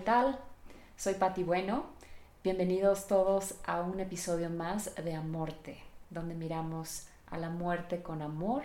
tal? 0.00 0.38
Soy 0.96 1.14
Patti 1.14 1.42
Bueno. 1.42 1.84
Bienvenidos 2.42 3.06
todos 3.06 3.56
a 3.66 3.82
un 3.82 4.00
episodio 4.00 4.48
más 4.48 4.94
de 4.94 5.14
Amorte, 5.14 5.78
donde 6.08 6.34
miramos 6.34 7.06
a 7.26 7.36
la 7.36 7.50
muerte 7.50 8.02
con 8.02 8.22
amor 8.22 8.62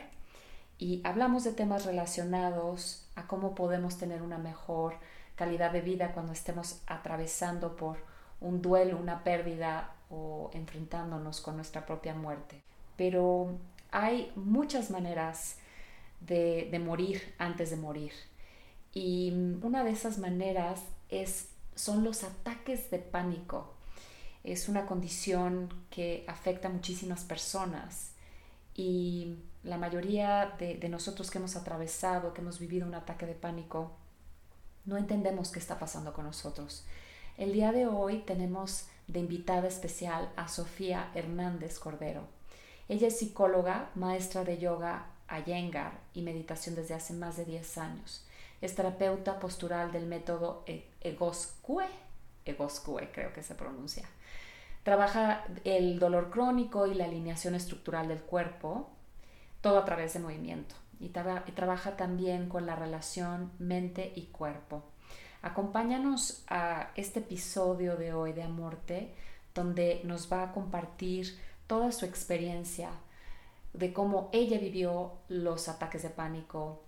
y 0.77 1.01
hablamos 1.03 1.43
de 1.43 1.51
temas 1.51 1.85
relacionados 1.85 3.05
a 3.15 3.27
cómo 3.27 3.53
podemos 3.53 3.97
tener 3.97 4.21
una 4.21 4.37
mejor 4.37 4.95
calidad 5.35 5.71
de 5.71 5.81
vida 5.81 6.13
cuando 6.13 6.31
estemos 6.31 6.81
atravesando 6.87 7.75
por 7.75 7.97
un 8.39 8.61
duelo, 8.61 8.97
una 8.97 9.25
pérdida 9.25 9.93
o 10.09 10.51
enfrentándonos 10.53 11.41
con 11.41 11.57
nuestra 11.57 11.85
propia 11.85 12.15
muerte. 12.15 12.61
Pero 12.95 13.57
hay 13.91 14.31
muchas 14.35 14.89
maneras 14.89 15.57
de, 16.21 16.69
de 16.71 16.79
morir 16.79 17.33
antes 17.39 17.71
de 17.71 17.75
morir. 17.75 18.13
Y 18.93 19.33
una 19.61 19.83
de 19.83 19.91
esas 19.91 20.17
maneras 20.17 20.81
es, 21.09 21.47
son 21.75 22.03
los 22.03 22.23
ataques 22.23 22.89
de 22.91 22.99
pánico. 22.99 23.73
Es 24.43 24.69
una 24.69 24.85
condición 24.85 25.73
que 25.89 26.23
afecta 26.27 26.67
a 26.67 26.71
muchísimas 26.71 27.23
personas 27.23 28.11
y 28.75 29.37
la 29.63 29.77
mayoría 29.77 30.55
de, 30.59 30.75
de, 30.75 30.89
nosotros 30.89 31.31
que 31.31 31.39
hemos 31.39 31.55
atravesado, 31.55 32.33
que 32.33 32.41
hemos 32.41 32.59
vivido 32.59 32.85
un 32.85 32.93
ataque 32.93 33.25
de 33.25 33.33
pánico, 33.33 33.91
no 34.85 34.97
entendemos 34.97 35.49
qué 35.49 35.59
está 35.59 35.79
pasando 35.79 36.13
con 36.13 36.25
nosotros. 36.25 36.85
El 37.37 37.53
día 37.53 37.71
de 37.71 37.87
hoy 37.87 38.19
tenemos 38.19 38.87
de 39.07 39.19
invitada 39.19 39.67
especial 39.67 40.31
a 40.35 40.47
Sofía 40.47 41.11
Hernández 41.15 41.79
Cordero. 41.79 42.27
Ella 42.87 43.07
es 43.07 43.17
psicóloga, 43.17 43.89
maestra 43.95 44.43
de 44.43 44.57
yoga 44.57 45.07
Iyengar 45.29 45.99
y 46.13 46.21
meditación 46.21 46.75
desde 46.75 46.93
hace 46.93 47.13
más 47.13 47.35
de 47.37 47.45
10 47.45 47.77
años. 47.79 48.24
Es 48.65 48.73
terapeuta 48.73 49.39
postural 49.39 49.91
del 49.91 50.07
método 50.07 50.63
e-, 50.65 50.87
Egoscue, 50.99 51.85
Egoscue 52.45 53.11
creo 53.11 53.31
que 53.31 53.43
se 53.43 53.53
pronuncia. 53.53 54.09
Trabaja 54.81 55.43
el 55.63 55.99
dolor 55.99 56.31
crónico 56.31 56.87
y 56.87 56.95
la 56.95 57.05
alineación 57.05 57.53
estructural 57.53 58.07
del 58.07 58.21
cuerpo, 58.21 58.89
todo 59.61 59.77
a 59.77 59.85
través 59.85 60.15
de 60.15 60.19
movimiento. 60.19 60.73
Y, 60.99 61.05
y 61.05 61.51
trabaja 61.51 61.95
también 61.95 62.49
con 62.49 62.65
la 62.65 62.75
relación 62.75 63.51
mente 63.59 64.11
y 64.15 64.23
cuerpo. 64.23 64.81
Acompáñanos 65.43 66.43
a 66.47 66.89
este 66.95 67.19
episodio 67.19 67.97
de 67.97 68.13
hoy 68.13 68.33
de 68.33 68.41
Amorte, 68.41 69.13
donde 69.53 70.01
nos 70.05 70.33
va 70.33 70.41
a 70.41 70.51
compartir 70.53 71.39
toda 71.67 71.91
su 71.91 72.05
experiencia 72.05 72.89
de 73.73 73.93
cómo 73.93 74.31
ella 74.33 74.57
vivió 74.57 75.11
los 75.29 75.67
ataques 75.67 76.01
de 76.01 76.09
pánico, 76.09 76.84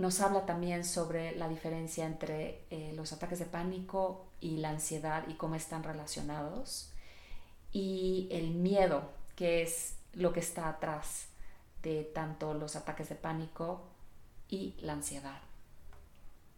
nos 0.00 0.20
habla 0.20 0.46
también 0.46 0.84
sobre 0.84 1.36
la 1.36 1.48
diferencia 1.48 2.06
entre 2.06 2.64
eh, 2.70 2.92
los 2.96 3.12
ataques 3.12 3.38
de 3.38 3.44
pánico 3.44 4.26
y 4.40 4.56
la 4.56 4.70
ansiedad 4.70 5.24
y 5.28 5.34
cómo 5.34 5.54
están 5.54 5.84
relacionados. 5.84 6.90
Y 7.70 8.26
el 8.30 8.50
miedo, 8.50 9.10
que 9.36 9.62
es 9.62 9.96
lo 10.14 10.32
que 10.32 10.40
está 10.40 10.68
atrás 10.68 11.28
de 11.82 12.04
tanto 12.04 12.54
los 12.54 12.76
ataques 12.76 13.10
de 13.10 13.14
pánico 13.14 13.88
y 14.48 14.74
la 14.80 14.94
ansiedad. 14.94 15.40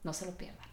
No 0.04 0.12
se 0.12 0.26
lo 0.26 0.32
pierdan. 0.32 0.68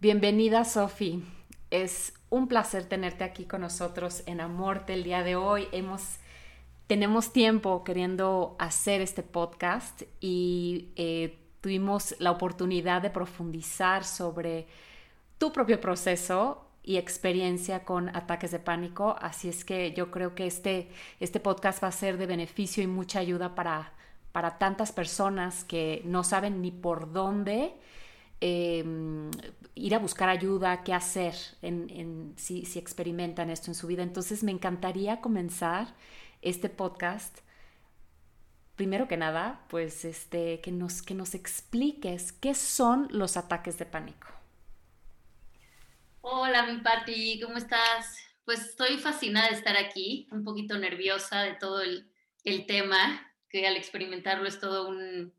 Bienvenida, 0.00 0.64
Sofi. 0.64 1.24
Es 1.70 2.14
un 2.30 2.48
placer 2.48 2.84
tenerte 2.84 3.22
aquí 3.22 3.44
con 3.44 3.60
nosotros 3.60 4.24
en 4.26 4.40
Amorte 4.40 4.94
el 4.94 5.04
día 5.04 5.22
de 5.22 5.36
hoy. 5.36 5.68
Hemos 5.70 6.18
tenemos 6.92 7.32
tiempo 7.32 7.84
queriendo 7.84 8.54
hacer 8.58 9.00
este 9.00 9.22
podcast 9.22 10.02
y 10.20 10.90
eh, 10.96 11.38
tuvimos 11.62 12.14
la 12.18 12.30
oportunidad 12.30 13.00
de 13.00 13.08
profundizar 13.08 14.04
sobre 14.04 14.66
tu 15.38 15.54
propio 15.54 15.80
proceso 15.80 16.66
y 16.82 16.98
experiencia 16.98 17.86
con 17.86 18.14
ataques 18.14 18.50
de 18.50 18.58
pánico. 18.58 19.16
Así 19.22 19.48
es 19.48 19.64
que 19.64 19.94
yo 19.94 20.10
creo 20.10 20.34
que 20.34 20.46
este, 20.46 20.90
este 21.18 21.40
podcast 21.40 21.82
va 21.82 21.88
a 21.88 21.92
ser 21.92 22.18
de 22.18 22.26
beneficio 22.26 22.82
y 22.82 22.86
mucha 22.86 23.20
ayuda 23.20 23.54
para, 23.54 23.94
para 24.32 24.58
tantas 24.58 24.92
personas 24.92 25.64
que 25.64 26.02
no 26.04 26.22
saben 26.22 26.60
ni 26.60 26.72
por 26.72 27.10
dónde 27.10 27.72
em, 28.42 29.30
ir 29.74 29.94
a 29.94 29.98
buscar 29.98 30.28
ayuda, 30.28 30.84
qué 30.84 30.92
hacer 30.92 31.36
en, 31.62 32.34
si, 32.36 32.66
si 32.66 32.78
experimentan 32.78 33.48
esto 33.48 33.70
en 33.70 33.76
su 33.76 33.86
vida. 33.86 34.02
Entonces 34.02 34.44
me 34.44 34.52
encantaría 34.52 35.22
comenzar 35.22 35.94
este 36.42 36.68
podcast, 36.68 37.38
primero 38.76 39.08
que 39.08 39.16
nada, 39.16 39.64
pues 39.68 40.04
este, 40.04 40.60
que, 40.60 40.72
nos, 40.72 41.02
que 41.02 41.14
nos 41.14 41.34
expliques 41.34 42.32
qué 42.32 42.54
son 42.54 43.08
los 43.10 43.36
ataques 43.36 43.78
de 43.78 43.86
pánico. 43.86 44.28
Hola, 46.20 46.66
mi 46.66 46.80
Patti, 46.80 47.40
¿cómo 47.40 47.56
estás? 47.56 48.16
Pues 48.44 48.60
estoy 48.60 48.98
fascinada 48.98 49.48
de 49.48 49.56
estar 49.56 49.76
aquí, 49.76 50.28
un 50.32 50.44
poquito 50.44 50.78
nerviosa 50.78 51.42
de 51.42 51.54
todo 51.54 51.80
el, 51.80 52.10
el 52.44 52.66
tema, 52.66 53.32
que 53.48 53.66
al 53.66 53.76
experimentarlo 53.76 54.46
es 54.48 54.58
todo 54.58 54.88
un, 54.88 55.32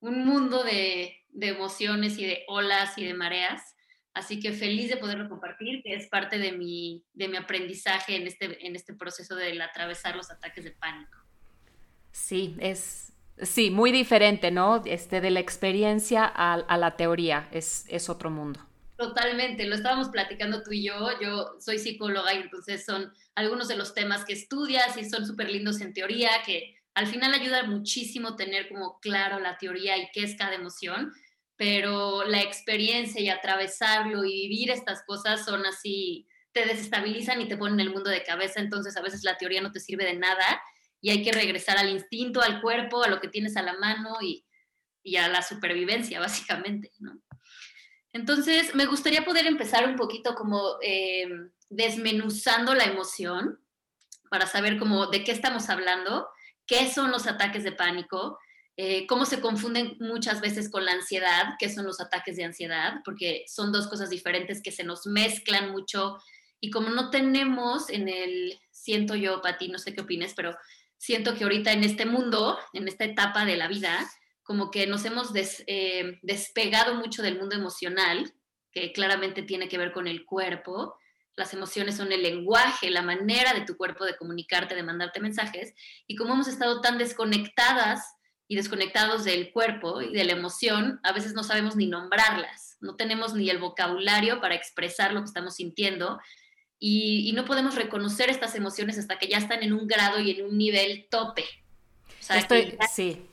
un 0.00 0.24
mundo 0.24 0.62
de, 0.64 1.24
de 1.30 1.48
emociones 1.48 2.18
y 2.18 2.26
de 2.26 2.44
olas 2.48 2.98
y 2.98 3.04
de 3.04 3.14
mareas. 3.14 3.71
Así 4.14 4.40
que 4.40 4.52
feliz 4.52 4.90
de 4.90 4.98
poderlo 4.98 5.28
compartir, 5.28 5.82
que 5.82 5.94
es 5.94 6.06
parte 6.08 6.38
de 6.38 6.52
mi, 6.52 7.02
de 7.14 7.28
mi 7.28 7.36
aprendizaje 7.36 8.16
en 8.16 8.26
este, 8.26 8.66
en 8.66 8.76
este 8.76 8.92
proceso 8.92 9.34
de 9.36 9.60
atravesar 9.62 10.16
los 10.16 10.30
ataques 10.30 10.64
de 10.64 10.72
pánico. 10.72 11.18
Sí, 12.10 12.54
es 12.58 13.12
sí, 13.40 13.70
muy 13.70 13.90
diferente, 13.90 14.50
¿no? 14.50 14.82
Este, 14.84 15.20
de 15.20 15.30
la 15.30 15.40
experiencia 15.40 16.24
a, 16.24 16.54
a 16.54 16.76
la 16.76 16.96
teoría, 16.96 17.48
es, 17.52 17.86
es 17.88 18.10
otro 18.10 18.30
mundo. 18.30 18.60
Totalmente, 18.96 19.66
lo 19.66 19.74
estábamos 19.74 20.10
platicando 20.10 20.62
tú 20.62 20.72
y 20.72 20.84
yo, 20.84 20.94
yo 21.20 21.56
soy 21.58 21.78
psicóloga 21.78 22.34
y 22.34 22.42
entonces 22.42 22.84
son 22.84 23.12
algunos 23.34 23.66
de 23.68 23.76
los 23.76 23.94
temas 23.94 24.24
que 24.24 24.34
estudias 24.34 24.96
y 24.96 25.08
son 25.08 25.26
súper 25.26 25.50
lindos 25.50 25.80
en 25.80 25.94
teoría, 25.94 26.30
que 26.44 26.76
al 26.94 27.06
final 27.06 27.32
ayuda 27.32 27.64
muchísimo 27.64 28.36
tener 28.36 28.68
como 28.68 29.00
claro 29.00 29.40
la 29.40 29.56
teoría 29.56 29.96
y 29.96 30.08
qué 30.12 30.22
es 30.24 30.36
cada 30.36 30.54
emoción, 30.54 31.12
pero 31.62 32.24
la 32.24 32.42
experiencia 32.42 33.20
y 33.20 33.28
atravesarlo 33.28 34.24
y 34.24 34.48
vivir 34.48 34.72
estas 34.72 35.04
cosas 35.04 35.44
son 35.44 35.64
así, 35.64 36.26
te 36.50 36.66
desestabilizan 36.66 37.40
y 37.40 37.46
te 37.46 37.56
ponen 37.56 37.78
el 37.78 37.90
mundo 37.90 38.10
de 38.10 38.24
cabeza, 38.24 38.58
entonces 38.58 38.96
a 38.96 39.00
veces 39.00 39.22
la 39.22 39.38
teoría 39.38 39.60
no 39.60 39.70
te 39.70 39.78
sirve 39.78 40.04
de 40.04 40.16
nada 40.16 40.60
y 41.00 41.10
hay 41.10 41.22
que 41.22 41.30
regresar 41.30 41.78
al 41.78 41.88
instinto, 41.88 42.42
al 42.42 42.60
cuerpo, 42.60 43.04
a 43.04 43.08
lo 43.08 43.20
que 43.20 43.28
tienes 43.28 43.56
a 43.56 43.62
la 43.62 43.74
mano 43.74 44.16
y, 44.20 44.44
a 45.16 45.28
la 45.28 45.40
supervivencia, 45.40 46.18
básicamente. 46.26 46.90
Entonces, 48.12 48.74
me 48.74 48.86
gustaría 48.86 49.24
poder 49.24 49.46
empezar 49.46 49.86
un 49.86 49.94
poquito 49.94 50.34
como 50.34 50.78
eh, 50.82 51.28
desmenuzando 51.70 52.74
la 52.74 52.86
emoción 52.86 53.60
para 54.30 54.48
saber 54.48 54.80
cómo, 54.80 55.06
de 55.06 55.22
qué 55.22 55.30
estamos 55.30 55.68
hablando, 55.68 56.28
qué 56.66 56.90
son 56.90 57.12
los 57.12 57.28
ataques 57.28 57.62
de 57.62 57.70
pánico, 57.70 58.36
eh, 58.76 59.06
cómo 59.06 59.26
se 59.26 59.40
confunden 59.40 59.96
muchas 60.00 60.40
veces 60.40 60.70
con 60.70 60.84
la 60.84 60.92
ansiedad, 60.92 61.54
que 61.58 61.68
son 61.68 61.84
los 61.84 62.00
ataques 62.00 62.36
de 62.36 62.44
ansiedad, 62.44 63.00
porque 63.04 63.44
son 63.46 63.72
dos 63.72 63.86
cosas 63.88 64.10
diferentes 64.10 64.62
que 64.62 64.72
se 64.72 64.84
nos 64.84 65.06
mezclan 65.06 65.70
mucho 65.70 66.18
y 66.64 66.70
como 66.70 66.90
no 66.90 67.10
tenemos 67.10 67.90
en 67.90 68.08
el, 68.08 68.58
siento 68.70 69.16
yo, 69.16 69.42
Pati, 69.42 69.68
no 69.68 69.80
sé 69.80 69.94
qué 69.94 70.02
opines, 70.02 70.32
pero 70.34 70.56
siento 70.96 71.34
que 71.34 71.42
ahorita 71.42 71.72
en 71.72 71.82
este 71.82 72.06
mundo, 72.06 72.56
en 72.72 72.86
esta 72.86 73.04
etapa 73.04 73.44
de 73.44 73.56
la 73.56 73.66
vida, 73.66 74.08
como 74.44 74.70
que 74.70 74.86
nos 74.86 75.04
hemos 75.04 75.32
eh, 75.34 76.20
despegado 76.22 76.94
mucho 76.94 77.20
del 77.20 77.36
mundo 77.36 77.56
emocional, 77.56 78.32
que 78.70 78.92
claramente 78.92 79.42
tiene 79.42 79.68
que 79.68 79.76
ver 79.76 79.90
con 79.92 80.06
el 80.06 80.24
cuerpo. 80.24 80.94
Las 81.34 81.52
emociones 81.52 81.96
son 81.96 82.12
el 82.12 82.22
lenguaje, 82.22 82.90
la 82.90 83.02
manera 83.02 83.54
de 83.54 83.62
tu 83.62 83.76
cuerpo 83.76 84.04
de 84.04 84.16
comunicarte, 84.16 84.76
de 84.76 84.84
mandarte 84.84 85.18
mensajes. 85.18 85.74
Y 86.06 86.14
como 86.14 86.34
hemos 86.34 86.46
estado 86.46 86.80
tan 86.80 86.96
desconectadas 86.96 88.04
y 88.52 88.54
desconectados 88.54 89.24
del 89.24 89.50
cuerpo 89.50 90.02
y 90.02 90.12
de 90.12 90.24
la 90.24 90.32
emoción, 90.32 91.00
a 91.04 91.12
veces 91.12 91.32
no 91.32 91.42
sabemos 91.42 91.74
ni 91.74 91.86
nombrarlas, 91.86 92.76
no 92.82 92.96
tenemos 92.96 93.32
ni 93.32 93.48
el 93.48 93.56
vocabulario 93.56 94.42
para 94.42 94.54
expresar 94.54 95.14
lo 95.14 95.20
que 95.20 95.24
estamos 95.24 95.54
sintiendo 95.54 96.20
y, 96.78 97.32
no 97.34 97.46
podemos 97.46 97.76
reconocer 97.76 98.28
estas 98.28 98.54
emociones 98.54 98.98
hasta 98.98 99.18
que 99.18 99.26
ya 99.26 99.38
están 99.38 99.62
en 99.62 99.72
un 99.72 99.86
grado 99.86 100.20
y 100.20 100.32
en 100.32 100.44
un 100.44 100.58
nivel 100.58 101.06
tope. 101.08 101.46
Estoy, 102.28 102.76
Sí, 102.92 103.24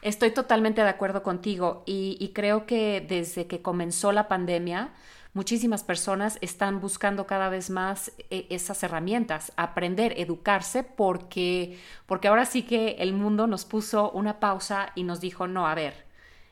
estoy 0.00 0.30
totalmente 0.30 0.80
de 0.80 0.90
acuerdo 0.90 1.24
contigo 1.24 1.82
y, 1.84 2.16
y 2.20 2.28
creo 2.28 2.64
que 2.64 3.00
desde 3.00 3.48
que 3.48 3.62
comenzó 3.62 4.12
la 4.12 4.28
pandemia, 4.28 4.92
muchísimas 5.34 5.82
personas 5.82 6.38
están 6.40 6.80
buscando 6.80 7.26
cada 7.26 7.48
vez 7.48 7.70
más 7.70 8.12
eh, 8.30 8.46
esas 8.50 8.82
herramientas, 8.82 9.52
aprender, 9.56 10.14
educarse, 10.18 10.84
porque, 10.84 11.78
porque 12.06 12.28
ahora 12.28 12.44
sí 12.44 12.62
que 12.62 12.96
el 12.98 13.12
mundo 13.12 13.46
nos 13.46 13.64
puso 13.64 14.10
una 14.10 14.40
pausa 14.40 14.92
y 14.94 15.04
nos 15.04 15.20
dijo, 15.20 15.46
no, 15.46 15.66
a 15.66 15.74
ver, 15.74 15.94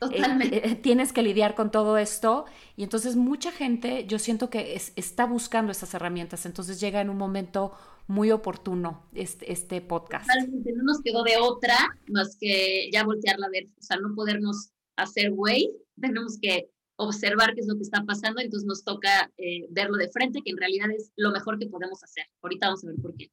eh, 0.00 0.62
eh, 0.64 0.74
tienes 0.76 1.12
que 1.12 1.22
lidiar 1.22 1.54
con 1.54 1.70
todo 1.70 1.98
esto 1.98 2.46
y 2.74 2.84
entonces 2.84 3.16
mucha 3.16 3.52
gente 3.52 4.06
yo 4.06 4.18
siento 4.18 4.48
que 4.48 4.80
está 4.96 5.26
buscando 5.26 5.72
esas 5.72 5.92
herramientas, 5.92 6.46
entonces 6.46 6.80
llega 6.80 7.02
en 7.02 7.10
un 7.10 7.18
momento 7.18 7.72
muy 8.06 8.30
oportuno 8.30 9.04
este, 9.14 9.52
este 9.52 9.82
podcast. 9.82 10.26
Totalmente, 10.26 10.72
no 10.72 10.84
nos 10.84 11.02
quedó 11.02 11.22
de 11.22 11.36
otra 11.36 11.76
más 12.08 12.36
que 12.40 12.88
ya 12.90 13.04
voltearla 13.04 13.46
a 13.46 13.50
ver, 13.50 13.66
o 13.78 13.82
sea, 13.82 13.98
no 13.98 14.14
podernos 14.14 14.70
hacer 14.96 15.32
güey, 15.32 15.70
tenemos 16.00 16.38
que 16.40 16.70
observar 17.00 17.55
qué 17.55 17.61
es 17.61 17.67
lo 17.67 17.76
que 17.76 17.82
está 17.82 18.05
pasando, 18.05 18.41
entonces 18.41 18.67
nos 18.67 18.85
toca 18.85 19.32
eh, 19.38 19.67
verlo 19.70 19.97
de 19.97 20.11
frente, 20.11 20.43
que 20.44 20.50
en 20.50 20.58
realidad 20.58 20.91
es 20.91 21.12
lo 21.17 21.31
mejor 21.31 21.58
que 21.58 21.67
podemos 21.67 22.02
hacer. 22.05 22.25
Ahorita 22.43 22.67
vamos 22.67 22.85
a 22.85 22.88
ver 22.88 22.97
por 23.00 23.17
qué. 23.17 23.31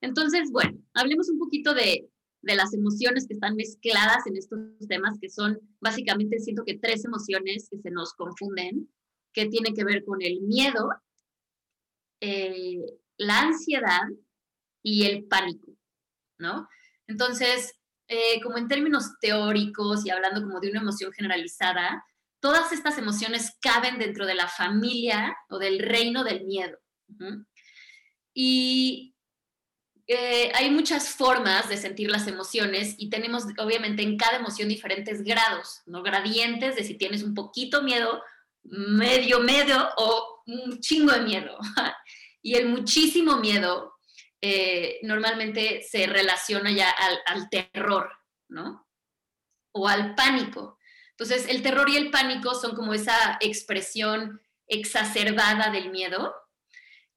Entonces, 0.00 0.50
bueno, 0.50 0.78
hablemos 0.94 1.28
un 1.28 1.38
poquito 1.38 1.74
de, 1.74 2.08
de 2.40 2.54
las 2.56 2.72
emociones 2.72 3.26
que 3.26 3.34
están 3.34 3.56
mezcladas 3.56 4.26
en 4.26 4.36
estos 4.36 4.58
temas, 4.88 5.18
que 5.20 5.28
son 5.28 5.60
básicamente, 5.80 6.38
siento 6.38 6.64
que 6.64 6.78
tres 6.78 7.04
emociones 7.04 7.68
que 7.70 7.78
se 7.78 7.90
nos 7.90 8.14
confunden, 8.14 8.88
que 9.34 9.46
tienen 9.46 9.74
que 9.74 9.84
ver 9.84 10.02
con 10.04 10.22
el 10.22 10.40
miedo, 10.40 10.88
eh, 12.20 12.80
la 13.18 13.42
ansiedad 13.42 14.08
y 14.82 15.04
el 15.04 15.24
pánico, 15.24 15.72
¿no? 16.38 16.68
Entonces, 17.06 17.74
eh, 18.08 18.40
como 18.42 18.56
en 18.56 18.68
términos 18.68 19.18
teóricos 19.20 20.06
y 20.06 20.10
hablando 20.10 20.40
como 20.42 20.60
de 20.60 20.70
una 20.70 20.80
emoción 20.80 21.12
generalizada, 21.12 22.02
todas 22.44 22.72
estas 22.72 22.98
emociones 22.98 23.56
caben 23.58 23.98
dentro 23.98 24.26
de 24.26 24.34
la 24.34 24.48
familia 24.48 25.34
o 25.48 25.58
del 25.58 25.78
reino 25.78 26.22
del 26.24 26.44
miedo. 26.44 26.78
Y 28.34 29.14
eh, 30.06 30.52
hay 30.54 30.70
muchas 30.70 31.08
formas 31.08 31.70
de 31.70 31.78
sentir 31.78 32.10
las 32.10 32.26
emociones 32.26 32.96
y 32.98 33.08
tenemos 33.08 33.44
obviamente 33.56 34.02
en 34.02 34.18
cada 34.18 34.36
emoción 34.36 34.68
diferentes 34.68 35.24
grados, 35.24 35.80
¿no? 35.86 36.02
Gradientes 36.02 36.76
de 36.76 36.84
si 36.84 36.98
tienes 36.98 37.22
un 37.22 37.32
poquito 37.32 37.82
miedo, 37.82 38.22
medio 38.62 39.40
medio 39.40 39.88
o 39.96 40.42
un 40.44 40.80
chingo 40.80 41.12
de 41.12 41.20
miedo. 41.20 41.56
y 42.42 42.56
el 42.56 42.68
muchísimo 42.68 43.38
miedo 43.38 43.94
eh, 44.42 44.98
normalmente 45.02 45.82
se 45.82 46.06
relaciona 46.06 46.70
ya 46.70 46.90
al, 46.90 47.20
al 47.24 47.48
terror, 47.48 48.12
¿no? 48.50 48.86
O 49.72 49.88
al 49.88 50.14
pánico. 50.14 50.76
Entonces, 51.16 51.48
el 51.48 51.62
terror 51.62 51.88
y 51.88 51.96
el 51.96 52.10
pánico 52.10 52.54
son 52.54 52.74
como 52.74 52.92
esa 52.92 53.38
expresión 53.40 54.40
exacerbada 54.66 55.70
del 55.70 55.90
miedo 55.90 56.34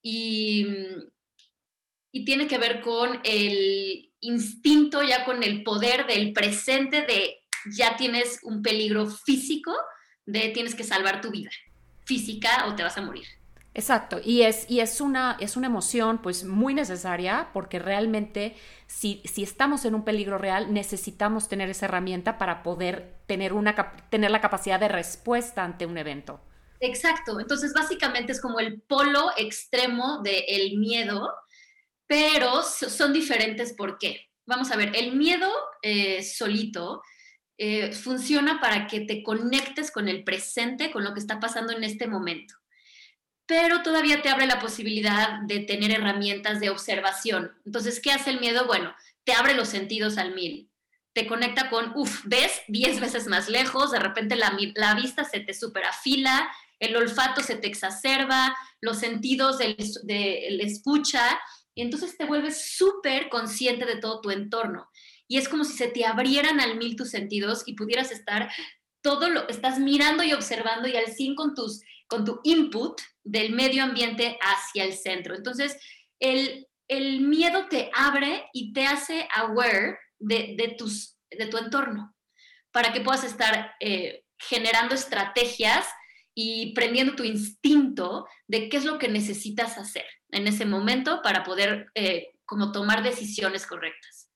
y, 0.02 0.68
tiene 2.26 2.48
que 2.48 2.58
ver 2.58 2.82
con 2.82 3.22
el 3.24 4.12
instinto, 4.22 5.04
ya 5.04 5.24
con 5.24 5.44
el 5.44 5.62
poder 5.62 6.08
del 6.08 6.34
presente 6.34 7.04
de 7.04 7.44
ya 7.76 7.96
tienes 7.96 8.40
un 8.42 8.64
peligro 8.64 9.06
físico, 9.06 9.72
de 10.26 10.50
tienes 10.50 10.74
que 10.74 10.84
salvar 10.84 11.22
tu 11.22 11.30
vida 11.30 11.52
física 12.06 12.66
o 12.68 12.76
te 12.76 12.82
vas 12.82 12.98
a 12.98 13.02
morir. 13.02 13.28
Exacto, 13.76 14.20
y 14.24 14.42
es, 14.42 14.66
y 14.68 14.80
es, 14.80 15.00
una, 15.00 15.38
es 15.40 15.56
una 15.56 15.68
emoción 15.68 16.20
pues 16.24 16.44
muy 16.44 16.74
necesaria 16.74 17.52
porque 17.54 17.78
realmente 17.78 18.56
si, 18.88 19.22
estamos 19.36 19.86
en 19.86 19.96
un 19.96 20.04
peligro 20.04 20.38
real 20.38 20.74
necesitamos 20.74 21.48
tener 21.48 21.70
esa 21.70 21.86
herramienta 21.86 22.38
para 22.38 22.64
poder 22.64 23.16
tener, 23.28 23.54
una, 23.54 23.76
tener 24.10 24.32
la 24.32 24.42
capacidad 24.42 24.80
de 24.80 24.88
respuesta 24.88 25.64
ante 25.64 25.86
un 25.86 25.98
evento. 25.98 26.42
Exacto, 26.80 27.40
entonces 27.40 27.74
básicamente 27.74 28.32
es 28.32 28.42
como 28.42 28.60
el 28.60 28.82
polo 28.82 29.32
extremo 29.36 30.22
del 30.22 30.78
miedo, 30.78 31.34
pero 32.06 32.64
son 32.64 33.14
diferentes 33.14 33.74
¿por 33.74 33.98
qué? 33.98 34.30
Vamos 34.46 34.72
a 34.72 34.78
ver, 34.78 34.96
el 34.96 35.16
miedo 35.16 35.52
eh, 35.82 36.24
solito 36.24 37.02
eh, 37.58 37.92
funciona 37.92 38.62
para 38.62 38.88
que 38.88 39.02
te 39.02 39.22
conectes 39.22 39.92
con 39.92 40.08
el 40.08 40.24
presente, 40.24 40.92
con 40.92 41.04
lo 41.04 41.14
que 41.14 41.20
está 41.20 41.40
pasando 41.40 41.74
en 41.74 41.84
este 41.84 42.08
momento 42.08 42.56
pero 43.48 43.82
todavía 43.82 44.22
te 44.22 44.30
abre 44.30 44.46
la 44.46 44.60
posibilidad 44.60 45.40
de 45.44 45.62
tener 45.62 45.92
herramientas 45.92 46.60
de 46.60 46.70
observación. 46.70 47.54
Entonces, 47.66 48.02
¿qué 48.02 48.12
hace 48.12 48.30
el 48.30 48.42
miedo? 48.42 48.68
Bueno, 48.68 48.94
te 49.24 49.34
abre 49.34 49.56
los 49.56 49.70
sentidos 49.70 50.18
al 50.18 50.36
mil. 50.36 50.70
Te 51.14 51.28
conecta 51.28 51.70
con, 51.70 51.94
uff, 51.96 52.22
ves 52.26 52.62
10 52.68 53.00
veces 53.00 53.28
más 53.28 53.50
lejos, 53.50 53.92
de 53.92 54.00
repente 54.00 54.36
la, 54.36 54.56
la 54.76 54.94
vista 54.96 55.24
se 55.24 55.40
te 55.40 55.54
superafila, 55.54 56.48
el 56.80 56.96
olfato 56.96 57.42
se 57.42 57.56
te 57.56 57.68
exacerba, 57.68 58.56
los 58.82 59.00
sentidos 59.00 59.58
de, 59.58 59.76
de 60.04 60.58
escucha, 60.60 61.40
y 61.74 61.82
entonces 61.82 62.18
te 62.18 62.26
vuelves 62.26 62.76
súper 62.76 63.30
consciente 63.30 63.86
de 63.86 63.96
todo 63.96 64.20
tu 64.20 64.30
entorno. 64.30 64.90
Y 65.28 65.38
es 65.38 65.48
como 65.48 65.64
si 65.64 65.74
se 65.74 65.88
te 65.88 66.06
abrieran 66.06 66.60
al 66.60 66.78
mil 66.78 66.96
tus 66.96 67.10
sentidos 67.10 67.64
y 67.66 67.74
pudieras 67.74 68.12
estar 68.12 68.50
todo 69.02 69.30
lo, 69.30 69.48
estás 69.48 69.80
mirando 69.80 70.24
y 70.24 70.34
observando 70.34 70.88
y 70.88 70.98
al 70.98 71.08
100 71.08 71.36
con 71.36 71.56
tus 71.56 71.82
con 72.08 72.26
tu 72.26 72.40
input 72.44 73.02
del 73.24 73.52
medio 73.52 73.84
ambiente 73.84 74.38
hacia 74.42 74.84
el 74.84 74.94
centro. 74.94 75.36
Entonces, 75.36 75.78
el, 76.20 76.68
miedo 76.90 77.68
te 77.70 77.92
abre 77.94 78.48
y 78.54 78.72
te 78.74 78.86
hace 78.86 79.28
aware 79.36 79.98
de, 80.20 80.76
tus, 80.78 81.18
de 81.30 81.48
tu 81.48 81.58
entorno 81.58 82.16
para 82.72 82.94
que 82.94 83.02
puedas 83.02 83.24
estar 83.24 83.76
eh, 83.80 84.24
generando 84.38 84.96
estrategias 84.96 85.86
y 86.34 86.74
prendiendo 86.74 87.16
tu 87.16 87.24
instinto 87.24 88.28
de 88.48 88.70
qué 88.70 88.78
es 88.78 88.86
lo 88.86 89.00
que 89.00 89.10
necesitas 89.10 89.78
hacer 89.78 90.06
en 90.30 90.48
ese 90.48 90.66
momento 90.66 91.22
para 91.22 91.44
poder 91.44 91.88
eh, 91.96 92.30
como 92.46 92.72
tomar 92.72 93.04
decisiones 93.04 93.66
correctas. 93.66 94.28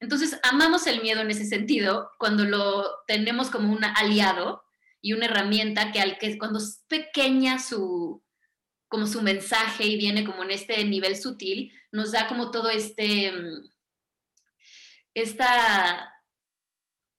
Entonces, 0.00 0.38
amamos 0.42 0.86
el 0.86 1.00
miedo 1.00 1.20
en 1.20 1.30
ese 1.30 1.46
sentido 1.46 2.10
cuando 2.18 2.44
lo 2.44 2.84
tenemos 3.06 3.50
como 3.50 3.72
un 3.72 3.84
aliado 3.84 4.62
y 5.00 5.12
una 5.12 5.26
herramienta 5.26 5.92
que 5.92 6.00
al 6.00 6.18
que 6.18 6.38
cuando 6.38 6.58
es 6.58 6.84
pequeña 6.88 7.58
su 7.58 8.22
como 8.88 9.06
su 9.06 9.22
mensaje 9.22 9.84
y 9.84 9.96
viene 9.96 10.24
como 10.24 10.42
en 10.44 10.50
este 10.50 10.82
nivel 10.84 11.16
sutil, 11.16 11.72
nos 11.92 12.12
da 12.12 12.26
como 12.26 12.50
todo 12.50 12.70
este 12.70 13.32
mm, 13.32 13.70
esta 15.14 16.14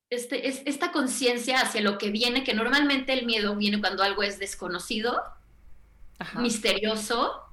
este, 0.10 0.48
es, 0.48 0.64
esta 0.66 0.92
conciencia 0.92 1.62
hacia 1.62 1.82
lo 1.82 2.00
que 2.00 2.10
viene, 2.10 2.44
que 2.44 2.56
normalmente 2.56 3.14
el 3.14 3.28
miedo 3.28 3.56
viene 3.56 3.80
cuando 3.80 4.02
algo 4.02 4.24
es 4.24 4.40
desconocido, 4.40 5.22
misterioso, 6.36 7.44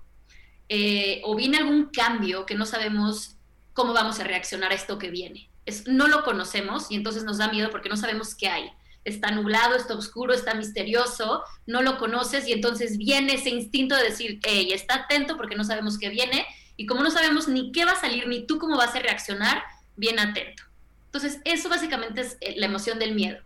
eh, 0.70 1.20
o 1.24 1.36
viene 1.36 1.58
algún 1.58 1.90
cambio 1.90 2.46
que 2.46 2.54
no 2.54 2.64
sabemos 2.64 3.36
cómo 3.74 3.92
vamos 3.92 4.18
a 4.20 4.24
reaccionar 4.24 4.72
a 4.72 4.74
esto 4.74 4.98
que 4.98 5.10
viene. 5.10 5.50
Es, 5.66 5.86
no 5.86 6.08
lo 6.08 6.24
conocemos 6.24 6.90
y 6.90 6.94
entonces 6.94 7.24
nos 7.24 7.38
da 7.38 7.48
miedo 7.48 7.70
porque 7.70 7.90
no 7.90 7.96
sabemos 7.96 8.34
qué 8.34 8.48
hay 8.48 8.72
está 9.06 9.30
nublado, 9.30 9.76
está 9.76 9.94
oscuro, 9.94 10.34
está 10.34 10.54
misterioso, 10.54 11.42
no 11.64 11.80
lo 11.80 11.96
conoces 11.96 12.46
y 12.46 12.52
entonces 12.52 12.98
viene 12.98 13.34
ese 13.34 13.50
instinto 13.50 13.94
de 13.94 14.02
decir, 14.02 14.40
hey, 14.42 14.70
está 14.72 14.96
atento 14.96 15.36
porque 15.36 15.54
no 15.54 15.64
sabemos 15.64 15.96
qué 15.96 16.08
viene 16.08 16.44
y 16.76 16.86
como 16.86 17.02
no 17.02 17.10
sabemos 17.10 17.46
ni 17.48 17.72
qué 17.72 17.84
va 17.84 17.92
a 17.92 18.00
salir 18.00 18.26
ni 18.26 18.46
tú 18.46 18.58
cómo 18.58 18.76
vas 18.76 18.94
a 18.94 18.98
reaccionar, 18.98 19.62
bien 19.94 20.18
atento. 20.18 20.64
Entonces, 21.06 21.40
eso 21.44 21.68
básicamente 21.68 22.20
es 22.20 22.36
eh, 22.40 22.54
la 22.58 22.66
emoción 22.66 22.98
del 22.98 23.14
miedo, 23.14 23.38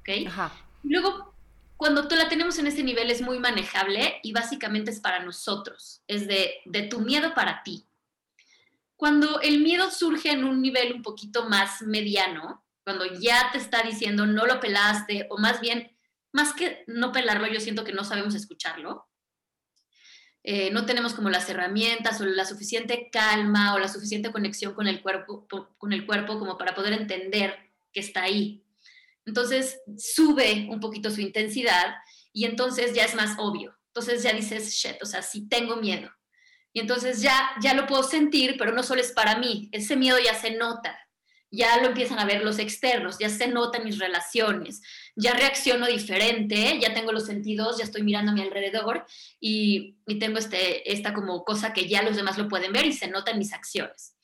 ¿ok? 0.00 0.30
Luego, 0.84 1.34
cuando 1.76 2.06
tú 2.06 2.14
la 2.14 2.28
tenemos 2.28 2.58
en 2.58 2.68
ese 2.68 2.84
nivel 2.84 3.10
es 3.10 3.20
muy 3.20 3.40
manejable 3.40 4.20
y 4.22 4.32
básicamente 4.32 4.92
es 4.92 5.00
para 5.00 5.24
nosotros, 5.24 6.02
es 6.06 6.28
de, 6.28 6.54
de 6.64 6.82
tu 6.82 7.00
miedo 7.00 7.34
para 7.34 7.62
ti. 7.64 7.84
Cuando 8.96 9.40
el 9.40 9.60
miedo 9.60 9.90
surge 9.90 10.30
en 10.30 10.44
un 10.44 10.62
nivel 10.62 10.92
un 10.92 11.02
poquito 11.02 11.48
más 11.48 11.82
mediano, 11.82 12.64
cuando 12.88 13.04
ya 13.20 13.50
te 13.52 13.58
está 13.58 13.82
diciendo 13.82 14.24
no 14.24 14.46
lo 14.46 14.60
pelaste, 14.60 15.26
o 15.28 15.36
más 15.36 15.60
bien, 15.60 15.94
más 16.32 16.54
que 16.54 16.84
no 16.86 17.12
pelarlo, 17.12 17.46
yo 17.46 17.60
siento 17.60 17.84
que 17.84 17.92
no 17.92 18.02
sabemos 18.02 18.34
escucharlo. 18.34 19.06
Eh, 20.42 20.70
no 20.70 20.86
tenemos 20.86 21.12
como 21.12 21.28
las 21.28 21.50
herramientas 21.50 22.18
o 22.22 22.24
la 22.24 22.46
suficiente 22.46 23.10
calma 23.12 23.74
o 23.74 23.78
la 23.78 23.88
suficiente 23.88 24.32
conexión 24.32 24.72
con 24.72 24.88
el 24.88 25.02
cuerpo, 25.02 25.46
con 25.76 25.92
el 25.92 26.06
cuerpo 26.06 26.38
como 26.38 26.56
para 26.56 26.74
poder 26.74 26.94
entender 26.94 27.58
que 27.92 28.00
está 28.00 28.22
ahí. 28.22 28.64
Entonces 29.26 29.82
sube 29.98 30.66
un 30.70 30.80
poquito 30.80 31.10
su 31.10 31.20
intensidad 31.20 31.94
y 32.32 32.46
entonces 32.46 32.94
ya 32.94 33.04
es 33.04 33.14
más 33.14 33.36
obvio. 33.38 33.76
Entonces 33.88 34.22
ya 34.22 34.32
dices, 34.32 34.72
shit, 34.72 35.02
o 35.02 35.04
sea, 35.04 35.20
sí 35.20 35.46
tengo 35.46 35.76
miedo. 35.76 36.10
Y 36.72 36.80
entonces 36.80 37.20
ya, 37.20 37.50
ya 37.60 37.74
lo 37.74 37.86
puedo 37.86 38.02
sentir, 38.02 38.56
pero 38.56 38.72
no 38.72 38.82
solo 38.82 39.02
es 39.02 39.12
para 39.12 39.36
mí, 39.36 39.68
ese 39.72 39.94
miedo 39.94 40.16
ya 40.18 40.34
se 40.34 40.52
nota 40.52 40.98
ya 41.50 41.80
lo 41.80 41.88
empiezan 41.88 42.18
a 42.18 42.24
ver 42.24 42.44
los 42.44 42.58
externos, 42.58 43.18
ya 43.18 43.28
se 43.30 43.48
notan 43.48 43.84
mis 43.84 43.98
relaciones, 43.98 44.82
ya 45.16 45.32
reacciono 45.32 45.86
diferente, 45.86 46.78
ya 46.80 46.94
tengo 46.94 47.12
los 47.12 47.26
sentidos, 47.26 47.78
ya 47.78 47.84
estoy 47.84 48.02
mirando 48.02 48.32
a 48.32 48.34
mi 48.34 48.42
alrededor 48.42 49.06
y, 49.40 49.96
tengo 50.20 50.38
este, 50.38 50.92
esta 50.92 51.14
como 51.14 51.44
cosa 51.44 51.72
que 51.72 51.88
ya 51.88 52.02
los 52.02 52.16
demás 52.16 52.38
lo 52.38 52.48
pueden 52.48 52.72
ver 52.72 52.86
y 52.86 52.92
se 52.92 53.08
notan 53.08 53.38
mis 53.38 53.52
acciones. 53.52 54.14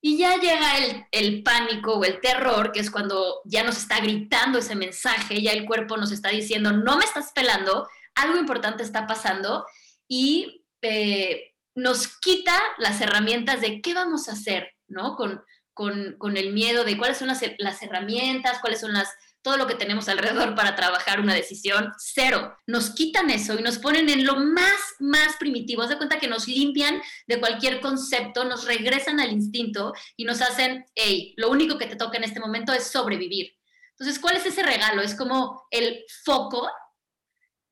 Y 0.00 0.18
ya 0.18 0.36
llega 0.36 0.76
el, 0.78 1.04
el, 1.12 1.42
pánico 1.42 1.94
o 1.94 2.04
el 2.04 2.20
terror, 2.20 2.72
que 2.72 2.80
es 2.80 2.90
cuando 2.90 3.40
ya 3.46 3.64
nos 3.64 3.78
está 3.78 4.00
gritando 4.00 4.58
ese 4.58 4.74
mensaje, 4.74 5.40
ya 5.40 5.52
el 5.52 5.64
cuerpo 5.64 5.96
nos 5.96 6.12
está 6.12 6.28
diciendo, 6.28 6.72
no 6.72 6.98
me 6.98 7.04
estás 7.04 7.32
pelando, 7.32 7.88
algo 8.14 8.38
importante 8.38 8.82
está 8.82 9.06
pasando 9.06 9.64
y 10.06 10.64
eh, 10.82 11.54
nos 11.74 12.18
quita 12.18 12.60
las 12.78 13.00
herramientas 13.00 13.60
de 13.60 13.80
qué 13.80 13.94
vamos 13.94 14.28
a 14.28 14.32
hacer, 14.32 14.74
¿no? 14.86 15.16
Con, 15.16 15.42
con, 15.74 16.16
el 16.36 16.52
miedo 16.52 16.84
de 16.84 16.96
cuáles 16.96 17.18
son 17.18 17.28
las, 17.28 17.42
las 17.58 17.82
herramientas, 17.82 18.58
cuáles 18.60 18.80
son 18.80 18.92
las 18.92 19.08
todo 19.42 19.58
lo 19.58 19.66
que 19.66 19.74
tenemos 19.74 20.08
alrededor 20.08 20.54
para 20.54 20.74
trabajar 20.74 21.20
una 21.20 21.34
decisión, 21.34 21.92
cero. 21.98 22.56
Nos 22.66 22.94
quitan 22.94 23.28
eso 23.28 23.58
y 23.58 23.62
nos 23.62 23.78
ponen 23.78 24.08
en 24.08 24.24
lo 24.24 24.36
más, 24.36 24.80
más 25.00 25.36
primitivo. 25.36 25.82
Haz 25.82 25.90
de 25.90 25.98
cuenta 25.98 26.18
que 26.18 26.28
nos 26.28 26.48
limpian 26.48 27.02
de 27.26 27.38
cualquier 27.38 27.80
concepto, 27.80 28.46
nos 28.46 28.64
regresan 28.64 29.20
al 29.20 29.32
instinto 29.32 29.92
y 30.16 30.24
nos 30.24 30.40
hacen, 30.40 30.86
hey, 30.94 31.34
lo 31.36 31.50
único 31.50 31.76
que 31.76 31.86
te 31.86 31.96
toca 31.96 32.16
en 32.16 32.24
este 32.24 32.40
momento 32.40 32.72
es 32.72 32.90
sobrevivir. 32.90 33.54
Entonces, 33.90 34.18
¿cuál 34.18 34.36
es 34.36 34.46
ese 34.46 34.62
regalo? 34.62 35.02
Es 35.02 35.14
como 35.14 35.66
el 35.70 36.04
foco 36.24 36.66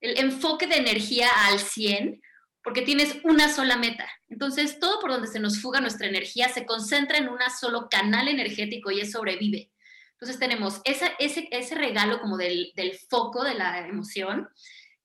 el 0.02 0.18
enfoque 0.18 0.66
de 0.66 0.76
energía 0.76 1.28
al 1.46 1.58
100 1.58 2.20
porque 2.62 2.82
tienes 2.82 3.16
una 3.24 3.52
sola 3.52 3.76
meta. 3.76 4.08
Entonces, 4.28 4.78
todo 4.78 5.00
por 5.00 5.10
donde 5.10 5.28
se 5.28 5.40
nos 5.40 5.60
fuga 5.60 5.80
nuestra 5.80 6.06
energía 6.06 6.48
se 6.48 6.64
concentra 6.64 7.18
en 7.18 7.28
un 7.28 7.38
solo 7.58 7.88
canal 7.88 8.28
energético 8.28 8.90
y 8.90 9.00
es 9.00 9.12
sobrevive. 9.12 9.70
Entonces, 10.12 10.38
tenemos 10.38 10.80
ese, 10.84 11.14
ese 11.18 11.74
regalo 11.74 12.20
como 12.20 12.36
del, 12.36 12.72
del 12.76 12.96
foco 13.10 13.42
de 13.44 13.54
la 13.54 13.86
emoción, 13.88 14.48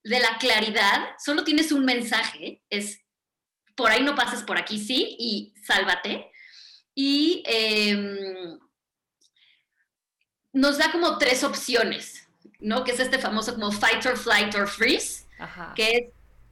de 0.04 0.20
la 0.20 0.38
claridad, 0.38 1.10
solo 1.18 1.44
tienes 1.44 1.72
un 1.72 1.84
mensaje, 1.84 2.62
es 2.70 3.00
por 3.78 3.90
ahí 3.90 4.02
no 4.02 4.16
pases, 4.16 4.42
por 4.42 4.58
aquí 4.58 4.78
sí, 4.78 5.16
y 5.18 5.54
sálvate. 5.64 6.30
Y 6.94 7.44
em, 7.46 8.58
nos 10.52 10.78
da 10.78 10.90
como 10.90 11.16
tres 11.16 11.44
opciones, 11.44 12.28
¿no? 12.58 12.82
Que 12.82 12.90
es 12.90 13.00
este 13.00 13.20
famoso 13.20 13.54
como 13.54 13.70
fight 13.70 14.04
or 14.04 14.16
flight 14.16 14.52
or 14.56 14.66
freeze, 14.66 15.26
que 15.76 15.90
es 15.90 16.02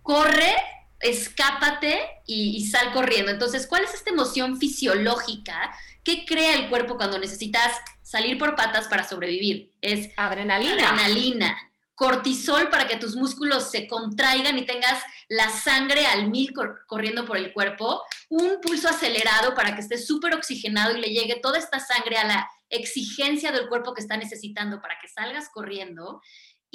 corre, 0.02 0.54
escápate 1.00 2.00
y, 2.26 2.66
sal 2.66 2.92
corriendo. 2.92 3.30
Entonces, 3.30 3.66
¿cuál 3.66 3.84
es 3.84 3.94
esta 3.94 4.10
emoción 4.10 4.58
fisiológica 4.58 5.74
que 6.02 6.24
crea 6.24 6.54
el 6.54 6.68
cuerpo 6.68 6.96
cuando 6.96 7.18
necesitas 7.18 7.72
salir 8.02 8.38
por 8.38 8.56
patas 8.56 8.88
para 8.88 9.06
sobrevivir? 9.06 9.72
Es 9.80 10.10
adrenalina. 10.16 10.90
Adrenalina. 10.90 11.56
Cortisol 11.94 12.68
para 12.68 12.86
que 12.86 12.96
tus 12.96 13.16
músculos 13.16 13.70
se 13.70 13.88
contraigan 13.88 14.58
y 14.58 14.66
tengas 14.66 15.02
la 15.28 15.48
sangre 15.48 16.06
al 16.06 16.28
mil 16.30 16.52
corriendo 16.86 17.24
por 17.24 17.38
el 17.38 17.52
cuerpo. 17.54 18.02
Un 18.28 18.60
pulso 18.60 18.88
acelerado 18.88 19.54
para 19.54 19.74
que 19.74 19.80
esté 19.80 19.96
súper 19.96 20.34
oxigenado 20.34 20.96
y 20.96 21.00
le 21.00 21.08
llegue 21.08 21.40
toda 21.40 21.58
esta 21.58 21.80
sangre 21.80 22.18
a 22.18 22.26
la 22.26 22.50
exigencia 22.68 23.52
del 23.52 23.68
cuerpo 23.68 23.94
que 23.94 24.02
está 24.02 24.16
necesitando 24.16 24.80
para 24.80 24.98
que 25.00 25.08
salgas 25.08 25.48
corriendo 25.48 26.20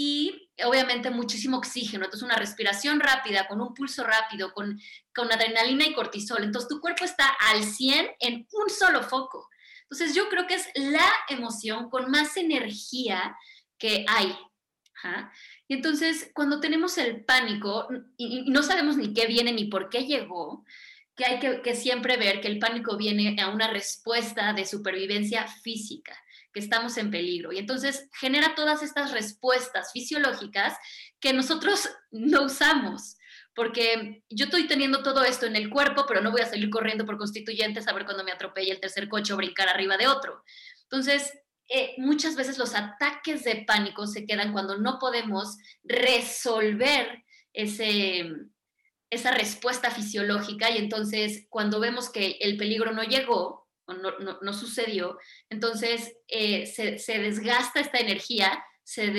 y 0.03 0.49
obviamente 0.65 1.11
muchísimo 1.11 1.57
oxígeno. 1.57 2.05
Entonces, 2.05 2.25
una 2.25 2.35
respiración 2.35 2.99
rápida, 2.99 3.47
con 3.47 3.61
un 3.61 3.75
pulso 3.75 4.03
rápido, 4.03 4.51
con, 4.51 4.79
con 5.13 5.31
adrenalina 5.31 5.85
y 5.85 5.93
cortisol. 5.93 6.43
Entonces, 6.43 6.69
tu 6.69 6.81
cuerpo 6.81 7.05
está 7.05 7.27
al 7.51 7.63
100 7.63 8.07
en 8.19 8.47
un 8.51 8.69
solo 8.69 9.03
foco. 9.03 9.47
Entonces, 9.83 10.15
yo 10.15 10.27
creo 10.27 10.47
que 10.47 10.55
es 10.55 10.67
la 10.75 11.07
emoción 11.29 11.91
con 11.91 12.09
más 12.09 12.35
energía 12.35 13.35
que 13.77 14.03
hay. 14.07 14.35
Y 15.67 15.75
entonces, 15.75 16.31
cuando 16.33 16.59
tenemos 16.59 16.97
el 16.97 17.23
pánico 17.23 17.87
y, 18.17 18.49
no 18.49 18.63
sabemos 18.63 18.97
ni 18.97 19.13
qué 19.13 19.27
viene 19.27 19.51
ni 19.51 19.65
por 19.65 19.89
qué 19.89 20.05
llegó, 20.05 20.65
que 21.15 21.25
hay 21.25 21.39
que, 21.39 21.61
que 21.61 21.75
siempre 21.75 22.17
ver 22.17 22.41
que 22.41 22.47
el 22.47 22.57
pánico 22.57 22.97
viene 22.97 23.39
a 23.39 23.49
una 23.49 23.67
respuesta 23.67 24.53
de 24.53 24.65
supervivencia 24.65 25.47
física 25.47 26.15
que 26.53 26.59
estamos 26.59 26.97
en 26.97 27.11
peligro. 27.11 27.51
Y 27.51 27.57
entonces 27.57 28.09
genera 28.19 28.55
todas 28.55 28.83
estas 28.83 29.11
respuestas 29.11 29.91
fisiológicas 29.91 30.77
que 31.19 31.33
nosotros 31.33 31.89
no 32.11 32.43
usamos. 32.43 33.17
Porque 33.53 34.23
yo 34.29 34.45
estoy 34.45 34.67
teniendo 34.67 35.03
todo 35.03 35.23
esto 35.23 35.45
en 35.45 35.55
el 35.55 35.69
cuerpo, 35.69 36.05
pero 36.07 36.21
no 36.21 36.31
voy 36.31 36.41
a 36.41 36.49
salir 36.49 36.69
corriendo 36.69 37.05
por 37.05 37.17
constituyentes 37.17 37.87
a 37.87 37.93
ver 37.93 38.05
cuando 38.05 38.23
me 38.23 38.31
atropelle 38.31 38.71
el 38.71 38.79
tercer 38.79 39.09
coche 39.09 39.33
o 39.33 39.37
brincar 39.37 39.67
arriba 39.67 39.97
de 39.97 40.07
otro. 40.07 40.43
Entonces, 40.83 41.33
eh, 41.67 41.95
muchas 41.97 42.35
veces 42.35 42.57
los 42.57 42.75
ataques 42.75 43.43
de 43.43 43.63
pánico 43.65 44.07
se 44.07 44.25
quedan 44.25 44.51
cuando 44.51 44.77
no 44.77 44.99
podemos 44.99 45.57
resolver 45.83 47.23
ese, 47.53 48.29
esa 49.09 49.31
respuesta 49.31 49.91
fisiológica 49.91 50.69
y 50.69 50.77
entonces 50.77 51.45
cuando 51.49 51.79
vemos 51.79 52.09
que 52.09 52.37
el 52.41 52.57
peligro 52.57 52.91
no 52.91 53.03
llegó, 53.03 53.60
no, 53.87 54.53
sucedió. 54.53 55.17
Entonces 55.49 56.15
eh, 56.27 56.65
se, 56.65 57.19
desgasta 57.19 57.79
esta 57.79 57.99
energía, 57.99 58.63
se 58.83 59.11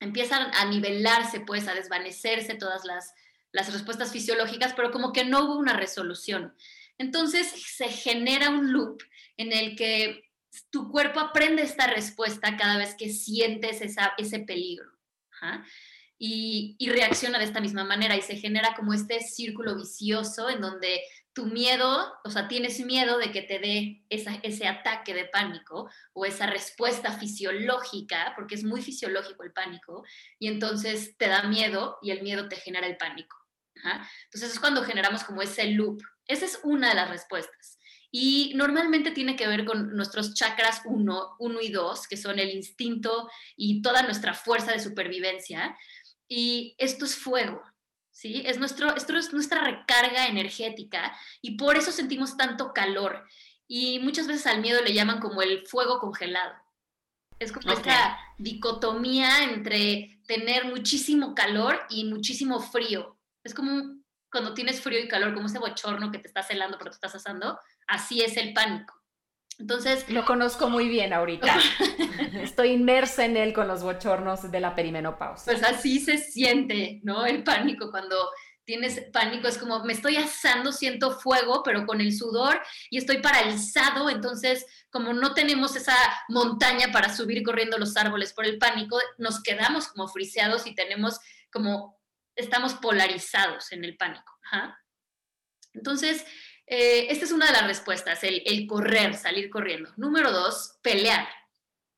empiezan 0.00 0.50
a 0.54 0.64
nivelarse, 0.66 1.40
pues 1.40 1.68
a 1.68 1.74
desvanecerse 1.74 2.54
todas 2.54 2.84
las, 2.84 3.12
las 3.52 3.72
respuestas 3.72 4.12
fisiológicas, 4.12 4.74
pero 4.74 4.90
como 4.90 5.12
que 5.12 5.24
no 5.24 5.44
hubo 5.44 5.58
una 5.58 5.74
resolución. 5.74 6.54
Entonces 6.98 7.46
se 7.48 7.88
genera 7.88 8.50
un 8.50 8.72
loop 8.72 9.02
en 9.36 9.52
el 9.52 9.76
que 9.76 10.24
tu 10.70 10.90
cuerpo 10.90 11.20
aprende 11.20 11.62
esta 11.62 11.86
respuesta 11.86 12.56
cada 12.56 12.76
vez 12.76 12.94
que 12.96 13.10
sientes 13.10 13.80
esa, 13.80 14.12
ese 14.18 14.40
peligro. 14.40 14.90
Y, 16.18 16.74
y, 16.80 16.88
reacciona 16.90 17.38
de 17.38 17.44
esta 17.44 17.60
misma 17.60 17.84
manera 17.84 18.16
y 18.16 18.22
se 18.22 18.36
genera 18.36 18.74
como 18.74 18.92
este 18.92 19.20
círculo 19.20 19.76
vicioso 19.76 20.50
en 20.50 20.60
donde 20.60 21.00
tu 21.38 21.46
miedo, 21.46 22.18
o 22.24 22.30
sea, 22.30 22.48
tienes 22.48 22.80
miedo 22.80 23.16
de 23.16 23.30
que 23.30 23.42
te 23.42 23.60
dé 23.60 24.02
ese 24.10 24.66
ataque 24.66 25.14
de 25.14 25.26
pánico 25.26 25.88
o 26.12 26.24
esa 26.24 26.46
respuesta 26.46 27.12
fisiológica, 27.12 28.32
porque 28.34 28.56
es 28.56 28.64
muy 28.64 28.82
fisiológico 28.82 29.44
el 29.44 29.52
pánico, 29.52 30.04
y 30.40 30.48
entonces 30.48 31.16
te 31.16 31.28
da 31.28 31.44
miedo 31.44 31.98
y 32.02 32.10
el 32.10 32.22
miedo 32.22 32.48
te 32.48 32.56
genera 32.56 32.88
el 32.88 32.96
pánico. 32.96 33.36
Entonces 34.24 34.50
es 34.52 34.58
cuando 34.58 34.82
generamos 34.82 35.22
como 35.22 35.40
ese 35.40 35.68
loop. 35.68 36.02
Esa 36.26 36.44
es 36.44 36.58
una 36.64 36.88
de 36.88 36.96
las 36.96 37.08
respuestas. 37.08 37.78
Y 38.10 38.52
normalmente 38.56 39.12
tiene 39.12 39.36
que 39.36 39.46
ver 39.46 39.64
con 39.64 39.94
nuestros 39.94 40.34
chakras 40.34 40.82
1, 40.86 41.36
1 41.38 41.60
y 41.60 41.68
2, 41.68 42.08
que 42.08 42.16
son 42.16 42.40
el 42.40 42.50
instinto 42.50 43.30
y 43.56 43.80
toda 43.80 44.02
nuestra 44.02 44.34
fuerza 44.34 44.72
de 44.72 44.80
supervivencia. 44.80 45.78
Y 46.26 46.74
esto 46.78 47.04
es 47.04 47.14
fuego, 47.14 47.62
¿sí? 48.18 48.42
Es 48.44 48.58
nuestro, 48.58 48.96
esto 48.96 49.16
es 49.16 49.32
nuestra 49.32 49.62
recarga 49.62 50.26
energética 50.26 51.16
y 51.40 51.56
por 51.56 51.76
eso 51.76 51.92
sentimos 51.92 52.36
tanto 52.36 52.72
calor. 52.72 53.24
Y 53.68 54.00
muchas 54.00 54.26
veces 54.26 54.46
al 54.48 54.60
miedo 54.60 54.82
le 54.82 54.92
llaman 54.92 55.20
como 55.20 55.40
el 55.40 55.64
fuego 55.68 56.00
congelado. 56.00 56.52
Es 57.38 57.52
como 57.52 57.70
esta 57.70 58.18
dicotomía 58.38 59.44
entre 59.44 60.20
tener 60.26 60.64
muchísimo 60.64 61.32
calor 61.36 61.78
y 61.90 62.04
muchísimo 62.06 62.58
frío. 62.58 63.16
Es 63.44 63.54
como 63.54 64.02
cuando 64.32 64.52
tienes 64.52 64.80
frío 64.80 64.98
y 64.98 65.06
calor, 65.06 65.32
como 65.32 65.46
ese 65.46 65.60
bochorno 65.60 66.10
que 66.10 66.18
te 66.18 66.26
está 66.26 66.42
celando 66.42 66.76
pero 66.76 66.90
te 66.90 66.96
estás 66.96 67.14
asando. 67.14 67.60
Así 67.86 68.20
es 68.20 68.36
el 68.36 68.52
pánico. 68.52 68.97
Entonces... 69.58 70.08
Lo 70.08 70.24
conozco 70.24 70.68
muy 70.68 70.88
bien 70.88 71.12
ahorita. 71.12 71.58
Estoy 72.34 72.70
inmersa 72.70 73.24
en 73.24 73.36
él 73.36 73.52
con 73.52 73.68
los 73.68 73.82
bochornos 73.82 74.50
de 74.50 74.60
la 74.60 74.74
perimenopausia. 74.74 75.52
Pues 75.52 75.64
así 75.64 76.00
se 76.00 76.18
siente, 76.18 77.00
¿no? 77.02 77.26
El 77.26 77.42
pánico 77.42 77.90
cuando 77.90 78.16
tienes 78.68 79.00
pánico, 79.14 79.48
es 79.48 79.56
como 79.56 79.82
me 79.84 79.94
estoy 79.94 80.16
asando, 80.16 80.72
siento 80.72 81.18
fuego, 81.18 81.62
pero 81.62 81.86
con 81.86 82.02
el 82.02 82.14
sudor 82.14 82.60
y 82.90 82.98
estoy 82.98 83.22
paralizado, 83.22 84.10
entonces 84.10 84.66
como 84.90 85.14
no 85.14 85.32
tenemos 85.32 85.74
esa 85.74 85.96
montaña 86.28 86.92
para 86.92 87.14
subir 87.14 87.42
corriendo 87.42 87.78
los 87.78 87.96
árboles 87.96 88.34
por 88.34 88.44
el 88.44 88.58
pánico, 88.58 89.00
nos 89.16 89.42
quedamos 89.42 89.88
como 89.88 90.06
friseados 90.06 90.66
y 90.66 90.74
tenemos 90.74 91.18
como, 91.50 91.98
estamos 92.36 92.74
polarizados 92.74 93.72
en 93.72 93.84
el 93.84 93.96
pánico. 93.96 94.38
Entonces, 95.72 96.26
eh, 96.70 97.06
esta 97.10 97.24
es 97.24 97.32
una 97.32 97.46
de 97.46 97.52
las 97.52 97.66
respuestas, 97.66 98.20
el, 98.22 98.66
correr, 98.66 99.14
salir 99.14 99.48
corriendo. 99.48 99.90
Número 99.96 100.30
dos, 100.30 100.78
pelear, 100.82 101.26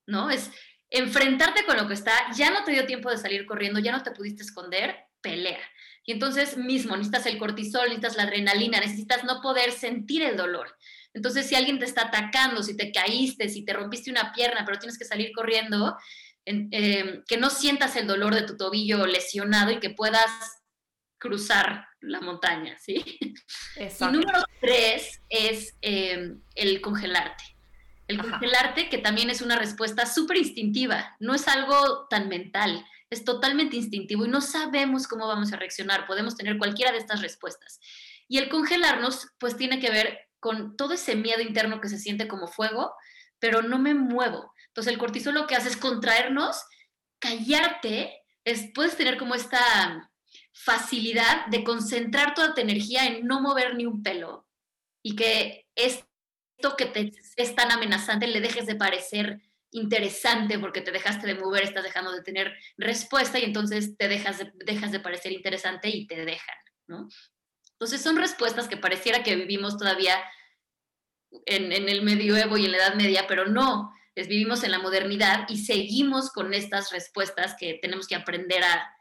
¿no? 0.06 0.30
Es 0.30 0.50
enfrentarte 0.90 1.64
con 1.64 1.76
lo 1.76 1.88
que 1.88 1.94
está, 1.94 2.12
ya 2.36 2.50
no 2.50 2.62
te 2.62 2.72
dio 2.72 2.86
tiempo 2.86 3.10
de 3.10 3.18
salir 3.18 3.46
corriendo, 3.46 3.80
ya 3.80 3.92
no 3.92 4.02
te 4.02 4.12
pudiste 4.12 4.42
esconder, 4.42 4.96
pelea. 5.20 5.60
Y 6.04 6.12
entonces 6.12 6.56
mismo 6.56 6.96
necesitas 6.96 7.26
el 7.26 7.38
cortisol, 7.38 7.88
necesitas 7.88 8.16
la 8.16 8.24
adrenalina, 8.24 8.80
necesitas 8.80 9.24
no 9.24 9.40
poder 9.40 9.72
sentir 9.72 10.22
el 10.22 10.36
dolor. 10.36 10.76
Entonces, 11.12 11.46
si 11.46 11.56
alguien 11.56 11.80
te 11.80 11.84
está 11.84 12.02
atacando, 12.02 12.62
si 12.62 12.76
te 12.76 12.92
caíste, 12.92 13.48
si 13.48 13.64
te 13.64 13.72
rompiste 13.72 14.10
una 14.10 14.32
pierna, 14.32 14.64
pero 14.64 14.78
tienes 14.78 14.98
que 14.98 15.04
salir 15.04 15.32
corriendo, 15.32 15.96
eh, 16.46 17.22
que 17.26 17.36
no 17.36 17.50
sientas 17.50 17.96
el 17.96 18.06
dolor 18.06 18.34
de 18.34 18.42
tu 18.42 18.56
tobillo 18.56 19.06
lesionado 19.06 19.72
y 19.72 19.80
que 19.80 19.90
puedas 19.90 20.30
cruzar 21.18 21.89
la 22.00 22.20
montaña, 22.20 22.76
¿sí? 22.78 23.18
Y 23.76 24.04
número 24.04 24.42
tres 24.60 25.20
es 25.28 25.76
em, 25.80 26.40
el 26.54 26.80
congelarte. 26.80 27.44
El 28.08 28.20
congelarte, 28.20 28.88
que 28.88 28.98
también 28.98 29.30
es 29.30 29.40
una 29.40 29.56
respuesta 29.56 30.04
súper 30.04 30.38
instintiva, 30.38 31.16
no 31.20 31.34
es 31.34 31.46
algo 31.46 32.08
tan 32.08 32.28
mental, 32.28 32.84
es 33.08 33.24
totalmente 33.24 33.76
instintivo 33.76 34.24
y 34.24 34.28
no 34.28 34.40
sabemos 34.40 35.06
cómo 35.06 35.28
vamos 35.28 35.52
a 35.52 35.56
reaccionar, 35.56 36.06
podemos 36.06 36.36
tener 36.36 36.58
cualquiera 36.58 36.90
de 36.90 36.98
estas 36.98 37.22
respuestas. 37.22 37.78
Y 38.26 38.38
el 38.38 38.48
congelarnos, 38.48 39.28
pues 39.38 39.56
tiene 39.56 39.78
que 39.78 39.90
ver 39.90 40.28
con 40.40 40.76
todo 40.76 40.94
ese 40.94 41.14
miedo 41.14 41.40
interno 41.40 41.80
que 41.80 41.88
se 41.88 41.98
siente 41.98 42.26
como 42.26 42.48
fuego, 42.48 42.94
pero 43.38 43.62
no 43.62 43.78
me 43.78 43.94
muevo. 43.94 44.52
Entonces 44.68 44.92
el 44.92 44.98
cortisol 44.98 45.34
lo 45.34 45.46
que 45.46 45.54
hace 45.54 45.68
es 45.68 45.76
contraernos, 45.76 46.62
callarte, 47.18 48.22
es, 48.44 48.70
puedes 48.74 48.96
tener 48.96 49.18
como 49.18 49.34
esta 49.34 50.09
facilidad 50.62 51.46
de 51.46 51.64
concentrar 51.64 52.34
toda 52.34 52.54
tu 52.54 52.60
energía 52.60 53.06
en 53.06 53.26
no 53.26 53.40
mover 53.40 53.74
ni 53.76 53.86
un 53.86 54.02
pelo 54.02 54.46
y 55.02 55.16
que 55.16 55.66
esto 55.74 56.76
que 56.76 56.86
te 56.86 57.12
es 57.36 57.54
tan 57.54 57.72
amenazante 57.72 58.26
le 58.26 58.40
dejes 58.40 58.66
de 58.66 58.74
parecer 58.74 59.40
interesante 59.70 60.58
porque 60.58 60.82
te 60.82 60.90
dejaste 60.90 61.26
de 61.26 61.34
mover, 61.34 61.62
estás 61.62 61.84
dejando 61.84 62.12
de 62.12 62.22
tener 62.22 62.54
respuesta 62.76 63.38
y 63.38 63.44
entonces 63.44 63.96
te 63.96 64.08
dejas 64.08 64.38
de, 64.38 64.52
dejas 64.66 64.92
de 64.92 65.00
parecer 65.00 65.32
interesante 65.32 65.88
y 65.88 66.06
te 66.06 66.24
dejan, 66.24 66.56
¿no? 66.88 67.08
Entonces 67.72 68.02
son 68.02 68.16
respuestas 68.16 68.68
que 68.68 68.76
pareciera 68.76 69.22
que 69.22 69.36
vivimos 69.36 69.78
todavía 69.78 70.22
en, 71.46 71.72
en 71.72 71.88
el 71.88 72.02
medioevo 72.02 72.58
y 72.58 72.66
en 72.66 72.72
la 72.72 72.78
Edad 72.78 72.94
Media, 72.94 73.26
pero 73.26 73.46
no, 73.46 73.94
es, 74.14 74.28
vivimos 74.28 74.64
en 74.64 74.72
la 74.72 74.80
modernidad 74.80 75.46
y 75.48 75.64
seguimos 75.64 76.30
con 76.30 76.52
estas 76.52 76.90
respuestas 76.90 77.56
que 77.58 77.78
tenemos 77.80 78.06
que 78.06 78.16
aprender 78.16 78.62
a, 78.64 78.94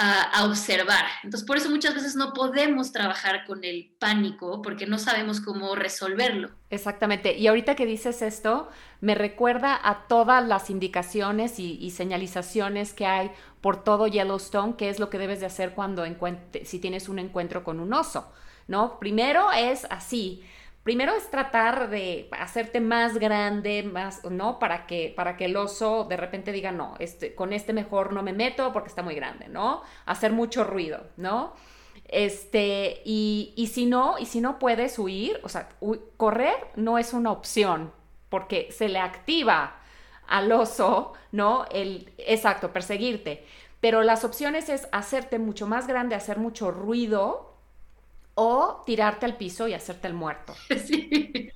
a, 0.00 0.44
observar. 0.44 1.04
Entonces, 1.24 1.44
por 1.44 1.56
eso 1.56 1.68
muchas 1.70 1.92
veces 1.92 2.14
no 2.14 2.32
podemos 2.32 2.92
trabajar 2.92 3.44
con 3.44 3.64
el 3.64 3.90
pánico 3.98 4.62
porque 4.62 4.86
no 4.86 4.96
sabemos 4.96 5.40
cómo 5.40 5.74
resolverlo. 5.74 6.50
Exactamente. 6.70 7.36
Y 7.36 7.48
ahorita 7.48 7.74
que 7.74 7.84
dices 7.84 8.22
esto, 8.22 8.68
me 9.00 9.16
recuerda 9.16 9.78
a 9.82 10.06
todas 10.06 10.46
las 10.46 10.70
indicaciones 10.70 11.58
y, 11.58 11.90
señalizaciones 11.90 12.92
que 12.92 13.06
hay 13.06 13.32
por 13.60 13.82
todo 13.82 14.06
Yellowstone, 14.06 14.76
que 14.76 14.88
es 14.88 15.00
lo 15.00 15.10
que 15.10 15.18
debes 15.18 15.40
de 15.40 15.46
hacer 15.46 15.74
cuando 15.74 16.04
si 16.64 16.78
tienes 16.78 17.08
un 17.08 17.18
encuentro 17.18 17.64
con 17.64 17.80
un 17.80 17.92
oso, 17.92 18.32
¿no? 18.68 19.00
Primero 19.00 19.50
es 19.50 19.84
así, 19.90 20.44
primero 20.88 21.14
es 21.14 21.28
tratar 21.28 21.90
de 21.90 22.30
hacerte 22.32 22.80
más 22.80 23.18
grande, 23.18 23.82
más, 23.82 24.24
¿no? 24.24 24.58
Para 24.58 24.86
que, 24.86 25.12
para 25.14 25.36
que 25.36 25.44
el 25.44 25.54
oso 25.54 26.06
de 26.08 26.16
repente 26.16 26.50
diga, 26.50 26.72
no, 26.72 26.94
este, 26.98 27.34
con 27.34 27.52
este 27.52 27.74
mejor 27.74 28.14
no 28.14 28.22
me 28.22 28.32
meto 28.32 28.72
porque 28.72 28.88
está 28.88 29.02
muy 29.02 29.14
grande, 29.14 29.48
¿no? 29.48 29.82
Hacer 30.06 30.32
mucho 30.32 30.64
ruido, 30.64 31.04
¿no? 31.18 31.52
Este, 32.06 33.02
y, 33.04 33.52
y 33.54 33.66
si 33.66 33.84
no, 33.84 34.18
y 34.18 34.24
si 34.24 34.40
no 34.40 34.58
puedes 34.58 34.98
huir, 34.98 35.38
o 35.42 35.50
sea, 35.50 35.68
correr 36.16 36.56
no 36.74 36.96
es 36.96 37.12
una 37.12 37.32
opción, 37.32 37.92
porque 38.30 38.72
se 38.72 38.88
le 38.88 38.98
activa 38.98 39.76
al 40.26 40.50
oso, 40.50 41.12
¿no? 41.32 41.66
El, 41.70 42.14
exacto, 42.16 42.72
perseguirte. 42.72 43.44
Pero 43.82 44.02
las 44.02 44.24
opciones 44.24 44.70
es 44.70 44.88
hacerte 44.92 45.38
mucho 45.38 45.66
más 45.66 45.86
grande, 45.86 46.14
hacer 46.14 46.38
mucho 46.38 46.70
ruido, 46.70 47.47
o 48.40 48.84
tirarte 48.86 49.26
al 49.26 49.36
piso 49.36 49.66
y 49.66 49.74
hacerte 49.74 50.06
el 50.06 50.14
muerto. 50.14 50.54
Sí, 50.86 51.50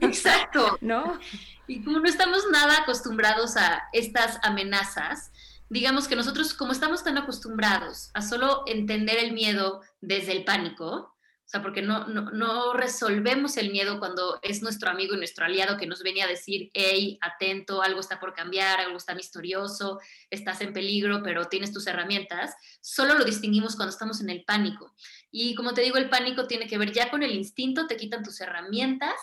exacto. 0.00 0.78
¿No? 0.80 1.18
Y 1.66 1.82
como 1.82 1.98
no 1.98 2.08
estamos 2.08 2.44
nada 2.52 2.82
acostumbrados 2.82 3.56
a 3.56 3.82
estas 3.92 4.38
amenazas, 4.44 5.32
digamos 5.68 6.06
que 6.06 6.14
nosotros 6.14 6.54
como 6.54 6.70
estamos 6.70 7.02
tan 7.02 7.18
acostumbrados 7.18 8.10
a 8.14 8.22
solo 8.22 8.62
entender 8.66 9.18
el 9.18 9.32
miedo 9.32 9.80
desde 10.00 10.30
el 10.30 10.44
pánico, 10.44 11.14
o 11.46 11.48
sea, 11.48 11.60
porque 11.62 11.82
no, 11.82 12.06
no, 12.06 12.72
resolvemos 12.72 13.58
el 13.58 13.70
miedo 13.70 13.98
cuando 13.98 14.38
es 14.42 14.62
nuestro 14.62 14.90
amigo 14.90 15.14
y 15.14 15.18
nuestro 15.18 15.44
aliado 15.44 15.76
que 15.76 15.86
nos 15.86 16.02
venía 16.02 16.24
a 16.24 16.28
decir, 16.28 16.70
hey, 16.72 17.18
atento, 17.20 17.82
algo 17.82 18.00
está 18.00 18.18
por 18.18 18.32
cambiar, 18.32 18.80
algo 18.80 18.96
está 18.96 19.14
misterioso, 19.14 20.00
estás 20.30 20.62
en 20.62 20.72
peligro, 20.72 21.22
pero 21.22 21.44
tienes 21.48 21.72
tus 21.72 21.86
herramientas. 21.86 22.54
Solo 22.80 23.18
lo 23.18 23.24
distinguimos 23.24 23.76
cuando 23.76 23.92
estamos 23.92 24.22
en 24.22 24.30
el 24.30 24.42
pánico. 24.44 24.94
Y 25.36 25.56
como 25.56 25.74
te 25.74 25.80
digo, 25.80 25.96
el 25.96 26.08
pánico 26.08 26.46
tiene 26.46 26.68
que 26.68 26.78
ver 26.78 26.92
ya 26.92 27.10
con 27.10 27.24
el 27.24 27.34
instinto, 27.34 27.88
te 27.88 27.96
quitan 27.96 28.22
tus 28.22 28.40
herramientas 28.40 29.14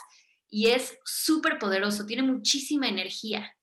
y 0.50 0.68
es 0.68 0.98
súper 1.06 1.58
poderoso, 1.58 2.06
tiene 2.06 2.22
muchísima 2.22 2.90
energía. 2.90 3.56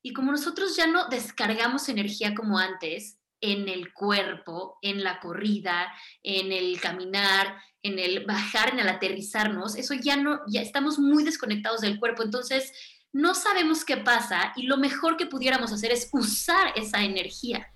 Y 0.00 0.12
como 0.12 0.30
nosotros 0.30 0.76
ya 0.76 0.86
no 0.86 1.08
descargamos 1.08 1.88
energía 1.88 2.36
como 2.36 2.56
antes, 2.56 3.18
en 3.40 3.68
el 3.68 3.92
cuerpo, 3.92 4.78
en 4.80 5.02
la 5.02 5.18
corrida, 5.18 5.92
en 6.22 6.52
el 6.52 6.80
caminar, 6.80 7.56
en 7.82 7.98
el 7.98 8.24
bajar, 8.24 8.74
en 8.74 8.78
el 8.78 8.88
aterrizarnos, 8.88 9.74
eso 9.74 9.94
ya 9.94 10.14
no, 10.14 10.38
ya 10.46 10.62
estamos 10.62 11.00
muy 11.00 11.24
desconectados 11.24 11.80
del 11.80 11.98
cuerpo, 11.98 12.22
entonces 12.22 12.72
no 13.12 13.34
sabemos 13.34 13.84
qué 13.84 13.96
pasa 13.96 14.52
y 14.54 14.68
lo 14.68 14.76
mejor 14.76 15.16
que 15.16 15.26
pudiéramos 15.26 15.72
hacer 15.72 15.90
es 15.90 16.08
usar 16.12 16.74
esa 16.76 17.02
energía. 17.02 17.66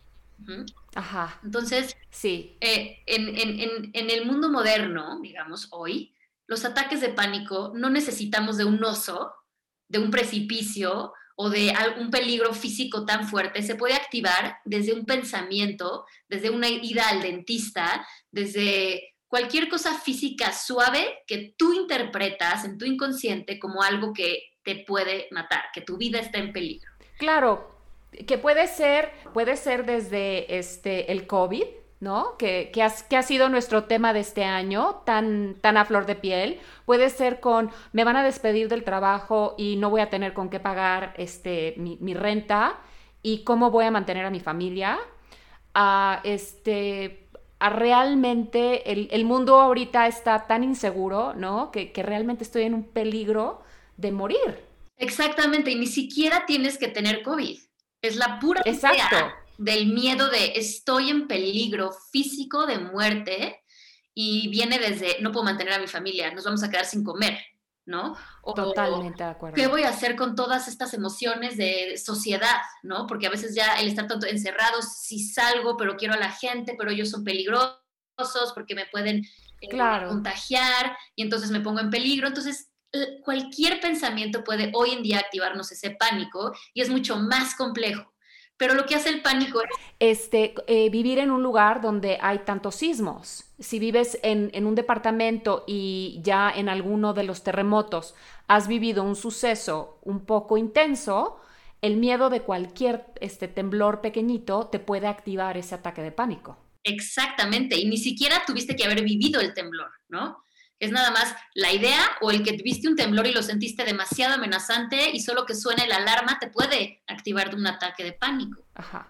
Ajá. 0.94 1.40
Entonces, 1.44 1.96
sí. 2.10 2.56
Eh, 2.60 3.02
en, 3.06 3.28
en, 3.38 3.90
en 3.92 4.10
el 4.10 4.26
mundo 4.26 4.50
moderno, 4.50 5.20
digamos, 5.20 5.68
hoy, 5.70 6.14
los 6.46 6.64
ataques 6.64 7.00
de 7.00 7.10
pánico 7.10 7.72
no 7.74 7.90
necesitamos 7.90 8.56
de 8.56 8.64
un 8.64 8.82
oso, 8.84 9.32
de 9.88 9.98
un 9.98 10.10
precipicio, 10.10 11.12
o 11.36 11.50
de 11.50 11.70
algún 11.70 12.10
peligro 12.10 12.54
físico 12.54 13.04
tan 13.04 13.26
fuerte 13.28 13.62
se 13.62 13.74
puede 13.74 13.94
activar 13.94 14.58
desde 14.64 14.92
un 14.92 15.04
pensamiento, 15.04 16.04
desde 16.28 16.50
una 16.50 16.68
ida 16.68 17.08
al 17.08 17.22
dentista, 17.22 18.06
desde 18.30 19.14
cualquier 19.26 19.68
cosa 19.68 19.98
física 19.98 20.52
suave 20.52 21.22
que 21.26 21.54
tú 21.56 21.72
interpretas 21.72 22.64
en 22.64 22.78
tu 22.78 22.84
inconsciente 22.84 23.58
como 23.58 23.82
algo 23.82 24.12
que 24.12 24.42
te 24.62 24.84
puede 24.86 25.28
matar, 25.30 25.64
que 25.72 25.80
tu 25.80 25.96
vida 25.96 26.20
está 26.20 26.38
en 26.38 26.52
peligro. 26.52 26.90
Claro, 27.18 27.71
que 28.26 28.38
puede 28.38 28.66
ser, 28.66 29.10
puede 29.32 29.56
ser 29.56 29.86
desde 29.86 30.58
este 30.58 31.12
el 31.12 31.26
COVID, 31.26 31.64
¿no? 32.00 32.36
Que, 32.36 32.70
que, 32.72 32.82
ha 32.82 33.22
sido 33.22 33.48
nuestro 33.48 33.84
tema 33.84 34.12
de 34.12 34.20
este 34.20 34.44
año, 34.44 35.02
tan, 35.06 35.54
tan 35.60 35.76
a 35.76 35.84
flor 35.84 36.04
de 36.04 36.16
piel. 36.16 36.58
Puede 36.84 37.08
ser 37.10 37.38
con, 37.38 37.70
me 37.92 38.02
van 38.02 38.16
a 38.16 38.24
despedir 38.24 38.68
del 38.68 38.82
trabajo 38.82 39.54
y 39.56 39.76
no 39.76 39.88
voy 39.88 40.00
a 40.00 40.10
tener 40.10 40.34
con 40.34 40.50
qué 40.50 40.58
pagar 40.58 41.14
este, 41.16 41.74
mi, 41.76 42.14
renta 42.14 42.80
y 43.22 43.44
cómo 43.44 43.70
voy 43.70 43.84
a 43.84 43.92
mantener 43.92 44.26
a 44.26 44.30
mi 44.30 44.40
familia. 44.40 44.98
A, 45.74 46.20
este, 46.24 47.28
a 47.60 47.70
realmente, 47.70 48.90
el, 48.90 49.24
mundo 49.24 49.60
ahorita 49.60 50.08
está 50.08 50.48
tan 50.48 50.64
inseguro, 50.64 51.34
¿no? 51.34 51.70
Que, 51.70 51.92
que 51.92 52.02
realmente 52.02 52.42
estoy 52.42 52.64
en 52.64 52.74
un 52.74 52.82
peligro 52.82 53.62
de 53.96 54.10
morir. 54.10 54.64
Exactamente, 54.96 55.70
y 55.70 55.76
ni 55.76 55.86
siquiera 55.86 56.46
tienes 56.46 56.78
que 56.78 56.88
tener 56.88 57.22
COVID. 57.22 57.58
Es 58.02 58.16
la 58.16 58.38
pura 58.38 58.62
Exacto 58.64 59.32
del 59.62 59.92
miedo 59.92 60.28
de 60.28 60.54
estoy 60.56 61.10
en 61.10 61.28
peligro 61.28 61.92
físico 62.10 62.66
de 62.66 62.78
muerte 62.78 63.62
y 64.12 64.48
viene 64.48 64.78
desde 64.78 65.20
no 65.20 65.30
puedo 65.30 65.44
mantener 65.44 65.74
a 65.74 65.78
mi 65.78 65.86
familia, 65.86 66.32
nos 66.32 66.44
vamos 66.44 66.62
a 66.64 66.70
quedar 66.70 66.84
sin 66.84 67.04
comer, 67.04 67.38
¿no? 67.86 68.16
Totalmente 68.54 69.22
de 69.22 69.30
acuerdo. 69.30 69.54
¿Qué 69.54 69.68
voy 69.68 69.84
a 69.84 69.90
hacer 69.90 70.16
con 70.16 70.34
todas 70.34 70.66
estas 70.66 70.94
emociones 70.94 71.56
de 71.56 71.96
sociedad, 71.96 72.60
¿no? 72.82 73.06
Porque 73.06 73.28
a 73.28 73.30
veces 73.30 73.54
ya 73.54 73.74
el 73.74 73.88
estar 73.88 74.08
tanto 74.08 74.26
encerrados, 74.26 74.98
si 75.00 75.20
salgo, 75.20 75.76
pero 75.76 75.96
quiero 75.96 76.14
a 76.14 76.18
la 76.18 76.30
gente, 76.30 76.74
pero 76.76 76.90
ellos 76.90 77.10
son 77.10 77.22
peligrosos 77.22 77.78
porque 78.54 78.74
me 78.74 78.86
pueden 78.86 79.24
eh, 79.60 79.68
contagiar 80.08 80.96
y 81.14 81.22
entonces 81.22 81.52
me 81.52 81.60
pongo 81.60 81.78
en 81.78 81.90
peligro. 81.90 82.26
Entonces, 82.26 82.71
cualquier 83.24 83.80
pensamiento 83.80 84.44
puede 84.44 84.70
hoy 84.74 84.90
en 84.90 85.02
día 85.02 85.18
activarnos 85.18 85.72
ese 85.72 85.90
pánico 85.90 86.52
y 86.74 86.82
es 86.82 86.88
mucho 86.88 87.16
más 87.16 87.54
complejo 87.54 88.12
pero 88.62 88.74
lo 88.74 88.86
que 88.86 88.94
hace 88.94 89.08
el 89.08 89.22
pánico 89.22 89.60
es... 89.60 89.68
Este, 89.98 90.54
eh, 90.68 90.88
vivir 90.88 91.18
en 91.18 91.32
un 91.32 91.42
lugar 91.42 91.80
donde 91.80 92.18
hay 92.20 92.40
tantos 92.40 92.76
sismos. 92.76 93.44
Si 93.58 93.80
vives 93.80 94.20
en, 94.22 94.66
un 94.66 94.76
departamento 94.76 95.64
y 95.66 96.20
ya 96.22 96.48
en 96.48 96.68
alguno 96.68 97.12
de 97.12 97.24
los 97.24 97.42
terremotos 97.42 98.14
has 98.46 98.68
vivido 98.68 99.02
un 99.02 99.16
suceso 99.16 99.98
un 100.02 100.24
poco 100.24 100.58
intenso, 100.58 101.40
el 101.80 101.96
miedo 101.96 102.30
de 102.30 102.42
cualquier 102.42 103.06
este, 103.20 103.48
temblor 103.48 104.00
pequeñito 104.00 104.68
te 104.68 104.78
puede 104.78 105.08
activar 105.08 105.56
ese 105.56 105.74
ataque 105.74 106.02
de 106.02 106.12
pánico. 106.12 106.56
Exactamente, 106.84 107.76
y 107.76 107.86
ni 107.86 107.96
siquiera 107.96 108.44
tuviste 108.46 108.76
que 108.76 108.84
haber 108.84 109.02
vivido 109.02 109.40
el 109.40 109.54
temblor, 109.54 109.90
¿no? 110.08 110.44
Es 110.82 110.90
nada 110.90 111.12
más 111.12 111.32
la 111.54 111.72
idea 111.72 112.10
o 112.22 112.32
el 112.32 112.42
que 112.42 112.56
viste 112.56 112.88
un 112.88 112.96
temblor 112.96 113.28
y 113.28 113.32
lo 113.32 113.44
sentiste 113.44 113.84
demasiado 113.84 114.34
amenazante 114.34 115.10
y 115.12 115.20
solo 115.20 115.46
que 115.46 115.54
suene 115.54 115.86
la 115.86 115.98
alarma 115.98 116.40
te 116.40 116.48
puede 116.48 117.04
activar 117.06 117.54
un 117.54 117.68
ataque 117.68 118.02
de 118.02 118.12
pánico. 118.12 118.66
Ajá. 118.74 119.06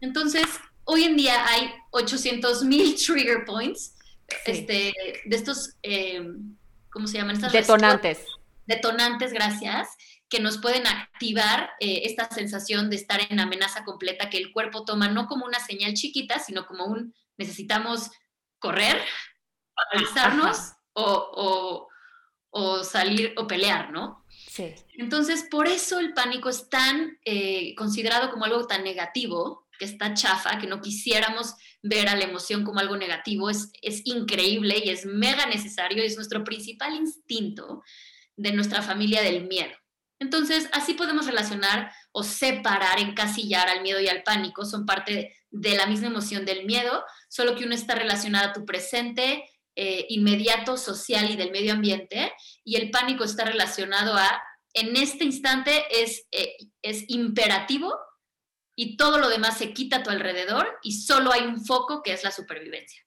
Entonces, 0.00 0.42
hoy 0.82 1.04
en 1.04 1.16
día 1.16 1.46
hay 1.46 1.72
800 1.92 2.64
mil 2.64 2.96
trigger 3.06 3.44
points 3.44 3.94
este, 4.46 4.92
de 5.24 5.36
estos, 5.36 5.76
em, 5.82 6.56
¿cómo 6.90 7.06
se 7.06 7.18
llaman? 7.18 7.36
Estas 7.36 7.52
detonantes. 7.52 8.26
Detonantes, 8.66 9.32
gracias, 9.32 9.90
que 10.28 10.40
nos 10.40 10.58
pueden 10.58 10.88
activar 10.88 11.70
eh, 11.78 12.02
esta 12.02 12.28
sensación 12.30 12.90
de 12.90 12.96
estar 12.96 13.20
en 13.30 13.38
amenaza 13.38 13.84
completa 13.84 14.28
que 14.28 14.38
el 14.38 14.50
cuerpo 14.50 14.84
toma 14.84 15.06
no 15.06 15.28
como 15.28 15.46
una 15.46 15.60
señal 15.60 15.94
chiquita, 15.94 16.40
sino 16.40 16.66
como 16.66 16.86
un 16.86 17.14
necesitamos 17.38 18.10
correr, 18.58 19.00
paralizarnos 19.72 20.72
o, 20.94 21.88
salir 22.84 23.32
o 23.36 23.46
pelear, 23.46 23.90
¿no? 23.90 24.24
Sí. 24.28 24.74
Entonces, 24.98 25.46
por 25.50 25.66
eso 25.66 25.98
el 25.98 26.12
pánico 26.12 26.48
es 26.48 26.68
tan 26.68 27.18
eh, 27.24 27.74
considerado 27.74 28.30
como 28.30 28.44
algo 28.44 28.66
tan 28.66 28.84
negativo, 28.84 29.66
que 29.78 29.86
está 29.86 30.14
chafa, 30.14 30.58
que 30.58 30.66
no 30.66 30.80
quisiéramos 30.80 31.54
ver 31.82 32.08
a 32.08 32.16
la 32.16 32.24
emoción 32.24 32.62
como 32.62 32.80
algo 32.80 32.96
negativo, 32.96 33.50
es, 33.50 33.72
es 33.80 34.02
increíble 34.04 34.80
y 34.84 34.90
es 34.90 35.06
mega 35.06 35.46
necesario 35.46 36.02
y 36.02 36.06
es 36.06 36.16
nuestro 36.16 36.44
principal 36.44 36.94
instinto 36.94 37.82
de 38.36 38.52
nuestra 38.52 38.82
familia 38.82 39.22
del 39.22 39.46
miedo. 39.46 39.72
Entonces, 40.22 40.68
así 40.72 40.94
podemos 40.94 41.26
relacionar 41.26 41.92
o 42.12 42.22
separar, 42.22 43.00
encasillar 43.00 43.68
al 43.68 43.82
miedo 43.82 43.98
y 44.00 44.06
al 44.06 44.22
pánico. 44.22 44.64
Son 44.64 44.86
parte 44.86 45.34
de 45.50 45.76
la 45.76 45.86
misma 45.86 46.06
emoción 46.06 46.44
del 46.44 46.64
miedo, 46.64 47.04
solo 47.28 47.56
que 47.56 47.64
uno 47.64 47.74
está 47.74 47.96
relacionado 47.96 48.50
a 48.50 48.52
tu 48.52 48.64
presente, 48.64 49.44
eh, 49.76 50.06
inmediato 50.08 50.76
social 50.76 51.30
y 51.30 51.36
del 51.36 51.50
medio 51.50 51.72
ambiente 51.72 52.32
y 52.64 52.76
el 52.76 52.90
pánico 52.90 53.24
está 53.24 53.44
relacionado 53.44 54.14
a, 54.14 54.42
en 54.74 54.96
este 54.96 55.24
instante 55.24 55.84
es, 55.90 56.26
eh, 56.30 56.56
es 56.82 57.04
imperativo 57.08 57.94
y 58.76 58.96
todo 58.96 59.18
lo 59.18 59.28
demás 59.28 59.58
se 59.58 59.72
quita 59.72 59.98
a 59.98 60.02
tu 60.02 60.10
alrededor 60.10 60.78
y 60.82 60.92
solo 60.92 61.32
hay 61.32 61.42
un 61.42 61.64
foco 61.64 62.02
que 62.02 62.12
es 62.12 62.24
la 62.24 62.30
supervivencia. 62.30 63.02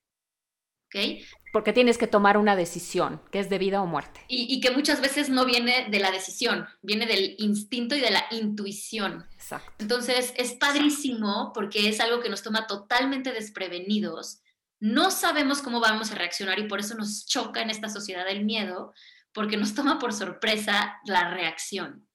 ¿Okay? 0.87 1.25
porque 1.55 1.71
tienes 1.71 1.97
que 1.97 2.05
tomar 2.05 2.37
una 2.37 2.57
decisión, 2.57 3.21
que 3.31 3.39
es 3.39 3.49
de 3.49 3.57
vida 3.57 3.81
o 3.81 3.85
muerte. 3.85 4.19
Y, 4.27 4.59
que 4.59 4.71
muchas 4.71 4.99
veces 4.99 5.29
no 5.29 5.45
viene 5.45 5.87
de 5.89 5.99
la 5.99 6.11
decisión, 6.11 6.67
viene 6.81 7.05
del 7.05 7.35
instinto 7.37 7.95
y 7.95 8.01
de 8.01 8.11
la 8.11 8.25
intuición. 8.29 9.25
Exacto. 9.31 9.71
Entonces, 9.79 10.33
es 10.35 10.51
padrísimo 10.55 11.53
porque 11.53 11.87
es 11.87 12.01
algo 12.01 12.19
que 12.19 12.27
nos 12.27 12.43
toma 12.43 12.67
totalmente 12.67 13.31
desprevenidos. 13.31 14.41
No 14.85 15.09
sabemos 15.09 15.63
cómo 15.63 15.79
vamos 15.79 16.11
a 16.11 16.15
reaccionar 16.15 16.59
y 16.59 16.67
por 16.67 16.79
eso 16.79 16.93
nos 16.93 17.25
choca 17.25 17.59
en 17.59 17.71
esta 17.71 17.89
sociedad 17.89 18.29
el 18.29 18.45
miedo, 18.45 18.93
porque 19.33 19.57
nos 19.57 19.73
toma 19.73 19.97
por 19.97 20.13
sorpresa 20.13 20.99
la 21.07 21.33
reacción. 21.33 22.07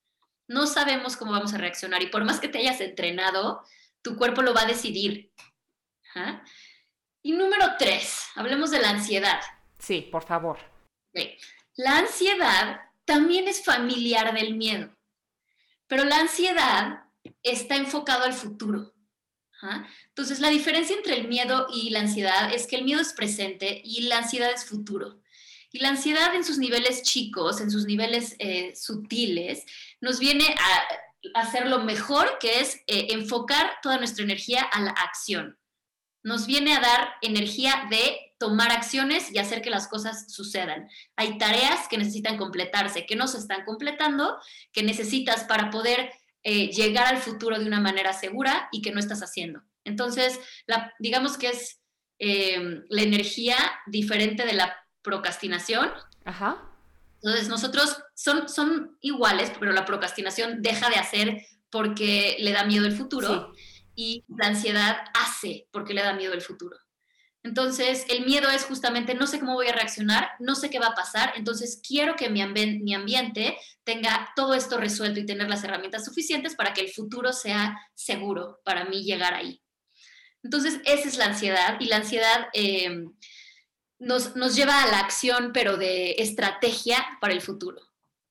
No 0.47 0.69
sabemos 0.69 1.17
cómo 1.17 1.33
vamos 1.33 1.53
a 1.53 1.59
reaccionar 1.59 2.01
y 2.01 2.07
por 2.07 2.25
más 2.25 2.39
que 2.39 2.47
te 2.47 2.59
hayas 2.59 2.81
entrenado, 2.81 3.65
tu 4.03 4.15
cuerpo 4.15 4.43
lo 4.43 4.55
va 4.55 4.63
a 4.63 4.67
decidir. 4.67 5.33
Y 7.25 7.33
número 7.33 7.75
tres, 7.77 8.27
hablemos 8.37 8.71
de 8.71 8.79
la 8.79 8.91
ansiedad. 8.91 9.41
Sí, 9.81 10.03
por 10.03 10.23
favor. 10.23 10.61
La 11.75 11.99
ansiedad 11.99 12.83
también 13.05 13.49
es 13.49 13.65
familiar 13.65 14.33
del 14.33 14.55
miedo, 14.55 14.97
pero 15.89 16.05
la 16.05 16.21
ansiedad 16.21 17.03
está 17.43 17.75
enfocado 17.75 18.23
al 18.23 18.33
futuro. 18.33 18.93
Entonces, 20.09 20.41
la 20.41 20.49
diferencia 20.49 20.97
entre 20.97 21.17
el 21.17 21.29
miedo 21.29 21.67
y 21.73 21.91
la 21.91 22.01
ansiedad 22.01 22.53
es 22.53 22.67
que 22.67 22.77
el 22.77 22.85
miedo 22.85 23.01
es 23.01 23.13
presente 23.13 23.81
y 23.85 24.03
la 24.03 24.19
ansiedad 24.19 24.53
es 24.53 24.65
futuro. 24.65 25.21
Y 25.73 25.79
la 25.79 25.91
ansiedad 25.91 26.35
en 26.35 26.45
sus 26.45 26.59
niveles 26.59 27.03
chicos, 27.03 27.61
en 27.61 27.71
sus 27.71 27.87
niveles 27.87 28.35
eh, 28.39 28.75
sutiles, 28.75 29.65
nos 30.01 30.19
viene 30.19 30.45
a 31.35 31.41
hacer 31.41 31.69
lo 31.69 31.81
mejor, 31.81 32.39
que 32.41 32.61
es 32.61 32.77
eh, 32.87 33.09
enfocar 33.11 33.75
toda 33.83 33.99
nuestra 33.99 34.25
energía 34.25 34.63
a 34.63 34.81
la 34.81 34.91
acción. 34.91 35.59
Nos 36.23 36.47
viene 36.47 36.75
a 36.75 36.81
dar 36.81 37.15
energía 37.23 37.87
de 37.89 38.35
tomar 38.39 38.73
acciones 38.73 39.31
y 39.31 39.39
hacer 39.39 39.63
que 39.63 39.71
las 39.71 39.87
cosas 39.87 40.33
sucedan. 40.33 40.89
Hay 41.17 41.39
tareas 41.39 41.89
que 41.89 41.99
necesitan 41.99 42.37
completarse, 42.37 43.07
que 43.07 43.17
no 43.17 43.29
se 43.29 43.39
están 43.39 43.65
completando, 43.65 44.39
que 44.73 44.83
necesitas 44.83 45.45
para 45.45 45.71
poder 45.71 46.11
eh, 46.43 46.69
llegar 46.69 47.07
al 47.07 47.19
futuro 47.19 47.59
de 47.59 47.67
una 47.67 47.81
manera 47.81 48.13
segura 48.13 48.69
y 48.73 48.83
que 48.83 48.93
no 48.93 49.01
estás 49.01 49.23
haciendo. 49.23 49.63
Entonces, 49.85 50.39
la, 50.67 50.93
digamos 50.99 51.37
que 51.37 51.49
es 51.49 51.77
la 52.23 53.01
energía 53.01 53.57
diferente 53.87 54.45
de 54.45 54.53
la 54.53 54.77
procrastinación. 55.01 55.91
Ajá. 56.27 56.63
Entonces, 57.23 57.49
nosotros 57.49 57.97
son, 58.15 58.47
son 58.47 58.99
iguales, 59.01 59.51
pero 59.59 59.73
la 59.73 59.87
procrastinación 59.87 60.61
deja 60.61 60.91
de 60.91 60.97
hacer 60.97 61.47
porque 61.71 62.37
le 62.41 62.53
da 62.53 62.65
miedo 62.65 62.85
el 62.87 62.93
futuro 62.93 63.55
y 63.95 64.25
la 64.29 64.49
ansiedad 64.49 64.99
hace 65.15 65.67
porque 65.71 65.95
le 65.95 66.03
da 66.03 66.15
miedo 66.15 66.35
el 66.35 66.43
futuro. 66.43 66.77
Entonces, 67.43 68.05
el 68.09 68.27
miedo 68.27 68.51
es 68.51 68.65
justamente, 68.65 69.15
no 69.15 69.27
sé 69.27 69.41
cómo 69.41 69.55
voy 69.55 69.69
a 69.69 69.73
reaccionar, 69.73 70.31
no 70.41 70.55
sé 70.55 70.69
qué 70.69 70.79
va 70.79 70.89
a 70.89 70.95
pasar, 70.95 71.33
entonces 71.37 71.81
quiero 71.87 72.15
que 72.15 72.29
mi, 72.29 72.43
ambiente 72.43 73.57
tenga 73.83 74.31
todo 74.37 74.53
esto 74.55 74.77
resuelto 74.77 75.21
y 75.21 75.27
tener 75.27 75.49
las 75.49 75.65
herramientas 75.65 76.05
suficientes 76.05 76.55
para 76.55 76.75
que 76.75 76.83
el 76.83 76.91
futuro 76.91 77.33
sea 77.33 77.81
seguro 77.95 78.61
para 78.63 78.85
mí 78.85 79.05
llegar 79.05 79.33
ahí. 79.33 79.63
Entonces, 80.43 80.81
esa 80.85 81.09
es 81.09 81.17
la 81.17 81.27
ansiedad 81.27 81.79
y 81.81 81.87
la 81.87 81.97
ansiedad 81.97 82.49
eh, 82.53 83.07
nos, 83.99 84.35
lleva 84.55 84.83
a 84.83 84.87
la 84.89 85.01
acción, 85.01 85.53
pero 85.55 85.77
de 85.77 86.17
estrategia 86.19 87.07
para 87.21 87.33
el 87.33 87.41
futuro. 87.41 87.81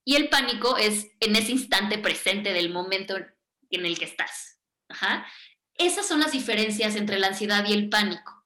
Y 0.06 0.16
el 0.16 0.30
pánico 0.30 0.78
es 0.78 1.08
en 1.20 1.36
ese 1.36 1.52
instante 1.52 1.98
presente 1.98 2.54
del 2.54 2.70
momento 2.72 3.16
en 3.70 3.86
el 3.86 3.98
que 3.98 4.06
estás. 4.06 4.60
Esas 5.76 6.08
son 6.08 6.20
las 6.20 6.32
diferencias 6.32 6.96
entre 6.96 7.20
la 7.20 7.28
ansiedad 7.28 7.66
y 7.68 7.74
el 7.74 7.90
pánico. 7.90 8.39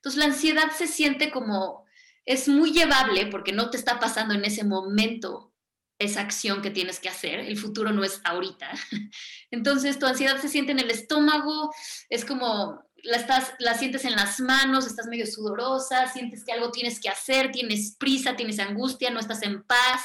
Entonces, 0.00 0.18
la 0.18 0.24
ansiedad 0.26 0.70
se 0.76 0.86
siente 0.86 1.30
como, 1.30 1.84
es 2.24 2.48
muy 2.48 2.72
llevable 2.72 3.26
porque 3.26 3.52
no 3.52 3.68
te 3.68 3.76
está 3.76 4.00
pasando 4.00 4.32
en 4.32 4.46
ese 4.46 4.64
momento 4.64 5.52
esa 5.98 6.22
acción 6.22 6.62
que 6.62 6.70
tienes 6.70 6.98
que 6.98 7.10
hacer, 7.10 7.40
el 7.40 7.58
futuro 7.58 7.92
no 7.92 8.02
es 8.02 8.22
ahorita. 8.24 8.70
Entonces, 9.50 9.98
tu 9.98 10.06
ansiedad 10.06 10.40
se 10.40 10.48
siente 10.48 10.72
en 10.72 10.78
el 10.78 10.90
estómago, 10.90 11.70
es 12.08 12.24
como 12.24 12.82
la, 13.02 13.18
estás, 13.18 13.52
la 13.58 13.74
sientes 13.74 14.06
en 14.06 14.16
las 14.16 14.40
manos, 14.40 14.86
estás 14.86 15.06
medio 15.06 15.26
sudorosa, 15.26 16.06
sientes 16.08 16.42
que 16.44 16.52
algo 16.52 16.70
tienes 16.70 16.98
que 16.98 17.10
hacer, 17.10 17.52
tienes 17.52 17.96
prisa, 17.98 18.36
tienes 18.36 18.58
angustia, 18.58 19.10
no 19.10 19.20
estás 19.20 19.42
en 19.42 19.62
paz. 19.64 20.02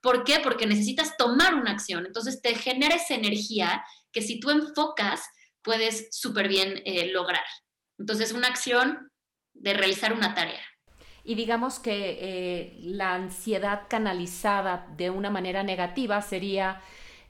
¿Por 0.00 0.24
qué? 0.24 0.40
Porque 0.40 0.66
necesitas 0.66 1.18
tomar 1.18 1.54
una 1.54 1.72
acción. 1.72 2.06
Entonces 2.06 2.40
te 2.40 2.54
genera 2.54 2.94
esa 2.94 3.14
energía 3.14 3.84
que 4.12 4.22
si 4.22 4.40
tú 4.40 4.48
enfocas, 4.48 5.20
puedes 5.60 6.08
súper 6.10 6.48
bien 6.48 6.80
eh, 6.86 7.10
lograr. 7.12 7.44
Entonces, 7.98 8.32
una 8.32 8.48
acción 8.48 9.10
de 9.60 9.74
realizar 9.74 10.12
una 10.12 10.34
tarea. 10.34 10.60
Y 11.24 11.34
digamos 11.34 11.80
que 11.80 12.18
eh, 12.20 12.76
la 12.80 13.14
ansiedad 13.14 13.82
canalizada 13.88 14.86
de 14.96 15.10
una 15.10 15.28
manera 15.28 15.64
negativa 15.64 16.22
sería 16.22 16.80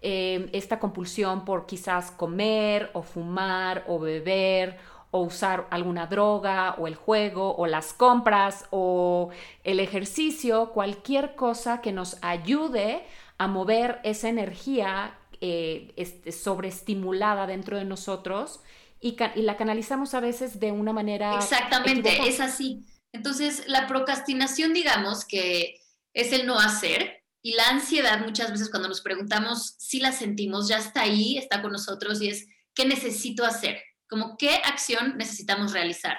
eh, 0.03 0.51
esta 0.53 0.79
compulsión 0.79 1.47
por 1.47 1.65
quizás 1.65 2.11
comer 2.11 2.91
o 2.93 3.03
fumar 3.03 3.85
o 3.89 3.99
beber 3.99 4.77
o 5.11 5.21
usar 5.21 5.67
alguna 5.71 6.07
droga 6.07 6.75
o 6.79 6.87
el 6.87 6.95
juego 6.95 7.57
o 7.57 7.67
las 7.67 7.95
compras 7.95 8.67
o 8.71 9.31
el 9.65 9.81
ejercicio, 9.81 10.73
cualquier 10.73 11.35
cosa 11.35 11.81
que 11.81 11.93
nos 11.93 12.19
ayude 12.23 13.07
a 13.39 13.47
mover 13.47 14.01
esa 14.05 14.29
energía 14.29 15.19
eh, 15.41 15.93
este, 15.97 16.33
sobreestimulada 16.33 17.47
dentro 17.47 17.79
de 17.79 17.85
nosotros 17.85 18.61
y, 19.07 19.43
la 19.43 19.57
canalizamos 19.57 20.15
a 20.15 20.21
veces 20.21 20.59
de 20.61 20.73
una 20.73 20.93
manera... 20.93 21.35
Exactamente, 21.37 22.29
es 22.29 22.41
así. 22.41 22.85
Entonces, 23.13 23.65
la 23.67 23.87
procrastinación, 23.87 24.73
digamos 24.73 25.25
que 25.25 25.81
es 26.15 26.33
el 26.33 26.47
no 26.47 26.59
hacer, 26.59 27.23
y 27.43 27.53
la 27.53 27.69
ansiedad 27.69 28.25
muchas 28.25 28.51
veces 28.51 28.71
cuando 28.71 28.89
nos 28.89 29.03
preguntamos 29.03 29.77
si 29.79 30.01
la 30.01 30.13
sentimos, 30.13 30.69
ya 30.69 30.79
está 30.79 31.03
ahí, 31.03 31.39
está 31.39 31.63
con 31.63 31.71
nosotros 31.71 32.21
y 32.21 32.29
es, 32.29 32.47
¿qué 32.75 32.85
necesito 32.87 33.45
hacer? 33.45 33.79
como 34.09 34.37
qué 34.37 34.57
acción 34.65 35.17
necesitamos 35.17 35.73
realizar. 35.73 36.17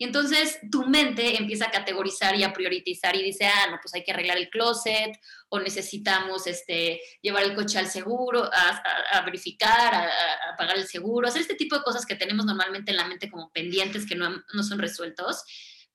Y 0.00 0.04
entonces 0.06 0.58
tu 0.72 0.86
mente 0.86 1.36
empieza 1.36 1.66
a 1.66 1.70
categorizar 1.70 2.34
y 2.34 2.42
a 2.42 2.54
priorizar 2.54 3.14
y 3.14 3.22
dice, 3.22 3.44
ah, 3.44 3.66
no, 3.70 3.78
pues 3.82 3.92
hay 3.92 4.02
que 4.02 4.12
arreglar 4.12 4.38
el 4.38 4.48
closet 4.48 5.20
o 5.50 5.60
necesitamos 5.60 6.46
este, 6.46 7.02
llevar 7.20 7.42
el 7.42 7.54
coche 7.54 7.78
al 7.78 7.86
seguro, 7.86 8.48
a, 8.50 9.20
verificar, 9.26 9.94
a, 9.94 10.56
pagar 10.56 10.78
el 10.78 10.86
seguro, 10.86 11.28
hacer 11.28 11.42
este 11.42 11.54
tipo 11.54 11.76
de 11.76 11.82
cosas 11.82 12.06
que 12.06 12.14
tenemos 12.16 12.46
normalmente 12.46 12.92
en 12.92 12.96
la 12.96 13.06
mente 13.06 13.30
como 13.30 13.52
pendientes 13.52 14.06
que 14.06 14.14
no, 14.14 14.42
no 14.54 14.62
son 14.62 14.78
resueltos 14.78 15.44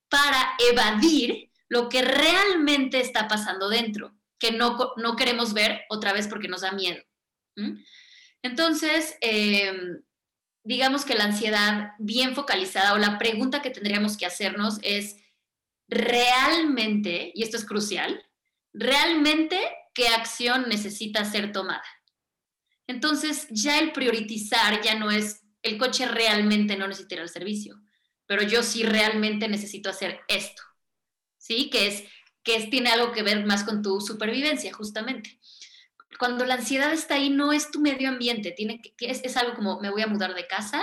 para 0.08 0.52
evadir 0.70 1.50
lo 1.68 1.88
que 1.88 2.02
realmente 2.02 3.00
está 3.00 3.26
pasando 3.26 3.68
dentro, 3.68 4.14
que 4.38 4.52
no, 4.52 4.92
no 4.98 5.16
queremos 5.16 5.52
ver 5.52 5.80
otra 5.88 6.12
vez 6.12 6.28
porque 6.28 6.46
nos 6.46 6.60
da 6.60 6.70
miedo. 6.70 7.02
Entonces, 8.40 9.18
eh, 9.20 9.72
digamos 10.66 11.04
que 11.04 11.14
la 11.14 11.24
ansiedad 11.24 11.92
bien 11.98 12.34
focalizada 12.34 12.92
o 12.92 12.98
la 12.98 13.18
pregunta 13.18 13.62
que 13.62 13.70
tendríamos 13.70 14.16
que 14.16 14.26
hacernos 14.26 14.80
es, 14.82 15.16
¿realmente, 15.88 17.30
y 17.34 17.44
esto 17.44 17.56
es 17.56 17.64
crucial, 17.64 18.24
realmente 18.72 19.60
qué 19.94 20.08
acción 20.08 20.68
necesita 20.68 21.24
ser 21.24 21.52
tomada? 21.52 21.84
Entonces 22.88 23.46
ya 23.50 23.78
el 23.78 23.92
priorizar 23.92 24.82
ya 24.82 24.96
no 24.96 25.12
es, 25.12 25.44
el 25.62 25.78
coche 25.78 26.06
realmente 26.06 26.76
no 26.76 26.88
necesita 26.88 27.22
el 27.22 27.28
servicio, 27.28 27.80
pero 28.26 28.42
yo 28.42 28.64
sí 28.64 28.82
realmente 28.82 29.46
necesito 29.46 29.88
hacer 29.88 30.20
esto, 30.26 30.62
¿sí? 31.38 31.70
Que 31.70 31.86
es, 31.86 32.04
que 32.42 32.56
es, 32.56 32.70
tiene 32.70 32.90
algo 32.90 33.12
que 33.12 33.22
ver 33.22 33.46
más 33.46 33.62
con 33.62 33.82
tu 33.82 34.00
supervivencia, 34.00 34.72
justamente 34.72 35.38
cuando 36.18 36.44
la 36.44 36.54
ansiedad 36.54 36.92
está 36.92 37.14
ahí, 37.14 37.30
no 37.30 37.52
es 37.52 37.70
tu 37.70 37.80
medio 37.80 38.08
ambiente, 38.08 38.52
tiene 38.52 38.80
que, 38.80 38.94
es, 38.98 39.36
algo 39.36 39.54
como 39.54 39.80
me 39.80 39.90
voy 39.90 40.02
a 40.02 40.06
mudar 40.06 40.34
de 40.34 40.46
casa 40.46 40.82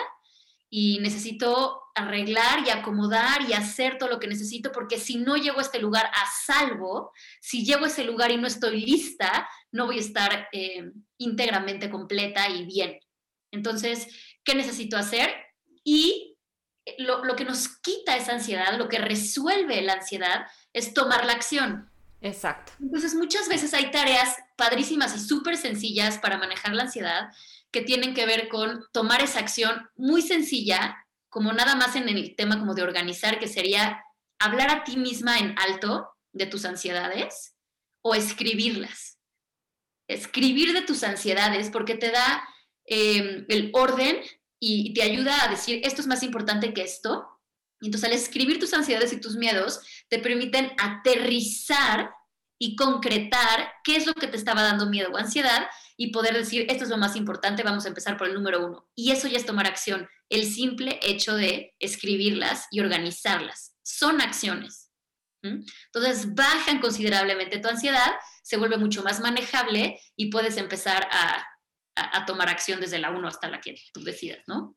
y 0.70 1.00
necesito 1.00 1.82
arreglar 1.96 2.66
y 2.66 2.72
acomodar 2.72 3.42
y 3.48 3.54
hacer 3.54 3.98
todo 3.98 4.10
lo 4.10 4.20
que 4.20 4.28
necesito, 4.28 4.72
porque 4.72 4.98
si 4.98 5.18
no 5.18 5.38
llego 5.38 5.60
a 5.60 5.62
este 5.62 5.80
lugar 5.80 6.06
a 6.08 6.26
salvo, 6.46 7.12
si 7.40 7.64
llego 7.64 7.86
a 7.86 7.88
ese 7.88 8.04
lugar 8.04 8.32
y 8.32 8.38
no 8.38 8.48
estoy 8.48 8.82
lista, 8.82 9.48
no 9.72 9.86
voy 9.86 9.98
a 9.98 10.02
estar 10.02 10.50
eh, 10.52 10.92
íntegramente 11.18 11.90
completa 11.90 12.50
y 12.50 12.66
bien. 12.66 13.00
Entonces, 13.52 14.08
¿qué 14.44 14.56
necesito 14.56 14.98
hacer? 14.98 15.32
Y 15.84 16.38
lo, 16.98 17.24
lo 17.24 17.36
que 17.36 17.46
nos 17.46 17.68
quita 17.80 18.18
esa 18.18 18.34
ansiedad, 18.34 18.78
lo 18.78 18.90
que 18.90 18.98
resuelve 18.98 19.82
la 19.84 19.94
ansiedad, 19.94 20.48
es 20.74 20.94
tomar 20.94 21.26
la 21.26 21.34
acción. 21.34 21.93
Exacto. 22.24 22.72
Entonces, 22.80 23.14
muchas 23.16 23.50
veces 23.50 23.74
hay 23.74 23.92
tareas 23.92 24.38
padrísimas 24.56 25.14
y 25.16 25.20
súper 25.20 25.58
sencillas 25.58 26.18
para 26.18 26.38
manejar 26.38 26.74
la 26.74 26.84
ansiedad 26.84 27.30
que 27.70 27.82
tienen 27.82 28.14
que 28.14 28.26
ver 28.26 28.48
con 28.48 28.86
tomar 28.94 29.22
esa 29.22 29.40
acción 29.40 29.90
muy 29.98 30.22
sencilla, 30.22 31.06
como 31.28 31.52
nada 31.52 31.76
más 31.76 31.98
en 31.98 32.08
el 32.08 32.34
tema 32.38 32.58
como 32.58 32.76
de 32.76 32.84
organizar, 32.84 33.40
que 33.40 33.50
sería 33.50 34.02
hablar 34.40 34.70
a 34.70 34.84
ti 34.86 34.96
misma 34.96 35.38
en 35.38 35.58
alto 35.60 36.08
de 36.32 36.46
tus 36.46 36.64
ansiedades 36.64 37.56
o 38.02 38.16
escribirlas. 38.16 39.20
Escribir 40.08 40.72
de 40.72 40.82
tus 40.82 41.04
ansiedades 41.04 41.72
porque 41.72 41.96
te 41.96 42.12
da 42.12 42.48
em, 42.86 43.46
el 43.50 43.70
orden 43.74 44.22
y 44.60 44.94
te 44.94 45.02
ayuda 45.02 45.44
a 45.44 45.50
decir, 45.50 45.82
esto 45.84 46.00
es 46.00 46.08
más 46.08 46.24
importante 46.24 46.74
que 46.74 46.84
esto, 46.84 47.28
Entonces, 47.88 48.10
al 48.10 48.16
escribir 48.16 48.60
tus 48.60 48.74
ansiedades 48.74 49.14
y 49.14 49.20
tus 49.20 49.36
miedos, 49.36 49.82
te 50.10 50.20
permiten 50.20 50.72
aterrizar 50.78 52.12
y 52.60 52.76
concretar 52.76 53.74
qué 53.84 53.98
es 53.98 54.06
lo 54.06 54.14
que 54.14 54.28
te 54.28 54.38
estaba 54.38 54.64
dando 54.64 54.86
miedo 54.86 55.10
o 55.12 55.18
ansiedad 55.18 55.68
y 55.98 56.12
poder 56.12 56.34
decir, 56.34 56.66
esto 56.70 56.86
es 56.86 56.90
lo 56.90 56.98
más 56.98 57.16
importante, 57.16 57.64
vamos 57.64 57.86
a 57.86 57.90
empezar 57.90 58.18
por 58.18 58.28
el 58.28 58.34
número 58.34 58.66
uno. 58.66 58.90
Y 58.96 59.12
eso 59.12 59.28
ya 59.28 59.38
es 59.38 59.46
tomar 59.46 59.68
acción, 59.68 60.08
el 60.30 60.46
simple 60.46 61.00
hecho 61.04 61.36
de 61.36 61.76
escribirlas 61.80 62.68
y 62.72 62.80
organizarlas. 62.80 63.76
Son 63.84 64.22
acciones. 64.22 64.92
Entonces 65.44 66.34
bajan 66.34 66.80
considerablemente 66.80 67.60
tu 67.60 67.68
ansiedad, 67.68 68.14
se 68.44 68.58
vuelve 68.58 68.78
mucho 68.78 69.04
más 69.04 69.20
manejable 69.20 70.00
y 70.16 70.32
puedes 70.32 70.58
empezar 70.58 71.08
a, 71.12 71.46
tomar 72.26 72.50
acción 72.50 72.80
desde 72.80 72.98
la 72.98 73.12
uno 73.12 73.28
hasta 73.28 73.50
la 73.50 73.62
que 73.62 73.76
tú 73.94 74.04
decidas, 74.04 74.40
¿no? 74.48 74.76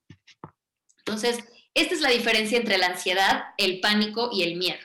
Entonces, 0.98 1.38
esta 1.76 1.94
es 1.94 2.00
la 2.00 2.10
diferencia 2.10 2.58
entre 2.58 2.78
la 2.78 2.88
ansiedad, 2.88 3.54
el 3.58 3.80
pánico 3.80 4.30
y 4.32 4.42
el 4.42 4.56
miedo. 4.56 4.80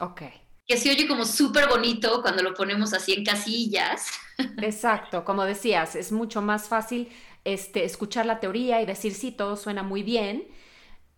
Ok 0.00 0.22
que 0.66 0.76
se 0.78 0.90
oye 0.90 1.06
como 1.06 1.24
súper 1.24 1.68
bonito 1.68 2.22
cuando 2.22 2.42
lo 2.42 2.54
ponemos 2.54 2.92
así 2.94 3.12
en 3.12 3.24
casillas. 3.24 4.08
Exacto, 4.58 5.24
como 5.24 5.44
decías, 5.44 5.94
es 5.94 6.10
mucho 6.10 6.40
más 6.40 6.68
fácil 6.68 7.10
este, 7.44 7.84
escuchar 7.84 8.26
la 8.26 8.40
teoría 8.40 8.80
y 8.80 8.86
decir, 8.86 9.14
sí, 9.14 9.30
todo 9.30 9.56
suena 9.56 9.82
muy 9.82 10.02
bien, 10.02 10.48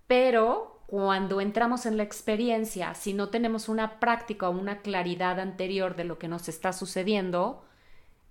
pero 0.07 0.83
cuando 0.87 1.41
entramos 1.41 1.87
en 1.87 1.97
la 1.97 2.03
experiencia, 2.03 2.95
si 2.95 3.13
no 3.13 3.29
tenemos 3.29 3.69
una 3.69 4.01
práctica 4.01 4.49
o 4.49 4.53
una 4.53 4.83
claridad 4.83 5.41
anterior 5.41 5.97
de 5.97 6.05
lo 6.05 6.19
que 6.19 6.29
nos 6.29 6.49
está 6.49 6.73
sucediendo, 6.73 7.65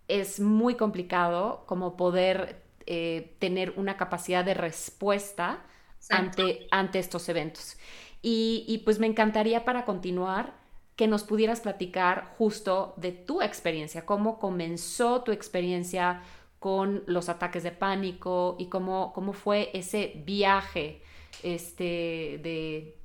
es 0.07 0.39
muy 0.39 0.75
complicado 0.75 1.63
como 1.65 1.97
poder 1.97 2.61
eh, 2.85 3.35
tener 3.39 3.73
una 3.77 3.97
capacidad 3.97 4.45
de 4.45 4.53
respuesta 4.53 5.63
ante, 6.09 6.67
ante 6.71 6.99
estos 6.99 7.27
eventos. 7.29 7.77
Y, 8.21 8.65
y 8.67 8.79
pues 8.79 8.99
me 8.99 9.07
encantaría 9.07 9.65
para 9.65 9.85
continuar 9.85 10.53
que 10.95 11.07
nos 11.07 11.23
pudieras 11.23 11.59
platicar 11.61 12.33
justo 12.37 12.93
de 12.97 13.11
tu 13.11 13.41
experiencia, 13.41 14.05
cómo 14.05 14.39
comenzó 14.39 15.23
tu 15.23 15.31
experiencia 15.31 16.21
con 16.59 17.03
los 17.05 17.29
ataques 17.29 17.63
de 17.63 17.71
pánico 17.71 18.55
y 18.57 18.69
cómo, 18.69 19.11
cómo 19.13 19.33
fue 19.33 19.69
ese 19.73 20.13
viaje 20.25 21.01
este, 21.43 22.39
de, 22.41 22.97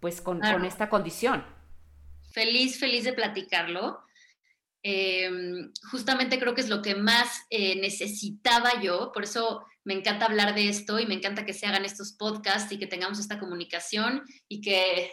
pues 0.00 0.20
con, 0.20 0.44
esta 0.64 0.88
condición. 0.88 1.44
Feliz, 2.32 2.78
feliz 2.78 3.04
de 3.04 3.12
platicarlo. 3.12 4.00
Em, 4.88 5.72
justamente 5.90 6.38
creo 6.38 6.54
que 6.54 6.60
es 6.60 6.68
lo 6.68 6.80
que 6.80 6.94
más 6.94 7.28
eh, 7.50 7.74
necesitaba 7.80 8.80
yo, 8.80 9.10
por 9.12 9.24
eso 9.24 9.66
me 9.82 9.94
encanta 9.94 10.26
hablar 10.26 10.54
de 10.54 10.68
esto 10.68 11.00
y 11.00 11.06
me 11.06 11.14
encanta 11.14 11.44
que 11.44 11.54
se 11.54 11.66
hagan 11.66 11.84
estos 11.84 12.12
podcasts 12.12 12.70
y 12.70 12.78
que 12.78 12.86
tengamos 12.86 13.18
esta 13.18 13.40
comunicación 13.40 14.22
y 14.46 14.60
que 14.60 15.10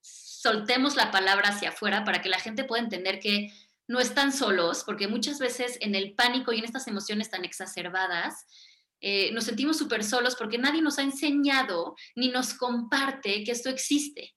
soltemos 0.00 0.96
la 0.96 1.12
palabra 1.12 1.50
hacia 1.50 1.68
afuera 1.68 2.04
para 2.04 2.20
que 2.20 2.28
la 2.28 2.40
gente 2.40 2.64
pueda 2.64 2.82
entender 2.82 3.20
que 3.20 3.52
no 3.86 4.00
están 4.00 4.32
solos, 4.32 4.82
porque 4.84 5.06
muchas 5.06 5.38
veces 5.38 5.78
en 5.80 5.94
el 5.94 6.16
pánico 6.16 6.52
y 6.52 6.58
en 6.58 6.64
estas 6.64 6.88
emociones 6.88 7.30
tan 7.30 7.44
exacerbadas, 7.44 8.44
eh, 9.00 9.30
nos 9.30 9.44
sentimos 9.44 9.78
súper 9.78 10.02
solos 10.02 10.34
porque 10.34 10.58
nadie 10.58 10.82
nos 10.82 10.98
ha 10.98 11.02
enseñado 11.02 11.94
ni 12.16 12.30
nos 12.30 12.54
comparte 12.54 13.44
que 13.44 13.52
esto 13.52 13.70
existe. 13.70 14.35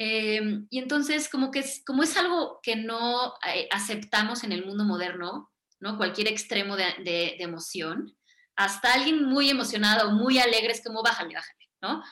Eh, 0.00 0.60
y 0.70 0.78
entonces, 0.78 1.28
como 1.28 1.50
que 1.50 1.58
es, 1.58 1.82
como 1.84 2.02
es 2.02 2.16
algo 2.16 2.60
que 2.62 2.76
no 2.76 3.34
eh, 3.52 3.68
aceptamos 3.70 4.44
en 4.44 4.52
el 4.52 4.64
mundo 4.64 4.84
moderno, 4.84 5.50
¿no? 5.80 5.96
Cualquier 5.98 6.28
extremo 6.28 6.76
de, 6.76 6.84
de, 6.98 7.34
de 7.36 7.44
emoción, 7.44 8.16
hasta 8.56 8.94
alguien 8.94 9.24
muy 9.24 9.50
emocionado, 9.50 10.12
muy 10.12 10.38
alegre, 10.38 10.72
es 10.72 10.82
como 10.82 11.02
bájale, 11.02 11.34
bájale. 11.34 11.68
¿no? 11.80 12.02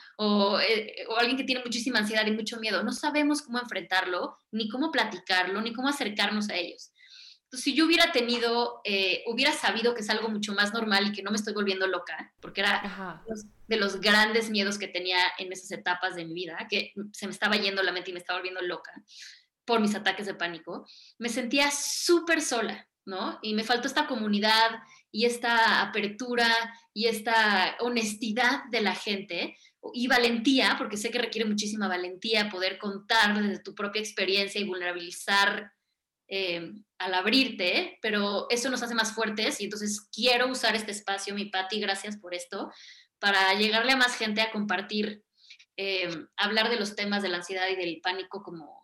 Eh, 0.61 1.05
o, 1.09 1.17
alguien 1.17 1.37
que 1.37 1.43
tiene 1.43 1.63
muchísima 1.63 1.99
ansiedad 1.99 2.25
y 2.25 2.31
mucho 2.31 2.57
miedo. 2.59 2.83
No 2.83 2.91
sabemos 2.91 3.41
cómo 3.41 3.59
enfrentarlo, 3.59 4.37
ni 4.51 4.69
cómo 4.69 4.91
platicarlo, 4.91 5.61
ni 5.61 5.73
cómo 5.73 5.89
acercarnos 5.89 6.49
a 6.49 6.55
ellos. 6.55 6.91
Entonces, 7.43 7.63
si 7.63 7.75
yo 7.75 7.85
hubiera 7.85 8.11
tenido, 8.11 8.81
eh, 8.83 9.23
hubiera 9.27 9.53
sabido 9.53 9.93
que 9.93 10.01
es 10.01 10.09
algo 10.09 10.29
mucho 10.29 10.53
más 10.53 10.73
normal 10.73 11.07
y 11.07 11.11
que 11.13 11.23
no 11.23 11.31
me 11.31 11.37
estoy 11.37 11.53
volviendo 11.53 11.87
loca, 11.87 12.33
porque 12.41 12.61
era 12.61 13.23
de 13.67 13.77
los 13.77 13.99
grandes 13.99 14.49
miedos 14.49 14.77
que 14.77 14.87
tenía 14.87 15.19
en 15.37 15.51
esas 15.51 15.71
etapas 15.71 16.15
de 16.15 16.25
mi 16.25 16.33
vida, 16.33 16.67
que 16.69 16.93
se 17.11 17.27
me 17.27 17.33
estaba 17.33 17.55
yendo 17.55 17.83
la 17.83 17.91
mente 17.91 18.11
y 18.11 18.13
me 18.13 18.19
estaba 18.19 18.39
volviendo 18.39 18.61
loca 18.61 18.91
por 19.65 19.81
mis 19.81 19.95
ataques 19.95 20.25
de 20.25 20.33
pánico, 20.33 20.87
me 21.17 21.27
sentía 21.27 21.69
súper 21.71 22.41
sola, 22.41 22.87
¿no? 23.05 23.37
Y 23.41 23.53
me 23.53 23.65
faltó 23.65 23.87
esta 23.87 24.07
comunidad 24.07 24.79
y 25.11 25.25
esta 25.25 25.81
apertura 25.81 26.47
y 26.93 27.07
esta 27.07 27.75
honestidad 27.81 28.63
de 28.71 28.81
la 28.81 28.95
gente 28.95 29.57
y 29.93 30.07
valentía, 30.07 30.75
porque 30.77 30.97
sé 30.97 31.11
que 31.11 31.19
requiere 31.19 31.47
muchísima 31.47 31.87
valentía 31.87 32.49
poder 32.49 32.77
contar 32.77 33.41
desde 33.41 33.61
tu 33.61 33.75
propia 33.75 33.99
experiencia 33.99 34.59
y 34.59 34.65
vulnerabilizar 34.65 35.71
eh, 36.29 36.73
al 36.97 37.13
abrirte, 37.13 37.99
pero 38.01 38.47
eso 38.49 38.69
nos 38.69 38.83
hace 38.83 38.95
más 38.95 39.13
fuertes 39.13 39.61
y 39.61 39.65
entonces 39.65 40.07
quiero 40.11 40.49
usar 40.49 40.75
este 40.75 40.91
espacio, 40.91 41.33
mi 41.33 41.45
Patti, 41.45 41.79
gracias 41.79 42.17
por 42.17 42.33
esto, 42.33 42.71
para 43.19 43.53
llegarle 43.53 43.93
a 43.93 43.97
más 43.97 44.15
gente 44.15 44.41
a 44.41 44.51
compartir, 44.51 45.23
eh, 45.77 46.09
hablar 46.35 46.69
de 46.69 46.79
los 46.79 46.95
temas 46.95 47.21
de 47.21 47.29
la 47.29 47.37
ansiedad 47.37 47.67
y 47.69 47.75
del 47.75 47.99
pánico 48.01 48.41
como, 48.41 48.83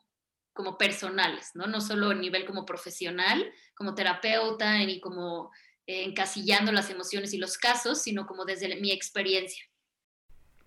como 0.54 0.78
personales, 0.78 1.52
¿no? 1.54 1.68
No 1.68 1.82
solo 1.82 2.12
a 2.12 2.16
nivel 2.16 2.46
como 2.46 2.66
profesional, 2.66 3.52
como 3.76 3.96
terapeuta, 3.96 4.78
ni 4.80 5.00
como 5.00 5.52
encasillando 5.86 6.72
las 6.72 6.90
emociones 6.90 7.34
y 7.34 7.38
los 7.38 7.58
casos, 7.58 8.02
sino 8.02 8.26
como 8.26 8.46
desde 8.46 8.76
mi 8.80 8.92
experiencia. 8.92 9.66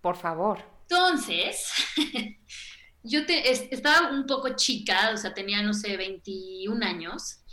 Por 0.01 0.15
favor. 0.15 0.63
Entonces, 0.89 1.71
yo 3.03 3.25
te, 3.25 3.51
estaba 3.51 4.11
un 4.11 4.25
poco 4.25 4.55
chica, 4.55 5.11
o 5.13 5.17
sea, 5.17 5.33
tenía, 5.33 5.61
no 5.61 5.73
sé, 5.73 5.97
21 5.97 6.85
años, 6.85 7.43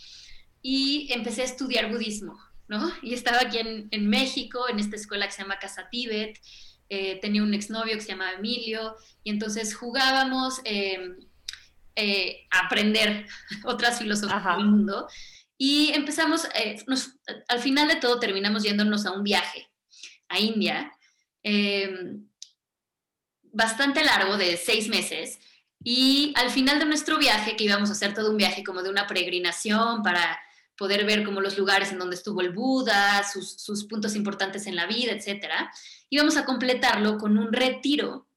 y 0.63 1.13
empecé 1.13 1.43
a 1.43 1.47
estudiar 1.47 1.91
budismo, 1.91 2.39
¿no? 2.69 2.91
Y 3.03 3.15
estaba 3.15 3.41
aquí 3.41 3.59
en, 3.59 4.09
México, 4.09 4.69
en 4.69 4.79
esta 4.79 4.97
escuela 4.97 5.27
que 5.27 5.33
se 5.33 5.43
llama 5.43 5.59
Casa 5.59 5.89
Tíbet, 5.91 6.41
eh, 6.89 7.19
tenía 7.21 7.43
un 7.43 7.55
exnovio 7.55 7.95
que 7.95 8.01
se 8.01 8.09
llamaba 8.09 8.33
Emilio, 8.33 8.97
y 9.23 9.31
entonces 9.31 9.75
jugábamos 9.75 10.61
em, 10.65 11.17
eh, 11.97 12.47
a 12.51 12.67
aprender 12.67 13.27
otras 13.65 13.99
filosofías 13.99 14.57
del 14.57 14.67
mundo. 14.67 15.09
Y 15.57 15.93
empezamos, 15.95 16.47
eh, 16.55 16.83
al 17.49 17.61
final 17.61 17.89
de 17.89 17.97
todo 17.97 18.19
terminamos 18.19 18.63
yéndonos 18.63 19.07
a 19.07 19.13
un 19.13 19.23
viaje 19.23 19.69
a 20.29 20.41
India, 20.41 20.91
bastante 23.43 24.03
largo, 24.03 24.37
de 24.37 24.57
seis 24.57 24.89
meses. 24.89 25.39
Y 25.85 26.33
al 26.37 26.51
final 26.51 26.79
de 26.79 26.87
nuestro 26.87 27.19
viaje, 27.19 27.57
que 27.57 27.65
íbamos 27.65 27.91
a 27.91 27.93
hacer 27.93 28.15
todo 28.15 28.31
un 28.31 28.39
viaje 28.39 28.65
como 28.65 28.83
de 28.83 28.89
una 28.89 29.07
peregrinación 29.07 30.03
para 30.03 30.41
poder 30.77 31.05
ver 31.05 31.25
como 31.25 31.41
los 31.41 31.57
lugares 31.57 31.93
en 31.93 31.99
donde 31.99 32.17
estuvo 32.17 32.41
el 32.41 32.51
Buda, 32.51 33.23
sus, 33.25 33.85
puntos 33.85 34.17
importantes 34.17 34.67
en 34.67 34.77
la 34.77 34.87
vida, 34.87 35.13
etc., 35.13 35.47
íbamos 36.11 36.37
a 36.37 36.45
completarlo 36.45 37.19
con 37.19 37.39
un 37.39 37.53
retiro 37.53 38.29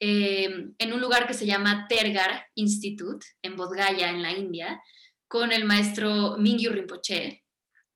em, 0.00 0.74
en 0.78 0.92
un 0.92 1.00
lugar 1.00 1.26
que 1.26 1.34
se 1.34 1.46
llama 1.46 1.86
Tergar 1.88 2.46
Institute, 2.54 3.26
en 3.42 3.56
Bodh 3.56 3.74
Gaya, 3.74 4.10
en 4.10 4.22
la 4.22 4.32
India, 4.32 4.80
con 5.28 5.52
el 5.52 5.64
maestro 5.64 6.36
Mingyu 6.38 6.70
Rinpoche, 6.70 7.44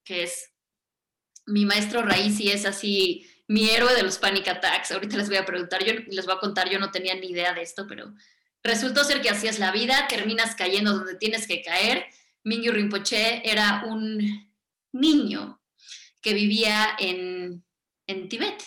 que 0.04 0.24
es 0.24 0.52
mi 1.46 1.64
maestro 1.64 2.02
raíz 2.02 2.38
y 2.40 2.50
es 2.50 2.66
así 2.66 3.26
mi 3.48 3.70
héroe 3.70 3.94
de 3.94 4.02
los 4.02 4.18
panic 4.18 4.48
attacks. 4.48 4.92
Ahorita 4.92 5.16
les 5.16 5.28
voy 5.28 5.38
a 5.38 5.46
preguntar, 5.46 5.84
yo 5.84 5.94
les 6.06 6.26
voy 6.26 6.34
a 6.34 6.40
contar, 6.40 6.68
yo 6.68 6.78
no 6.78 6.90
tenía 6.90 7.14
ni 7.14 7.28
idea 7.28 7.54
de 7.54 7.62
esto, 7.62 7.86
pero 7.88 8.12
resultó 8.62 9.04
ser 9.04 9.22
que 9.22 9.30
así 9.30 9.48
es 9.48 9.58
la 9.58 9.72
vida, 9.72 10.06
terminas 10.08 10.54
cayendo 10.54 10.92
donde 10.92 11.14
tienes 11.14 11.46
que 11.46 11.62
caer. 11.62 12.06
Mingyu 12.44 12.72
Rinpoche 12.72 13.42
era 13.48 13.84
un 13.86 14.56
niño 14.92 15.60
que 16.20 16.34
vivía 16.34 16.96
en, 16.98 17.64
en 18.06 18.28
Tibet 18.28 18.62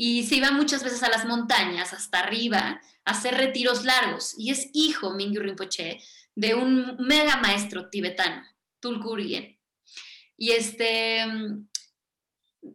y 0.00 0.24
se 0.24 0.36
iba 0.36 0.52
muchas 0.52 0.84
veces 0.84 1.02
a 1.02 1.08
las 1.08 1.24
montañas, 1.24 1.92
hasta 1.92 2.20
arriba, 2.20 2.80
a 3.04 3.10
hacer 3.10 3.34
retiros 3.34 3.84
largos. 3.84 4.34
Y 4.38 4.52
es 4.52 4.70
hijo, 4.72 5.12
Mingyu 5.12 5.40
Rinpoche, 5.40 5.98
de 6.36 6.54
un 6.54 6.96
mega 7.00 7.38
maestro 7.38 7.90
tibetano, 7.90 8.44
Tulkurien. 8.78 9.58
Y 10.36 10.52
este, 10.52 11.24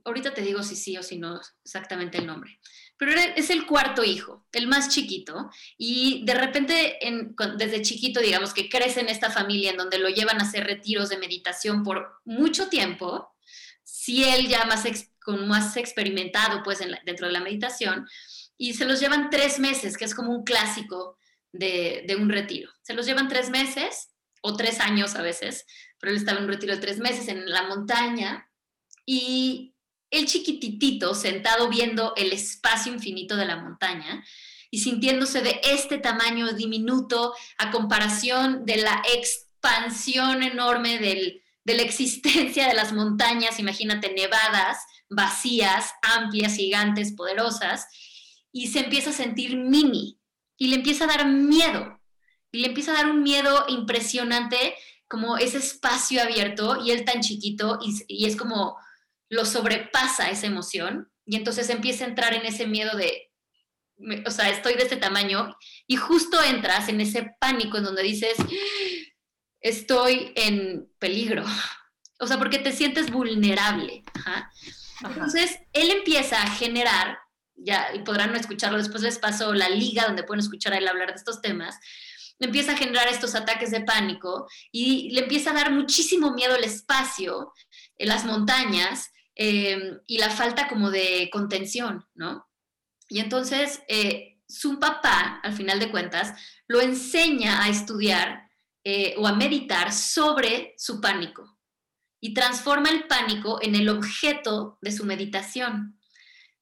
ahorita 0.04 0.34
te 0.34 0.42
digo 0.42 0.64
si 0.64 0.76
sí 0.76 0.98
o 0.98 1.04
si 1.04 1.18
no 1.18 1.40
exactamente 1.64 2.18
el 2.18 2.28
nombre, 2.28 2.60
pero 3.06 3.22
es 3.36 3.50
el 3.50 3.66
cuarto 3.66 4.04
hijo, 4.04 4.46
el 4.52 4.68
más 4.68 4.90
chiquito, 4.90 5.50
y 5.78 6.24
de 6.26 6.34
repente 6.34 7.00
desde 7.58 7.82
chiquito, 7.82 8.20
digamos 8.20 8.54
que 8.54 8.70
crece 8.70 9.02
en 9.02 9.10
esta 9.10 9.30
familia 9.30 9.72
en 9.72 9.78
donde 9.78 10.00
lo 10.00 10.10
llevan 10.10 10.40
a 10.40 10.46
hacer 10.46 10.66
retiros 10.66 11.10
de 11.10 11.18
meditación 11.18 11.84
por 11.84 12.22
mucho 12.26 12.70
tiempo, 12.70 13.34
si 13.84 14.24
él 14.24 14.48
ya 14.48 14.66
más, 14.66 14.86
con 15.20 15.48
más 15.48 15.76
experimentado 15.78 16.62
pues 16.64 16.80
dentro 17.06 17.28
de 17.28 17.34
la 17.34 17.42
meditación, 17.42 18.08
y 18.58 18.74
se 18.74 18.86
los 18.86 19.00
llevan 19.00 19.30
tres 19.30 19.60
meses, 19.60 19.98
que 19.98 20.06
es 20.06 20.16
como 20.16 20.32
un 20.32 20.44
clásico 20.44 21.18
de, 21.52 22.16
un 22.20 22.30
retiro. 22.30 22.72
Se 22.82 22.94
los 22.94 23.06
llevan 23.06 23.28
tres 23.28 23.50
meses 23.50 24.10
o 24.42 24.56
tres 24.56 24.80
años 24.80 25.16
a 25.16 25.22
veces, 25.22 25.66
pero 26.00 26.12
él 26.12 26.18
estaba 26.18 26.40
en 26.40 26.46
un 26.46 26.50
retiro 26.50 26.76
de 26.76 26.82
tres 26.82 27.00
meses 27.00 27.28
en 27.28 27.50
la 27.50 27.64
montaña 27.64 28.50
y 29.06 29.73
el 30.14 30.28
chiquititito 30.28 31.16
sentado 31.16 31.68
viendo 31.70 32.14
el 32.16 32.32
espacio 32.32 32.94
infinito 32.94 33.36
de 33.36 33.46
la 33.46 33.58
montaña 33.58 34.24
y 34.70 34.80
sintiéndose 34.80 35.42
de 35.42 35.60
este 35.64 35.98
tamaño 35.98 36.54
diminuto 36.54 37.34
a 37.58 37.72
comparación 37.72 38.66
de 38.66 38.78
la 38.78 39.02
expansión 39.14 40.44
enorme 40.44 41.00
del, 41.00 41.42
de 41.64 41.74
la 41.76 41.82
existencia 41.82 42.68
de 42.68 42.76
las 42.76 42.94
montañas, 42.94 43.60
imagínate, 43.60 44.14
nevadas, 44.14 44.78
vacías, 45.10 45.92
amplias, 46.02 46.56
gigantes, 46.56 47.14
poderosas, 47.14 47.88
y 48.52 48.68
se 48.68 48.82
empieza 48.82 49.10
a 49.10 49.14
sentir 49.14 49.58
mini 49.58 50.20
y 50.58 50.68
le 50.68 50.76
empieza 50.76 51.06
a 51.06 51.08
dar 51.08 51.28
miedo, 51.28 52.00
y 52.52 52.60
le 52.60 52.68
empieza 52.68 52.92
a 52.92 52.96
dar 52.96 53.10
un 53.10 53.24
miedo 53.24 53.66
impresionante, 53.68 54.76
como 55.08 55.38
ese 55.38 55.58
espacio 55.58 56.22
abierto 56.22 56.84
y 56.84 56.92
él 56.92 57.04
tan 57.04 57.22
chiquito, 57.22 57.80
y, 57.82 57.96
y 58.08 58.26
es 58.26 58.36
como 58.36 58.78
lo 59.34 59.46
sobrepasa 59.46 60.30
esa 60.30 60.48
emoción, 60.48 61.12
y 61.26 61.36
entonces 61.36 61.70
empieza 61.70 62.06
a 62.06 62.10
entrar 62.10 62.34
en 62.34 62.46
ese 62.46 62.68
miedo 62.68 62.96
de, 62.96 63.32
o 64.26 64.32
sea, 64.32 64.50
estoy 64.50 64.76
de 64.76 64.84
este 64.84 64.98
tamaño, 64.98 65.56
y 65.88 65.96
justo 65.96 66.42
entras 66.44 66.88
en 66.90 67.02
ese 67.02 67.32
pánico 67.40 67.78
en 67.78 67.84
donde 67.86 68.04
dices, 68.04 68.36
estoy 69.60 70.34
en 70.36 70.88
peligro. 71.00 71.46
O 72.20 72.28
sea, 72.28 72.38
porque 72.38 72.60
te 72.60 72.72
sientes 72.72 73.12
vulnerable. 73.12 74.04
Entonces, 75.02 75.60
él 75.74 75.90
empieza 75.90 76.42
a 76.42 76.50
generar, 76.52 77.18
ya 77.56 77.88
y 77.94 78.00
podrán 78.00 78.36
escucharlo, 78.36 78.78
después 78.78 79.02
les 79.02 79.20
paso 79.20 79.54
la 79.54 79.70
liga 79.70 80.06
donde 80.06 80.24
pueden 80.24 80.42
escuchar 80.42 80.74
a 80.74 80.78
él 80.78 80.88
hablar 80.88 81.10
de 81.10 81.16
estos 81.16 81.42
temas, 81.42 81.76
empieza 82.40 82.74
a 82.74 82.78
generar 82.78 83.08
estos 83.08 83.36
ataques 83.36 83.72
de 83.72 83.82
pánico 83.82 84.48
y 84.72 85.12
le 85.12 85.22
empieza 85.22 85.52
a 85.52 85.54
dar 85.54 85.72
muchísimo 85.72 86.34
miedo 86.34 86.56
el 86.56 86.64
espacio, 86.64 87.54
en 87.98 88.10
las 88.10 88.26
montañas 88.26 89.12
eh, 89.36 90.00
y 90.08 90.18
la 90.18 90.30
falta 90.30 90.68
como 90.68 90.92
de 90.92 91.30
contención, 91.32 92.06
¿no? 92.14 92.48
Y 93.10 93.20
entonces 93.20 93.82
eh, 93.88 94.40
su 94.48 94.80
papá, 94.80 95.40
al 95.44 95.54
final 95.54 95.80
de 95.80 95.92
cuentas, 95.92 96.34
lo 96.68 96.82
enseña 96.82 97.64
a 97.64 97.70
estudiar 97.70 98.50
eh, 98.84 99.16
o 99.18 99.28
a 99.28 99.34
meditar 99.34 99.92
sobre 99.92 100.74
su 100.78 101.00
pánico 101.00 101.58
y 102.20 102.34
transforma 102.34 102.90
el 102.90 103.08
pánico 103.08 103.60
en 103.62 103.76
el 103.76 103.90
objeto 103.90 104.78
de 104.82 104.92
su 104.92 105.06
meditación. 105.06 106.00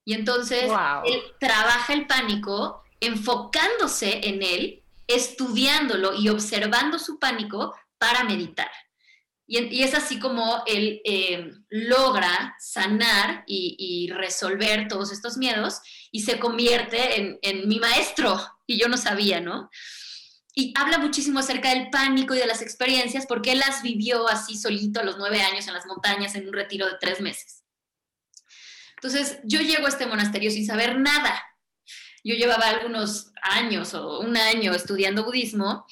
Y 0.04 0.14
entonces 0.14 0.64
él 1.06 1.22
trabaja 1.40 1.94
el 1.94 2.08
pánico 2.08 2.84
enfocándose 3.00 4.28
en 4.28 4.42
él, 4.42 4.84
estudiándolo 5.08 6.14
y 6.16 6.30
observando 6.30 6.98
su 6.98 7.20
pánico 7.20 7.76
para 7.98 8.24
meditar. 8.24 8.72
Y, 9.54 9.84
es 9.84 9.94
así 9.94 10.18
como 10.18 10.64
él 10.66 11.02
eh, 11.04 11.52
logra 11.70 12.56
sanar 12.58 13.44
y, 13.46 14.10
resolver 14.14 14.88
todos 14.88 15.12
estos 15.12 15.36
miedos 15.36 15.82
y 16.10 16.22
se 16.22 16.40
convierte 16.40 17.20
en, 17.20 17.40
en 17.42 17.68
mi 17.68 17.78
maestro. 17.78 18.40
Y 18.66 18.80
yo 18.80 18.88
no 18.88 18.96
sabía, 18.96 19.42
¿no? 19.42 19.70
y 20.54 20.74
habla 20.78 20.98
muchísimo 20.98 21.40
acerca 21.40 21.70
del 21.70 21.90
pánico 21.90 22.36
y 22.36 22.38
de 22.38 22.46
las 22.46 22.62
experiencias 22.62 23.26
porque 23.26 23.54
él 23.54 23.60
las 23.60 23.84
vivió 23.84 24.28
así 24.28 24.58
solito 24.58 25.00
a 25.00 25.04
los 25.04 25.18
nueve 25.18 25.42
años 25.42 25.68
en 25.68 25.74
las 25.74 25.86
montañas 25.86 26.36
en 26.36 26.48
un 26.48 26.54
retiro 26.54 26.88
de 26.88 26.98
tres 27.00 27.22
meses. 27.22 27.64
Entonces 28.96 29.40
yo 29.44 29.60
llego 29.62 29.86
a 29.86 29.90
este 29.90 30.06
monasterio 30.06 30.52
sin 30.52 30.66
saber 30.66 30.98
nada. 31.00 31.42
Yo 32.24 32.36
llevaba 32.36 32.68
algunos 32.68 33.32
años 33.42 33.94
o 33.94 34.20
un 34.20 34.38
año 34.38 34.74
estudiando 34.74 35.24
budismo 35.24 35.86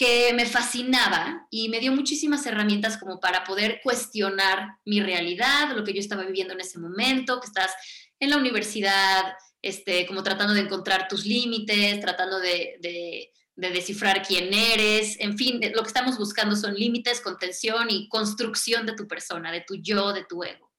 que 0.00 0.32
me 0.32 0.46
fascinaba 0.46 1.46
y 1.50 1.68
me 1.68 1.78
dio 1.78 1.92
muchísimas 1.92 2.46
herramientas 2.46 2.96
como 2.96 3.20
para 3.20 3.44
poder 3.44 3.80
cuestionar 3.84 4.78
mi 4.86 5.02
realidad, 5.02 5.76
lo 5.76 5.84
que 5.84 5.92
yo 5.92 6.00
estaba 6.00 6.24
viviendo 6.24 6.54
en 6.54 6.60
ese 6.60 6.78
momento, 6.78 7.38
que 7.38 7.48
estás 7.48 7.70
en 8.18 8.30
la 8.30 8.38
universidad, 8.38 9.34
este, 9.60 10.06
como 10.06 10.22
tratando 10.22 10.54
de 10.54 10.60
encontrar 10.60 11.06
tus 11.06 11.26
límites, 11.26 12.00
tratando 12.00 12.38
de 12.38 13.30
de 13.60 13.70
descifrar 13.70 14.26
quién 14.26 14.52
eres, 14.54 15.20
en 15.20 15.36
fin, 15.36 15.60
lo 15.74 15.82
que 15.82 15.88
estamos 15.88 16.16
buscando 16.16 16.56
son 16.56 16.74
límites, 16.74 17.20
contención 17.20 17.90
y 17.90 18.08
construcción 18.08 18.86
de 18.86 18.94
tu 18.94 19.06
persona, 19.06 19.52
de 19.52 19.60
tu 19.60 19.74
yo, 19.76 20.14
de 20.14 20.24
tu 20.24 20.42
ego. 20.42 20.72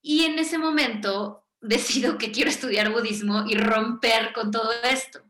Y 0.00 0.24
en 0.24 0.38
ese 0.38 0.56
momento 0.56 1.44
decido 1.60 2.16
que 2.16 2.32
quiero 2.32 2.50
estudiar 2.50 2.90
budismo 2.90 3.44
y 3.46 3.56
romper 3.56 4.32
con 4.32 4.50
todo 4.50 4.70
esto. 4.84 5.22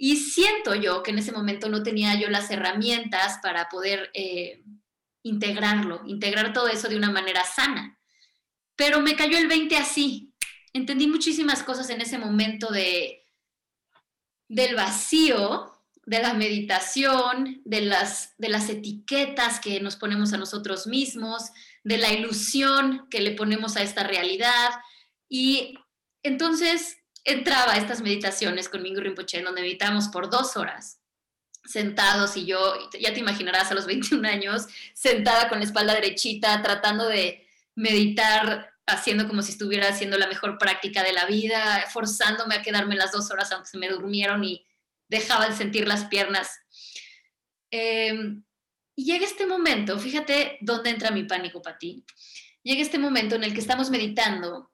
Y 0.00 0.16
siento 0.16 0.76
yo 0.76 1.02
que 1.02 1.10
en 1.10 1.18
ese 1.18 1.32
momento 1.32 1.68
no 1.68 1.82
tenía 1.82 2.18
yo 2.18 2.30
las 2.30 2.50
herramientas 2.52 3.40
para 3.42 3.68
poder 3.68 4.10
eh, 4.14 4.62
integrarlo, 5.24 6.02
integrar 6.06 6.52
todo 6.52 6.68
eso 6.68 6.88
de 6.88 6.96
una 6.96 7.10
manera 7.10 7.44
sana. 7.44 7.98
Pero 8.76 9.00
me 9.00 9.16
cayó 9.16 9.36
el 9.36 9.48
20 9.48 9.76
así. 9.76 10.32
Entendí 10.72 11.08
muchísimas 11.08 11.64
cosas 11.64 11.90
en 11.90 12.00
ese 12.00 12.16
momento 12.16 12.70
de, 12.70 13.26
del 14.46 14.76
vacío, 14.76 15.72
de 16.06 16.22
la 16.22 16.32
meditación, 16.32 17.60
de 17.64 17.80
las, 17.80 18.34
de 18.38 18.48
las 18.50 18.70
etiquetas 18.70 19.58
que 19.58 19.80
nos 19.80 19.96
ponemos 19.96 20.32
a 20.32 20.38
nosotros 20.38 20.86
mismos, 20.86 21.50
de 21.82 21.98
la 21.98 22.12
ilusión 22.12 23.08
que 23.10 23.20
le 23.20 23.32
ponemos 23.32 23.76
a 23.76 23.82
esta 23.82 24.04
realidad. 24.04 24.70
Y 25.28 25.74
entonces 26.22 26.97
entraba 27.28 27.74
a 27.74 27.76
estas 27.76 28.00
meditaciones 28.00 28.68
con 28.68 28.82
Mingo 28.82 29.00
Rinpoche, 29.00 29.42
donde 29.42 29.60
meditamos 29.60 30.08
por 30.08 30.30
dos 30.30 30.56
horas, 30.56 31.00
sentados 31.64 32.36
y 32.36 32.46
yo, 32.46 32.90
ya 32.98 33.12
te 33.12 33.20
imaginarás 33.20 33.70
a 33.70 33.74
los 33.74 33.86
21 33.86 34.26
años, 34.26 34.66
sentada 34.94 35.48
con 35.48 35.58
la 35.58 35.66
espalda 35.66 35.94
derechita, 35.94 36.62
tratando 36.62 37.06
de 37.06 37.46
meditar 37.74 38.72
haciendo 38.86 39.28
como 39.28 39.42
si 39.42 39.52
estuviera 39.52 39.88
haciendo 39.88 40.16
la 40.16 40.26
mejor 40.26 40.56
práctica 40.56 41.02
de 41.02 41.12
la 41.12 41.26
vida, 41.26 41.84
forzándome 41.92 42.54
a 42.54 42.62
quedarme 42.62 42.96
las 42.96 43.12
dos 43.12 43.30
horas 43.30 43.52
aunque 43.52 43.68
se 43.68 43.76
me 43.78 43.88
durmieron 43.88 44.42
y 44.44 44.66
dejaba 45.08 45.46
de 45.48 45.54
sentir 45.54 45.86
las 45.86 46.06
piernas. 46.06 46.48
Em, 47.70 48.42
y 48.96 49.04
llega 49.04 49.26
este 49.26 49.46
momento, 49.46 49.98
fíjate 49.98 50.56
dónde 50.62 50.90
entra 50.90 51.10
mi 51.10 51.24
pánico 51.24 51.60
para 51.60 51.78
ti. 51.78 52.04
Llega 52.62 52.80
este 52.80 52.98
momento 52.98 53.36
en 53.36 53.44
el 53.44 53.52
que 53.52 53.60
estamos 53.60 53.90
meditando 53.90 54.70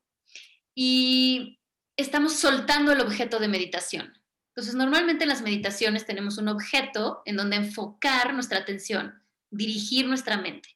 y 0.74 1.58
estamos 1.96 2.34
soltando 2.34 2.92
el 2.92 3.00
objeto 3.00 3.38
de 3.38 3.48
meditación. 3.48 4.18
Entonces, 4.48 4.74
normalmente 4.74 5.24
en 5.24 5.28
las 5.28 5.42
meditaciones 5.42 6.06
tenemos 6.06 6.38
un 6.38 6.48
objeto 6.48 7.22
en 7.24 7.36
donde 7.36 7.56
enfocar 7.56 8.34
nuestra 8.34 8.58
atención, 8.58 9.20
dirigir 9.50 10.06
nuestra 10.06 10.36
mente. 10.36 10.70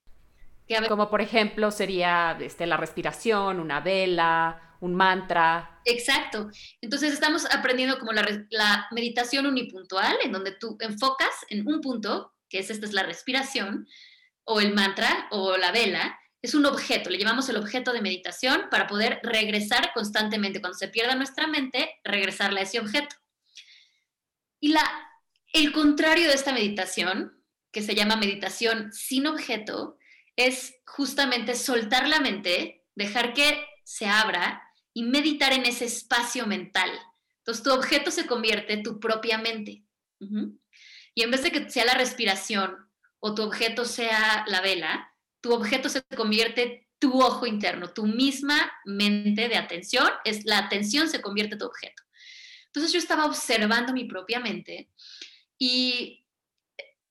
Como 0.88 1.08
por 1.08 1.22
ejemplo 1.22 1.70
sería 1.70 2.36
este, 2.40 2.66
la 2.66 2.76
respiración, 2.76 3.58
una 3.58 3.80
vela, 3.80 4.76
un 4.80 4.94
mantra. 4.94 5.80
Exacto. 5.84 6.50
Entonces 6.80 7.12
estamos 7.12 7.46
aprendiendo 7.46 7.98
como 7.98 8.12
la, 8.12 8.26
la, 8.50 8.86
meditación 8.90 9.46
unipuntual, 9.46 10.16
en 10.22 10.32
donde 10.32 10.52
tú 10.52 10.76
enfocas 10.80 11.30
en 11.48 11.66
un 11.66 11.80
punto, 11.80 12.34
que 12.50 12.58
es 12.58 12.70
esta 12.70 12.84
es 12.84 12.92
la 12.92 13.02
respiración, 13.02 13.86
o 14.44 14.60
el 14.60 14.74
mantra, 14.74 15.28
o 15.30 15.56
la 15.56 15.72
vela, 15.72 16.18
es 16.40 16.54
un 16.54 16.66
objeto, 16.66 17.10
le 17.10 17.18
llamamos 17.18 17.48
el 17.48 17.56
objeto 17.56 17.92
de 17.92 18.00
meditación 18.00 18.66
para 18.70 18.86
poder 18.86 19.20
regresar 19.22 19.92
constantemente. 19.92 20.60
Cuando 20.60 20.78
se 20.78 20.88
pierda 20.88 21.14
nuestra 21.14 21.46
mente, 21.46 21.96
regresarle 22.04 22.60
a 22.60 22.62
ese 22.62 22.78
objeto. 22.78 23.16
Y 24.60 24.68
la, 24.68 24.82
el 25.52 25.72
contrario 25.72 26.28
de 26.28 26.34
esta 26.34 26.52
meditación, 26.52 27.42
que 27.72 27.82
se 27.82 27.94
llama 27.94 28.16
meditación 28.16 28.92
sin 28.92 29.26
objeto, 29.26 29.98
es 30.36 30.74
justamente 30.86 31.56
soltar 31.56 32.08
la 32.08 32.20
mente, 32.20 32.86
dejar 32.94 33.34
que 33.34 33.64
se 33.84 34.06
abra 34.06 34.62
y 34.94 35.02
meditar 35.02 35.52
en 35.52 35.66
ese 35.66 35.86
espacio 35.86 36.46
mental. 36.46 36.90
Entonces 37.38 37.64
tu 37.64 37.72
objeto 37.72 38.10
se 38.10 38.26
convierte 38.26 38.74
en 38.74 38.82
tu 38.82 39.00
propia 39.00 39.38
mente. 39.38 39.84
Y 41.14 41.22
en 41.22 41.30
vez 41.30 41.42
de 41.42 41.50
que 41.50 41.68
sea 41.70 41.84
la 41.84 41.94
respiración 41.94 42.76
o 43.18 43.34
tu 43.34 43.42
objeto 43.42 43.84
sea 43.84 44.44
la 44.46 44.60
vela, 44.60 45.12
tu 45.40 45.52
objeto 45.52 45.88
se 45.88 46.02
convierte 46.02 46.88
tu 46.98 47.22
ojo 47.22 47.46
interno, 47.46 47.90
tu 47.92 48.06
misma 48.06 48.72
mente 48.84 49.48
de 49.48 49.56
atención, 49.56 50.08
es 50.24 50.44
la 50.44 50.58
atención 50.58 51.08
se 51.08 51.20
convierte 51.20 51.54
en 51.54 51.60
tu 51.60 51.66
objeto. 51.66 52.02
Entonces 52.66 52.92
yo 52.92 52.98
estaba 52.98 53.26
observando 53.26 53.92
mi 53.92 54.04
propia 54.04 54.40
mente 54.40 54.90
y 55.58 56.24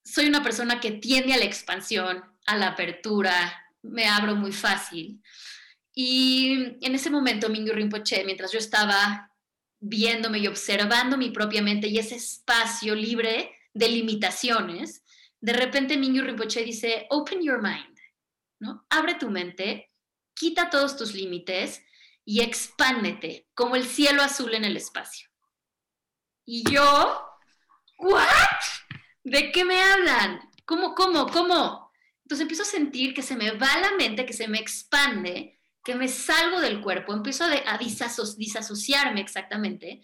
soy 0.04 0.28
una 0.28 0.44
persona 0.44 0.80
que 0.80 0.92
tiende 0.92 1.34
a 1.34 1.38
la 1.38 1.46
expansión, 1.46 2.24
a 2.46 2.58
la 2.58 2.68
apertura, 2.70 3.34
me 3.82 4.08
abro 4.08 4.36
muy 4.36 4.52
fácil. 4.52 5.22
Y 5.94 6.78
en 6.82 6.96
ese 6.96 7.10
momento, 7.10 7.50
Mingyur 7.50 7.76
Rinpoche, 7.76 8.24
mientras 8.24 8.52
yo 8.52 8.60
estaba 8.60 9.32
viéndome 9.80 10.40
y 10.40 10.48
observando 10.48 11.18
mi 11.18 11.32
propia 11.32 11.62
mente 11.62 11.88
y 11.88 11.98
ese 11.98 12.16
espacio 12.16 12.96
libre 12.96 13.52
de 13.74 13.90
limitaciones, 13.90 15.04
de 15.42 15.54
repente 15.54 15.98
Mingyur 15.98 16.26
Rinpoche 16.26 16.64
dice, 16.64 17.08
open 17.10 17.42
your 17.42 17.62
mind, 17.62 17.97
¿no? 18.60 18.86
Abre 18.90 19.16
tu 19.16 19.30
mente, 19.30 19.92
quita 20.34 20.70
todos 20.70 20.98
tus 20.98 21.14
límites 21.14 21.82
y 22.26 22.42
expándete 22.42 23.48
como 23.54 23.76
el 23.76 23.86
cielo 23.86 24.22
azul 24.22 24.54
en 24.54 24.66
el 24.66 24.78
espacio. 24.78 25.30
Y 26.46 26.70
yo, 26.70 27.26
¿what? 27.98 28.22
¿De 29.24 29.52
qué 29.52 29.66
me 29.66 29.82
hablan? 29.82 30.40
¿Cómo, 30.66 30.96
cómo, 30.96 31.28
cómo? 31.28 31.92
Entonces 32.24 32.42
empiezo 32.42 32.64
a 32.64 32.66
sentir 32.66 33.14
que 33.14 33.22
se 33.22 33.36
me 33.36 33.52
va 33.52 33.78
la 33.80 33.96
mente, 33.96 34.26
que 34.26 34.34
se 34.34 34.48
me 34.48 34.60
expande, 34.60 35.58
que 35.84 35.96
me 35.96 36.10
salgo 36.10 36.60
del 36.60 36.82
cuerpo, 36.82 37.14
empiezo 37.14 37.46
a, 37.46 37.78
disasociarme 37.78 39.22
exactamente 39.22 40.02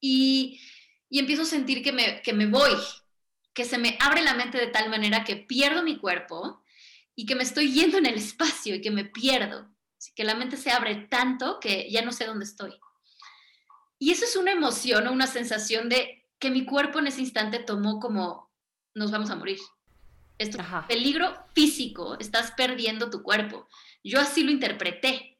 y, 0.00 0.60
y 1.08 1.20
empiezo 1.20 1.42
a 1.42 1.46
sentir 1.46 1.84
que 1.84 1.92
me, 1.92 2.20
que 2.22 2.32
me 2.32 2.46
voy, 2.46 2.72
que 3.54 3.64
se 3.64 3.78
me 3.78 3.96
abre 4.00 4.22
la 4.22 4.34
mente 4.34 4.58
de 4.58 4.66
tal 4.66 4.90
manera 4.90 5.22
que 5.22 5.36
pierdo 5.36 5.84
mi 5.84 5.98
cuerpo 5.98 6.61
y 7.14 7.26
que 7.26 7.34
me 7.34 7.42
estoy 7.42 7.72
yendo 7.72 7.98
en 7.98 8.06
el 8.06 8.14
espacio 8.14 8.74
y 8.74 8.80
que 8.80 8.90
me 8.90 9.04
pierdo. 9.04 9.68
Así 9.98 10.12
que 10.14 10.24
la 10.24 10.34
mente 10.34 10.56
se 10.56 10.70
abre 10.70 11.06
tanto 11.10 11.60
que 11.60 11.90
ya 11.90 12.02
no 12.02 12.12
sé 12.12 12.26
dónde 12.26 12.44
estoy. 12.44 12.72
Y 13.98 14.10
eso 14.10 14.24
es 14.24 14.34
una 14.34 14.52
emoción 14.52 15.06
o 15.06 15.12
una 15.12 15.26
sensación 15.26 15.88
de 15.88 16.26
que 16.38 16.50
mi 16.50 16.64
cuerpo 16.64 16.98
en 16.98 17.06
ese 17.06 17.20
instante 17.20 17.60
tomó 17.60 18.00
como 18.00 18.50
nos 18.94 19.10
vamos 19.10 19.30
a 19.30 19.36
morir. 19.36 19.58
Esto 20.38 20.58
peligro 20.88 21.32
físico, 21.54 22.16
estás 22.18 22.50
perdiendo 22.52 23.10
tu 23.10 23.22
cuerpo. 23.22 23.68
Yo 24.02 24.20
así 24.20 24.42
lo 24.42 24.50
interpreté. 24.50 25.38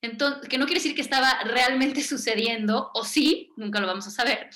Entonces, 0.00 0.48
que 0.48 0.58
no 0.58 0.66
quiere 0.66 0.80
decir 0.80 0.96
que 0.96 1.00
estaba 1.00 1.44
realmente 1.44 2.02
sucediendo, 2.02 2.90
o 2.92 3.04
sí, 3.04 3.52
nunca 3.56 3.78
lo 3.80 3.86
vamos 3.86 4.08
a 4.08 4.10
saber, 4.10 4.50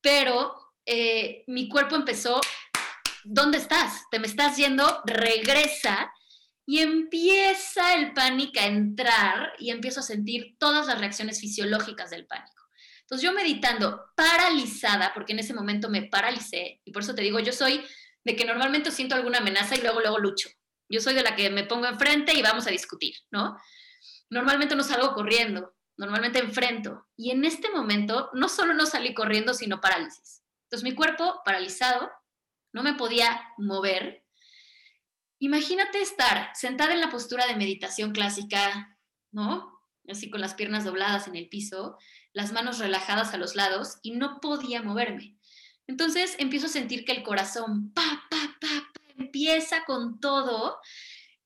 pero 0.00 0.72
eh, 0.84 1.44
mi 1.46 1.68
cuerpo 1.68 1.94
empezó, 1.94 2.40
¿dónde 3.30 3.58
estás? 3.58 4.08
Te 4.10 4.18
me 4.18 4.26
estás 4.26 4.56
yendo, 4.56 5.02
regresa 5.04 6.10
y 6.66 6.80
empieza 6.80 7.94
el 7.94 8.12
pánico 8.14 8.58
a 8.60 8.66
entrar 8.66 9.52
y 9.58 9.70
empiezo 9.70 10.00
a 10.00 10.02
sentir 10.02 10.56
todas 10.58 10.86
las 10.86 10.98
reacciones 10.98 11.40
fisiológicas 11.40 12.10
del 12.10 12.26
pánico. 12.26 12.64
Entonces 13.00 13.24
yo 13.24 13.32
meditando, 13.32 14.06
paralizada, 14.16 15.12
porque 15.14 15.32
en 15.32 15.38
ese 15.40 15.54
momento 15.54 15.88
me 15.88 16.02
paralicé, 16.02 16.80
y 16.84 16.92
por 16.92 17.02
eso 17.02 17.14
te 17.14 17.22
digo, 17.22 17.38
yo 17.40 17.52
soy 17.52 17.84
de 18.24 18.36
que 18.36 18.44
normalmente 18.44 18.90
siento 18.90 19.14
alguna 19.14 19.38
amenaza 19.38 19.76
y 19.76 19.80
luego, 19.80 20.00
luego 20.00 20.18
lucho. 20.18 20.48
Yo 20.90 21.00
soy 21.00 21.14
de 21.14 21.22
la 21.22 21.36
que 21.36 21.50
me 21.50 21.64
pongo 21.64 21.86
enfrente 21.86 22.34
y 22.34 22.42
vamos 22.42 22.66
a 22.66 22.70
discutir, 22.70 23.14
¿no? 23.30 23.58
Normalmente 24.30 24.74
no 24.74 24.82
salgo 24.82 25.14
corriendo, 25.14 25.74
normalmente 25.96 26.38
enfrento. 26.38 27.06
Y 27.16 27.30
en 27.30 27.44
este 27.44 27.70
momento 27.70 28.30
no 28.32 28.48
solo 28.48 28.74
no 28.74 28.86
salí 28.86 29.14
corriendo, 29.14 29.54
sino 29.54 29.80
parálisis. 29.80 30.42
Entonces 30.64 30.84
mi 30.84 30.94
cuerpo 30.94 31.40
paralizado, 31.44 32.10
no 32.72 32.82
me 32.82 32.94
podía 32.94 33.52
mover. 33.56 34.24
Imagínate 35.38 36.00
estar 36.00 36.50
sentada 36.54 36.94
en 36.94 37.00
la 37.00 37.10
postura 37.10 37.46
de 37.46 37.56
meditación 37.56 38.12
clásica, 38.12 38.98
¿no? 39.30 39.80
Así 40.08 40.30
con 40.30 40.40
las 40.40 40.54
piernas 40.54 40.84
dobladas 40.84 41.28
en 41.28 41.36
el 41.36 41.48
piso, 41.48 41.96
las 42.32 42.52
manos 42.52 42.78
relajadas 42.78 43.34
a 43.34 43.36
los 43.36 43.54
lados 43.54 43.98
y 44.02 44.12
no 44.12 44.40
podía 44.40 44.82
moverme. 44.82 45.36
Entonces 45.86 46.34
empiezo 46.38 46.66
a 46.66 46.70
sentir 46.70 47.04
que 47.04 47.12
el 47.12 47.22
corazón, 47.22 47.92
pa, 47.92 48.26
pa, 48.30 48.56
pa, 48.60 48.92
empieza 49.16 49.84
con 49.84 50.20
todo, 50.20 50.78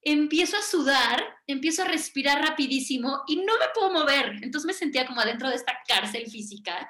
empiezo 0.02 0.56
a 0.56 0.62
sudar, 0.62 1.24
empiezo 1.46 1.82
a 1.82 1.86
respirar 1.86 2.42
rapidísimo 2.42 3.22
y 3.26 3.36
no 3.36 3.52
me 3.58 3.66
puedo 3.74 3.92
mover. 3.92 4.38
Entonces 4.42 4.66
me 4.66 4.74
sentía 4.74 5.06
como 5.06 5.20
adentro 5.20 5.48
de 5.48 5.56
esta 5.56 5.78
cárcel 5.86 6.28
física 6.28 6.88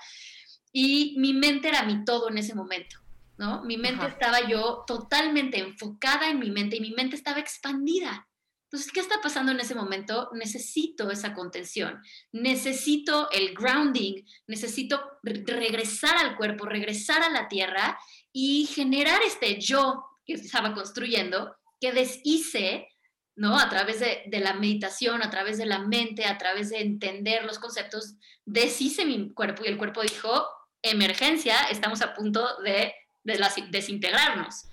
y 0.72 1.14
mi 1.18 1.35
mente 1.35 1.68
era 1.68 1.83
mi 1.83 2.05
todo 2.05 2.30
en 2.30 2.39
ese 2.39 2.55
momento, 2.55 2.97
¿no? 3.43 3.61
Mi 3.64 3.76
mente 3.76 4.07
estaba 4.07 4.47
yo 4.47 4.84
totalmente 4.86 5.59
enfocada 5.59 6.30
en 6.30 6.38
mi 6.38 6.53
mente 6.53 6.76
y 6.76 6.80
mi 6.80 6.93
mente 6.93 7.16
estaba 7.16 7.40
expandida. 7.40 8.28
Entonces, 8.66 8.93
¿qué 8.93 9.01
está 9.01 9.20
pasando 9.20 9.51
en 9.51 9.59
ese 9.59 9.74
momento? 9.74 10.30
Necesito 10.32 11.11
esa 11.11 11.34
contención, 11.34 12.01
necesito 12.30 13.28
el 13.32 13.53
grounding, 13.53 14.22
necesito 14.47 15.18
regresar 15.24 16.16
al 16.18 16.36
cuerpo, 16.36 16.66
regresar 16.66 17.22
a 17.22 17.30
la 17.30 17.49
tierra 17.49 17.99
y 18.32 18.66
generar 18.66 19.20
este 19.26 19.61
yo 19.61 20.05
que 20.24 20.34
estaba 20.34 20.72
construyendo, 20.72 21.57
que 21.80 21.90
deshice, 21.90 22.90
¿no? 23.34 23.59
A 23.59 23.68
través 23.68 23.99
de, 23.99 24.22
de, 24.26 24.38
la 24.38 24.55
meditación, 24.55 25.20
a 25.20 25.30
través 25.30 25.59
de 25.59 25.66
la 25.66 25.80
mente, 25.80 26.26
a 26.26 26.38
través 26.38 26.70
de 26.70 26.80
entender 26.80 27.45
los 27.45 27.59
conceptos, 27.59 28.14
deshice 28.45 29.05
mi 29.05 29.34
cuerpo 29.34 29.64
y 29.64 29.68
el 29.68 29.78
cuerpo 29.78 30.01
dijo, 30.01 30.47
emergencia, 30.80 31.64
estamos 31.70 32.03
a 32.03 32.14
punto 32.14 32.47
de, 32.62 32.95
desintegrarnos. 33.25 34.64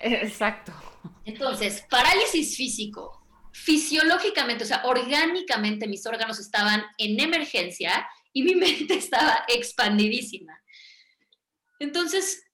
Exacto. 0.00 0.72
Entonces, 1.24 1.84
parálisis 1.88 2.56
físico, 2.56 3.26
fisiológicamente, 3.52 4.64
o 4.64 4.66
sea, 4.66 4.82
orgánicamente 4.84 5.86
mis 5.86 6.06
órganos 6.06 6.38
estaban 6.38 6.84
en 6.98 7.20
emergencia 7.20 8.08
y 8.32 8.42
mi 8.42 8.54
mente 8.56 8.94
estaba 8.94 9.44
expandidísima. 9.48 10.58
Entonces, 11.78 12.44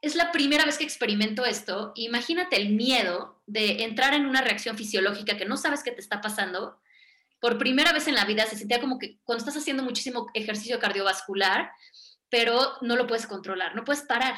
es 0.00 0.16
la 0.16 0.32
primera 0.32 0.64
vez 0.64 0.78
que 0.78 0.84
experimento 0.84 1.44
esto. 1.44 1.92
Imagínate 1.94 2.56
el 2.56 2.70
miedo 2.70 3.42
de 3.46 3.84
entrar 3.84 4.14
en 4.14 4.26
una 4.26 4.40
reacción 4.40 4.76
fisiológica 4.76 5.36
que 5.36 5.44
no 5.44 5.56
sabes 5.56 5.82
qué 5.82 5.92
te 5.92 6.00
está 6.00 6.20
pasando 6.20 6.82
por 7.42 7.58
primera 7.58 7.92
vez 7.92 8.06
en 8.06 8.14
la 8.14 8.24
vida 8.24 8.46
se 8.46 8.56
sentía 8.56 8.80
como 8.80 9.00
que 9.00 9.18
cuando 9.24 9.40
estás 9.40 9.60
haciendo 9.60 9.82
muchísimo 9.82 10.28
ejercicio 10.32 10.78
cardiovascular, 10.78 11.72
pero 12.32 12.78
no 12.80 12.96
lo 12.96 13.06
puedes 13.06 13.26
controlar, 13.26 13.76
no 13.76 13.84
puedes 13.84 14.04
parar. 14.04 14.34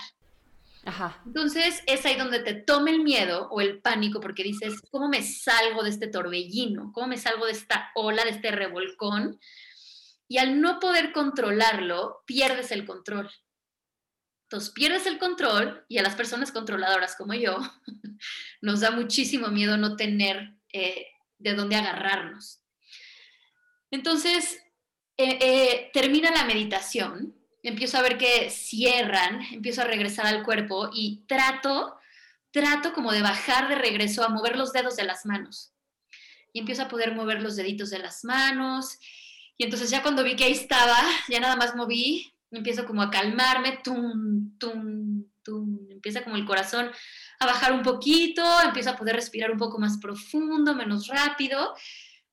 Ajá. 0.84 1.22
Entonces 1.24 1.80
es 1.86 2.04
ahí 2.04 2.16
donde 2.16 2.40
te 2.40 2.52
toma 2.52 2.90
el 2.90 3.04
miedo 3.04 3.48
o 3.52 3.60
el 3.60 3.80
pánico 3.80 4.18
porque 4.18 4.42
dices, 4.42 4.82
¿cómo 4.90 5.08
me 5.08 5.22
salgo 5.22 5.84
de 5.84 5.90
este 5.90 6.08
torbellino? 6.08 6.90
¿Cómo 6.92 7.06
me 7.06 7.18
salgo 7.18 7.46
de 7.46 7.52
esta 7.52 7.92
ola, 7.94 8.24
de 8.24 8.30
este 8.30 8.50
revolcón? 8.50 9.38
Y 10.26 10.38
al 10.38 10.60
no 10.60 10.80
poder 10.80 11.12
controlarlo, 11.12 12.24
pierdes 12.26 12.72
el 12.72 12.84
control. 12.84 13.30
Entonces 14.46 14.70
pierdes 14.70 15.06
el 15.06 15.18
control 15.18 15.84
y 15.88 15.98
a 15.98 16.02
las 16.02 16.16
personas 16.16 16.50
controladoras 16.50 17.14
como 17.14 17.34
yo 17.34 17.58
nos 18.60 18.80
da 18.80 18.90
muchísimo 18.90 19.48
miedo 19.48 19.76
no 19.76 19.94
tener 19.94 20.52
eh, 20.72 21.06
de 21.38 21.54
dónde 21.54 21.76
agarrarnos. 21.76 22.60
Entonces, 23.92 24.58
eh, 25.16 25.38
eh, 25.40 25.90
termina 25.94 26.32
la 26.32 26.44
meditación, 26.44 27.36
empiezo 27.64 27.98
a 27.98 28.02
ver 28.02 28.18
que 28.18 28.50
cierran, 28.50 29.40
empiezo 29.52 29.82
a 29.82 29.86
regresar 29.86 30.26
al 30.26 30.42
cuerpo 30.42 30.90
y 30.92 31.24
trato, 31.26 31.98
trato 32.50 32.92
como 32.92 33.10
de 33.10 33.22
bajar 33.22 33.68
de 33.68 33.74
regreso 33.74 34.22
a 34.22 34.28
mover 34.28 34.56
los 34.56 34.72
dedos 34.72 34.96
de 34.96 35.04
las 35.04 35.24
manos. 35.26 35.72
Y 36.52 36.60
empiezo 36.60 36.82
a 36.82 36.88
poder 36.88 37.14
mover 37.14 37.42
los 37.42 37.56
deditos 37.56 37.90
de 37.90 37.98
las 37.98 38.22
manos. 38.24 38.98
Y 39.56 39.64
entonces 39.64 39.90
ya 39.90 40.02
cuando 40.02 40.22
vi 40.22 40.36
que 40.36 40.44
ahí 40.44 40.52
estaba, 40.52 40.96
ya 41.28 41.40
nada 41.40 41.56
más 41.56 41.74
moví, 41.74 42.32
empiezo 42.50 42.84
como 42.84 43.02
a 43.02 43.10
calmarme, 43.10 43.80
tum, 43.82 44.56
tum, 44.58 45.24
tum, 45.42 45.90
empieza 45.90 46.22
como 46.22 46.36
el 46.36 46.44
corazón 46.44 46.90
a 47.40 47.46
bajar 47.46 47.72
un 47.72 47.82
poquito, 47.82 48.44
empiezo 48.62 48.90
a 48.90 48.96
poder 48.96 49.16
respirar 49.16 49.50
un 49.50 49.58
poco 49.58 49.78
más 49.78 49.98
profundo, 49.98 50.74
menos 50.74 51.08
rápido, 51.08 51.74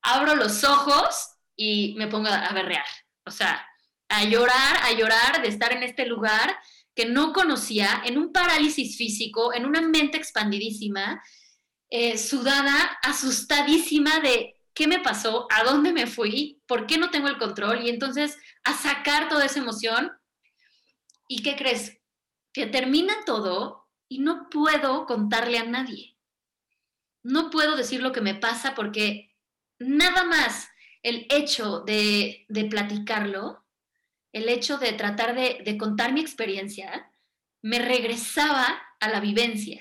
abro 0.02 0.36
los 0.36 0.62
ojos 0.62 1.30
y 1.56 1.94
me 1.96 2.06
pongo 2.06 2.28
a 2.28 2.52
berrear. 2.52 2.84
O 3.24 3.30
sea, 3.30 3.66
a 4.12 4.24
llorar, 4.24 4.76
a 4.82 4.92
llorar 4.92 5.42
de 5.42 5.48
estar 5.48 5.72
en 5.72 5.82
este 5.82 6.06
lugar 6.06 6.56
que 6.94 7.06
no 7.06 7.32
conocía, 7.32 8.02
en 8.04 8.18
un 8.18 8.32
parálisis 8.32 8.96
físico, 8.96 9.54
en 9.54 9.64
una 9.64 9.80
mente 9.80 10.18
expandidísima, 10.18 11.22
eh, 11.90 12.18
sudada, 12.18 12.98
asustadísima 13.02 14.20
de 14.20 14.56
qué 14.74 14.86
me 14.86 15.00
pasó, 15.00 15.46
a 15.50 15.64
dónde 15.64 15.92
me 15.92 16.06
fui, 16.06 16.62
por 16.66 16.86
qué 16.86 16.98
no 16.98 17.10
tengo 17.10 17.28
el 17.28 17.38
control, 17.38 17.82
y 17.82 17.88
entonces 17.88 18.38
a 18.64 18.74
sacar 18.74 19.28
toda 19.28 19.46
esa 19.46 19.60
emoción. 19.60 20.12
¿Y 21.28 21.42
qué 21.42 21.56
crees? 21.56 21.98
Que 22.52 22.66
termina 22.66 23.14
todo 23.24 23.88
y 24.08 24.18
no 24.18 24.48
puedo 24.50 25.06
contarle 25.06 25.58
a 25.58 25.64
nadie. 25.64 26.18
No 27.22 27.50
puedo 27.50 27.76
decir 27.76 28.02
lo 28.02 28.12
que 28.12 28.20
me 28.20 28.34
pasa 28.34 28.74
porque 28.74 29.34
nada 29.78 30.24
más 30.24 30.68
el 31.02 31.26
hecho 31.30 31.80
de, 31.80 32.46
platicarlo, 32.70 33.61
el 34.32 34.48
hecho 34.48 34.78
de 34.78 34.92
tratar 34.92 35.34
de, 35.34 35.76
contar 35.78 36.12
mi 36.12 36.20
experiencia, 36.20 37.10
me 37.62 37.78
regresaba 37.78 38.82
a 39.00 39.08
la 39.08 39.20
vivencia. 39.20 39.80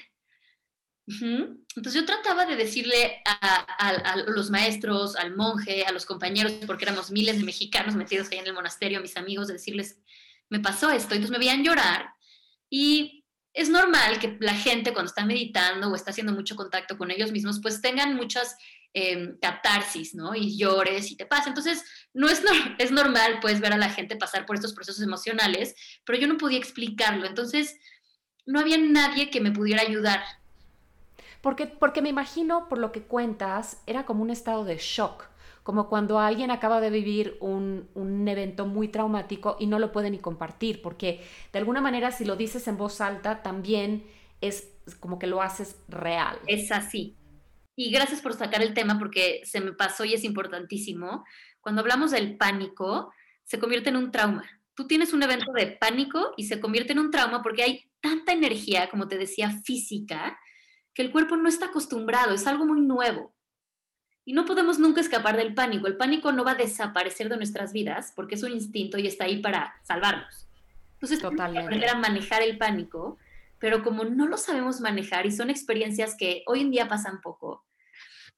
Entonces 1.08 1.94
yo 1.94 2.06
trataba 2.06 2.46
de 2.46 2.56
decirle 2.56 3.22
a, 3.26 4.16
los 4.28 4.50
maestros, 4.50 5.16
al 5.16 5.36
monje, 5.36 5.84
a 5.86 5.92
los 5.92 6.06
compañeros, 6.06 6.54
porque 6.68 6.86
éramos 6.86 7.12
miles 7.12 7.38
de 7.38 7.44
mexicanos 7.44 7.96
metidos 7.96 8.30
ahí 8.32 8.38
en 8.38 8.48
el 8.48 8.54
monasterio, 8.54 9.00
a 9.00 9.02
mis 9.02 9.18
amigos, 9.18 9.48
de 9.48 9.54
decirles, 9.54 10.00
me 10.50 10.60
pasó 10.60 10.92
esto, 10.92 11.16
entonces 11.16 11.32
me 11.32 11.40
veían 11.40 11.64
llorar 11.64 12.14
y 12.70 13.26
es 13.54 13.70
normal 13.70 14.20
que 14.20 14.38
la 14.40 14.54
gente 14.54 14.94
cuando 14.94 15.10
está 15.10 15.26
meditando 15.26 15.90
o 15.90 15.96
está 15.96 16.12
haciendo 16.12 16.34
mucho 16.34 16.56
contacto 16.56 16.98
con 16.98 17.12
ellos 17.12 17.32
mismos, 17.32 17.60
pues 17.62 17.82
tengan 17.82 18.16
muchas 18.16 18.58
eh, 18.94 19.36
catarsis, 19.42 20.16
¿no? 20.16 20.36
Y 20.36 20.58
llores 20.58 21.12
y 21.12 21.16
te 21.16 21.26
pasa. 21.26 21.50
Entonces, 21.50 21.84
no 22.14 22.30
es, 22.30 22.44
es 22.78 22.92
normal, 22.92 23.40
pues, 23.42 23.62
ver 23.62 23.74
a 23.74 23.78
la 23.78 23.90
gente 23.90 24.16
pasar 24.16 24.46
por 24.46 24.56
estos 24.56 24.74
procesos 24.74 25.02
emocionales, 25.02 25.76
pero 26.06 26.20
yo 26.20 26.28
no 26.28 26.38
podía 26.38 26.58
explicarlo. 26.58 27.26
Entonces, 27.26 27.78
no 28.46 28.60
había 28.60 28.78
nadie 28.78 29.30
que 29.30 29.42
me 29.42 29.52
pudiera 29.52 29.82
ayudar. 29.82 30.22
Porque, 31.42 31.68
porque 31.68 32.02
me 32.02 32.10
imagino, 32.10 32.70
por 32.70 32.78
lo 32.78 32.92
que 32.92 33.04
cuentas, 33.04 33.82
era 33.88 34.06
como 34.06 34.22
un 34.22 34.30
estado 34.30 34.64
de 34.64 34.78
shock, 34.78 35.26
como 35.64 35.90
cuando 35.90 36.20
alguien 36.20 36.52
acaba 36.52 36.82
de 36.82 36.90
vivir 36.90 37.38
un, 37.40 37.90
un, 37.94 38.28
evento 38.28 38.66
muy 38.66 38.90
traumático 38.90 39.58
y 39.60 39.68
no 39.68 39.80
lo 39.80 39.92
puede 39.92 40.12
ni 40.12 40.20
compartir, 40.20 40.82
porque 40.82 41.26
de 41.52 41.60
alguna 41.60 41.82
manera 41.82 42.12
si 42.12 42.26
lo 42.26 42.36
dices 42.36 42.68
en 42.68 42.78
voz 42.78 43.02
alta 43.02 43.42
también 43.42 44.06
es 44.40 44.68
como 45.00 45.18
que 45.18 45.28
lo 45.28 45.42
haces 45.42 45.78
real. 45.88 46.38
Es 46.48 46.72
así, 46.72 47.16
y 47.84 47.90
gracias 47.90 48.22
por 48.22 48.34
sacar 48.34 48.62
el 48.62 48.76
tema 48.76 49.00
porque 49.00 49.42
se 49.44 49.60
me 49.60 49.74
pasó 49.74 50.06
y 50.06 50.14
es 50.14 50.24
importantísimo. 50.24 51.26
Cuando 51.62 51.82
hablamos 51.82 52.12
del 52.12 52.38
pánico, 52.38 53.12
se 53.44 53.58
convierte 53.58 53.90
en 53.90 53.98
un 53.98 54.12
trauma. 54.12 54.44
tú 54.76 54.86
tienes 54.88 55.14
un 55.14 55.24
evento 55.24 55.52
de 55.52 55.66
pánico 55.68 56.34
y 56.38 56.46
se 56.46 56.60
convierte 56.60 56.94
en 56.94 57.00
un 57.00 57.10
trauma 57.10 57.42
porque 57.42 57.64
hay 57.64 57.92
tanta 58.00 58.34
energía, 58.34 58.90
como 58.90 59.08
te 59.08 59.18
decía, 59.18 59.50
física, 59.64 60.40
que 60.94 61.02
el 61.02 61.12
cuerpo 61.12 61.38
no 61.38 61.50
está 61.50 61.68
acostumbrado, 61.68 62.36
es 62.36 62.46
algo 62.46 62.66
muy 62.66 62.82
nuevo. 62.82 63.34
Y 64.26 64.34
no 64.34 64.46
podemos 64.46 64.78
nunca 64.78 65.02
escapar 65.02 65.36
del 65.36 65.56
pánico. 65.56 65.88
El 65.88 65.98
pánico 65.98 66.32
no 66.32 66.44
va 66.44 66.52
a 66.52 66.56
desaparecer 66.56 67.30
de 67.30 67.38
nuestras 67.38 67.74
vidas 67.74 68.14
porque 68.16 68.36
es 68.36 68.44
un 68.44 68.52
instinto 68.52 69.00
y 69.00 69.08
está 69.08 69.24
ahí 69.24 69.42
para 69.42 69.74
salvarnos. 69.84 70.48
Entonces, 70.94 71.20
Totalmente. 71.20 71.66
aprender 71.66 71.90
a 71.90 71.96
manejar 71.96 72.44
el 72.44 72.60
pánico, 72.60 73.18
pero 73.58 73.84
como 73.84 74.04
no 74.04 74.28
lo 74.28 74.38
sabemos 74.38 74.82
manejar 74.82 75.26
y 75.26 75.32
son 75.32 75.50
experiencias 75.50 76.16
que 76.16 76.44
hoy 76.46 76.62
en 76.62 76.70
día 76.70 76.88
pasan 76.88 77.22
poco 77.22 77.66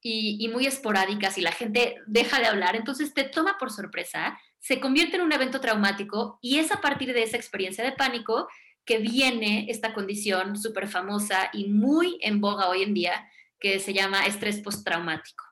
y, 0.03 0.37
y 0.39 0.49
muy 0.49 0.67
esporádicas 0.67 1.37
y 1.37 1.41
la 1.41 1.51
gente 1.51 1.95
deja 2.05 2.39
de 2.39 2.45
hablar, 2.45 2.75
entonces 2.75 3.13
te 3.13 3.23
toma 3.23 3.57
por 3.57 3.71
sorpresa, 3.71 4.37
se 4.59 4.79
convierte 4.79 5.15
en 5.15 5.23
un 5.23 5.33
evento 5.33 5.59
traumático 5.59 6.37
y 6.41 6.59
es 6.59 6.71
a 6.71 6.81
partir 6.81 7.13
de 7.13 7.23
esa 7.23 7.37
experiencia 7.37 7.83
de 7.83 7.93
pánico 7.93 8.47
que 8.85 8.97
viene 8.97 9.65
esta 9.69 9.93
condición 9.93 10.57
súper 10.57 10.87
famosa 10.87 11.49
y 11.53 11.69
muy 11.69 12.19
en 12.21 12.41
boga 12.41 12.67
hoy 12.67 12.83
en 12.83 12.93
día 12.93 13.27
que 13.59 13.79
se 13.79 13.93
llama 13.93 14.25
estrés 14.25 14.59
postraumático. 14.59 15.45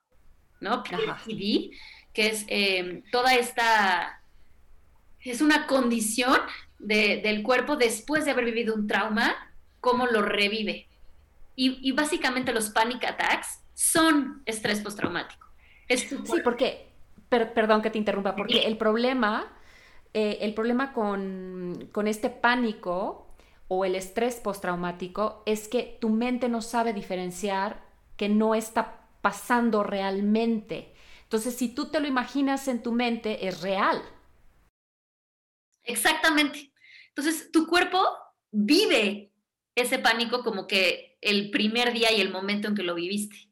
¿no? 0.62 0.84
PTSD, 0.84 1.72
que 2.14 2.28
es 2.28 2.46
em, 2.48 3.04
toda 3.12 3.36
esta, 3.36 4.22
es 5.20 5.42
una 5.42 5.68
condición 5.68 6.40
del 6.80 7.44
cuerpo 7.44 7.76
después 7.76 8.26
de 8.26 8.32
haber 8.32 8.46
vivido 8.46 8.74
un 8.74 8.88
trauma, 8.88 9.36
cómo 9.82 10.08
lo 10.08 10.22
revive. 10.22 10.88
Y, 11.56 11.92
básicamente 11.92 12.54
los 12.54 12.70
panic 12.72 13.04
attacks 13.04 13.61
son 13.82 14.44
estrés 14.46 14.80
postraumático. 14.80 15.48
sí, 15.90 16.18
porque, 16.44 16.92
perdón 17.30 17.82
que 17.82 17.90
te 17.90 17.98
interrumpa, 17.98 18.36
porque 18.36 18.68
el 18.68 18.78
problema, 18.78 19.52
eh, 20.14 20.38
el 20.42 20.54
problema 20.54 20.94
con, 20.94 21.90
con 21.92 22.08
este 22.08 22.30
pánico 22.30 23.36
o 23.68 23.84
el 23.84 23.96
estrés 23.96 24.36
postraumático 24.36 25.42
es 25.48 25.68
que 25.68 25.98
tu 26.00 26.10
mente 26.10 26.48
no 26.48 26.62
sabe 26.62 26.94
diferenciar 26.94 27.84
que 28.18 28.30
no 28.30 28.54
está 28.54 29.08
pasando 29.22 29.82
realmente. 29.84 30.94
Entonces, 31.24 31.56
si 31.56 31.74
tú 31.74 31.90
te 31.90 32.00
lo 32.00 32.08
imaginas 32.08 32.68
en 32.68 32.84
tu 32.84 32.92
mente, 32.92 33.48
es 33.48 33.62
real. 33.62 34.00
Exactamente. 35.84 36.72
Entonces, 37.10 37.52
tu 37.52 37.66
cuerpo 37.66 38.00
vive 38.52 39.32
ese 39.74 39.98
pánico 39.98 40.44
como 40.44 40.68
que 40.68 41.18
el 41.22 41.50
primer 41.50 41.94
día 41.94 42.12
y 42.12 42.22
el 42.22 42.32
momento 42.32 42.68
en 42.68 42.76
que 42.76 42.84
lo 42.84 42.94
viviste. 42.94 43.51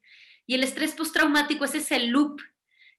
Y 0.49 0.55
el 0.55 0.63
estrés 0.63 0.93
postraumático 0.93 1.63
es 1.63 1.75
ese 1.75 1.99
loop 2.07 2.41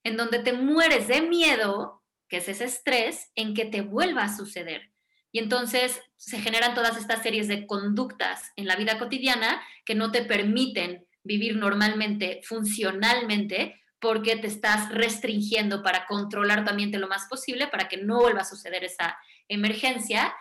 en 0.04 0.16
donde 0.16 0.38
te 0.38 0.52
mueres 0.52 1.08
de 1.08 1.20
miedo, 1.20 2.00
que 2.28 2.36
es 2.36 2.48
ese 2.48 2.66
estrés, 2.66 3.32
en 3.34 3.54
que 3.54 3.64
te 3.64 3.80
vuelva 3.80 4.22
a 4.22 4.36
suceder. 4.36 4.92
Y 5.32 5.40
entonces 5.40 6.00
se 6.16 6.40
generan 6.40 6.76
todas 6.76 6.96
estas 6.96 7.24
series 7.24 7.48
de 7.48 7.66
conductas 7.66 8.52
en 8.54 8.68
la 8.68 8.76
vida 8.76 9.00
cotidiana 9.00 9.60
que 9.84 9.96
no 9.96 10.12
te 10.12 10.22
permiten 10.22 11.08
vivir 11.24 11.56
normalmente, 11.56 12.40
funcionalmente, 12.44 13.82
porque 13.98 14.36
te 14.36 14.46
estás 14.46 14.88
restringiendo 14.90 15.82
para 15.82 16.06
controlar 16.06 16.64
tu 16.64 16.70
ambiente 16.70 16.98
lo 16.98 17.08
más 17.08 17.26
posible, 17.26 17.66
para 17.66 17.88
que 17.88 17.96
no 17.96 18.20
vuelva 18.20 18.42
a 18.42 18.44
suceder 18.44 18.84
esa 18.84 19.18
emergencia, 19.48 20.32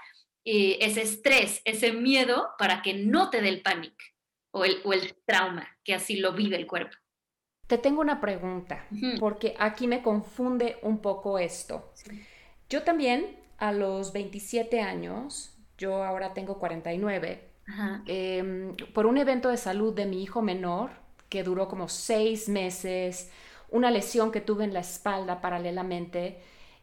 ese 0.44 1.02
estrés, 1.02 1.62
ese 1.66 1.92
miedo, 1.92 2.50
para 2.60 2.84
que 2.84 2.94
no 2.94 3.32
te 3.32 3.42
dé 3.42 3.50
el 3.50 3.64
pánico 3.64 3.98
o 4.52 4.66
el, 4.66 4.82
o 4.84 4.94
el 4.94 5.16
trauma, 5.26 5.68
que 5.84 5.94
así 5.94 6.18
lo 6.18 6.34
vive 6.34 6.56
el 6.56 6.68
cuerpo. 6.68 6.96
Te 7.68 7.78
tengo 7.78 8.02
una 8.02 8.20
pregunta, 8.20 8.88
porque 9.20 9.56
aquí 9.60 9.88
me 9.88 10.02
confunde 10.02 10.78
un 10.82 11.02
poco 11.02 11.38
esto. 11.38 11.94
Yo 12.68 12.82
también, 12.82 13.40
a 13.58 13.72
los 13.72 14.12
27 14.12 14.82
años, 14.82 15.56
yo 15.78 16.04
ahora 16.04 16.34
tengo 16.34 16.58
49, 16.58 17.50
Em, 18.06 18.76
por 18.94 19.06
un 19.06 19.18
evento 19.18 19.50
de 19.50 19.58
salud 19.58 19.94
de 19.94 20.06
mi 20.06 20.24
hijo 20.24 20.42
menor, 20.42 20.92
que 21.30 21.44
duró 21.44 21.68
como 21.68 21.88
seis 21.88 22.50
meses, 22.50 23.32
una 23.70 23.92
lesión 23.92 24.32
que 24.32 24.42
tuve 24.42 24.64
en 24.64 24.74
la 24.74 24.80
espalda 24.80 25.42
paralelamente. 25.42 26.42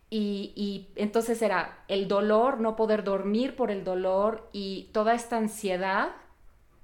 Y, 0.08 0.88
entonces 0.94 1.42
era 1.42 1.84
el 1.88 2.06
dolor, 2.06 2.60
no 2.60 2.76
poder 2.76 3.02
dormir 3.02 3.56
por 3.56 3.72
el 3.72 3.82
dolor 3.82 4.48
y 4.52 4.90
toda 4.92 5.14
esta 5.14 5.36
ansiedad 5.36 6.10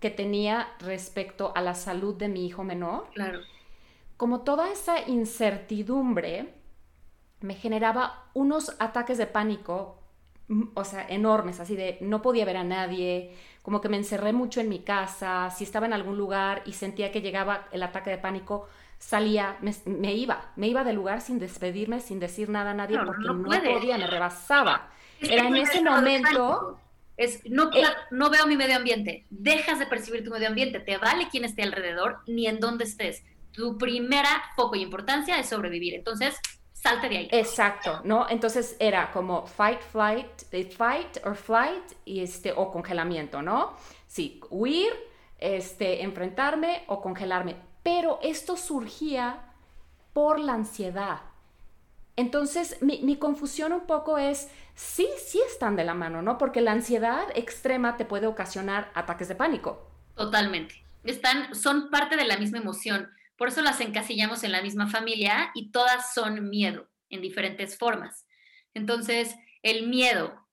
que 0.02 0.10
tenía 0.10 0.68
respecto 0.80 1.52
a 1.54 1.62
la 1.62 1.74
salud 1.74 2.16
de 2.16 2.28
mi 2.28 2.44
hijo 2.44 2.64
menor. 2.64 3.08
Claro. 3.14 3.38
Como 4.18 4.40
toda 4.40 4.70
esa 4.70 5.08
incertidumbre 5.08 6.52
me 7.40 7.54
generaba 7.54 8.24
unos 8.34 8.74
ataques 8.80 9.16
de 9.16 9.26
pánico, 9.26 10.02
mm, 10.48 10.62
o 10.74 10.84
sea, 10.84 11.06
enormes, 11.08 11.60
así 11.60 11.76
de 11.76 11.98
no 12.00 12.20
podía 12.20 12.44
ver 12.44 12.56
a 12.56 12.64
nadie, 12.64 13.36
como 13.62 13.80
que 13.80 13.88
me 13.88 13.96
encerré 13.96 14.32
mucho 14.32 14.60
en 14.60 14.68
mi 14.68 14.80
casa, 14.80 15.50
si 15.50 15.62
estaba 15.62 15.86
en 15.86 15.92
algún 15.92 16.18
lugar 16.18 16.62
y 16.66 16.72
sentía 16.72 17.12
que 17.12 17.22
llegaba 17.22 17.68
el 17.70 17.84
ataque 17.84 18.10
de 18.10 18.18
pánico, 18.18 18.66
salía, 18.98 19.56
me, 19.60 20.14
iba, 20.14 20.50
me 20.56 20.66
iba 20.66 20.82
del 20.82 20.96
lugar 20.96 21.20
sin 21.20 21.38
despedirme, 21.38 22.00
sin 22.00 22.18
decir 22.18 22.48
nada 22.48 22.72
a 22.72 22.74
nadie, 22.74 22.98
porque 22.98 23.24
no, 23.24 23.42
podía, 23.44 23.98
me 23.98 24.06
rebasaba. 24.08 24.90
Era 25.20 25.46
en 25.46 25.56
ese 25.56 25.80
momento... 25.80 26.78
Es, 27.16 27.40
no, 27.44 27.70
eh, 27.72 27.84
no 28.10 28.30
veo 28.30 28.46
mi 28.46 28.56
medio 28.56 28.76
ambiente, 28.76 29.26
dejas 29.30 29.78
de 29.78 29.86
percibir 29.86 30.24
tu 30.24 30.30
medio 30.30 30.48
ambiente, 30.48 30.80
te 30.80 30.96
vale 30.96 31.28
quién 31.30 31.44
esté 31.44 31.62
alrededor 31.62 32.18
ni 32.26 32.46
en 32.46 32.58
dónde 32.58 32.84
estés. 32.84 33.22
Tu 33.52 33.76
primera 33.76 34.42
foco 34.56 34.76
y 34.76 34.82
importancia 34.82 35.38
es 35.38 35.48
sobrevivir. 35.48 35.94
Entonces, 35.94 36.34
salte 36.72 37.08
de 37.08 37.18
ahí. 37.18 37.28
Exacto, 37.30 38.00
¿no? 38.04 38.26
Entonces 38.28 38.76
era 38.78 39.12
como 39.12 39.46
fight, 39.46 39.80
flight, 39.80 40.26
fight 40.76 41.18
or 41.24 41.36
flight 41.36 41.92
y 42.04 42.22
este, 42.22 42.52
o 42.52 42.72
congelamiento, 42.72 43.40
¿no? 43.40 43.74
Sí, 44.06 44.40
huir, 44.50 44.92
este, 45.38 46.02
enfrentarme 46.02 46.84
o 46.88 47.00
congelarme. 47.00 47.56
Pero 47.82 48.18
esto 48.22 48.56
surgía 48.56 49.44
por 50.12 50.40
la 50.40 50.54
ansiedad. 50.54 51.20
Entonces, 52.16 52.76
mi, 52.82 53.00
mi, 53.02 53.16
confusión 53.16 53.72
un 53.72 53.82
poco 53.82 54.18
es, 54.18 54.50
sí, 54.74 55.08
sí 55.24 55.40
están 55.46 55.76
de 55.76 55.84
la 55.84 55.94
mano, 55.94 56.22
¿no? 56.22 56.38
Porque 56.38 56.60
la 56.60 56.72
ansiedad 56.72 57.26
extrema 57.34 57.96
te 57.96 58.04
puede 58.04 58.26
ocasionar 58.26 58.90
ataques 58.94 59.28
de 59.28 59.34
pánico. 59.34 59.90
Totalmente. 60.14 60.84
Están, 61.04 61.54
son 61.54 61.90
parte 61.90 62.16
de 62.16 62.24
la 62.24 62.36
misma 62.36 62.58
emoción. 62.58 63.10
Por 63.36 63.48
eso 63.48 63.62
las 63.62 63.80
encasillamos 63.80 64.44
en 64.44 64.52
la 64.52 64.62
misma 64.62 64.88
familia 64.88 65.50
y 65.54 65.70
todas 65.72 66.14
son 66.14 66.48
miedo 66.48 66.88
en 67.10 67.20
diferentes 67.20 67.76
formas. 67.76 68.26
Entonces, 68.74 69.34
el 69.62 69.88
miedo, 69.88 70.46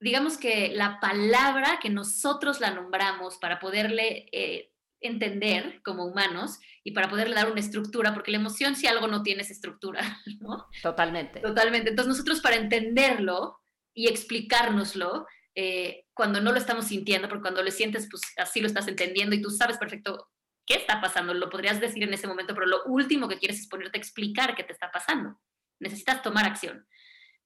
digamos 0.00 0.36
que 0.38 0.72
la 0.74 0.98
palabra 1.00 1.78
que 1.80 1.90
nosotros 1.90 2.60
la 2.60 2.70
nombramos 2.70 3.38
para 3.38 3.60
poderle 3.60 4.28
eh, 4.32 4.72
entender 5.00 5.80
como 5.84 6.04
humanos 6.04 6.58
y 6.84 6.92
para 6.92 7.08
poderle 7.08 7.34
dar 7.34 7.50
una 7.50 7.60
estructura, 7.60 8.12
porque 8.12 8.30
la 8.30 8.38
emoción 8.38 8.74
si 8.74 8.86
algo 8.86 9.06
no 9.06 9.22
tiene 9.22 9.42
es 9.42 9.50
estructura, 9.50 10.02
¿no? 10.40 10.66
Totalmente. 10.82 11.40
Totalmente. 11.40 11.90
Entonces 11.90 12.08
nosotros 12.08 12.40
para 12.40 12.56
entenderlo 12.56 13.61
y 13.94 14.08
explicárnoslo, 14.08 15.26
eh, 15.54 16.06
cuando 16.14 16.40
no 16.40 16.52
lo 16.52 16.58
estamos 16.58 16.86
sintiendo, 16.86 17.28
porque 17.28 17.42
cuando 17.42 17.62
lo 17.62 17.70
sientes, 17.70 18.08
pues 18.10 18.22
así 18.38 18.60
lo 18.60 18.66
estás 18.66 18.88
entendiendo 18.88 19.34
y 19.34 19.42
tú 19.42 19.50
sabes 19.50 19.78
perfecto 19.78 20.30
qué 20.66 20.74
está 20.74 21.00
pasando. 21.00 21.34
Lo 21.34 21.50
podrías 21.50 21.80
decir 21.80 22.02
en 22.02 22.14
ese 22.14 22.26
momento, 22.26 22.54
pero 22.54 22.66
lo 22.66 22.84
último 22.84 23.28
que 23.28 23.38
quieres 23.38 23.60
es 23.60 23.68
ponerte 23.68 23.98
a 23.98 24.00
explicar 24.00 24.54
qué 24.54 24.64
te 24.64 24.72
está 24.72 24.90
pasando. 24.90 25.38
Necesitas 25.80 26.22
tomar 26.22 26.46
acción. 26.46 26.86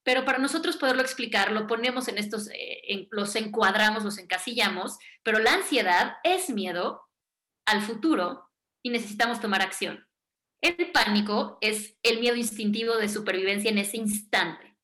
Pero 0.05 0.25
para 0.25 0.39
nosotros 0.39 0.77
poderlo 0.77 1.03
explicar, 1.03 1.51
lo 1.51 1.67
ponemos 1.67 2.07
en 2.07 2.19
estos, 2.19 2.49
eh, 2.53 3.09
los 3.11 3.35
encuadramos, 3.35 4.05
los 4.05 4.19
encasillamos, 4.19 4.99
pero 5.25 5.41
la 5.41 5.55
ansiedad 5.55 6.19
es 6.23 6.49
miedo 6.49 7.03
al 7.67 7.83
futuro 7.83 8.49
y 8.85 8.91
necesitamos 8.91 9.41
tomar 9.41 9.63
acción. 9.63 10.07
El 10.61 10.93
pánico 10.93 11.59
es 11.61 11.99
el 12.05 12.21
miedo 12.21 12.37
instintivo 12.37 12.97
de 12.97 13.09
supervivencia 13.09 13.71
en 13.71 13.79
ese 13.79 13.97
instante. 13.97 14.76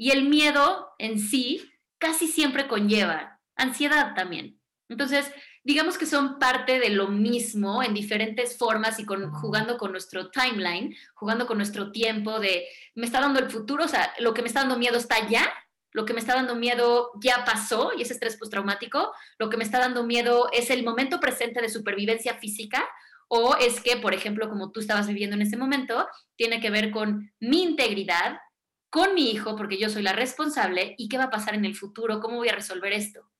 Y 0.00 0.12
el 0.12 0.30
miedo 0.30 0.94
en 0.96 1.18
sí 1.18 1.70
casi 1.98 2.26
siempre 2.26 2.66
conlleva 2.66 3.38
ansiedad 3.54 4.14
también. 4.14 4.58
Entonces, 4.88 5.30
digamos 5.62 5.98
que 5.98 6.06
son 6.06 6.38
parte 6.38 6.80
de 6.80 6.88
lo 6.88 7.08
mismo 7.08 7.82
en 7.82 7.92
diferentes 7.92 8.56
formas 8.56 8.98
y 8.98 9.04
con, 9.04 9.30
jugando 9.30 9.76
con 9.76 9.92
nuestro 9.92 10.30
timeline, 10.30 10.96
jugando 11.12 11.46
con 11.46 11.58
nuestro 11.58 11.92
tiempo 11.92 12.40
de, 12.40 12.64
me 12.94 13.04
está 13.04 13.20
dando 13.20 13.40
el 13.40 13.50
futuro, 13.50 13.84
o 13.84 13.88
sea, 13.88 14.10
lo 14.20 14.32
que 14.32 14.40
me 14.40 14.48
está 14.48 14.60
dando 14.60 14.78
miedo 14.78 14.96
está 14.96 15.28
ya, 15.28 15.52
lo 15.92 16.06
que 16.06 16.14
me 16.14 16.20
está 16.20 16.34
dando 16.34 16.54
miedo 16.54 17.10
ya 17.22 17.44
pasó 17.44 17.92
y 17.94 18.00
es 18.00 18.10
estrés 18.10 18.38
postraumático, 18.38 19.12
lo 19.38 19.50
que 19.50 19.58
me 19.58 19.64
está 19.64 19.80
dando 19.80 20.06
miedo 20.06 20.48
es 20.50 20.70
el 20.70 20.82
momento 20.82 21.20
presente 21.20 21.60
de 21.60 21.68
supervivencia 21.68 22.38
física 22.38 22.88
o 23.28 23.54
es 23.56 23.82
que, 23.82 23.98
por 23.98 24.14
ejemplo, 24.14 24.48
como 24.48 24.72
tú 24.72 24.80
estabas 24.80 25.08
viviendo 25.08 25.36
en 25.36 25.42
ese 25.42 25.58
momento, 25.58 26.08
tiene 26.36 26.58
que 26.58 26.70
ver 26.70 26.90
con 26.90 27.30
mi 27.38 27.62
integridad, 27.62 28.38
con 28.90 29.14
mi 29.14 29.30
hijo, 29.30 29.56
porque 29.56 29.78
yo 29.78 29.88
soy 29.88 30.02
la 30.02 30.12
responsable, 30.12 30.94
y 30.98 31.08
qué 31.08 31.16
va 31.16 31.24
a 31.24 31.30
pasar 31.30 31.54
en 31.54 31.64
el 31.64 31.76
futuro, 31.76 32.20
cómo 32.20 32.36
voy 32.36 32.48
a 32.48 32.54
resolver 32.54 32.92
esto. 32.92 33.30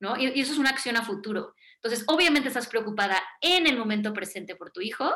¿no? 0.00 0.16
Y, 0.16 0.40
eso 0.40 0.52
es 0.52 0.58
una 0.58 0.70
acción 0.70 0.96
a 0.96 1.04
futuro. 1.04 1.54
Entonces, 1.76 2.04
obviamente 2.08 2.48
estás 2.48 2.66
preocupada 2.66 3.22
en 3.40 3.66
el 3.66 3.76
momento 3.78 4.12
presente 4.12 4.56
por 4.56 4.70
tu 4.70 4.80
hijo, 4.80 5.12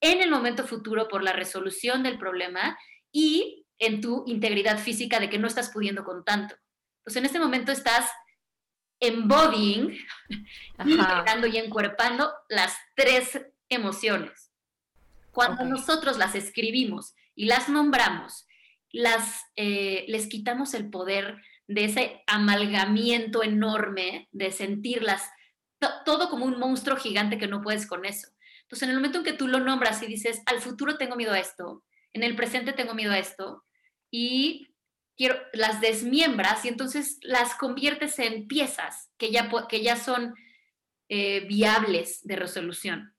en 0.00 0.20
el 0.20 0.30
momento 0.30 0.66
futuro 0.66 1.08
por 1.08 1.22
la 1.22 1.32
resolución 1.32 2.02
del 2.02 2.18
problema 2.18 2.78
y 3.10 3.66
en 3.78 4.00
tu 4.00 4.24
integridad 4.26 4.78
física 4.78 5.18
de 5.18 5.30
que 5.30 5.38
no 5.38 5.46
estás 5.46 5.70
pudiendo 5.70 6.04
con 6.04 6.24
tanto. 6.24 6.56
Entonces 6.98 7.16
en 7.16 7.26
este 7.26 7.40
momento 7.40 7.72
estás 7.72 8.10
embodying, 9.00 9.98
integrando 10.78 11.46
y 11.46 11.56
encuerpando 11.56 12.32
las 12.48 12.76
tres 12.94 13.40
emociones. 13.68 14.52
Cuando 15.32 15.64
nosotros 15.64 16.18
las 16.18 16.34
escribimos 16.34 17.14
y 17.34 17.46
las 17.46 17.68
nombramos, 17.68 18.46
las, 18.92 19.46
eh, 19.56 20.04
les 20.08 20.28
quitamos 20.28 20.74
el 20.74 20.90
poder 20.90 21.42
de 21.66 21.86
ese 21.86 22.22
amalgamiento 22.26 23.42
enorme 23.42 24.28
de 24.32 24.52
sentirlas, 24.52 25.28
todo 26.04 26.28
como 26.28 26.44
un 26.44 26.58
monstruo 26.58 26.96
gigante 26.96 27.38
que 27.38 27.48
no 27.48 27.62
puedes 27.62 27.86
con 27.86 28.04
eso. 28.04 28.28
Entonces, 28.62 28.84
en 28.84 28.90
el 28.90 28.96
momento 28.96 29.18
en 29.18 29.24
que 29.24 29.32
tú 29.32 29.48
lo 29.48 29.58
nombras 29.58 30.02
y 30.02 30.06
dices, 30.06 30.42
al 30.46 30.60
futuro 30.60 30.96
tengo 30.96 31.16
miedo 31.16 31.32
a 31.32 31.40
esto, 31.40 31.84
en 32.12 32.22
el 32.22 32.36
presente 32.36 32.72
tengo 32.72 32.94
miedo 32.94 33.12
a 33.12 33.18
esto, 33.18 33.64
y 34.10 34.74
quiero, 35.16 35.36
las 35.52 35.80
desmiembras 35.80 36.64
y 36.64 36.68
entonces 36.68 37.18
las 37.22 37.54
conviertes 37.54 38.18
en 38.18 38.46
piezas 38.46 39.10
que 39.16 39.30
ya, 39.30 39.50
que 39.68 39.82
ya 39.82 39.96
son 39.96 40.34
eh, 41.08 41.40
viables 41.40 42.20
de 42.22 42.36
resolución. 42.36 43.14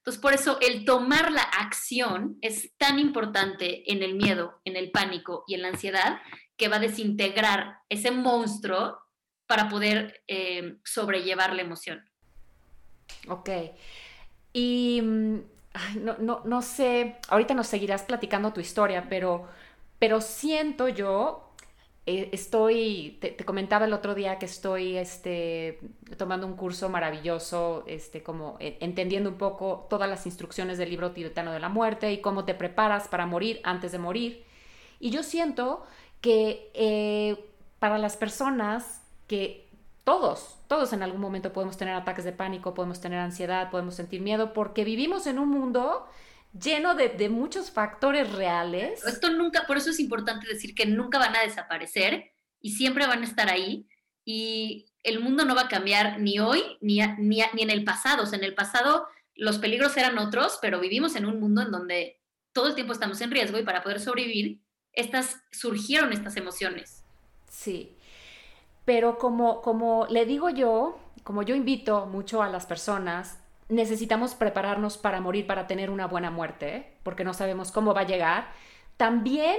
Entonces, 0.00 0.20
por 0.20 0.32
eso 0.32 0.58
el 0.60 0.86
tomar 0.86 1.30
la 1.30 1.42
acción 1.42 2.38
es 2.40 2.72
tan 2.78 2.98
importante 2.98 3.92
en 3.92 4.02
el 4.02 4.14
miedo, 4.14 4.60
en 4.64 4.76
el 4.76 4.90
pánico 4.90 5.44
y 5.46 5.54
en 5.54 5.62
la 5.62 5.68
ansiedad, 5.68 6.20
que 6.56 6.68
va 6.68 6.76
a 6.76 6.80
desintegrar 6.80 7.76
ese 7.90 8.10
monstruo 8.10 8.98
para 9.46 9.68
poder 9.68 10.22
eh, 10.26 10.76
sobrellevar 10.84 11.54
la 11.54 11.62
emoción. 11.62 12.08
Ok. 13.28 13.50
Y 14.54 15.02
mm, 15.02 15.40
no, 16.20 16.42
no, 16.44 16.62
sé, 16.62 17.16
ahorita 17.28 17.54
nos 17.54 17.66
seguirás 17.66 18.02
platicando 18.02 18.52
tu 18.52 18.60
historia, 18.60 19.06
pero, 19.08 19.48
pero 19.98 20.20
siento 20.20 20.88
yo 20.88 21.49
estoy, 22.32 23.18
te, 23.20 23.36
comentaba 23.44 23.86
el 23.86 23.92
otro 23.92 24.14
día 24.14 24.38
que 24.38 24.46
estoy 24.46 24.96
este, 24.96 25.80
tomando 26.16 26.46
un 26.46 26.54
curso 26.54 26.88
maravilloso, 26.88 27.84
este, 27.86 28.22
como 28.22 28.56
eh, 28.60 28.76
entendiendo 28.80 29.30
un 29.30 29.36
poco 29.36 29.86
todas 29.90 30.08
las 30.08 30.26
instrucciones 30.26 30.78
del 30.78 30.90
libro 30.90 31.12
tibetano 31.12 31.52
de 31.52 31.60
la 31.60 31.68
muerte 31.68 32.12
y 32.12 32.20
cómo 32.20 32.44
te 32.44 32.54
preparas 32.54 33.08
para 33.08 33.26
morir 33.26 33.60
antes 33.64 33.92
de 33.92 33.98
morir. 33.98 34.44
Y 34.98 35.10
yo 35.10 35.22
siento 35.22 35.84
que 36.20 36.70
eh, 36.74 37.36
para 37.78 37.98
las 37.98 38.16
personas 38.16 39.02
que 39.26 39.68
todos, 40.04 40.58
todos 40.68 40.92
en 40.92 41.02
algún 41.02 41.20
momento 41.20 41.52
podemos 41.52 41.76
tener 41.76 41.94
ataques 41.94 42.24
de 42.24 42.32
pánico, 42.32 42.74
podemos 42.74 43.00
tener 43.00 43.18
ansiedad, 43.18 43.70
podemos 43.70 43.94
sentir 43.94 44.20
miedo, 44.20 44.52
porque 44.52 44.84
vivimos 44.84 45.26
en 45.26 45.38
un 45.38 45.48
mundo 45.48 46.06
lleno 46.58 46.94
de, 46.94 47.28
muchos 47.28 47.70
factores 47.70 48.32
reales. 48.32 49.04
Esto 49.06 49.30
nunca, 49.30 49.66
por 49.66 49.76
eso 49.76 49.90
es 49.90 50.00
importante 50.00 50.46
decir 50.46 50.74
que 50.74 50.86
nunca 50.86 51.18
van 51.18 51.36
a 51.36 51.42
desaparecer 51.42 52.32
y 52.60 52.72
siempre 52.72 53.06
van 53.06 53.22
a 53.22 53.26
estar 53.26 53.50
ahí 53.50 53.86
y 54.24 54.86
el 55.02 55.20
mundo 55.20 55.44
no 55.44 55.54
va 55.54 55.62
a 55.62 55.68
cambiar 55.68 56.20
ni 56.20 56.38
hoy 56.38 56.62
ni, 56.80 57.00
ni, 57.18 57.40
en 57.40 57.70
el 57.70 57.84
pasado. 57.84 58.24
O 58.24 58.26
sea, 58.26 58.38
en 58.38 58.44
el 58.44 58.54
pasado 58.54 59.06
los 59.34 59.58
peligros 59.58 59.96
eran 59.96 60.18
otros, 60.18 60.58
pero 60.60 60.80
vivimos 60.80 61.16
en 61.16 61.26
un 61.26 61.40
mundo 61.40 61.62
en 61.62 61.70
donde 61.70 62.20
todo 62.52 62.68
el 62.68 62.74
tiempo 62.74 62.92
estamos 62.92 63.20
en 63.20 63.30
riesgo 63.30 63.58
y 63.58 63.62
para 63.62 63.82
poder 63.82 64.00
sobrevivir, 64.00 64.60
estas 64.92 65.40
surgieron 65.52 66.12
estas 66.12 66.36
emociones. 66.36 67.04
Sí, 67.48 67.96
pero 68.84 69.18
como, 69.18 69.62
como 69.62 70.06
le 70.10 70.26
digo 70.26 70.50
yo, 70.50 70.98
como 71.22 71.42
yo 71.42 71.54
invito 71.54 72.06
mucho 72.06 72.42
a 72.42 72.48
las 72.48 72.66
personas 72.66 73.39
necesitamos 73.70 74.34
prepararnos 74.34 74.98
para 74.98 75.20
morir, 75.20 75.46
para 75.46 75.66
tener 75.66 75.90
una 75.90 76.06
buena 76.06 76.30
muerte, 76.30 76.92
porque 77.02 77.24
no 77.24 77.34
sabemos 77.34 77.72
cómo 77.72 77.94
va 77.94 78.02
a 78.02 78.06
llegar. 78.06 78.48
También 78.96 79.56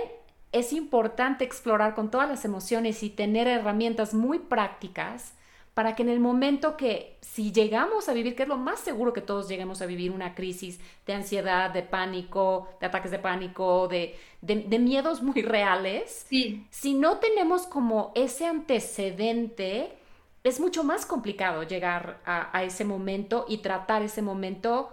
es 0.51 0.74
importante 0.74 1.43
explorar 1.43 1.95
con 1.95 2.12
todas 2.12 2.30
las 2.30 2.45
emociones 2.45 3.03
y 3.03 3.09
tener 3.09 3.47
herramientas 3.47 4.14
muy 4.14 4.39
prácticas 4.39 5.34
para 5.74 5.95
que 5.95 6.03
en 6.03 6.09
el 6.09 6.20
momento 6.20 6.76
que 6.76 7.18
si 7.22 7.53
llegamos 7.53 8.09
a 8.09 8.14
vivir, 8.14 8.36
que 8.36 8.43
es 8.43 8.49
lo 8.49 8.57
más 8.57 8.82
seguro 8.82 9.14
que 9.14 9.22
todos 9.22 9.47
lleguemos 9.47 9.82
a 9.82 9.86
vivir 9.86 10.12
una 10.12 10.36
crisis 10.36 10.82
de 11.05 11.14
ansiedad, 11.14 11.72
de 11.72 11.82
pánico, 11.82 12.68
de 12.82 12.88
ataques 12.88 13.12
de 13.12 13.20
pánico, 13.20 13.88
de, 13.88 14.18
de, 14.41 14.80
miedos 14.80 15.22
muy 15.22 15.41
reales, 15.41 16.28
si 16.30 16.93
no 16.93 17.20
tenemos 17.20 17.68
como 17.68 18.12
ese 18.16 18.45
antecedente, 18.45 19.93
es 20.44 20.60
mucho 20.60 20.84
más 20.84 21.06
complicado 21.06 21.64
llegar 21.64 22.22
a, 22.26 22.64
ese 22.64 22.84
momento 22.84 23.46
y 23.48 23.58
tratar 23.58 24.02
ese 24.02 24.22
momento 24.22 24.92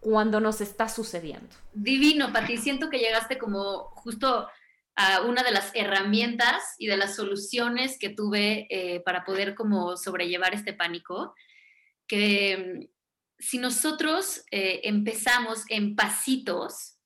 cuando 0.00 0.40
nos 0.40 0.60
está 0.60 0.88
sucediendo. 0.88 1.54
Divino, 1.72 2.32
Pati. 2.32 2.56
Siento 2.56 2.90
que 2.90 2.98
llegaste 2.98 3.38
como 3.38 3.90
justo 3.94 4.48
a 4.96 5.22
una 5.22 5.42
de 5.42 5.52
las 5.52 5.70
herramientas 5.74 6.74
y 6.78 6.86
de 6.86 6.96
las 6.96 7.14
soluciones 7.14 7.98
que 7.98 8.08
tuve 8.08 8.66
eh, 8.70 9.00
para 9.04 9.24
poder 9.24 9.54
como 9.54 9.96
sobrellevar 9.96 10.54
este 10.54 10.72
pánico. 10.72 11.34
Que 12.06 12.80
mm, 12.80 12.88
si 13.38 13.58
nosotros 13.58 14.44
eh, 14.50 14.80
empezamos 14.84 15.64
en 15.68 15.94
pasitos 15.94 16.96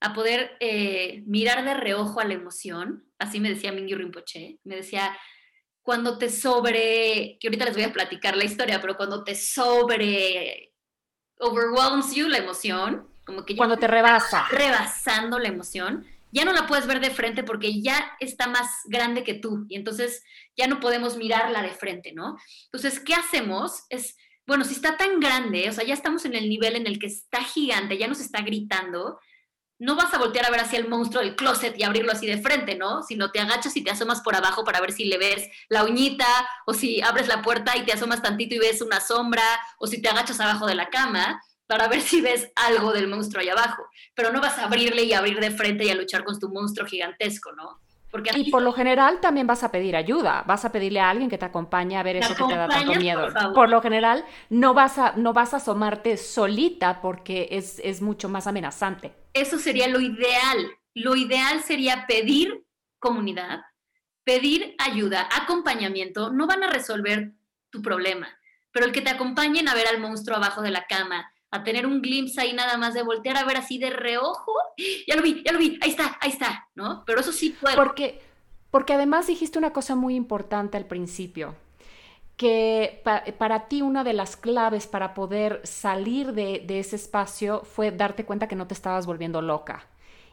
a 0.00 0.14
poder 0.14 0.56
eh, 0.60 1.22
mirar 1.26 1.64
de 1.64 1.74
reojo 1.74 2.20
a 2.20 2.24
la 2.24 2.34
emoción, 2.34 3.04
así 3.18 3.40
me 3.40 3.50
decía 3.50 3.72
Mingy 3.72 3.94
Rinpoche, 3.94 4.58
me 4.64 4.76
decía, 4.76 5.16
cuando 5.82 6.18
te 6.18 6.30
sobre, 6.30 7.38
que 7.40 7.48
ahorita 7.48 7.64
les 7.64 7.74
voy 7.74 7.84
a 7.84 7.92
platicar 7.92 8.36
la 8.36 8.44
historia, 8.44 8.80
pero 8.80 8.96
cuando 8.96 9.24
te 9.24 9.34
sobre 9.34 10.72
overwhelms 11.38 12.14
you 12.14 12.28
la 12.28 12.38
emoción, 12.38 13.08
como 13.24 13.44
que 13.44 13.56
cuando 13.56 13.76
te 13.76 13.88
rebasa, 13.88 14.46
rebasando 14.50 15.38
la 15.38 15.48
emoción, 15.48 16.06
ya 16.30 16.44
no 16.44 16.52
la 16.52 16.66
puedes 16.66 16.86
ver 16.86 17.00
de 17.00 17.10
frente 17.10 17.42
porque 17.42 17.82
ya 17.82 18.12
está 18.20 18.46
más 18.46 18.68
grande 18.86 19.22
que 19.22 19.34
tú 19.34 19.66
y 19.68 19.76
entonces 19.76 20.24
ya 20.56 20.66
no 20.66 20.80
podemos 20.80 21.16
mirarla 21.16 21.62
de 21.62 21.70
frente, 21.70 22.12
¿no? 22.12 22.38
Entonces, 22.64 23.00
¿qué 23.00 23.14
hacemos? 23.14 23.84
Es, 23.90 24.16
bueno, 24.46 24.64
si 24.64 24.74
está 24.74 24.96
tan 24.96 25.20
grande, 25.20 25.68
o 25.68 25.72
sea, 25.72 25.84
ya 25.84 25.94
estamos 25.94 26.24
en 26.24 26.34
el 26.34 26.48
nivel 26.48 26.76
en 26.76 26.86
el 26.86 26.98
que 26.98 27.06
está 27.06 27.42
gigante, 27.44 27.98
ya 27.98 28.08
nos 28.08 28.20
está 28.20 28.40
gritando, 28.42 29.18
no 29.82 29.96
vas 29.96 30.14
a 30.14 30.18
voltear 30.18 30.46
a 30.46 30.50
ver 30.50 30.60
hacia 30.60 30.78
el 30.78 30.88
monstruo 30.88 31.24
del 31.24 31.34
closet 31.34 31.76
y 31.76 31.82
abrirlo 31.82 32.12
así 32.12 32.24
de 32.24 32.40
frente, 32.40 32.76
¿no? 32.76 33.02
Sino 33.02 33.32
te 33.32 33.40
agachas 33.40 33.76
y 33.76 33.82
te 33.82 33.90
asomas 33.90 34.20
por 34.20 34.36
abajo 34.36 34.62
para 34.62 34.80
ver 34.80 34.92
si 34.92 35.06
le 35.06 35.18
ves 35.18 35.48
la 35.68 35.82
uñita, 35.82 36.24
o 36.66 36.72
si 36.72 37.02
abres 37.02 37.26
la 37.26 37.42
puerta 37.42 37.76
y 37.76 37.84
te 37.84 37.92
asomas 37.92 38.22
tantito 38.22 38.54
y 38.54 38.60
ves 38.60 38.80
una 38.80 39.00
sombra, 39.00 39.42
o 39.78 39.88
si 39.88 40.00
te 40.00 40.08
agachas 40.08 40.38
abajo 40.38 40.66
de 40.66 40.76
la 40.76 40.88
cama 40.88 41.42
para 41.66 41.88
ver 41.88 42.00
si 42.00 42.20
ves 42.20 42.48
algo 42.54 42.92
del 42.92 43.08
monstruo 43.08 43.42
ahí 43.42 43.48
abajo. 43.48 43.84
Pero 44.14 44.30
no 44.30 44.40
vas 44.40 44.56
a 44.58 44.66
abrirle 44.66 45.02
y 45.02 45.14
abrir 45.14 45.40
de 45.40 45.50
frente 45.50 45.84
y 45.84 45.90
a 45.90 45.96
luchar 45.96 46.22
con 46.22 46.38
tu 46.38 46.48
monstruo 46.48 46.86
gigantesco, 46.86 47.50
¿no? 47.50 47.81
Y 48.34 48.50
por 48.50 48.62
lo 48.62 48.72
general 48.72 49.20
también 49.20 49.46
vas 49.46 49.62
a 49.62 49.70
pedir 49.70 49.96
ayuda, 49.96 50.44
vas 50.46 50.64
a 50.64 50.72
pedirle 50.72 51.00
a 51.00 51.08
alguien 51.08 51.30
que 51.30 51.38
te 51.38 51.46
acompañe 51.46 51.96
a 51.96 52.02
ver 52.02 52.16
eso 52.16 52.34
que 52.34 52.44
te 52.44 52.56
da 52.56 52.68
tanto 52.68 52.94
miedo. 52.94 53.28
Por, 53.54 53.70
lo 53.70 53.80
general 53.80 54.24
no 54.50 54.74
vas 54.74 54.98
a, 54.98 55.14
no 55.16 55.32
vas 55.32 55.54
a 55.54 55.56
asomarte 55.56 56.16
solita 56.16 57.00
porque 57.00 57.48
es, 57.50 57.80
es 57.82 58.02
mucho 58.02 58.28
más 58.28 58.46
amenazante. 58.46 59.14
Eso 59.32 59.58
sería 59.58 59.88
lo 59.88 60.00
ideal. 60.00 60.70
Lo 60.94 61.16
ideal 61.16 61.62
sería 61.62 62.06
pedir 62.06 62.66
comunidad, 62.98 63.62
pedir 64.24 64.74
ayuda, 64.78 65.28
acompañamiento. 65.34 66.30
No 66.30 66.46
van 66.46 66.62
a 66.64 66.70
resolver 66.70 67.32
tu 67.70 67.80
problema, 67.80 68.28
pero 68.72 68.84
el 68.84 68.92
que 68.92 69.00
te 69.00 69.10
acompañen 69.10 69.68
a 69.68 69.74
ver 69.74 69.88
al 69.88 70.00
monstruo 70.00 70.36
abajo 70.36 70.60
de 70.60 70.70
la 70.70 70.84
cama, 70.84 71.31
a 71.52 71.62
tener 71.62 71.86
un 71.86 72.02
glimpse 72.02 72.40
ahí 72.40 72.54
nada 72.54 72.76
más 72.78 72.94
de 72.94 73.02
voltear 73.02 73.36
a 73.36 73.44
ver 73.44 73.58
así 73.58 73.78
de 73.78 73.90
reojo, 73.90 74.52
ya 75.06 75.14
lo 75.14 75.22
vi, 75.22 75.42
ya 75.44 75.52
lo 75.52 75.58
vi, 75.58 75.78
ahí 75.82 75.90
está, 75.90 76.18
ahí 76.20 76.30
está, 76.30 76.68
¿no? 76.74 77.04
Pero 77.06 77.20
eso 77.20 77.30
sí 77.30 77.50
puede. 77.50 77.76
Porque, 77.76 78.20
porque 78.70 78.94
además 78.94 79.28
dijiste 79.28 79.58
una 79.58 79.72
cosa 79.72 79.94
muy 79.94 80.16
importante 80.16 80.78
al 80.78 80.86
principio, 80.86 81.54
que 82.36 83.02
para 83.38 83.68
ti 83.68 83.82
una 83.82 84.02
de 84.02 84.14
las 84.14 84.36
claves 84.36 84.86
para 84.86 85.14
poder 85.14 85.60
salir 85.62 86.32
de, 86.32 86.64
de 86.66 86.80
ese 86.80 86.96
espacio 86.96 87.62
fue 87.64 87.92
darte 87.92 88.24
cuenta 88.24 88.48
que 88.48 88.56
no 88.56 88.66
te 88.66 88.74
estabas 88.74 89.06
volviendo 89.06 89.42
loca. 89.42 89.86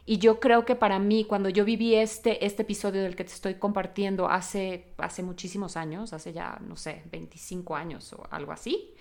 Y 0.06 0.18
yo 0.18 0.40
creo 0.40 0.64
que 0.64 0.74
para 0.74 0.98
mí, 0.98 1.24
cuando 1.24 1.50
yo 1.50 1.64
viví 1.66 1.94
este, 1.94 2.44
este 2.44 2.62
episodio 2.62 3.02
del 3.02 3.14
que 3.14 3.24
te 3.24 3.32
estoy 3.32 3.56
compartiendo 3.56 4.28
hace, 4.28 4.86
hace 4.96 5.22
muchísimos 5.22 5.76
años, 5.76 6.14
hace 6.14 6.32
ya, 6.32 6.58
no 6.66 6.76
sé, 6.76 7.02
25 7.12 7.76
años 7.76 8.12
o 8.14 8.26
algo 8.30 8.50
así, 8.50 8.94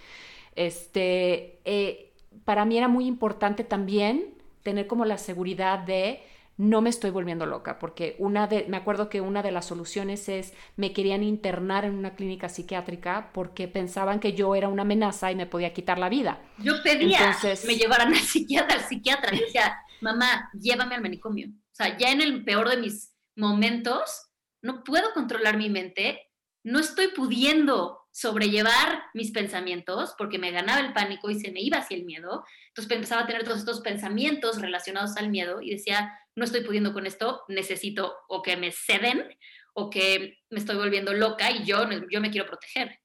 este, 0.55 1.61
eh, 1.63 2.08
para 2.45 2.65
mí 2.65 2.77
era 2.77 2.87
muy 2.87 3.05
importante 3.05 3.63
también 3.63 4.35
tener 4.63 4.87
como 4.87 5.05
la 5.05 5.17
seguridad 5.17 5.79
de 5.79 6.21
no 6.59 6.81
me 6.81 6.89
estoy 6.89 7.09
volviendo 7.09 7.45
loca, 7.45 7.79
porque 7.79 8.17
una 8.19 8.45
de, 8.45 8.65
me 8.67 8.75
acuerdo 8.75 9.07
que 9.07 9.21
una 9.21 9.41
de 9.41 9.51
las 9.51 9.65
soluciones 9.65 10.27
es, 10.27 10.53
me 10.75 10.91
querían 10.91 11.23
internar 11.23 11.85
en 11.85 11.95
una 11.95 12.15
clínica 12.15 12.49
psiquiátrica 12.49 13.31
porque 13.33 13.69
pensaban 13.69 14.19
que 14.19 14.33
yo 14.33 14.53
era 14.55 14.67
una 14.67 14.81
amenaza 14.81 15.31
y 15.31 15.37
me 15.37 15.45
podía 15.45 15.73
quitar 15.73 15.97
la 15.97 16.09
vida. 16.09 16.41
Yo 16.57 16.83
pedía 16.83 17.37
que 17.41 17.55
me 17.65 17.77
llevaran 17.77 18.13
al 18.13 18.19
psiquiatra, 18.19 18.75
al 18.75 18.83
psiquiatra, 18.83 19.33
y 19.33 19.39
decía, 19.39 19.77
mamá, 20.01 20.49
llévame 20.59 20.95
al 20.95 21.01
manicomio. 21.01 21.47
O 21.47 21.75
sea, 21.75 21.97
ya 21.97 22.11
en 22.11 22.19
el 22.19 22.43
peor 22.43 22.67
de 22.67 22.75
mis 22.75 23.15
momentos, 23.37 24.33
no 24.61 24.83
puedo 24.83 25.13
controlar 25.13 25.55
mi 25.55 25.69
mente, 25.69 26.29
no 26.65 26.79
estoy 26.79 27.07
pudiendo 27.15 27.98
sobrellevar 28.11 29.03
mis 29.13 29.31
pensamientos 29.31 30.13
porque 30.17 30.39
me 30.39 30.51
ganaba 30.51 30.79
el 30.79 30.93
pánico 30.93 31.29
y 31.29 31.39
se 31.39 31.51
me 31.51 31.61
iba 31.61 31.77
hacia 31.77 31.97
el 31.97 32.05
miedo. 32.05 32.43
Entonces 32.69 32.91
empezaba 32.91 33.21
a 33.21 33.27
tener 33.27 33.43
todos 33.43 33.59
estos 33.59 33.81
pensamientos 33.81 34.61
relacionados 34.61 35.15
al 35.17 35.29
miedo 35.29 35.61
y 35.61 35.71
decía, 35.71 36.17
no 36.35 36.45
estoy 36.45 36.61
pudiendo 36.61 36.93
con 36.93 37.05
esto, 37.05 37.43
necesito 37.47 38.15
o 38.27 38.41
que 38.41 38.57
me 38.57 38.71
ceden 38.71 39.25
o 39.73 39.89
que 39.89 40.39
me 40.49 40.59
estoy 40.59 40.75
volviendo 40.75 41.13
loca 41.13 41.51
y 41.51 41.63
yo, 41.65 41.87
yo 42.09 42.21
me 42.21 42.31
quiero 42.31 42.47
proteger. 42.47 42.99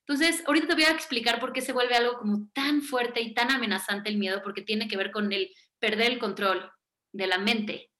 Entonces, 0.00 0.42
ahorita 0.46 0.66
te 0.66 0.74
voy 0.74 0.84
a 0.84 0.90
explicar 0.90 1.38
por 1.38 1.52
qué 1.52 1.60
se 1.60 1.72
vuelve 1.72 1.94
algo 1.94 2.18
como 2.18 2.48
tan 2.52 2.82
fuerte 2.82 3.20
y 3.20 3.32
tan 3.32 3.52
amenazante 3.52 4.10
el 4.10 4.18
miedo, 4.18 4.42
porque 4.42 4.62
tiene 4.62 4.88
que 4.88 4.96
ver 4.96 5.12
con 5.12 5.32
el 5.32 5.54
perder 5.78 6.10
el 6.10 6.18
control 6.18 6.68
de 7.12 7.28
la 7.28 7.38
mente. 7.38 7.92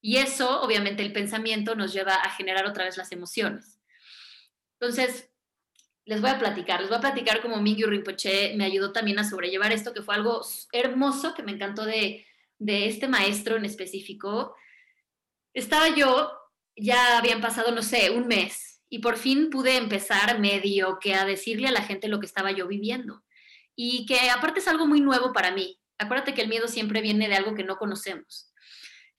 Y 0.00 0.18
eso, 0.18 0.62
obviamente, 0.62 1.02
el 1.02 1.12
pensamiento 1.12 1.74
nos 1.74 1.92
lleva 1.92 2.14
a 2.14 2.30
generar 2.30 2.66
otra 2.66 2.84
vez 2.84 2.96
las 2.96 3.10
emociones. 3.10 3.80
Entonces, 4.78 5.31
les 6.04 6.20
voy 6.20 6.30
a 6.30 6.38
platicar, 6.38 6.80
les 6.80 6.88
voy 6.88 6.98
a 6.98 7.02
platicar 7.02 7.40
cómo 7.40 7.60
Mingyu 7.60 7.86
Rinpoche 7.86 8.54
me 8.56 8.64
ayudó 8.64 8.92
también 8.92 9.18
a 9.18 9.28
sobrellevar 9.28 9.72
esto, 9.72 9.92
que 9.92 10.02
fue 10.02 10.14
algo 10.14 10.44
hermoso 10.72 11.34
que 11.34 11.42
me 11.42 11.52
encantó 11.52 11.84
de, 11.84 12.26
de 12.58 12.86
este 12.86 13.08
maestro 13.08 13.56
en 13.56 13.64
específico. 13.64 14.54
Estaba 15.54 15.94
yo, 15.94 16.32
ya 16.76 17.18
habían 17.18 17.40
pasado, 17.40 17.72
no 17.72 17.82
sé, 17.82 18.10
un 18.10 18.26
mes, 18.26 18.72
y 18.88 18.98
por 18.98 19.16
fin 19.16 19.48
pude 19.48 19.76
empezar 19.76 20.38
medio 20.38 20.98
que 21.00 21.14
a 21.14 21.24
decirle 21.24 21.68
a 21.68 21.72
la 21.72 21.82
gente 21.82 22.08
lo 22.08 22.20
que 22.20 22.26
estaba 22.26 22.52
yo 22.52 22.66
viviendo. 22.66 23.22
Y 23.74 24.04
que 24.04 24.28
aparte 24.28 24.60
es 24.60 24.68
algo 24.68 24.86
muy 24.86 25.00
nuevo 25.00 25.32
para 25.32 25.50
mí. 25.50 25.80
Acuérdate 25.96 26.34
que 26.34 26.42
el 26.42 26.48
miedo 26.48 26.68
siempre 26.68 27.00
viene 27.00 27.26
de 27.26 27.36
algo 27.36 27.54
que 27.54 27.64
no 27.64 27.78
conocemos. 27.78 28.51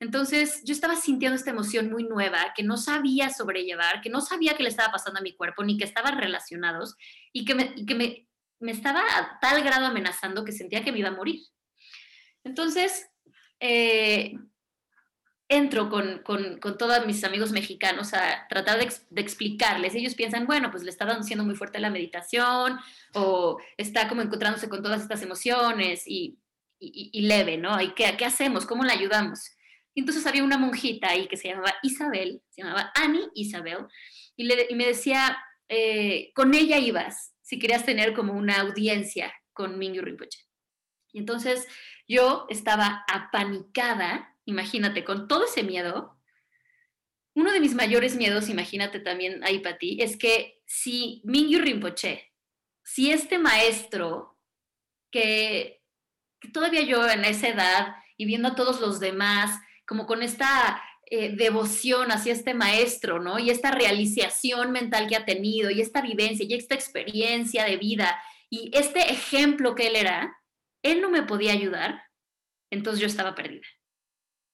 Entonces 0.03 0.61
yo 0.65 0.73
estaba 0.73 0.97
sintiendo 0.97 1.37
esta 1.37 1.51
emoción 1.51 1.89
muy 1.89 2.03
nueva 2.03 2.53
que 2.53 2.61
no 2.61 2.75
sabía 2.75 3.29
sobrellevar, 3.29 4.01
que 4.01 4.09
no 4.09 4.19
sabía 4.19 4.53
qué 4.53 4.63
le 4.63 4.67
estaba 4.67 4.91
pasando 4.91 5.21
a 5.21 5.23
mi 5.23 5.33
cuerpo, 5.33 5.63
ni 5.63 5.77
que 5.77 5.85
estaban 5.85 6.17
relacionados 6.17 6.97
y 7.31 7.45
que 7.45 7.55
me, 7.55 7.73
que 7.85 7.95
me, 7.95 8.27
me 8.59 8.73
estaba 8.73 8.99
a 8.99 9.39
tal 9.39 9.63
grado 9.63 9.85
amenazando 9.85 10.43
que 10.43 10.51
sentía 10.51 10.83
que 10.83 10.91
me 10.91 10.99
iba 10.99 11.07
a 11.07 11.13
morir. 11.15 11.39
Entonces, 12.43 13.07
eh, 13.61 14.33
entro 15.47 15.89
con, 15.89 16.21
con, 16.21 16.59
con, 16.59 16.77
todos 16.77 17.05
mis 17.05 17.23
amigos 17.23 17.53
mexicanos 17.53 18.13
a 18.13 18.45
tratar 18.49 18.79
de, 18.79 18.91
de, 19.09 19.21
explicarles. 19.21 19.95
Ellos 19.95 20.15
piensan, 20.15 20.47
bueno, 20.47 20.69
pues 20.69 20.83
le 20.83 20.89
está 20.89 21.05
haciendo 21.05 21.45
muy 21.45 21.55
fuerte 21.55 21.79
la 21.79 21.89
meditación 21.89 22.77
o 23.13 23.57
está 23.77 24.09
como 24.09 24.21
encontrándose 24.21 24.67
con 24.67 24.83
todas 24.83 25.01
estas 25.01 25.21
emociones 25.21 26.03
y, 26.05 26.41
y, 26.77 27.09
y 27.13 27.21
leve, 27.21 27.57
¿no? 27.57 27.79
¿Y 27.79 27.93
qué, 27.93 28.17
qué 28.17 28.25
hacemos? 28.25 28.65
¿Cómo 28.65 28.83
le 28.83 28.91
ayudamos? 28.91 29.52
Y 29.93 30.01
entonces 30.01 30.25
había 30.25 30.43
una 30.43 30.57
monjita 30.57 31.09
ahí 31.09 31.27
que 31.27 31.37
se 31.37 31.49
llamaba 31.49 31.73
Isabel, 31.83 32.41
se 32.49 32.63
llamaba 32.63 32.91
Annie 32.95 33.29
Isabel, 33.35 33.85
y, 34.35 34.45
le, 34.45 34.67
y 34.69 34.75
me 34.75 34.87
decía, 34.87 35.37
eh, 35.69 36.31
con 36.33 36.53
ella 36.53 36.77
ibas, 36.77 37.33
si 37.41 37.59
querías 37.59 37.85
tener 37.85 38.13
como 38.13 38.33
una 38.33 38.61
audiencia 38.61 39.33
con 39.53 39.77
Mingyu 39.77 40.01
Rinpoche. 40.01 40.39
Y 41.11 41.19
entonces 41.19 41.67
yo 42.07 42.47
estaba 42.49 43.03
apanicada, 43.07 44.35
imagínate, 44.45 45.03
con 45.03 45.27
todo 45.27 45.45
ese 45.45 45.63
miedo. 45.63 46.19
Uno 47.35 47.51
de 47.51 47.59
mis 47.59 47.75
mayores 47.75 48.15
miedos, 48.15 48.49
imagínate 48.49 48.99
también 48.99 49.43
ahí 49.43 49.59
para 49.59 49.77
ti, 49.77 49.97
es 50.01 50.17
que 50.17 50.61
si 50.65 51.21
Mingyu 51.23 51.59
Rinpoche, 51.59 52.31
si 52.83 53.11
este 53.11 53.37
maestro 53.37 54.39
que, 55.11 55.83
que 56.39 56.49
todavía 56.49 56.81
yo 56.81 57.07
en 57.07 57.25
esa 57.25 57.47
edad 57.47 57.95
y 58.17 58.25
viendo 58.25 58.49
a 58.49 58.55
todos 58.55 58.81
los 58.81 58.99
demás, 58.99 59.59
como 59.85 60.05
con 60.05 60.23
esta 60.23 60.81
eh, 61.05 61.35
devoción 61.35 62.11
hacia 62.11 62.33
este 62.33 62.53
maestro, 62.53 63.19
¿no? 63.19 63.37
Y 63.37 63.49
esta 63.49 63.71
realización 63.71 64.71
mental 64.71 65.07
que 65.07 65.15
ha 65.15 65.25
tenido, 65.25 65.69
y 65.69 65.81
esta 65.81 66.01
vivencia, 66.01 66.45
y 66.47 66.53
esta 66.53 66.75
experiencia 66.75 67.65
de 67.65 67.77
vida, 67.77 68.21
y 68.49 68.71
este 68.73 69.11
ejemplo 69.11 69.75
que 69.75 69.87
él 69.87 69.95
era, 69.95 70.35
él 70.81 71.01
no 71.01 71.09
me 71.09 71.23
podía 71.23 71.53
ayudar, 71.53 72.03
entonces 72.71 72.99
yo 72.99 73.07
estaba 73.07 73.35
perdida, 73.35 73.67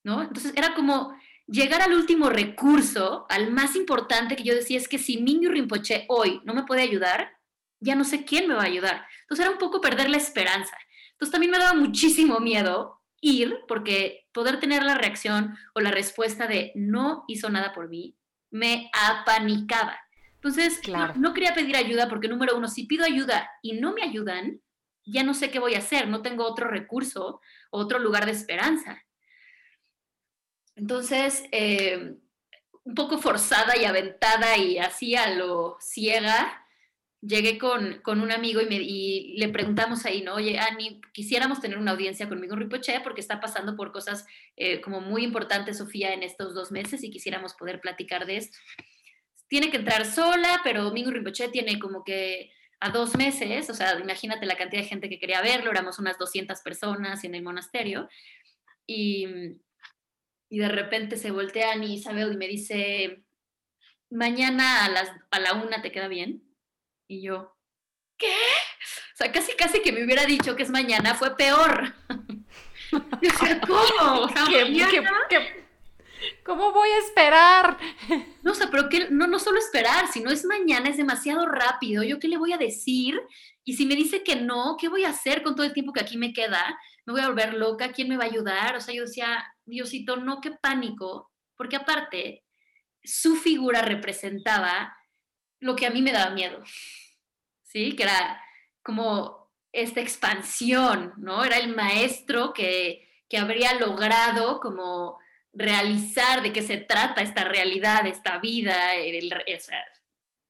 ¿no? 0.03 0.21
Entonces 0.21 0.53
era 0.55 0.73
como 0.73 1.15
llegar 1.47 1.81
al 1.81 1.93
último 1.93 2.29
recurso, 2.29 3.25
al 3.29 3.51
más 3.51 3.75
importante 3.75 4.35
que 4.35 4.43
yo 4.43 4.53
decía 4.53 4.77
es 4.77 4.87
que 4.87 4.99
si 4.99 5.21
Mingyur 5.21 5.53
Rinpoche 5.53 6.05
hoy 6.09 6.41
no 6.43 6.53
me 6.53 6.63
puede 6.63 6.81
ayudar, 6.81 7.31
ya 7.79 7.95
no 7.95 8.03
sé 8.03 8.25
quién 8.25 8.47
me 8.47 8.55
va 8.55 8.63
a 8.63 8.65
ayudar. 8.65 9.05
Entonces 9.21 9.45
era 9.45 9.53
un 9.53 9.59
poco 9.59 9.81
perder 9.81 10.09
la 10.09 10.17
esperanza. 10.17 10.75
Entonces 11.11 11.31
también 11.31 11.51
me 11.51 11.57
daba 11.57 11.73
muchísimo 11.73 12.39
miedo 12.39 12.98
ir, 13.21 13.59
porque 13.67 14.27
poder 14.31 14.59
tener 14.59 14.83
la 14.83 14.95
reacción 14.95 15.57
o 15.73 15.79
la 15.79 15.91
respuesta 15.91 16.47
de 16.47 16.71
no 16.75 17.23
hizo 17.27 17.49
nada 17.49 17.73
por 17.73 17.89
mí, 17.89 18.17
me 18.51 18.89
apanicaba. 18.93 19.99
Entonces, 20.35 20.79
no, 21.15 21.33
quería 21.33 21.53
pedir 21.53 21.75
ayuda 21.75 22.07
porque, 22.07 22.29
número 22.29 22.55
uno, 22.57 22.69
si 22.69 22.85
pido 22.85 23.03
ayuda 23.03 23.49
y 23.61 23.73
no 23.73 23.93
me 23.93 24.03
ayudan, 24.03 24.61
ya 25.05 25.23
no 25.23 25.33
sé 25.33 25.51
qué 25.51 25.59
voy 25.59 25.75
a 25.75 25.79
hacer, 25.79 26.07
no 26.07 26.21
tengo 26.21 26.45
otro 26.45 26.69
recurso, 26.69 27.41
otro 27.71 27.99
lugar 27.99 28.25
de 28.25 28.31
esperanza. 28.31 29.03
Entonces, 30.75 31.43
eh, 31.51 32.15
un 32.83 32.95
poco 32.95 33.17
forzada 33.17 33.75
y 33.77 33.83
aventada 33.83 34.57
y 34.57 34.77
así 34.77 35.15
a 35.15 35.29
lo 35.31 35.77
ciega, 35.81 36.65
llegué 37.21 37.57
con, 37.57 38.01
con 38.01 38.21
un 38.21 38.31
amigo 38.31 38.61
y, 38.61 38.65
me, 38.65 38.75
y, 38.75 39.37
le 39.37 39.49
preguntamos 39.49 40.05
ahí, 40.05 40.21
¿no? 40.21 40.35
Oye, 40.35 40.57
Ani, 40.59 41.01
quisiéramos 41.13 41.59
tener 41.59 41.77
una 41.77 41.91
audiencia 41.91 42.29
conmigo 42.29 42.53
en 42.53 42.61
Ripoche 42.61 42.99
porque 43.01 43.21
está 43.21 43.39
pasando 43.39 43.75
por 43.75 43.91
cosas 43.91 44.25
eh, 44.55 44.79
como 44.81 45.01
muy 45.01 45.23
importantes, 45.23 45.77
Sofía, 45.77 46.13
en 46.13 46.23
estos 46.23 46.53
dos 46.53 46.71
meses 46.71 47.03
y 47.03 47.11
quisiéramos 47.11 47.53
poder 47.53 47.81
platicar 47.81 48.25
de 48.25 48.37
esto. 48.37 48.57
Tiene 49.47 49.71
que 49.71 49.77
entrar 49.77 50.05
sola, 50.05 50.61
pero 50.63 50.91
Mingo 50.91 51.11
Rinpoche 51.11 51.49
tiene 51.49 51.79
como 51.79 52.03
que 52.03 52.51
a 52.79 52.91
dos 52.91 53.17
meses, 53.17 53.69
o 53.69 53.73
sea, 53.73 53.99
imagínate 53.99 54.45
la 54.45 54.55
cantidad 54.55 54.81
de 54.81 54.87
gente 54.87 55.09
que 55.09 55.19
quería 55.19 55.41
verlo, 55.41 55.71
éramos 55.71 55.99
unas 55.99 56.17
200 56.17 56.61
personas 56.61 57.23
en 57.25 57.35
el 57.35 57.41
monasterio, 57.41 58.07
y, 58.87 59.27
y 60.49 60.59
de 60.59 60.69
repente 60.69 61.17
se 61.17 61.31
voltea 61.31 61.73
Ani 61.73 61.95
Isabel 61.95 62.31
y 62.33 62.37
me 62.37 62.47
dice, 62.47 63.23
mañana 64.09 64.85
a, 64.85 64.89
las, 64.89 65.11
a 65.31 65.39
la 65.39 65.53
una 65.53 65.81
te 65.81 65.91
queda 65.91 66.07
bien. 66.07 66.48
Y 67.09 67.23
yo, 67.23 67.57
¿qué? 68.17 68.27
O 68.27 69.17
sea, 69.17 69.31
casi, 69.31 69.53
casi 69.53 69.81
que 69.81 69.91
me 69.91 70.05
hubiera 70.05 70.25
dicho 70.25 70.55
que 70.55 70.61
es 70.61 70.69
mañana, 70.69 71.15
fue 71.15 71.35
peor. 71.35 71.95
¿cómo? 73.67 74.29
cómo 76.45 76.71
voy 76.71 76.89
a 76.89 76.99
esperar? 76.99 77.77
No, 78.43 78.51
o 78.51 78.55
sea, 78.55 78.69
pero 78.69 78.89
que 78.89 79.09
no, 79.09 79.25
no 79.25 79.39
solo 79.39 79.57
esperar, 79.57 80.07
sino 80.11 80.29
es 80.29 80.45
mañana, 80.45 80.87
es 80.87 80.97
demasiado 80.97 81.47
rápido. 81.47 82.03
¿Yo 82.03 82.19
qué 82.19 82.27
le 82.27 82.37
voy 82.37 82.53
a 82.53 82.57
decir? 82.57 83.19
Y 83.63 83.73
si 83.73 83.87
me 83.87 83.95
dice 83.95 84.23
que 84.23 84.35
no, 84.35 84.77
¿qué 84.79 84.87
voy 84.87 85.03
a 85.03 85.09
hacer 85.09 85.41
con 85.41 85.55
todo 85.55 85.65
el 85.65 85.73
tiempo 85.73 85.91
que 85.91 86.01
aquí 86.01 86.15
me 86.15 86.31
queda? 86.31 86.79
¿Me 87.05 87.13
voy 87.13 87.21
a 87.21 87.27
volver 87.27 87.55
loca? 87.55 87.91
¿Quién 87.91 88.07
me 88.07 88.17
va 88.17 88.25
a 88.25 88.27
ayudar? 88.27 88.75
O 88.75 88.81
sea, 88.81 88.93
yo 88.93 89.01
decía, 89.01 89.43
Diosito, 89.65 90.15
no, 90.17 90.41
qué 90.41 90.51
pánico, 90.51 91.31
porque 91.57 91.75
aparte, 91.75 92.45
su 93.03 93.35
figura 93.35 93.81
representaba 93.81 94.95
lo 95.59 95.75
que 95.75 95.85
a 95.85 95.91
mí 95.91 96.01
me 96.01 96.11
daba 96.11 96.31
miedo. 96.31 96.63
¿sí? 97.69 97.95
Que 97.95 98.03
era 98.03 98.41
como 98.83 99.49
esta 99.71 100.01
expansión, 100.01 101.13
¿no? 101.17 101.43
Era 101.43 101.57
el 101.57 101.75
maestro 101.75 102.53
que, 102.53 103.07
que 103.29 103.37
habría 103.37 103.75
logrado 103.75 104.59
como 104.59 105.19
realizar 105.53 106.41
de 106.41 106.51
qué 106.51 106.61
se 106.61 106.77
trata 106.77 107.21
esta 107.21 107.43
realidad, 107.43 108.05
esta 108.07 108.39
vida, 108.39 108.95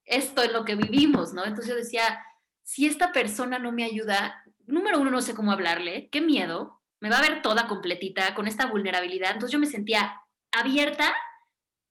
esto 0.05 0.41
es 0.41 0.51
lo 0.51 0.65
que 0.65 0.75
vivimos, 0.75 1.33
¿no? 1.33 1.43
Entonces 1.43 1.67
yo 1.67 1.75
decía, 1.75 2.23
si 2.63 2.85
esta 2.85 3.11
persona 3.11 3.59
no 3.59 3.71
me 3.71 3.83
ayuda, 3.83 4.43
número 4.65 4.99
uno, 4.99 5.11
no 5.11 5.21
sé 5.21 5.33
cómo 5.33 5.51
hablarle, 5.51 6.09
qué 6.09 6.21
miedo, 6.21 6.81
me 7.01 7.09
va 7.09 7.17
a 7.17 7.21
ver 7.21 7.41
toda 7.41 7.67
completita 7.67 8.33
con 8.35 8.47
esta 8.47 8.65
vulnerabilidad. 8.65 9.31
Entonces 9.31 9.53
yo 9.53 9.59
me 9.59 9.67
sentía 9.67 10.21
abierta 10.51 11.13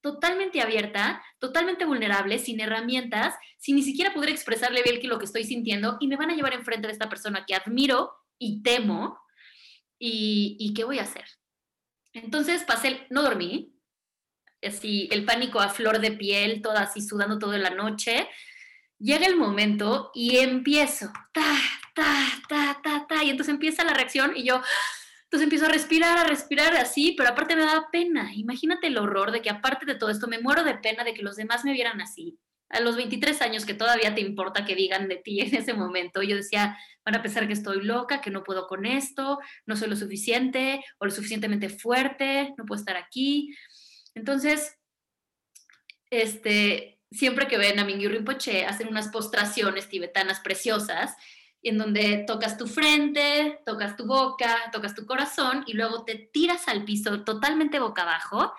totalmente 0.00 0.60
abierta, 0.60 1.22
totalmente 1.38 1.84
vulnerable, 1.84 2.38
sin 2.38 2.60
herramientas, 2.60 3.34
sin 3.58 3.76
ni 3.76 3.82
siquiera 3.82 4.14
poder 4.14 4.30
expresarle 4.30 4.82
bien 4.82 5.00
lo 5.08 5.18
que 5.18 5.24
estoy 5.24 5.44
sintiendo 5.44 5.96
y 6.00 6.08
me 6.08 6.16
van 6.16 6.30
a 6.30 6.34
llevar 6.34 6.54
enfrente 6.54 6.86
de 6.86 6.92
esta 6.92 7.08
persona 7.08 7.44
que 7.46 7.54
admiro 7.54 8.12
y 8.38 8.62
temo 8.62 9.18
y, 9.98 10.72
¿qué 10.74 10.84
voy 10.84 10.98
a 10.98 11.02
hacer? 11.02 11.24
Entonces 12.12 12.62
pasé, 12.64 13.06
no 13.10 13.22
dormí, 13.22 13.74
así 14.62 15.08
el 15.10 15.24
pánico 15.24 15.60
a 15.60 15.68
flor 15.68 16.00
de 16.00 16.12
piel, 16.12 16.62
toda 16.62 16.82
así 16.82 17.00
sudando 17.00 17.38
toda 17.38 17.58
la 17.58 17.70
noche. 17.70 18.28
Llega 18.98 19.26
el 19.26 19.36
momento 19.36 20.10
y 20.14 20.38
empiezo, 20.38 21.12
ta, 21.32 21.56
ta, 21.94 22.26
ta, 22.48 22.80
ta, 22.82 23.06
ta, 23.08 23.24
y 23.24 23.30
entonces 23.30 23.52
empieza 23.52 23.84
la 23.84 23.94
reacción 23.94 24.36
y 24.36 24.44
yo, 24.44 24.60
entonces 25.28 25.44
empiezo 25.44 25.66
a 25.66 25.68
respirar, 25.68 26.16
a 26.16 26.24
respirar 26.24 26.74
así, 26.76 27.12
pero 27.14 27.28
aparte 27.28 27.54
me 27.54 27.60
daba 27.60 27.90
pena. 27.92 28.32
Imagínate 28.34 28.86
el 28.86 28.96
horror 28.96 29.30
de 29.30 29.42
que 29.42 29.50
aparte 29.50 29.84
de 29.84 29.94
todo 29.94 30.08
esto 30.08 30.26
me 30.26 30.38
muero 30.38 30.64
de 30.64 30.78
pena 30.78 31.04
de 31.04 31.12
que 31.12 31.22
los 31.22 31.36
demás 31.36 31.66
me 31.66 31.74
vieran 31.74 32.00
así. 32.00 32.38
A 32.70 32.80
los 32.80 32.96
23 32.96 33.42
años 33.42 33.66
que 33.66 33.74
todavía 33.74 34.14
te 34.14 34.22
importa 34.22 34.64
que 34.64 34.74
digan 34.74 35.06
de 35.06 35.16
ti 35.16 35.40
en 35.42 35.54
ese 35.54 35.74
momento, 35.74 36.22
yo 36.22 36.34
decía, 36.34 36.78
van 37.04 37.14
a 37.14 37.20
pensar 37.20 37.46
que 37.46 37.52
estoy 37.52 37.84
loca, 37.84 38.22
que 38.22 38.30
no 38.30 38.42
puedo 38.42 38.66
con 38.66 38.86
esto, 38.86 39.38
no 39.66 39.76
soy 39.76 39.90
lo 39.90 39.96
suficiente 39.96 40.82
o 40.96 41.04
lo 41.04 41.10
suficientemente 41.10 41.68
fuerte, 41.68 42.54
no 42.56 42.64
puedo 42.64 42.80
estar 42.80 42.96
aquí. 42.96 43.54
Entonces, 44.14 44.78
este, 46.08 47.00
siempre 47.10 47.48
que 47.48 47.58
ven 47.58 47.78
a 47.78 47.84
Mingyu 47.84 48.08
Rinpoche, 48.08 48.64
hacen 48.64 48.88
unas 48.88 49.08
postraciones 49.08 49.90
tibetanas 49.90 50.40
preciosas 50.40 51.14
en 51.62 51.78
donde 51.78 52.24
tocas 52.26 52.56
tu 52.56 52.66
frente, 52.66 53.60
tocas 53.66 53.96
tu 53.96 54.06
boca, 54.06 54.70
tocas 54.72 54.94
tu 54.94 55.06
corazón 55.06 55.64
y 55.66 55.72
luego 55.72 56.04
te 56.04 56.14
tiras 56.32 56.68
al 56.68 56.84
piso 56.84 57.24
totalmente 57.24 57.80
boca 57.80 58.02
abajo, 58.02 58.52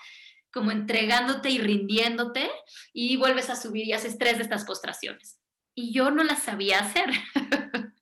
como 0.52 0.72
entregándote 0.72 1.50
y 1.50 1.60
rindiéndote 1.60 2.50
y 2.94 3.18
vuelves 3.18 3.50
a 3.50 3.56
subir 3.56 3.86
y 3.86 3.94
haces 3.94 4.18
tres 4.18 4.38
de 4.38 4.44
estas 4.44 4.66
postraciones. 4.66 5.40
Y 5.76 5.94
yo 5.94 6.12
no 6.12 6.24
las 6.24 6.44
sabía 6.44 6.80
hacer. 6.80 7.10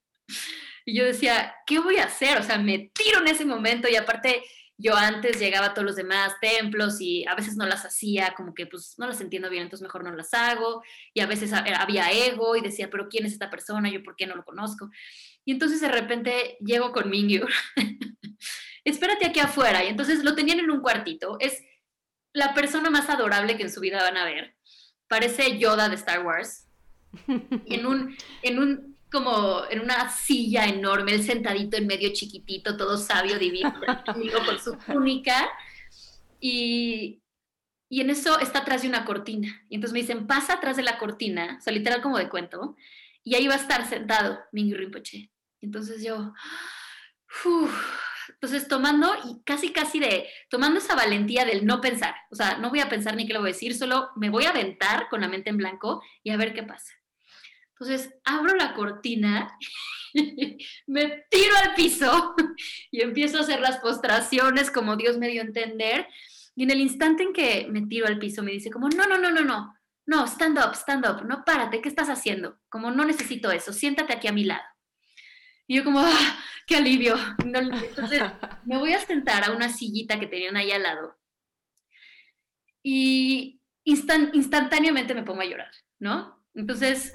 y 0.84 0.98
yo 0.98 1.04
decía, 1.04 1.54
¿qué 1.66 1.78
voy 1.78 1.98
a 1.98 2.04
hacer? 2.04 2.38
O 2.38 2.42
sea, 2.42 2.58
me 2.58 2.90
tiro 2.94 3.20
en 3.20 3.28
ese 3.28 3.44
momento 3.44 3.88
y 3.88 3.96
aparte 3.96 4.42
yo 4.80 4.96
antes 4.96 5.40
llegaba 5.40 5.66
a 5.66 5.74
todos 5.74 5.84
los 5.84 5.96
demás 5.96 6.34
templos 6.40 7.00
y 7.00 7.26
a 7.26 7.34
veces 7.34 7.56
no 7.56 7.66
las 7.66 7.84
hacía, 7.84 8.34
como 8.36 8.54
que 8.54 8.66
pues 8.66 8.94
no 8.96 9.08
las 9.08 9.20
entiendo 9.20 9.50
bien, 9.50 9.64
entonces 9.64 9.82
mejor 9.82 10.04
no 10.04 10.12
las 10.12 10.32
hago. 10.32 10.84
Y 11.12 11.20
a 11.20 11.26
veces 11.26 11.52
había 11.52 12.12
ego 12.12 12.54
y 12.54 12.60
decía, 12.60 12.88
pero 12.88 13.08
¿quién 13.08 13.26
es 13.26 13.32
esta 13.32 13.50
persona? 13.50 13.90
Yo, 13.90 14.04
¿por 14.04 14.14
qué 14.14 14.28
no 14.28 14.36
lo 14.36 14.44
conozco? 14.44 14.88
Y 15.44 15.50
entonces 15.50 15.80
de 15.80 15.88
repente 15.88 16.56
llego 16.60 16.92
con 16.92 17.10
Mingyu, 17.10 17.44
espérate 18.84 19.26
aquí 19.26 19.40
afuera. 19.40 19.82
Y 19.84 19.88
entonces 19.88 20.22
lo 20.22 20.36
tenían 20.36 20.60
en 20.60 20.70
un 20.70 20.80
cuartito. 20.80 21.38
Es 21.40 21.60
la 22.32 22.54
persona 22.54 22.88
más 22.88 23.10
adorable 23.10 23.56
que 23.56 23.64
en 23.64 23.72
su 23.72 23.80
vida 23.80 24.00
van 24.00 24.16
a 24.16 24.24
ver. 24.24 24.54
Parece 25.08 25.58
Yoda 25.58 25.88
de 25.88 25.96
Star 25.96 26.24
Wars. 26.24 26.66
En 27.66 27.86
un, 27.86 28.16
en 28.42 28.58
un 28.58 28.97
como 29.10 29.62
en 29.70 29.80
una 29.80 30.10
silla 30.10 30.66
enorme, 30.66 31.14
él 31.14 31.22
sentadito 31.22 31.76
en 31.76 31.86
medio 31.86 32.12
chiquitito, 32.12 32.76
todo 32.76 32.96
sabio, 32.98 33.38
divino, 33.38 33.74
con 34.46 34.58
su 34.58 34.76
túnica. 34.86 35.48
Y, 36.40 37.22
y 37.88 38.00
en 38.00 38.10
eso 38.10 38.38
está 38.38 38.60
atrás 38.60 38.82
de 38.82 38.88
una 38.88 39.04
cortina. 39.04 39.64
Y 39.68 39.76
entonces 39.76 39.92
me 39.92 40.00
dicen, 40.00 40.26
pasa 40.26 40.54
atrás 40.54 40.76
de 40.76 40.82
la 40.82 40.98
cortina, 40.98 41.56
o 41.58 41.62
sea, 41.62 41.72
literal 41.72 42.02
como 42.02 42.18
de 42.18 42.28
cuento, 42.28 42.76
y 43.24 43.34
ahí 43.34 43.46
va 43.46 43.54
a 43.54 43.58
estar 43.58 43.88
sentado 43.88 44.38
Mingy 44.52 44.74
Rinpoche. 44.74 45.30
Entonces 45.60 46.02
yo, 46.04 46.32
entonces 48.28 48.68
tomando 48.68 49.12
y 49.24 49.42
casi, 49.44 49.72
casi 49.72 50.00
de, 50.00 50.28
tomando 50.48 50.78
esa 50.78 50.94
valentía 50.94 51.44
del 51.44 51.66
no 51.66 51.80
pensar, 51.80 52.14
o 52.30 52.34
sea, 52.34 52.58
no 52.58 52.70
voy 52.70 52.80
a 52.80 52.88
pensar 52.88 53.16
ni 53.16 53.26
qué 53.26 53.32
le 53.32 53.38
voy 53.40 53.50
a 53.50 53.52
decir, 53.52 53.74
solo 53.74 54.10
me 54.16 54.30
voy 54.30 54.44
a 54.44 54.50
aventar 54.50 55.08
con 55.08 55.20
la 55.20 55.28
mente 55.28 55.50
en 55.50 55.56
blanco 55.56 56.02
y 56.22 56.30
a 56.30 56.36
ver 56.36 56.54
qué 56.54 56.62
pasa. 56.62 56.92
Entonces 57.80 58.12
abro 58.24 58.56
la 58.56 58.74
cortina, 58.74 59.56
me 60.86 61.24
tiro 61.30 61.56
al 61.62 61.74
piso 61.74 62.34
y 62.90 63.02
empiezo 63.02 63.38
a 63.38 63.42
hacer 63.42 63.60
las 63.60 63.78
postraciones 63.78 64.70
como 64.70 64.96
Dios 64.96 65.18
me 65.18 65.28
dio 65.28 65.42
a 65.42 65.46
entender. 65.46 66.08
Y 66.56 66.64
en 66.64 66.70
el 66.72 66.80
instante 66.80 67.22
en 67.22 67.32
que 67.32 67.68
me 67.70 67.82
tiro 67.82 68.06
al 68.06 68.18
piso 68.18 68.42
me 68.42 68.50
dice 68.50 68.70
como, 68.70 68.88
no, 68.88 69.06
no, 69.06 69.16
no, 69.18 69.30
no, 69.30 69.42
no, 69.42 69.76
no, 70.06 70.26
stand 70.26 70.58
up, 70.58 70.74
stand 70.74 71.06
up, 71.06 71.24
no, 71.24 71.44
párate, 71.44 71.80
¿qué 71.80 71.88
estás 71.88 72.08
haciendo? 72.08 72.58
Como 72.68 72.90
no 72.90 73.04
necesito 73.04 73.52
eso, 73.52 73.72
siéntate 73.72 74.12
aquí 74.12 74.26
a 74.26 74.32
mi 74.32 74.44
lado. 74.44 74.64
Y 75.68 75.76
yo 75.76 75.84
como, 75.84 76.00
ah, 76.00 76.38
qué 76.66 76.76
alivio. 76.76 77.14
entonces 77.44 78.22
me 78.64 78.78
voy 78.78 78.92
a 78.92 79.00
sentar 79.00 79.44
a 79.44 79.52
una 79.52 79.68
sillita 79.68 80.18
que 80.18 80.26
tenían 80.26 80.56
ahí 80.56 80.72
al 80.72 80.82
lado. 80.82 81.16
Y 82.82 83.60
instantáneamente 83.84 85.14
me 85.14 85.22
pongo 85.22 85.42
a 85.42 85.46
llorar, 85.46 85.70
¿no? 85.98 86.37
Entonces, 86.58 87.12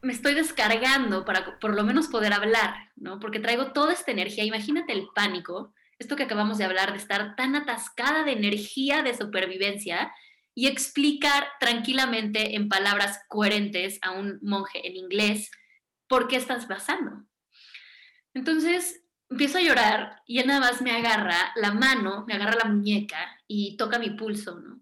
me 0.00 0.12
estoy 0.12 0.34
descargando 0.34 1.24
para 1.24 1.58
por 1.58 1.74
lo 1.74 1.82
menos 1.82 2.06
poder 2.06 2.32
hablar, 2.32 2.92
¿no? 2.94 3.18
Porque 3.18 3.40
traigo 3.40 3.72
toda 3.72 3.92
esta 3.92 4.12
energía. 4.12 4.44
Imagínate 4.44 4.92
el 4.92 5.08
pánico, 5.12 5.74
esto 5.98 6.14
que 6.14 6.22
acabamos 6.22 6.56
de 6.56 6.66
hablar, 6.66 6.92
de 6.92 6.98
estar 6.98 7.34
tan 7.34 7.56
atascada 7.56 8.22
de 8.22 8.30
energía 8.30 9.02
de 9.02 9.16
supervivencia 9.16 10.12
y 10.54 10.68
explicar 10.68 11.48
tranquilamente 11.58 12.54
en 12.54 12.68
palabras 12.68 13.18
coherentes 13.28 13.98
a 14.02 14.12
un 14.12 14.38
monje 14.40 14.86
en 14.86 14.94
inglés 14.94 15.50
por 16.06 16.28
qué 16.28 16.36
estás 16.36 16.66
pasando. 16.66 17.24
Entonces, 18.34 19.02
empiezo 19.28 19.58
a 19.58 19.62
llorar 19.62 20.22
y 20.26 20.38
él 20.38 20.46
nada 20.46 20.60
más 20.60 20.80
me 20.80 20.92
agarra 20.92 21.52
la 21.56 21.72
mano, 21.72 22.24
me 22.28 22.34
agarra 22.34 22.54
la 22.54 22.70
muñeca 22.70 23.36
y 23.48 23.76
toca 23.76 23.98
mi 23.98 24.10
pulso, 24.10 24.60
¿no? 24.60 24.80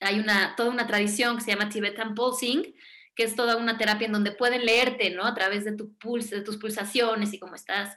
Hay 0.00 0.18
una, 0.18 0.56
toda 0.56 0.70
una 0.70 0.86
tradición 0.86 1.36
que 1.36 1.44
se 1.44 1.52
llama 1.52 1.68
Tibetan 1.68 2.14
Pulsing, 2.14 2.74
que 3.14 3.24
es 3.24 3.36
toda 3.36 3.56
una 3.56 3.76
terapia 3.76 4.06
en 4.06 4.12
donde 4.12 4.32
pueden 4.32 4.64
leerte, 4.64 5.10
¿no? 5.10 5.24
A 5.24 5.34
través 5.34 5.64
de 5.64 5.72
tu 5.72 5.94
pulso, 5.98 6.34
de 6.34 6.42
tus 6.42 6.56
pulsaciones 6.56 7.32
y 7.32 7.38
cómo 7.38 7.54
estás. 7.54 7.96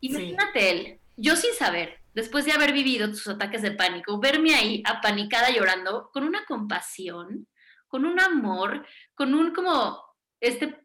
Imagínate 0.00 0.70
él, 0.70 1.00
yo 1.16 1.36
sin 1.36 1.54
saber, 1.54 2.00
después 2.14 2.44
de 2.44 2.52
haber 2.52 2.72
vivido 2.72 3.08
tus 3.08 3.28
ataques 3.28 3.62
de 3.62 3.72
pánico, 3.72 4.18
verme 4.18 4.54
ahí 4.54 4.82
apanicada 4.84 5.50
llorando, 5.50 6.10
con 6.12 6.24
una 6.24 6.44
compasión, 6.46 7.46
con 7.88 8.04
un 8.04 8.20
amor, 8.20 8.86
con 9.14 9.34
un 9.34 9.52
como 9.52 10.02
este 10.40 10.80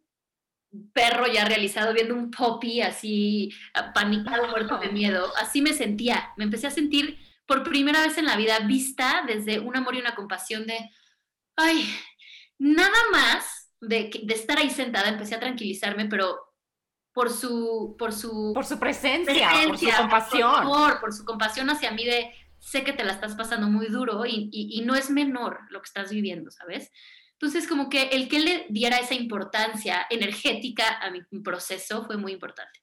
perro 0.94 1.26
ya 1.28 1.46
realizado 1.46 1.94
viendo 1.94 2.14
un 2.14 2.30
poppy 2.30 2.82
así 2.82 3.52
apanicado, 3.74 4.48
muerto 4.50 4.78
de 4.78 4.90
miedo, 4.90 5.32
así 5.38 5.62
me 5.62 5.74
sentía, 5.74 6.32
me 6.38 6.44
empecé 6.44 6.68
a 6.68 6.72
sentir 6.72 7.18
por 7.50 7.64
primera 7.64 8.04
vez 8.04 8.16
en 8.20 8.26
la 8.26 8.38
vida 8.38 8.60
vista 8.60 9.24
desde 9.26 9.60
un 9.60 9.76
amor 9.76 9.96
y 9.96 10.00
una 10.00 10.14
compasión 10.14 10.68
de, 10.68 10.92
ay, 11.56 11.84
nada 12.60 13.00
más 13.12 13.72
de, 13.82 14.12
de 14.24 14.34
estar 14.36 14.60
ahí 14.60 14.70
sentada, 14.70 15.10
empecé 15.10 15.34
a 15.34 15.40
tranquilizarme, 15.40 16.06
pero 16.06 16.38
por 17.12 17.32
su, 17.32 17.96
por 17.98 18.14
su, 18.14 18.52
por 18.54 18.68
su 18.68 18.80
presencia, 18.80 19.50
por 19.66 19.80
su 19.80 19.90
compasión. 19.90 20.68
Por, 21.02 21.12
su 21.12 21.26
compasión 21.26 21.72
hacia 21.72 21.90
mí 21.90 22.06
de, 22.06 22.32
sé 22.60 22.84
que 22.84 22.94
te 22.94 23.04
la 23.04 23.14
estás 23.14 23.34
pasando 23.34 23.66
muy 23.66 23.88
duro 23.88 24.28
y, 24.28 24.52
y, 24.52 24.80
y 24.80 24.86
no 24.86 24.94
es 24.94 25.10
menor 25.10 25.62
lo 25.72 25.82
que 25.82 25.88
estás 25.88 26.12
viviendo, 26.12 26.52
¿sabes? 26.52 26.92
Entonces, 27.32 27.68
como 27.68 27.90
que 27.90 28.10
el 28.10 28.30
que 28.30 28.42
le 28.42 28.68
diera 28.70 29.00
esa 29.00 29.16
importancia 29.16 30.06
energética 30.12 31.00
a 31.02 31.10
mi 31.10 31.24
proceso 31.42 32.06
fue 32.06 32.18
muy 32.18 32.34
importante. 32.34 32.80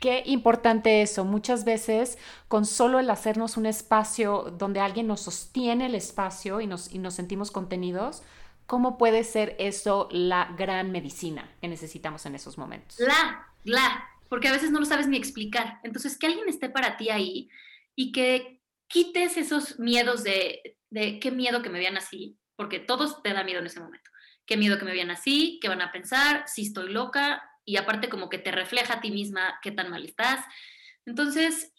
Qué 0.00 0.22
importante 0.24 1.02
eso. 1.02 1.26
Muchas 1.26 1.64
veces 1.64 2.18
con 2.48 2.64
solo 2.64 2.98
el 2.98 3.10
hacernos 3.10 3.58
un 3.58 3.66
espacio 3.66 4.54
donde 4.58 4.80
alguien 4.80 5.06
nos 5.06 5.20
sostiene 5.20 5.86
el 5.86 5.94
espacio 5.94 6.62
y 6.62 6.66
nos, 6.66 6.92
y 6.92 6.98
nos 6.98 7.14
sentimos 7.14 7.50
contenidos, 7.50 8.22
¿cómo 8.66 8.96
puede 8.96 9.24
ser 9.24 9.56
eso 9.58 10.08
la 10.10 10.54
gran 10.56 10.90
medicina 10.90 11.54
que 11.60 11.68
necesitamos 11.68 12.24
en 12.24 12.34
esos 12.34 12.56
momentos? 12.56 12.98
La, 12.98 13.46
la, 13.64 14.08
porque 14.30 14.48
a 14.48 14.52
veces 14.52 14.70
no 14.70 14.80
lo 14.80 14.86
sabes 14.86 15.06
ni 15.06 15.18
explicar. 15.18 15.80
Entonces, 15.82 16.16
que 16.16 16.26
alguien 16.26 16.48
esté 16.48 16.70
para 16.70 16.96
ti 16.96 17.10
ahí 17.10 17.50
y 17.94 18.10
que 18.12 18.62
quites 18.88 19.36
esos 19.36 19.78
miedos 19.78 20.24
de, 20.24 20.78
de 20.88 21.20
qué 21.20 21.30
miedo 21.30 21.60
que 21.60 21.68
me 21.68 21.78
vean 21.78 21.98
así, 21.98 22.38
porque 22.56 22.78
todos 22.78 23.22
te 23.22 23.34
da 23.34 23.44
miedo 23.44 23.60
en 23.60 23.66
ese 23.66 23.80
momento. 23.80 24.10
Qué 24.46 24.56
miedo 24.56 24.78
que 24.78 24.86
me 24.86 24.92
vean 24.92 25.10
así, 25.10 25.58
qué 25.60 25.68
van 25.68 25.82
a 25.82 25.92
pensar, 25.92 26.44
si 26.46 26.62
estoy 26.62 26.90
loca, 26.90 27.49
y 27.64 27.76
aparte 27.76 28.08
como 28.08 28.28
que 28.28 28.38
te 28.38 28.50
refleja 28.50 28.94
a 28.94 29.00
ti 29.00 29.10
misma 29.10 29.58
qué 29.62 29.70
tan 29.70 29.90
mal 29.90 30.04
estás. 30.04 30.44
Entonces, 31.06 31.72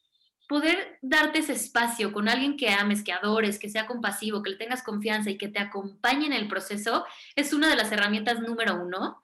poder 0.48 0.98
darte 1.02 1.40
ese 1.40 1.54
espacio 1.54 2.12
con 2.12 2.28
alguien 2.28 2.58
que 2.58 2.70
ames, 2.70 3.04
que 3.04 3.14
adores, 3.14 3.58
que 3.58 3.70
sea 3.70 3.88
compasivo, 3.88 4.44
que 4.44 4.52
le 4.52 4.58
tengas 4.58 4.84
confianza 4.84 5.30
y 5.30 5.38
que 5.38 5.48
te 5.48 5.60
acompañe 5.60 6.26
en 6.26 6.34
el 6.34 6.48
proceso, 6.48 7.06
es 7.36 7.54
una 7.54 7.70
de 7.70 7.76
las 7.76 7.92
herramientas 7.92 8.42
número 8.42 8.76
uno 8.76 9.22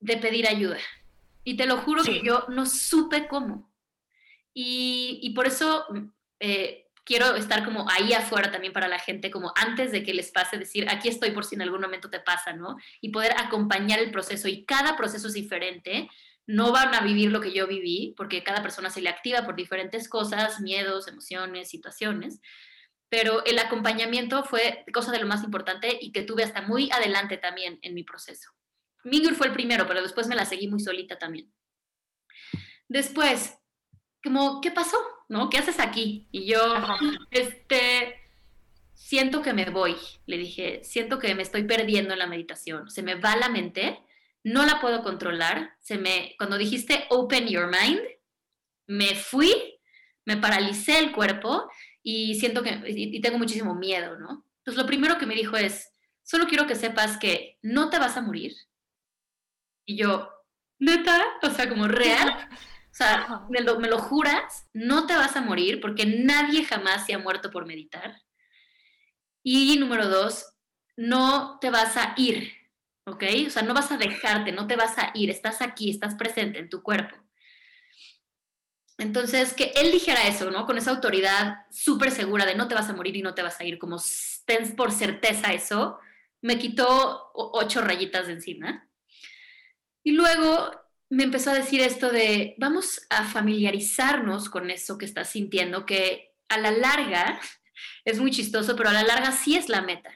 de 0.00 0.16
pedir 0.16 0.46
ayuda. 0.46 0.78
Y 1.44 1.56
te 1.56 1.66
lo 1.66 1.78
juro 1.78 2.04
que 2.04 2.22
yo 2.22 2.44
no 2.48 2.66
supe 2.66 3.26
cómo. 3.26 3.72
Y, 4.54 5.18
y 5.22 5.30
por 5.30 5.46
eso 5.46 5.86
eh, 6.40 6.87
quiero 7.08 7.36
estar 7.36 7.64
como 7.64 7.88
ahí 7.88 8.12
afuera 8.12 8.52
también 8.52 8.74
para 8.74 8.86
la 8.86 8.98
gente, 8.98 9.30
como 9.30 9.50
antes 9.56 9.92
de 9.92 10.02
que 10.02 10.12
les 10.12 10.30
pase, 10.30 10.58
decir, 10.58 10.86
aquí 10.90 11.08
estoy 11.08 11.30
por 11.30 11.46
si 11.46 11.54
en 11.54 11.62
algún 11.62 11.80
momento 11.80 12.10
te 12.10 12.20
pasa, 12.20 12.52
¿no? 12.52 12.76
Y 13.00 13.08
poder 13.08 13.32
acompañar 13.38 13.98
el 13.98 14.10
proceso. 14.10 14.46
Y 14.46 14.66
cada 14.66 14.94
proceso 14.94 15.28
es 15.28 15.32
diferente. 15.32 16.10
No 16.46 16.70
van 16.70 16.94
a 16.94 17.00
vivir 17.00 17.32
lo 17.32 17.40
que 17.40 17.54
yo 17.54 17.66
viví, 17.66 18.12
porque 18.14 18.44
cada 18.44 18.60
persona 18.60 18.90
se 18.90 19.00
le 19.00 19.08
activa 19.08 19.46
por 19.46 19.56
diferentes 19.56 20.06
cosas, 20.06 20.60
miedos, 20.60 21.08
emociones, 21.08 21.70
situaciones. 21.70 22.42
Pero 23.08 23.42
el 23.46 23.58
acompañamiento 23.58 24.44
fue 24.44 24.84
cosa 24.92 25.10
de 25.10 25.20
lo 25.20 25.26
más 25.26 25.42
importante 25.42 25.96
y 25.98 26.12
que 26.12 26.24
tuve 26.24 26.44
hasta 26.44 26.60
muy 26.60 26.90
adelante 26.92 27.38
también 27.38 27.78
en 27.80 27.94
mi 27.94 28.04
proceso. 28.04 28.50
Mingur 29.04 29.34
fue 29.34 29.46
el 29.46 29.54
primero, 29.54 29.86
pero 29.86 30.02
después 30.02 30.26
me 30.26 30.36
la 30.36 30.44
seguí 30.44 30.68
muy 30.68 30.80
solita 30.80 31.16
también. 31.16 31.50
Después, 32.86 33.57
como, 34.28 34.60
¿qué 34.60 34.70
pasó? 34.70 34.98
¿No? 35.28 35.48
¿Qué 35.48 35.58
haces 35.58 35.80
aquí? 35.80 36.26
Y 36.30 36.46
yo, 36.46 36.58
este, 37.30 38.14
siento 38.92 39.40
que 39.40 39.54
me 39.54 39.70
voy, 39.70 39.96
le 40.26 40.36
dije, 40.36 40.80
siento 40.84 41.18
que 41.18 41.34
me 41.34 41.42
estoy 41.42 41.64
perdiendo 41.64 42.12
en 42.12 42.18
la 42.18 42.26
meditación, 42.26 42.90
se 42.90 43.02
me 43.02 43.14
va 43.14 43.36
la 43.36 43.48
mente, 43.48 43.98
no 44.44 44.66
la 44.66 44.80
puedo 44.80 45.02
controlar, 45.02 45.74
se 45.80 45.96
me, 45.96 46.34
cuando 46.36 46.58
dijiste 46.58 47.06
open 47.08 47.48
your 47.48 47.66
mind, 47.68 48.00
me 48.86 49.14
fui, 49.14 49.80
me 50.26 50.36
paralicé 50.36 50.98
el 50.98 51.12
cuerpo 51.12 51.70
y 52.02 52.34
siento 52.34 52.62
que, 52.62 52.82
y 52.86 53.20
tengo 53.20 53.38
muchísimo 53.38 53.74
miedo, 53.74 54.18
¿no? 54.18 54.44
Entonces 54.58 54.82
lo 54.82 54.86
primero 54.86 55.16
que 55.16 55.26
me 55.26 55.34
dijo 55.34 55.56
es, 55.56 55.90
solo 56.22 56.46
quiero 56.46 56.66
que 56.66 56.74
sepas 56.74 57.16
que 57.16 57.58
no 57.62 57.88
te 57.88 57.98
vas 57.98 58.18
a 58.18 58.22
morir. 58.22 58.54
Y 59.86 59.96
yo, 59.96 60.28
neta, 60.78 61.24
o 61.42 61.48
sea, 61.50 61.66
como 61.68 61.88
real. 61.88 62.48
O 62.98 63.04
sea, 63.04 63.46
me 63.48 63.60
lo, 63.60 63.78
me 63.78 63.88
lo 63.88 63.98
juras, 63.98 64.68
no 64.72 65.06
te 65.06 65.14
vas 65.14 65.36
a 65.36 65.40
morir 65.40 65.80
porque 65.80 66.04
nadie 66.04 66.64
jamás 66.64 67.06
se 67.06 67.14
ha 67.14 67.18
muerto 67.18 67.50
por 67.50 67.64
meditar. 67.64 68.20
Y 69.44 69.76
número 69.78 70.08
dos, 70.08 70.46
no 70.96 71.58
te 71.60 71.70
vas 71.70 71.96
a 71.96 72.14
ir. 72.16 72.58
¿ok? 73.08 73.24
O 73.46 73.50
sea, 73.50 73.62
no 73.62 73.74
vas 73.74 73.90
a 73.90 73.96
dejarte, 73.96 74.52
no 74.52 74.66
te 74.66 74.76
vas 74.76 74.98
a 74.98 75.10
ir, 75.14 75.30
estás 75.30 75.62
aquí, 75.62 75.90
estás 75.90 76.14
presente 76.14 76.58
en 76.58 76.68
tu 76.68 76.82
cuerpo. 76.82 77.16
Entonces, 78.98 79.54
que 79.54 79.72
él 79.76 79.92
dijera 79.92 80.26
eso, 80.26 80.50
¿no? 80.50 80.66
Con 80.66 80.76
esa 80.76 80.90
autoridad 80.90 81.66
súper 81.70 82.10
segura 82.10 82.44
de 82.46 82.56
no 82.56 82.66
te 82.66 82.74
vas 82.74 82.88
a 82.90 82.94
morir 82.94 83.16
y 83.16 83.22
no 83.22 83.34
te 83.34 83.42
vas 83.42 83.60
a 83.60 83.64
ir, 83.64 83.78
como 83.78 83.98
ten 84.44 84.74
por 84.74 84.90
certeza 84.90 85.52
eso, 85.52 86.00
me 86.40 86.58
quitó 86.58 87.30
ocho 87.34 87.80
rayitas 87.80 88.26
de 88.26 88.32
encima. 88.34 88.88
Y 90.02 90.12
luego 90.12 90.72
me 91.10 91.24
empezó 91.24 91.50
a 91.50 91.54
decir 91.54 91.80
esto 91.80 92.10
de, 92.10 92.54
vamos 92.58 93.06
a 93.10 93.24
familiarizarnos 93.24 94.50
con 94.50 94.70
eso 94.70 94.98
que 94.98 95.06
estás 95.06 95.30
sintiendo, 95.30 95.86
que 95.86 96.34
a 96.48 96.58
la 96.58 96.70
larga, 96.70 97.40
es 98.04 98.18
muy 98.18 98.30
chistoso, 98.30 98.76
pero 98.76 98.90
a 98.90 98.92
la 98.92 99.04
larga 99.04 99.32
sí 99.32 99.56
es 99.56 99.68
la 99.68 99.82
meta. 99.82 100.10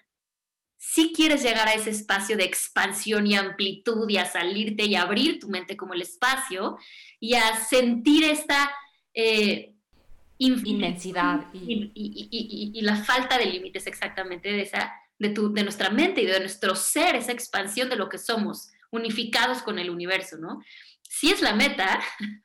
Si 0.78 1.12
quieres 1.12 1.42
llegar 1.42 1.68
a 1.68 1.74
ese 1.74 1.90
espacio 1.90 2.36
de 2.36 2.44
expansión 2.44 3.26
y 3.26 3.36
amplitud 3.36 4.08
y 4.10 4.16
a 4.16 4.26
salirte 4.26 4.84
y 4.84 4.96
abrir 4.96 5.38
tu 5.38 5.48
mente 5.48 5.76
como 5.76 5.94
el 5.94 6.02
espacio 6.02 6.76
y 7.20 7.34
a 7.34 7.56
sentir 7.64 8.24
esta 8.24 8.70
eh, 9.14 9.72
inmensidad 10.38 11.46
y, 11.54 12.80
la 12.82 12.96
falta 12.96 13.38
de 13.38 13.46
límites 13.46 13.86
exactamente 13.86 14.50
de, 14.50 14.62
esa, 14.62 14.92
de, 15.18 15.28
tu, 15.28 15.52
de 15.52 15.62
nuestra 15.62 15.88
mente 15.90 16.22
y 16.22 16.26
de 16.26 16.40
nuestro 16.40 16.74
ser, 16.74 17.14
esa 17.14 17.30
expansión 17.30 17.88
de 17.88 17.96
lo 17.96 18.08
que 18.08 18.18
somos, 18.18 18.70
unificados 18.92 19.62
con 19.62 19.78
el 19.78 19.90
universo, 19.90 20.36
¿no? 20.36 20.62
Si 21.02 21.30
es 21.30 21.42
la 21.42 21.54
meta, 21.54 22.00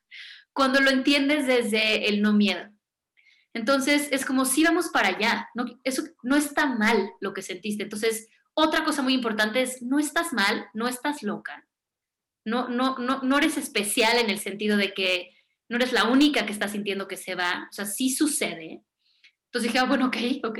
cuando 0.54 0.80
lo 0.80 0.90
entiendes 0.90 1.46
desde 1.46 2.10
el 2.10 2.22
no 2.22 2.34
miedo. 2.34 2.68
Entonces, 3.54 4.10
es 4.12 4.26
como 4.26 4.46
si 4.46 4.64
vamos 4.64 4.90
para 4.90 5.10
allá, 5.10 5.50
¿no? 5.54 5.66
Eso 5.84 6.04
no 6.24 6.36
está 6.36 6.66
mal 6.66 7.12
lo 7.22 7.34
que 7.34 7.42
sentiste. 7.42 7.84
Entonces, 7.84 8.28
otra 8.54 8.84
cosa 8.84 9.02
muy 9.02 9.14
importante 9.14 9.62
es, 9.62 9.82
no 9.82 10.00
estás 10.00 10.34
mal, 10.34 10.68
no 10.74 10.88
estás 10.88 11.22
loca. 11.22 11.68
No, 12.46 12.70
no, 12.70 12.98
no, 12.98 13.22
no 13.22 13.38
eres 13.38 13.58
especial 13.58 14.18
en 14.18 14.30
el 14.30 14.40
sentido 14.40 14.78
de 14.78 14.94
que 14.94 15.32
no 15.70 15.78
eres 15.78 15.92
la 15.92 16.06
única 16.06 16.46
que 16.46 16.54
está 16.54 16.68
sintiendo 16.68 17.08
que 17.08 17.18
se 17.18 17.36
va. 17.36 17.68
O 17.70 17.74
sea, 17.74 17.86
sí 17.86 18.10
sucede. 18.10 18.84
Entonces 19.46 19.72
dije, 19.72 19.80
ah, 19.80 19.86
bueno, 19.86 20.08
ok, 20.08 20.18
ok. 20.44 20.60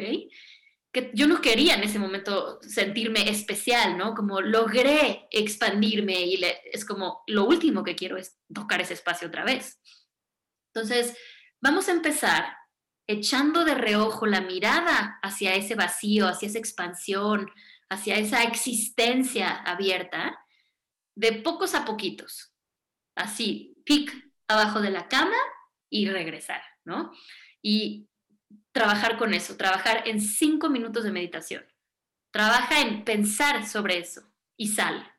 Que 0.92 1.12
yo 1.14 1.28
no 1.28 1.42
quería 1.42 1.76
en 1.76 1.84
ese 1.84 2.00
momento 2.00 2.60
sentirme 2.62 3.30
especial, 3.30 3.98
¿no? 3.98 4.14
Como 4.14 4.42
logré 4.42 5.28
expandirme 5.32 6.22
y 6.22 6.42
es 6.72 6.86
como 6.86 7.24
lo 7.28 7.46
último 7.46 7.84
que 7.84 7.96
quiero 7.96 8.18
es 8.18 8.38
tocar 8.54 8.82
ese 8.82 8.94
espacio 8.94 9.28
otra 9.28 9.44
vez. 9.44 9.80
Entonces, 10.74 11.16
vamos 11.62 11.90
a 11.90 11.92
empezar 11.92 12.56
echando 13.08 13.64
de 13.64 13.74
reojo 13.74 14.26
la 14.26 14.42
mirada 14.42 15.20
hacia 15.22 15.56
ese 15.56 15.76
vacío, 15.76 16.28
hacia 16.28 16.50
esa 16.50 16.60
expansión, 16.60 17.50
hacia 17.90 18.18
esa 18.18 18.44
existencia 18.44 19.50
abierta, 19.50 20.38
de 21.16 21.34
pocos 21.34 21.74
a 21.74 21.86
poquitos. 21.86 22.54
Así, 23.16 23.76
pic 23.86 24.14
abajo 24.48 24.82
de 24.82 24.92
la 24.92 25.08
cama 25.08 25.38
y 25.90 26.10
regresar, 26.10 26.62
¿no? 26.86 27.12
Y 27.62 28.08
trabajar 28.72 29.18
con 29.18 29.34
eso, 29.34 29.58
trabajar 29.58 30.08
en 30.08 30.22
cinco 30.22 30.70
minutos 30.70 31.04
de 31.04 31.12
meditación. 31.12 31.66
Trabaja 32.32 32.82
en 32.82 33.04
pensar 33.04 33.68
sobre 33.68 33.98
eso 33.98 34.22
y 34.56 34.70
sal. 34.70 35.12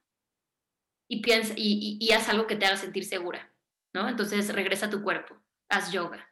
Y, 1.08 1.22
piensa, 1.22 1.54
y, 1.56 1.96
y 2.00 2.12
haz 2.12 2.28
algo 2.28 2.46
que 2.46 2.56
te 2.56 2.66
haga 2.66 2.76
sentir 2.76 3.04
segura, 3.04 3.50
¿no? 3.94 4.08
Entonces 4.08 4.52
regresa 4.52 4.86
a 4.86 4.90
tu 4.90 5.02
cuerpo, 5.02 5.36
haz 5.68 5.90
yoga, 5.90 6.28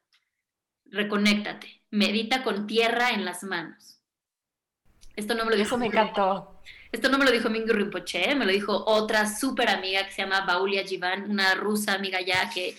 reconéctate, 0.85 1.83
medita 1.91 2.45
con 2.45 2.67
tierra 2.67 3.11
en 3.11 3.25
las 3.25 3.43
manos. 3.43 3.97
Esto 5.17 5.35
no 5.35 5.45
me 5.45 5.51
lo 5.51 5.57
dijo. 5.57 5.69
Eso 5.69 5.79
me 5.79 5.87
encantó. 5.87 6.63
Esto 6.93 7.09
no 7.09 7.19
me 7.19 7.25
lo 7.25 7.33
dijo 7.33 7.49
Rinpoche, 7.49 8.35
me 8.35 8.45
lo 8.45 8.53
dijo 8.53 8.85
otra 8.87 9.27
súper 9.27 9.69
amiga 9.69 10.05
que 10.07 10.13
se 10.13 10.23
llama 10.23 10.43
Baulia 10.43 10.85
Jivan, 10.85 11.31
una 11.31 11.55
rusa 11.55 11.95
amiga 11.95 12.21
ya 12.21 12.51
que, 12.51 12.77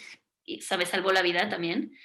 sabe, 0.62 0.86
salvó 0.86 1.12
la 1.12 1.22
vida 1.22 1.50
también. 1.50 1.98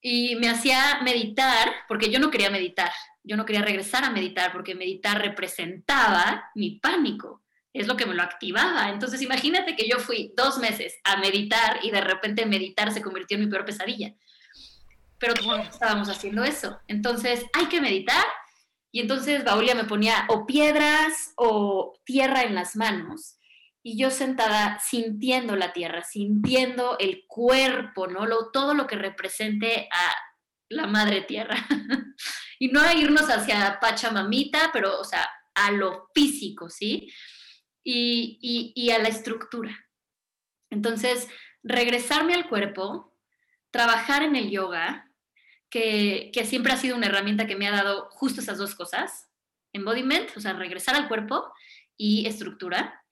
Y 0.00 0.36
me 0.36 0.48
hacía 0.48 1.00
meditar, 1.02 1.72
porque 1.88 2.10
yo 2.10 2.18
no 2.18 2.30
quería 2.30 2.50
meditar, 2.50 2.92
yo 3.24 3.36
no 3.36 3.44
quería 3.44 3.62
regresar 3.62 4.04
a 4.04 4.10
meditar, 4.10 4.52
porque 4.52 4.74
meditar 4.74 5.20
representaba 5.20 6.50
mi 6.54 6.78
pánico, 6.78 7.42
es 7.72 7.86
lo 7.86 7.96
que 7.96 8.06
me 8.06 8.14
lo 8.14 8.22
activaba. 8.22 8.90
Entonces 8.90 9.20
imagínate 9.22 9.74
que 9.74 9.88
yo 9.88 9.98
fui 9.98 10.32
dos 10.36 10.58
meses 10.58 10.98
a 11.04 11.16
meditar 11.16 11.80
y 11.82 11.90
de 11.90 12.00
repente 12.00 12.46
meditar 12.46 12.92
se 12.92 13.02
convirtió 13.02 13.36
en 13.36 13.44
mi 13.44 13.50
peor 13.50 13.64
pesadilla 13.64 14.14
pero 15.18 15.34
todos 15.34 15.68
estábamos 15.68 16.08
haciendo 16.08 16.44
eso. 16.44 16.78
Entonces, 16.86 17.44
hay 17.52 17.66
que 17.66 17.80
meditar. 17.80 18.24
Y 18.90 19.00
entonces 19.00 19.44
Baulia 19.44 19.74
me 19.74 19.84
ponía 19.84 20.26
o 20.28 20.46
piedras 20.46 21.32
o 21.36 21.98
tierra 22.04 22.42
en 22.42 22.54
las 22.54 22.74
manos. 22.74 23.37
Y 23.82 23.98
yo 23.98 24.10
sentada 24.10 24.80
sintiendo 24.80 25.56
la 25.56 25.72
tierra, 25.72 26.02
sintiendo 26.02 26.96
el 26.98 27.24
cuerpo, 27.26 28.06
¿no? 28.06 28.26
Lo, 28.26 28.50
todo 28.50 28.74
lo 28.74 28.86
que 28.86 28.96
represente 28.96 29.88
a 29.92 30.14
la 30.68 30.86
madre 30.86 31.22
tierra. 31.22 31.56
y 32.58 32.68
no 32.68 32.80
a 32.80 32.94
irnos 32.94 33.30
hacia 33.30 33.78
Pachamamita, 33.80 34.70
pero, 34.72 34.98
o 34.98 35.04
sea, 35.04 35.28
a 35.54 35.70
lo 35.70 36.10
físico, 36.14 36.68
¿sí? 36.68 37.12
Y, 37.82 38.38
y, 38.42 38.72
y 38.74 38.90
a 38.90 38.98
la 38.98 39.08
estructura. 39.08 39.76
Entonces, 40.70 41.28
regresarme 41.62 42.34
al 42.34 42.48
cuerpo, 42.48 43.16
trabajar 43.70 44.22
en 44.22 44.36
el 44.36 44.50
yoga, 44.50 45.08
que, 45.70 46.30
siempre 46.44 46.72
ha 46.72 46.76
sido 46.76 46.96
una 46.96 47.06
herramienta 47.06 47.46
que 47.46 47.56
me 47.56 47.68
ha 47.68 47.72
dado 47.72 48.08
justo 48.10 48.40
esas 48.40 48.58
dos 48.58 48.74
cosas, 48.74 49.28
embodiment, 49.72 50.30
o 50.36 50.40
sea, 50.40 50.54
regresar 50.54 50.94
al 50.94 51.08
cuerpo 51.08 51.52
y 51.96 52.26
estructura, 52.26 53.02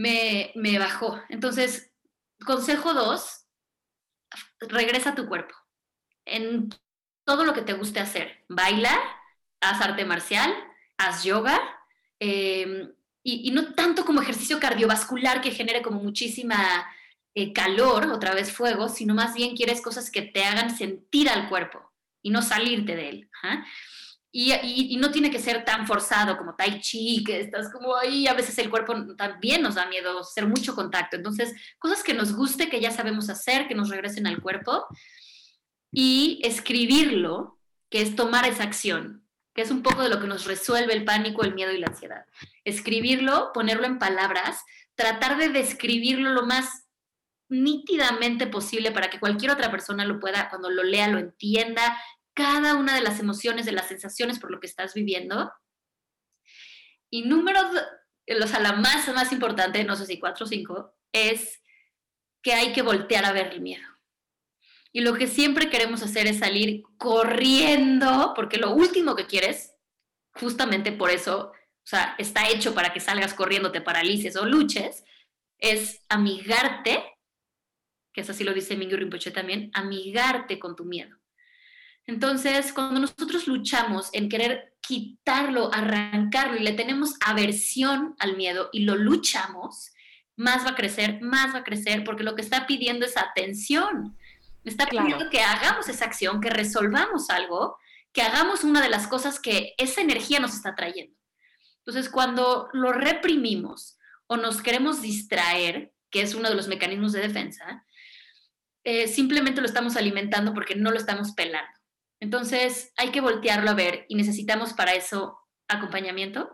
me, 0.00 0.78
bajó. 0.78 1.20
Entonces, 1.28 1.92
consejo 2.44 2.94
dos, 2.94 3.46
regresa 4.60 5.10
a 5.10 5.14
tu 5.14 5.28
cuerpo. 5.28 5.54
En 6.24 6.70
todo 7.24 7.44
lo 7.44 7.52
que 7.54 7.62
te 7.62 7.74
guste 7.74 8.00
hacer, 8.00 8.44
baila, 8.48 8.98
haz 9.60 9.80
arte 9.80 10.04
marcial, 10.04 10.52
haz 10.96 11.24
yoga, 11.24 11.60
em, 12.18 12.92
y, 13.22 13.50
no 13.50 13.74
tanto 13.74 14.04
como 14.04 14.22
ejercicio 14.22 14.58
cardiovascular 14.58 15.40
que 15.40 15.50
genere 15.50 15.82
como 15.82 16.02
muchísima 16.02 16.86
eh, 17.34 17.52
calor, 17.52 18.06
otra 18.06 18.34
vez 18.34 18.52
fuego, 18.52 18.88
sino 18.88 19.14
más 19.14 19.34
bien 19.34 19.54
quieres 19.54 19.82
cosas 19.82 20.10
que 20.10 20.22
te 20.22 20.44
hagan 20.44 20.76
sentir 20.76 21.28
al 21.28 21.48
cuerpo 21.48 21.92
y 22.22 22.30
no 22.30 22.42
salirte 22.42 22.96
de 22.96 23.08
él. 23.08 23.30
Y, 24.32 24.96
no 24.96 25.10
tiene 25.10 25.30
que 25.30 25.40
ser 25.40 25.64
tan 25.64 25.86
forzado 25.86 26.38
como 26.38 26.54
tai 26.54 26.80
chi, 26.80 27.24
que 27.24 27.40
estás 27.40 27.72
como 27.72 27.96
ahí, 27.96 28.28
a 28.28 28.34
veces 28.34 28.56
el 28.58 28.70
cuerpo 28.70 28.94
también 29.16 29.60
nos 29.60 29.74
da 29.74 29.86
miedo 29.86 30.20
hacer 30.20 30.46
mucho 30.46 30.74
contacto. 30.74 31.16
Entonces, 31.16 31.52
cosas 31.78 32.04
que 32.04 32.14
nos 32.14 32.34
guste, 32.34 32.68
que 32.68 32.80
ya 32.80 32.92
sabemos 32.92 33.28
hacer, 33.28 33.66
que 33.66 33.74
nos 33.74 33.88
regresen 33.88 34.26
al 34.26 34.40
cuerpo. 34.40 34.86
Y 35.92 36.40
escribirlo, 36.44 37.58
que 37.90 38.02
es 38.02 38.14
tomar 38.14 38.46
esa 38.46 38.62
acción, 38.62 39.26
que 39.52 39.62
es 39.62 39.72
un 39.72 39.82
poco 39.82 40.02
de 40.02 40.08
lo 40.08 40.20
que 40.20 40.28
nos 40.28 40.46
resuelve 40.46 40.92
el 40.92 41.04
pánico, 41.04 41.42
el 41.42 41.54
miedo 41.54 41.72
y 41.72 41.78
la 41.78 41.88
ansiedad. 41.88 42.24
Escribirlo, 42.64 43.50
ponerlo 43.52 43.86
en 43.86 43.98
palabras, 43.98 44.62
tratar 44.94 45.38
de 45.38 45.48
describirlo 45.48 46.30
lo 46.30 46.46
más 46.46 46.86
nítidamente 47.48 48.46
posible 48.46 48.92
para 48.92 49.10
que 49.10 49.18
cualquier 49.18 49.50
otra 49.50 49.70
persona 49.70 50.04
lo 50.04 50.20
pueda, 50.20 50.48
cuando 50.48 50.70
lo 50.70 50.84
lea, 50.84 51.08
lo 51.08 51.18
entienda, 51.18 52.00
cada 52.34 52.76
una 52.76 52.94
de 52.94 53.02
las 53.02 53.20
emociones, 53.20 53.66
de 53.66 53.72
las 53.72 53.88
sensaciones 53.88 54.38
por 54.38 54.50
lo 54.50 54.60
que 54.60 54.66
estás 54.66 54.94
viviendo. 54.94 55.52
Y 57.10 57.22
número, 57.22 57.60
o 57.60 58.46
sea, 58.46 58.60
la 58.60 58.72
más, 58.72 59.08
más 59.14 59.32
importante, 59.32 59.84
no 59.84 59.96
sé 59.96 60.06
si 60.06 60.18
cuatro 60.18 60.46
o 60.46 60.48
cinco, 60.48 60.94
es 61.12 61.60
que 62.42 62.52
hay 62.52 62.72
que 62.72 62.82
voltear 62.82 63.24
a 63.24 63.32
ver 63.32 63.48
el 63.48 63.60
miedo. 63.60 63.86
Y 64.92 65.02
lo 65.02 65.14
que 65.14 65.26
siempre 65.26 65.70
queremos 65.70 66.02
hacer 66.02 66.26
es 66.26 66.38
salir 66.38 66.82
corriendo, 66.96 68.32
porque 68.34 68.58
lo 68.58 68.72
último 68.72 69.14
que 69.14 69.26
quieres, 69.26 69.74
justamente 70.32 70.92
por 70.92 71.10
eso, 71.10 71.52
o 71.52 71.86
sea, 71.86 72.14
está 72.18 72.48
hecho 72.48 72.74
para 72.74 72.92
que 72.92 73.00
salgas 73.00 73.34
corriendo, 73.34 73.72
te 73.72 73.80
paralices 73.80 74.36
o 74.36 74.46
luches, 74.46 75.04
es 75.58 76.04
amigarte 76.08 77.04
que 78.12 78.22
eso 78.22 78.32
sí 78.32 78.44
lo 78.44 78.54
dice 78.54 78.76
Mingyur 78.76 78.98
Rinpoche 78.98 79.30
también, 79.30 79.70
amigarte 79.74 80.58
con 80.58 80.74
tu 80.74 80.84
miedo. 80.84 81.16
Entonces, 82.10 82.72
cuando 82.72 82.98
nosotros 82.98 83.46
luchamos 83.46 84.10
en 84.12 84.28
querer 84.28 84.74
quitarlo, 84.80 85.72
arrancarlo 85.72 86.56
y 86.56 86.64
le 86.64 86.72
tenemos 86.72 87.14
aversión 87.24 88.16
al 88.18 88.36
miedo 88.36 88.68
y 88.72 88.80
lo 88.80 88.96
luchamos, 88.96 89.92
más 90.34 90.66
va 90.66 90.70
a 90.70 90.74
crecer, 90.74 91.20
más 91.20 91.54
va 91.54 91.60
a 91.60 91.64
crecer, 91.64 92.02
porque 92.02 92.24
lo 92.24 92.34
que 92.34 92.42
está 92.42 92.66
pidiendo 92.66 93.06
es 93.06 93.16
atención. 93.16 94.18
Está 94.64 94.86
pidiendo 94.86 95.30
que 95.30 95.40
hagamos 95.40 95.88
esa 95.88 96.04
acción, 96.04 96.40
que 96.40 96.50
resolvamos 96.50 97.30
algo, 97.30 97.78
que 98.12 98.22
hagamos 98.22 98.64
una 98.64 98.82
de 98.82 98.90
las 98.90 99.06
cosas 99.06 99.38
que 99.38 99.74
esa 99.78 100.00
energía 100.00 100.40
nos 100.40 100.54
está 100.54 100.74
trayendo. 100.74 101.16
Entonces, 101.78 102.10
cuando 102.10 102.68
lo 102.72 102.92
reprimimos 102.92 104.00
o 104.26 104.36
nos 104.36 104.60
queremos 104.62 105.00
distraer, 105.00 105.92
que 106.10 106.22
es 106.22 106.34
uno 106.34 106.48
de 106.48 106.56
los 106.56 106.66
mecanismos 106.66 107.12
de 107.12 107.20
defensa, 107.20 107.86
eh, 108.82 109.06
simplemente 109.06 109.60
lo 109.60 109.68
estamos 109.68 109.96
alimentando 109.96 110.52
porque 110.52 110.74
no 110.74 110.90
lo 110.90 110.96
estamos 110.96 111.34
pelando. 111.34 111.79
Entonces 112.20 112.92
hay 112.96 113.10
que 113.10 113.20
voltearlo 113.20 113.70
a 113.70 113.74
ver 113.74 114.04
y 114.08 114.14
necesitamos 114.14 114.74
para 114.74 114.94
eso 114.94 115.38
acompañamiento, 115.68 116.50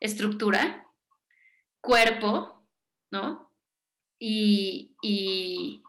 estructura 0.00 0.84
cuerpo, 1.84 2.66
¿no? 3.10 3.52
Y, 4.18 4.96
y, 5.02 5.82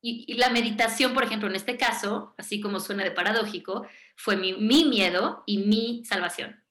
y, 0.00 0.34
la 0.34 0.50
meditación, 0.50 1.12
por 1.12 1.24
ejemplo, 1.24 1.48
en 1.48 1.56
este 1.56 1.76
caso, 1.76 2.34
así 2.38 2.60
como 2.60 2.78
suena 2.78 3.02
de 3.02 3.10
paradójico, 3.10 3.86
fue 4.16 4.36
mi, 4.36 4.54
mi 4.54 4.84
miedo 4.84 5.42
y 5.44 5.58
mi 5.58 6.04
salvación. 6.04 6.62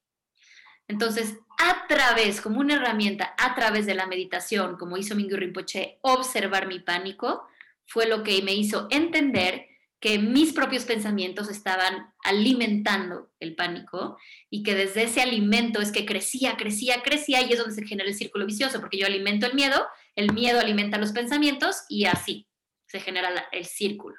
Entonces, 0.88 1.38
a 1.60 1.88
través, 1.88 2.40
como 2.40 2.62
una 2.62 2.76
herramienta, 2.76 3.36
a 3.38 3.54
través 3.54 3.86
de 3.86 3.96
la 3.96 4.08
meditación, 4.08 4.78
como 4.78 4.98
hizo 4.98 5.16
Mingyur 5.16 5.40
Rinpoche, 5.40 6.00
observar 6.02 6.68
mi 6.68 6.80
pánico, 6.80 7.48
fue 7.86 8.08
lo 8.08 8.24
que 8.24 8.42
me 8.42 8.54
hizo 8.54 8.88
entender 8.90 9.67
que 10.00 10.20
mis 10.20 10.54
propios 10.54 10.86
pensamientos 10.86 11.50
estaban 11.50 12.14
alimentando 12.24 13.32
el 13.40 13.56
pánico 13.56 14.18
y 14.50 14.62
que 14.64 14.76
desde 14.76 15.04
ese 15.04 15.22
alimento 15.22 15.82
es 15.82 15.92
que 15.92 16.06
crecía, 16.06 16.56
crecía, 16.56 17.02
crecía 17.02 17.42
y 17.42 17.52
es 17.52 17.60
donde 17.60 17.74
se 17.74 17.86
genera 17.86 18.08
el 18.08 18.16
círculo 18.16 18.46
vicioso, 18.46 18.80
porque 18.80 19.00
yo 19.00 19.08
alimento 19.08 19.48
el 19.48 19.56
miedo, 19.56 19.88
el 20.16 20.34
miedo 20.34 20.60
alimenta 20.60 21.00
los 21.00 21.14
pensamientos 21.14 21.84
y 21.90 22.06
así 22.06 22.48
se 22.86 23.00
genera 23.00 23.48
el 23.52 23.66
círculo. 23.66 24.16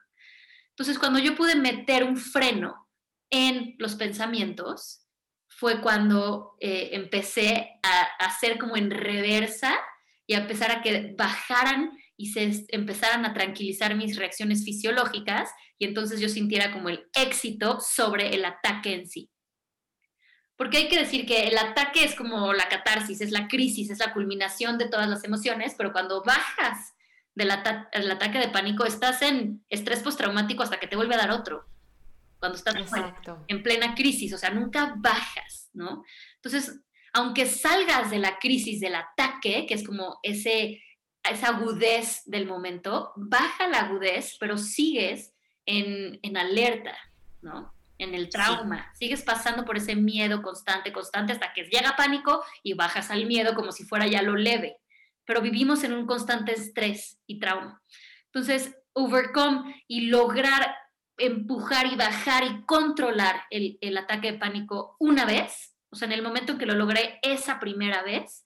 Entonces, 0.70 0.98
cuando 0.98 1.18
yo 1.18 1.34
pude 1.34 1.54
meter 1.56 2.04
un 2.04 2.16
freno 2.16 2.88
en 3.30 3.74
los 3.78 3.94
pensamientos, 3.94 5.08
fue 5.48 5.80
cuando 5.80 6.56
eh, 6.60 6.90
empecé 6.92 7.80
a, 7.82 8.02
hacer 8.24 8.58
como 8.58 8.76
en 8.76 8.90
reversa 8.90 9.74
y 10.26 10.34
a 10.34 10.38
empezar 10.38 10.70
a 10.70 10.82
que 10.82 11.14
bajaran 11.16 11.90
y 12.18 12.26
se 12.32 12.66
empezaran 12.68 13.24
a 13.24 13.32
tranquilizar 13.32 13.94
mis 13.94 14.16
reacciones 14.16 14.64
fisiológicas 14.64 15.50
y 15.78 15.86
entonces 15.86 16.20
yo 16.20 16.28
sintiera 16.28 16.72
como 16.72 16.88
el 16.88 17.08
éxito 17.14 17.78
sobre 17.80 18.34
el 18.34 18.44
ataque 18.44 18.92
en 18.92 19.08
sí. 19.08 19.30
Porque 20.56 20.78
hay 20.78 20.88
que 20.88 20.98
decir 20.98 21.24
que 21.24 21.46
el 21.46 21.56
ataque 21.56 22.04
es 22.04 22.16
como 22.16 22.52
la 22.52 22.68
catarsis, 22.68 23.20
es 23.20 23.30
la 23.30 23.46
crisis, 23.46 23.88
es 23.90 24.00
la 24.00 24.12
culminación 24.12 24.76
de 24.76 24.88
todas 24.88 25.08
las 25.08 25.22
emociones, 25.22 25.76
pero 25.78 25.92
cuando 25.92 26.24
bajas 26.24 26.92
del 27.36 27.52
ataque 27.52 28.40
de 28.40 28.48
pánico, 28.48 28.84
estás 28.84 29.22
en 29.22 29.64
estrés 29.68 30.00
postraumático 30.00 30.64
hasta 30.64 30.80
que 30.80 30.88
te 30.88 30.96
vuelve 30.96 31.14
a 31.14 31.18
dar 31.18 31.30
otro. 31.30 31.64
Cuando 32.40 32.58
estás 32.58 32.74
en 33.46 33.62
plena 33.62 33.94
crisis, 33.94 34.32
o 34.32 34.38
sea, 34.38 34.50
nunca 34.50 34.94
bajas, 34.96 35.70
¿no? 35.72 36.04
Entonces, 36.34 36.80
aunque 37.12 37.46
salgas 37.46 38.10
de 38.10 38.18
la 38.18 38.40
crisis 38.40 38.80
del 38.80 38.96
ataque, 38.96 39.66
que 39.66 39.74
es 39.74 39.86
como 39.86 40.18
ese, 40.24 40.82
esa 41.28 41.48
agudez 41.48 42.22
del 42.26 42.46
momento, 42.46 43.12
baja 43.16 43.68
la 43.68 43.80
agudez, 43.80 44.36
pero 44.38 44.58
sigues 44.58 45.34
en, 45.66 46.18
en 46.22 46.36
alerta, 46.36 46.96
¿no? 47.42 47.74
En 47.98 48.14
el 48.14 48.28
trauma. 48.28 48.92
Sigues 48.94 49.22
pasando 49.22 49.64
por 49.64 49.76
ese 49.76 49.96
miedo 49.96 50.42
constante, 50.42 50.92
constante, 50.92 51.32
hasta 51.32 51.52
que 51.52 51.64
llega 51.64 51.96
pánico 51.96 52.44
y 52.62 52.74
bajas 52.74 53.10
al 53.10 53.26
miedo 53.26 53.54
como 53.54 53.72
si 53.72 53.84
fuera 53.84 54.06
ya 54.06 54.22
lo 54.22 54.36
leve. 54.36 54.76
Pero 55.24 55.40
vivimos 55.40 55.84
en 55.84 55.92
un 55.92 56.06
constante 56.06 56.52
estrés 56.52 57.18
y 57.26 57.38
trauma. 57.38 57.82
Entonces, 58.26 58.76
overcome 58.92 59.84
y 59.88 60.02
lograr 60.02 60.74
empujar 61.18 61.86
y 61.86 61.96
bajar 61.96 62.44
y 62.44 62.64
controlar 62.64 63.42
el, 63.50 63.78
el 63.80 63.98
ataque 63.98 64.32
de 64.32 64.38
pánico 64.38 64.96
una 65.00 65.24
vez, 65.24 65.74
o 65.90 65.96
sea, 65.96 66.06
en 66.06 66.12
el 66.12 66.22
momento 66.22 66.52
en 66.52 66.58
que 66.58 66.66
lo 66.66 66.74
logré 66.74 67.18
esa 67.22 67.58
primera 67.58 68.02
vez, 68.02 68.44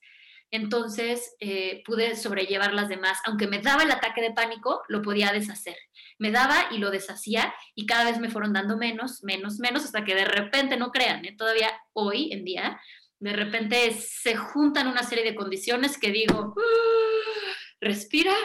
entonces 0.53 1.35
eh, 1.39 1.81
pude 1.83 2.15
sobrellevar 2.15 2.75
las 2.75 2.87
demás. 2.87 3.17
Aunque 3.25 3.47
me 3.47 3.57
daba 3.57 3.81
el 3.81 3.89
ataque 3.89 4.21
de 4.21 4.33
pánico, 4.33 4.83
lo 4.87 5.01
podía 5.01 5.31
deshacer. 5.31 5.75
Me 6.19 6.29
daba 6.29 6.67
y 6.69 6.77
lo 6.77 6.91
deshacía 6.91 7.51
y 7.73 7.87
cada 7.87 8.05
vez 8.05 8.19
me 8.19 8.29
fueron 8.29 8.53
dando 8.53 8.77
menos, 8.77 9.23
menos, 9.23 9.57
menos, 9.57 9.83
hasta 9.83 10.05
que 10.05 10.13
de 10.13 10.25
repente, 10.25 10.77
no 10.77 10.91
crean, 10.91 11.25
¿eh? 11.25 11.35
todavía 11.35 11.71
hoy 11.93 12.31
en 12.31 12.45
día, 12.45 12.79
de 13.19 13.33
repente 13.33 13.93
se 13.93 14.35
juntan 14.35 14.87
una 14.87 15.01
serie 15.01 15.23
de 15.23 15.33
condiciones 15.33 15.97
que 15.97 16.11
digo, 16.11 16.53
ah, 16.55 17.53
respira 17.81 18.35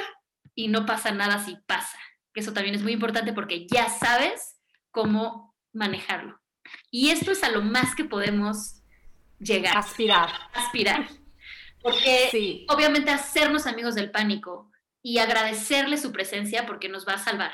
y 0.55 0.69
no 0.69 0.87
pasa 0.87 1.13
nada 1.13 1.45
si 1.45 1.57
pasa. 1.67 1.99
Eso 2.33 2.55
también 2.55 2.75
es 2.75 2.83
muy 2.83 2.93
importante 2.93 3.35
porque 3.35 3.67
ya 3.67 3.91
sabes 3.91 4.57
cómo 4.91 5.55
manejarlo. 5.75 6.41
Y 6.91 7.11
esto 7.11 7.33
es 7.33 7.45
a 7.45 7.51
lo 7.51 7.61
más 7.61 7.95
que 7.95 8.05
podemos 8.05 8.81
llegar. 9.39 9.77
Aspirar. 9.77 10.31
Aspirar. 10.55 11.07
Porque 11.83 12.67
obviamente 12.69 13.11
hacernos 13.11 13.67
amigos 13.67 13.95
del 13.95 14.11
pánico 14.11 14.71
y 15.03 15.19
agradecerle 15.19 15.97
su 15.97 16.13
presencia 16.13 16.67
porque 16.67 16.89
nos 16.89 17.07
va 17.07 17.15
a 17.15 17.19
salvar. 17.19 17.53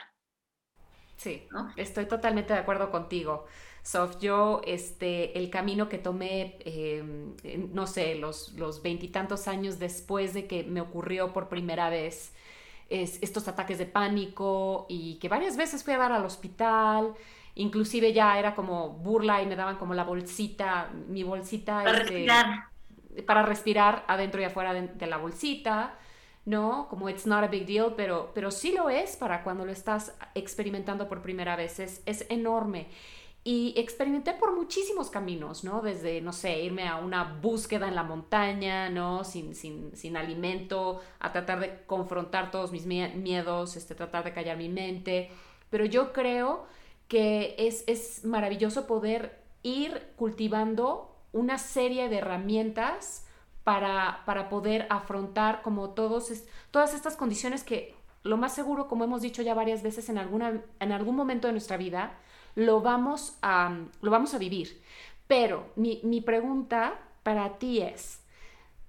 Sí, 1.16 1.47
estoy 1.77 2.07
totalmente 2.07 2.53
de 2.53 2.59
acuerdo 2.59 2.91
contigo. 2.91 3.47
Sof, 3.83 4.18
yo, 4.18 4.62
este, 4.66 5.39
el 5.39 5.51
camino 5.51 5.89
que 5.89 5.99
tomé, 5.99 6.59
em, 6.64 7.35
no 7.72 7.87
sé, 7.87 8.14
los 8.14 8.83
veintitantos 8.83 9.47
años 9.47 9.79
después 9.79 10.33
de 10.33 10.47
que 10.47 10.64
me 10.64 10.81
ocurrió 10.81 11.33
por 11.33 11.49
primera 11.49 11.91
vez 11.91 12.33
es, 12.89 13.22
estos 13.22 13.49
ataques 13.49 13.79
de 13.79 13.87
pánico 13.87 14.87
y 14.89 15.18
que 15.18 15.29
varias 15.29 15.57
veces 15.57 15.85
fui 15.85 15.95
a 15.95 15.99
dar 15.99 16.12
al 16.12 16.25
hospital, 16.25 17.14
inclusive 17.55 18.12
ya 18.12 18.39
era 18.39 18.55
como 18.55 18.91
burla 18.91 19.43
y 19.43 19.47
me 19.47 19.57
daban 19.57 19.77
como 19.77 19.95
la 19.95 20.05
bolsita, 20.05 20.91
mi 21.09 21.22
bolsita. 21.22 21.85
Este, 21.85 22.27
para 23.23 23.43
respirar 23.43 24.05
adentro 24.09 24.41
y 24.41 24.45
afuera 24.45 24.75
de, 24.75 25.07
la 25.07 25.17
bolsita, 25.17 25.99
¿no? 26.45 26.89
Como 26.89 27.09
it's 27.09 27.27
not 27.27 27.45
a 27.45 27.49
big 27.49 27.67
deal, 27.67 27.95
pero, 27.97 28.33
pero 28.35 28.51
sí 28.51 28.73
lo 28.73 28.91
es 28.91 29.17
para 29.17 29.43
cuando 29.43 29.65
lo 29.65 29.73
estás 29.73 30.15
experimentando 30.35 31.09
por 31.09 31.23
primera 31.23 31.57
vez, 31.57 31.79
es, 31.81 32.03
es 32.07 32.27
enorme. 32.29 32.89
Y 33.47 33.75
experimenté 33.77 34.33
por 34.33 34.57
muchísimos 34.57 35.11
caminos, 35.11 35.65
¿no? 35.65 35.83
Desde, 35.83 36.23
no 36.23 36.33
sé, 36.33 36.61
irme 36.62 36.89
a 36.89 36.97
una 36.97 37.25
búsqueda 37.43 37.89
en 37.89 37.95
la 37.95 38.03
montaña, 38.03 38.89
¿no? 38.89 39.23
Sin, 39.23 39.55
sin, 39.55 39.95
sin 39.95 40.17
alimento, 40.17 41.03
a 41.21 41.31
tratar 41.31 41.61
de 41.61 41.85
confrontar 41.85 42.51
todos 42.51 42.73
mis 42.73 42.87
miedos, 42.87 43.77
este, 43.77 43.95
tratar 43.95 44.25
de 44.25 44.33
callar 44.33 44.57
mi 44.57 44.71
mente. 44.71 45.31
Pero 45.69 45.85
yo 45.85 46.15
creo 46.15 46.65
que 47.07 47.55
es, 47.59 47.85
es 47.87 48.25
maravilloso 48.25 48.87
poder 48.87 49.43
ir 49.62 50.12
cultivando 50.17 51.14
una 51.35 51.59
serie 51.59 52.09
de 52.09 52.18
herramientas 52.18 53.26
para, 53.64 54.22
para 54.24 54.49
poder 54.49 54.87
afrontar 54.89 55.62
como 55.62 55.91
todos 55.91 56.32
todas 56.70 56.95
estas 56.95 57.16
condiciones 57.16 57.64
que 57.64 57.95
lo 58.22 58.39
más 58.39 58.55
seguro, 58.55 58.89
como 58.89 59.05
hemos 59.05 59.20
dicho 59.20 59.43
ya 59.43 59.53
varias 59.53 59.82
veces, 59.82 60.09
en, 60.09 60.16
alguna, 60.16 60.62
en 60.80 60.93
algún 60.93 61.14
momento 61.14 61.47
de 61.47 61.53
nuestra 61.53 61.76
vida 61.76 62.18
lo 62.55 62.80
vamos 62.80 63.37
a, 63.43 63.76
lo 64.01 64.11
vamos 64.11 64.32
a 64.32 64.39
vivir. 64.39 64.80
Pero 65.26 65.70
mi, 65.76 66.01
mi 66.05 66.20
pregunta 66.20 66.99
para 67.22 67.59
ti 67.59 67.80
es, 67.80 68.20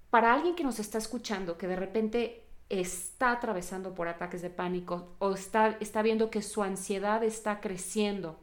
para 0.08 0.32
alguien 0.32 0.54
que 0.54 0.64
nos 0.64 0.78
está 0.78 0.98
escuchando, 0.98 1.58
que 1.58 1.66
de 1.66 1.76
repente 1.76 2.44
está 2.68 3.32
atravesando 3.32 3.94
por 3.94 4.08
ataques 4.08 4.40
de 4.40 4.50
pánico 4.50 5.14
o 5.18 5.32
está, 5.32 5.76
está 5.80 6.02
viendo 6.02 6.30
que 6.30 6.42
su 6.42 6.62
ansiedad 6.62 7.22
está 7.22 7.60
creciendo 7.60 8.38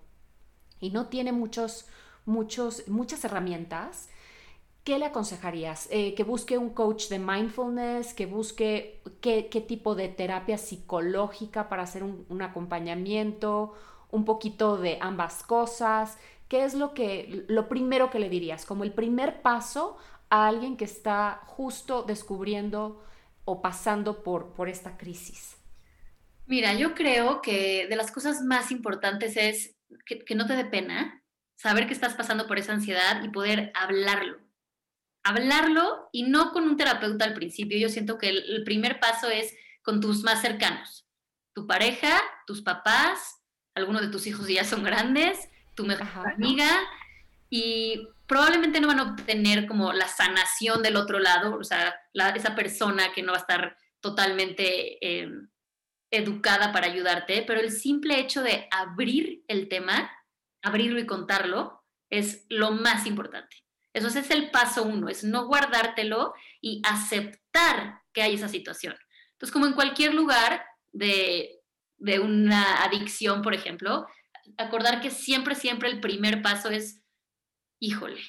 y 0.80 0.92
no 0.92 1.08
tiene 1.08 1.32
muchos 1.32 1.88
muchos, 2.26 2.88
muchas 2.88 3.24
herramientas. 3.26 4.10
¿Qué 4.84 5.00
le 5.00 5.06
aconsejarías? 5.06 5.88
Eh, 5.92 6.14
¿Que 6.14 6.24
busque 6.24 6.58
un 6.58 6.72
coach 6.72 7.08
de 7.08 7.18
mindfulness? 7.18 8.14
¿Que 8.14 8.26
busque 8.26 9.02
qué, 9.22 9.66
tipo 9.66 9.96
de 9.96 10.10
terapia 10.10 10.58
psicológica 10.58 11.70
para 11.70 11.84
hacer 11.84 12.04
un, 12.04 12.42
acompañamiento? 12.42 13.74
¿Un 14.12 14.26
poquito 14.26 14.78
de 14.78 14.98
ambas 15.00 15.44
cosas? 15.44 16.18
¿Qué 16.50 16.66
es 16.66 16.74
lo, 16.74 16.94
que, 16.94 17.46
lo 17.48 17.70
primero 17.70 18.10
que 18.10 18.20
le 18.20 18.30
dirías? 18.30 18.66
Como 18.66 18.84
el 18.84 18.92
primer 18.92 19.42
paso 19.42 19.98
a 20.30 20.48
alguien 20.48 20.76
que 20.76 20.86
está 20.86 21.42
justo 21.46 22.04
descubriendo 22.04 23.02
o 23.46 23.62
pasando 23.62 24.22
por, 24.22 24.54
por 24.54 24.68
esta 24.68 24.98
crisis. 24.98 25.56
Mira, 26.46 26.74
yo 26.74 26.94
creo 26.94 27.42
que 27.42 27.88
de 27.88 27.96
las 27.96 28.12
cosas 28.12 28.42
más 28.42 28.70
importantes 28.70 29.38
es 29.38 29.78
que, 30.06 30.20
que 30.20 30.36
no 30.36 30.46
te 30.46 30.58
dé 30.58 30.66
pena, 30.66 31.23
saber 31.64 31.88
que 31.88 31.94
estás 31.94 32.14
pasando 32.14 32.46
por 32.46 32.60
esa 32.60 32.74
ansiedad 32.74 33.24
y 33.24 33.30
poder 33.30 33.72
hablarlo. 33.74 34.38
Hablarlo 35.24 36.10
y 36.12 36.24
no 36.24 36.52
con 36.52 36.66
un 36.66 36.76
terapeuta 36.76 37.24
al 37.24 37.34
principio. 37.34 37.78
Yo 37.78 37.88
siento 37.88 38.18
que 38.18 38.28
el, 38.28 38.64
primer 38.66 39.00
paso 39.00 39.30
es 39.30 39.56
con 39.82 40.02
tus 40.02 40.24
más 40.24 40.42
cercanos, 40.42 41.08
tu 41.54 41.66
pareja, 41.66 42.22
tus 42.46 42.62
papás, 42.62 43.42
algunos 43.76 44.02
de 44.02 44.10
tus 44.10 44.28
hijos 44.28 44.46
ya 44.50 44.66
son 44.66 44.84
grandes, 44.84 45.50
tu 45.74 45.86
mejor 45.86 46.34
amiga 46.34 46.70
y 47.50 48.10
probablemente 48.28 48.82
no 48.82 48.90
van 48.90 49.00
a 49.00 49.14
obtener 49.14 49.66
como 49.66 49.94
la 49.94 50.10
sanación 50.10 50.84
del 50.84 50.98
otro 50.98 51.20
lado, 51.20 51.58
o 51.58 51.64
sea, 51.64 51.96
esa 52.36 52.56
persona 52.56 53.14
que 53.14 53.24
no 53.24 53.32
va 53.32 53.38
a 53.38 53.42
estar 53.42 53.78
totalmente 54.02 54.98
eh, 55.02 55.30
educada 56.12 56.74
para 56.74 56.88
ayudarte, 56.88 57.44
pero 57.48 57.62
el 57.62 57.72
simple 57.72 58.20
hecho 58.20 58.42
de 58.42 58.68
abrir 58.70 59.46
el 59.48 59.70
tema 59.70 60.12
abrirlo 60.64 61.00
y 61.00 61.06
contarlo 61.06 61.84
es 62.10 62.46
lo 62.50 62.72
más 62.72 63.06
importante. 63.06 63.58
Eso 63.94 64.08
es 64.08 64.32
el 64.32 64.50
paso 64.50 64.84
uno, 64.84 65.08
es 65.10 65.24
no 65.24 65.46
guardártelo 65.46 66.34
y 66.62 66.82
aceptar 66.84 68.02
que 68.12 68.24
hay 68.24 68.36
esa 68.36 68.48
situación. 68.48 68.96
Entonces, 69.34 69.52
como 69.52 69.68
en 69.68 69.74
cualquier 69.74 70.16
lugar 70.16 70.66
de, 70.92 71.62
de 71.98 72.20
una 72.20 72.84
adicción, 72.84 73.42
por 73.42 73.54
ejemplo, 73.54 74.08
acordar 74.58 75.02
que 75.02 75.12
siempre, 75.12 75.56
siempre 75.56 75.90
el 75.90 76.00
primer 76.00 76.42
paso 76.42 76.70
es, 76.70 77.04
híjole, 77.80 78.22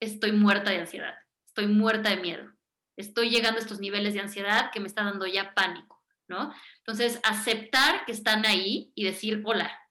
estoy 0.00 0.32
muerta 0.32 0.70
de 0.70 0.78
ansiedad, 0.78 1.14
estoy 1.46 1.66
muerta 1.66 2.10
de 2.10 2.16
miedo. 2.16 2.50
estoy 2.96 3.30
llegando 3.30 3.58
a 3.58 3.62
estos 3.62 3.80
niveles 3.80 4.14
de 4.14 4.20
ansiedad 4.20 4.70
que 4.72 4.80
me 4.80 4.86
está 4.86 5.02
dando 5.02 5.26
ya 5.26 5.54
pánico, 5.54 6.02
¿no? 6.28 6.54
Entonces, 6.78 7.20
aceptar 7.24 8.04
que 8.04 8.12
están 8.12 8.46
ahí 8.46 8.92
y 8.94 9.04
decir, 9.04 9.42
hola, 9.44 9.83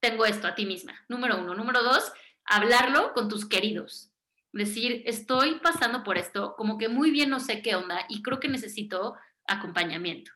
tengo 0.00 0.24
esto 0.24 0.46
a 0.46 0.54
ti 0.54 0.66
misma, 0.66 0.94
número 1.08 1.38
uno. 1.38 1.54
Número 1.54 1.82
dos, 1.82 2.12
hablarlo 2.44 3.12
con 3.12 3.28
tus 3.28 3.46
queridos. 3.46 4.10
Decir, 4.52 5.02
estoy 5.06 5.60
pasando 5.60 6.02
por 6.02 6.18
esto, 6.18 6.54
como 6.56 6.76
que 6.76 6.88
muy 6.88 7.10
bien 7.10 7.30
no 7.30 7.38
sé 7.38 7.62
qué 7.62 7.76
onda 7.76 8.04
y 8.08 8.22
creo 8.22 8.40
que 8.40 8.48
necesito 8.48 9.14
acompañamiento. 9.46 10.32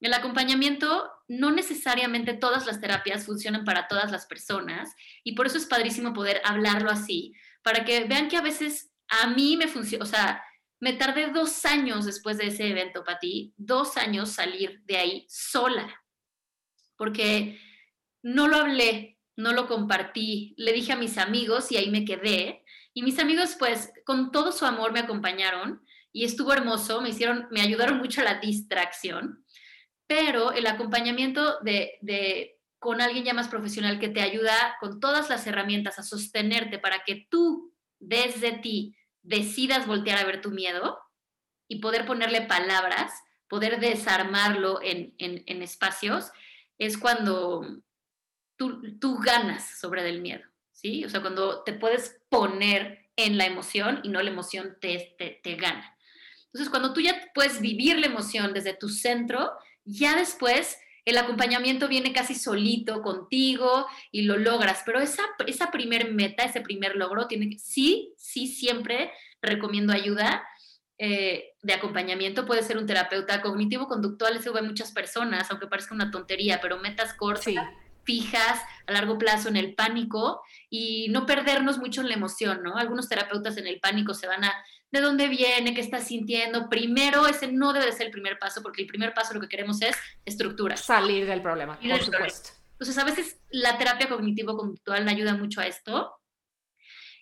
El 0.00 0.14
acompañamiento, 0.14 1.10
no 1.26 1.50
necesariamente 1.50 2.34
todas 2.34 2.66
las 2.66 2.80
terapias 2.80 3.26
funcionan 3.26 3.64
para 3.64 3.88
todas 3.88 4.12
las 4.12 4.26
personas 4.26 4.94
y 5.24 5.32
por 5.32 5.46
eso 5.46 5.58
es 5.58 5.66
padrísimo 5.66 6.12
poder 6.12 6.40
hablarlo 6.44 6.90
así, 6.90 7.34
para 7.62 7.84
que 7.84 8.04
vean 8.04 8.28
que 8.28 8.36
a 8.36 8.42
veces 8.42 8.92
a 9.08 9.26
mí 9.28 9.56
me 9.56 9.66
funciona, 9.66 10.04
o 10.04 10.06
sea, 10.06 10.44
me 10.78 10.92
tardé 10.92 11.32
dos 11.32 11.64
años 11.64 12.04
después 12.04 12.38
de 12.38 12.46
ese 12.46 12.68
evento, 12.68 13.02
Pati, 13.02 13.52
dos 13.56 13.96
años 13.96 14.30
salir 14.30 14.80
de 14.84 14.96
ahí 14.96 15.26
sola, 15.28 16.00
porque 16.96 17.58
no 18.22 18.48
lo 18.48 18.56
hablé, 18.56 19.18
no 19.36 19.52
lo 19.52 19.66
compartí, 19.66 20.54
le 20.56 20.72
dije 20.72 20.92
a 20.92 20.96
mis 20.96 21.18
amigos 21.18 21.70
y 21.70 21.76
ahí 21.76 21.90
me 21.90 22.04
quedé. 22.04 22.64
Y 22.94 23.02
mis 23.02 23.18
amigos, 23.18 23.56
pues, 23.58 23.92
con 24.04 24.32
todo 24.32 24.52
su 24.52 24.66
amor 24.66 24.92
me 24.92 25.00
acompañaron 25.00 25.82
y 26.12 26.24
estuvo 26.24 26.52
hermoso, 26.52 27.00
me 27.00 27.10
hicieron, 27.10 27.46
me 27.50 27.60
ayudaron 27.60 27.98
mucho 27.98 28.20
a 28.20 28.24
la 28.24 28.40
distracción 28.40 29.44
pero 30.08 30.52
el 30.52 30.66
acompañamiento 30.66 31.60
de, 31.60 32.56
con 32.80 33.00
alguien 33.00 33.24
ya 33.24 33.34
más 33.34 33.46
profesional 33.46 34.00
que 34.00 34.08
te 34.08 34.22
ayuda 34.22 34.76
con 34.80 34.98
todas 34.98 35.28
las 35.28 35.46
herramientas 35.46 35.98
a 35.98 36.02
sostenerte 36.02 36.78
para 36.78 37.04
que 37.04 37.26
tú 37.30 37.74
desde 38.00 38.52
ti 38.52 38.96
decidas 39.22 39.86
voltear 39.86 40.18
a 40.18 40.24
ver 40.24 40.40
tu 40.40 40.50
miedo 40.50 40.98
y 41.68 41.80
poder 41.80 42.06
ponerle 42.06 42.40
palabras, 42.40 43.12
poder 43.48 43.80
desarmarlo 43.80 44.80
en, 44.82 45.14
espacios, 45.62 46.30
es 46.78 46.96
cuando 46.96 47.66
tú, 48.58 49.18
ganas 49.18 49.78
sobre 49.78 50.06
el 50.08 50.20
miedo, 50.20 50.44
¿sí? 50.72 51.04
O 51.04 51.08
sea, 51.08 51.20
cuando 51.20 51.62
te 51.62 51.72
puedes 51.72 52.20
poner 52.28 53.08
en 53.16 53.38
la 53.38 53.46
emoción 53.46 54.00
y 54.02 54.10
no 54.10 54.20
la 54.20 54.30
emoción 54.30 54.76
te, 54.80 55.14
te, 55.18 55.40
te 55.42 55.56
gana. 55.56 55.96
Entonces, 56.46 56.68
cuando 56.68 56.92
tú 56.92 57.00
ya 57.00 57.30
puedes 57.34 57.60
vivir 57.60 57.98
la 57.98 58.06
emoción 58.06 58.52
desde 58.52 58.74
tu 58.74 58.88
centro, 58.88 59.52
ya 59.84 60.16
después 60.16 60.78
el 61.08 61.16
acompañamiento 61.16 61.88
viene 61.88 62.12
casi 62.12 62.34
solito 62.34 63.00
contigo 63.00 63.86
y 64.12 64.22
lo 64.22 64.36
logras, 64.36 64.82
pero 64.84 65.00
esa, 65.00 65.22
esa 65.46 65.70
primer 65.70 66.12
meta, 66.12 66.44
ese 66.44 66.60
primer 66.60 66.96
logro, 66.96 67.26
tiene 67.26 67.48
que, 67.48 67.58
sí, 67.58 68.12
sí, 68.18 68.46
siempre 68.46 69.10
recomiendo 69.40 69.94
ayuda 69.94 70.46
eh, 70.98 71.54
de 71.62 71.72
acompañamiento. 71.72 72.44
Puede 72.44 72.62
ser 72.62 72.76
un 72.76 72.86
terapeuta 72.86 73.40
cognitivo-conductual, 73.40 74.36
eso 74.36 74.54
a 74.54 74.60
muchas 74.60 74.92
personas, 74.92 75.50
aunque 75.50 75.66
parezca 75.66 75.94
una 75.94 76.10
tontería, 76.10 76.60
pero 76.60 76.76
metas 76.76 77.14
cortas, 77.14 77.54
fijas, 78.08 78.62
a 78.86 78.92
largo 78.92 79.18
plazo 79.18 79.50
en 79.50 79.56
el 79.56 79.74
pánico 79.74 80.40
y 80.70 81.08
no 81.10 81.26
perdernos 81.26 81.76
mucho 81.76 82.00
en 82.00 82.08
la 82.08 82.14
emoción, 82.14 82.62
¿no? 82.62 82.78
Algunos 82.78 83.06
terapeutas 83.06 83.58
en 83.58 83.66
el 83.66 83.80
pánico 83.80 84.14
se 84.14 84.26
van 84.26 84.44
a 84.44 84.54
de 84.90 85.02
dónde 85.02 85.28
viene, 85.28 85.74
qué 85.74 85.82
estás 85.82 86.06
sintiendo. 86.06 86.70
Primero, 86.70 87.26
ese 87.26 87.52
no 87.52 87.74
debe 87.74 87.92
ser 87.92 88.06
el 88.06 88.12
primer 88.12 88.38
paso, 88.38 88.62
porque 88.62 88.80
el 88.80 88.88
primer 88.88 89.12
paso 89.12 89.34
lo 89.34 89.40
que 89.42 89.48
queremos 89.48 89.82
es 89.82 89.94
estructura. 90.24 90.78
Salir 90.78 91.26
del 91.26 91.42
problema, 91.42 91.78
por 91.78 92.02
supuesto. 92.02 92.50
Entonces, 92.72 92.96
a 92.96 93.04
veces 93.04 93.38
la 93.50 93.76
terapia 93.76 94.08
cognitivo-conductual 94.08 95.06
ayuda 95.06 95.34
mucho 95.34 95.60
a 95.60 95.66
esto. 95.66 96.14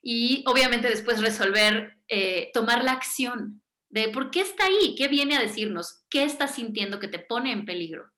Y 0.03 0.45
obviamente 0.47 0.89
después 0.89 1.21
resolver, 1.21 1.97
eh, 2.07 2.51
tomar 2.55 2.85
la 2.85 2.93
acción 2.93 3.61
de 3.89 4.09
por 4.11 4.31
qué 4.31 4.43
está 4.43 4.67
ahí, 4.67 4.95
qué 4.97 5.09
viene 5.09 5.37
a 5.37 5.41
decirnos, 5.41 6.05
qué 6.09 6.23
estás 6.23 6.55
sintiendo 6.55 7.01
que 7.01 7.09
te 7.09 7.19
pone 7.19 7.51
en 7.51 7.65
peligro, 7.65 8.13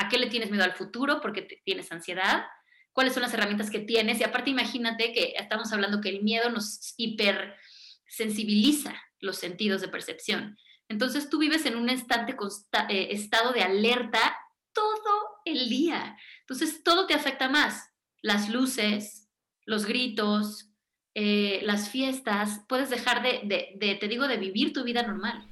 a 0.00 0.08
qué 0.08 0.18
le 0.18 0.28
tienes 0.28 0.50
miedo 0.50 0.64
al 0.64 0.72
futuro, 0.72 1.20
porque 1.20 1.42
tienes 1.64 1.92
ansiedad, 1.92 2.46
cuáles 2.92 3.12
son 3.12 3.22
las 3.22 3.34
herramientas 3.34 3.70
que 3.70 3.80
tienes. 3.80 4.20
Y 4.20 4.24
aparte, 4.24 4.50
imagínate 4.50 5.12
que 5.12 5.34
estamos 5.36 5.72
hablando 5.72 6.00
que 6.00 6.08
el 6.08 6.22
miedo 6.22 6.50
nos 6.50 6.94
hiper 6.96 7.54
sensibiliza 8.08 8.94
los 9.20 9.36
sentidos 9.36 9.80
de 9.80 9.88
percepción. 9.88 10.56
Entonces 10.88 11.30
tú 11.30 11.38
vives 11.38 11.66
en 11.66 11.76
un 11.76 11.88
instante 11.88 12.34
eh, 12.88 13.08
estado 13.10 13.52
de 13.52 13.62
alerta 13.62 14.36
todo 14.72 15.40
el 15.44 15.68
día. 15.68 16.16
Entonces 16.40 16.82
todo 16.82 17.06
te 17.06 17.14
afecta 17.14 17.48
más. 17.48 17.90
Las 18.22 18.48
luces, 18.48 19.28
los 19.66 19.86
gritos, 19.86 20.70
eh, 21.14 21.60
las 21.62 21.90
fiestas, 21.90 22.62
puedes 22.68 22.90
dejar 22.90 23.22
de, 23.22 23.98
te 24.00 24.08
digo, 24.08 24.26
de 24.26 24.36
vivir 24.36 24.72
tu 24.72 24.82
vida 24.82 25.02
normal. 25.02 25.49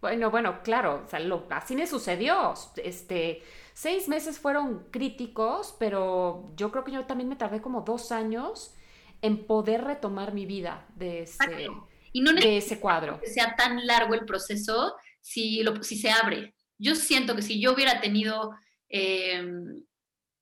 Bueno, 0.00 0.30
bueno, 0.30 0.62
claro, 0.62 1.06
así 1.50 1.76
me 1.76 1.86
sucedió. 1.86 2.54
Este, 2.76 3.42
seis 3.74 4.08
meses 4.08 4.38
fueron 4.38 4.90
críticos, 4.90 5.76
pero 5.78 6.52
yo 6.56 6.70
creo 6.70 6.84
que 6.84 6.92
yo 6.92 7.04
también 7.04 7.28
me 7.28 7.36
tardé 7.36 7.60
como 7.60 7.82
dos 7.82 8.10
años 8.10 8.74
en 9.20 9.46
poder 9.46 9.84
retomar 9.84 10.32
mi 10.32 10.46
vida 10.46 10.86
de 10.96 11.22
ese, 11.22 11.68
y 12.12 12.22
no 12.22 12.32
de 12.32 12.56
ese 12.56 12.80
cuadro. 12.80 13.20
Que 13.20 13.28
sea 13.28 13.54
tan 13.56 13.86
largo 13.86 14.14
el 14.14 14.24
proceso 14.24 14.94
si, 15.20 15.62
lo, 15.62 15.82
si 15.82 15.96
se 15.96 16.10
abre. 16.10 16.54
Yo 16.78 16.94
siento 16.94 17.36
que 17.36 17.42
si 17.42 17.60
yo 17.60 17.74
hubiera 17.74 18.00
tenido 18.00 18.52
em, 18.88 19.84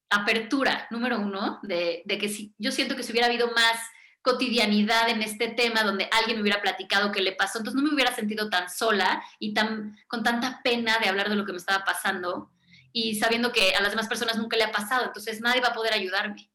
apertura, 0.09 0.87
número 0.93 1.19
uno, 1.19 1.59
de, 1.65 2.03
de, 2.05 2.19
que 2.19 2.29
si, 2.29 2.55
yo 2.59 2.71
siento 2.71 2.95
que 2.95 3.03
si 3.03 3.11
hubiera 3.11 3.27
habido 3.27 3.49
más 3.49 3.81
cotidianidad 4.23 5.09
en 5.09 5.23
este 5.23 5.49
tema 5.49 5.83
donde 5.83 6.09
alguien 6.13 6.37
me 6.37 6.43
hubiera 6.43 6.61
platicado 6.61 7.13
qué 7.13 7.21
le 7.21 7.33
pasó, 7.33 7.59
entonces 7.59 7.81
no 7.81 7.89
me 7.89 7.95
hubiera 7.95 8.15
sentido 8.15 8.51
tan 8.51 8.69
sola 8.69 9.23
y 9.39 9.55
tan, 9.55 9.97
con 10.09 10.23
tanta 10.23 10.61
pena 10.63 10.99
de 10.99 11.09
hablar 11.09 11.29
de 11.29 11.37
lo 11.37 11.45
que 11.45 11.53
me 11.53 11.59
estaba 11.59 11.85
pasando 11.85 12.51
y 12.93 13.15
sabiendo 13.17 13.53
que 13.53 13.75
a 13.75 13.81
las 13.81 13.91
demás 13.91 14.09
personas 14.09 14.37
nunca 14.37 14.57
le 14.57 14.65
ha 14.65 14.73
pasado, 14.73 15.07
entonces 15.07 15.41
nadie 15.41 15.61
va 15.61 15.69
a 15.69 15.75
poder 15.75 15.93
ayudarme. 15.93 16.51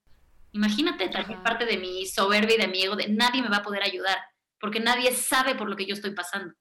Imagínate 0.52 1.10
también 1.10 1.42
parte 1.42 1.66
de 1.66 1.78
mi 1.78 2.06
soberbia 2.06 2.56
y 2.56 2.62
de 2.62 2.68
mi 2.68 2.82
ego 2.84 2.96
de 2.96 3.08
nadie 3.08 3.42
me 3.42 3.50
va 3.50 3.58
a 3.58 3.64
poder 3.64 3.84
ayudar, 3.84 4.18
porque 4.60 4.80
nadie 4.80 5.14
sabe 5.14 5.56
por 5.56 5.70
lo 5.70 5.76
que 5.76 5.86
yo 5.86 5.94
estoy 5.94 6.12
pasando. 6.12 6.54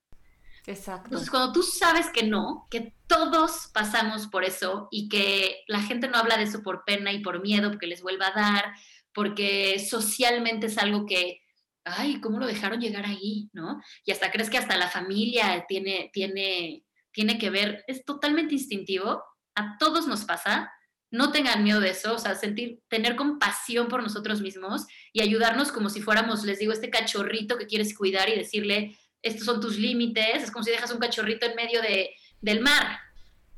Exacto. 0.66 1.06
Entonces, 1.06 1.28
cuando 1.28 1.52
tú 1.52 1.62
sabes 1.62 2.08
que 2.10 2.22
no, 2.22 2.68
que 2.70 2.94
todos 3.08 3.68
pasamos 3.74 4.28
por 4.28 4.44
eso 4.44 4.88
y 4.90 5.08
que 5.08 5.64
la 5.66 5.82
gente 5.82 6.08
no 6.08 6.16
habla 6.16 6.36
de 6.36 6.44
eso 6.44 6.62
por 6.62 6.84
pena 6.84 7.12
y 7.12 7.18
por 7.18 7.42
miedo, 7.42 7.70
porque 7.70 7.88
les 7.88 8.00
vuelva 8.00 8.28
a 8.28 8.40
dar, 8.40 8.72
porque 9.14 9.78
socialmente 9.78 10.66
es 10.66 10.78
algo 10.78 11.06
que, 11.06 11.40
ay, 11.84 12.20
¿cómo 12.20 12.38
lo 12.38 12.46
dejaron 12.46 12.80
llegar 12.80 13.06
ahí? 13.06 13.50
¿No? 13.52 13.80
Y 14.04 14.12
hasta 14.12 14.30
crees 14.30 14.50
que 14.50 14.58
hasta 14.58 14.76
la 14.76 14.88
familia 14.88 15.64
tiene, 15.68 16.10
tiene, 16.12 16.84
tiene 17.12 17.38
que 17.38 17.50
ver, 17.50 17.84
es 17.86 18.04
totalmente 18.04 18.54
instintivo, 18.54 19.22
a 19.54 19.76
todos 19.78 20.06
nos 20.06 20.24
pasa, 20.24 20.72
no 21.10 21.30
tengan 21.30 21.62
miedo 21.62 21.80
de 21.80 21.90
eso, 21.90 22.14
o 22.14 22.18
sea, 22.18 22.34
sentir, 22.34 22.80
tener 22.88 23.16
compasión 23.16 23.88
por 23.88 24.02
nosotros 24.02 24.40
mismos 24.40 24.86
y 25.12 25.20
ayudarnos 25.20 25.70
como 25.70 25.90
si 25.90 26.00
fuéramos, 26.00 26.42
les 26.44 26.58
digo, 26.58 26.72
este 26.72 26.88
cachorrito 26.88 27.58
que 27.58 27.66
quieres 27.66 27.96
cuidar 27.96 28.30
y 28.30 28.36
decirle, 28.36 28.96
estos 29.20 29.44
son 29.44 29.60
tus 29.60 29.78
límites, 29.78 30.42
es 30.42 30.50
como 30.50 30.64
si 30.64 30.70
dejas 30.70 30.90
un 30.90 30.98
cachorrito 30.98 31.46
en 31.46 31.54
medio 31.54 31.82
de, 31.82 32.16
del 32.40 32.60
mar, 32.60 32.98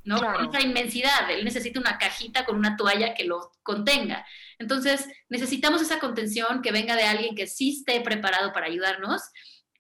¿no? 0.05 0.20
Con 0.20 0.48
esa 0.48 0.60
inmensidad, 0.60 1.31
él 1.31 1.44
necesita 1.44 1.81
una 1.81 1.98
cajita 1.98 2.44
con 2.44 2.56
una 2.56 2.76
toalla 2.76 3.14
que 3.14 3.24
lo 3.24 3.52
contenga. 3.62 4.26
Entonces, 4.59 5.09
necesitamos 5.28 5.82
esa 5.82 5.98
contención 5.98 6.62
que 6.62 6.72
venga 6.72 6.94
de 6.97 7.05
alguien 7.05 7.35
que 7.35 7.47
sí 7.47 7.78
esté 7.78 8.01
preparado 8.01 8.52
para 8.52 8.66
ayudarnos 8.66 9.22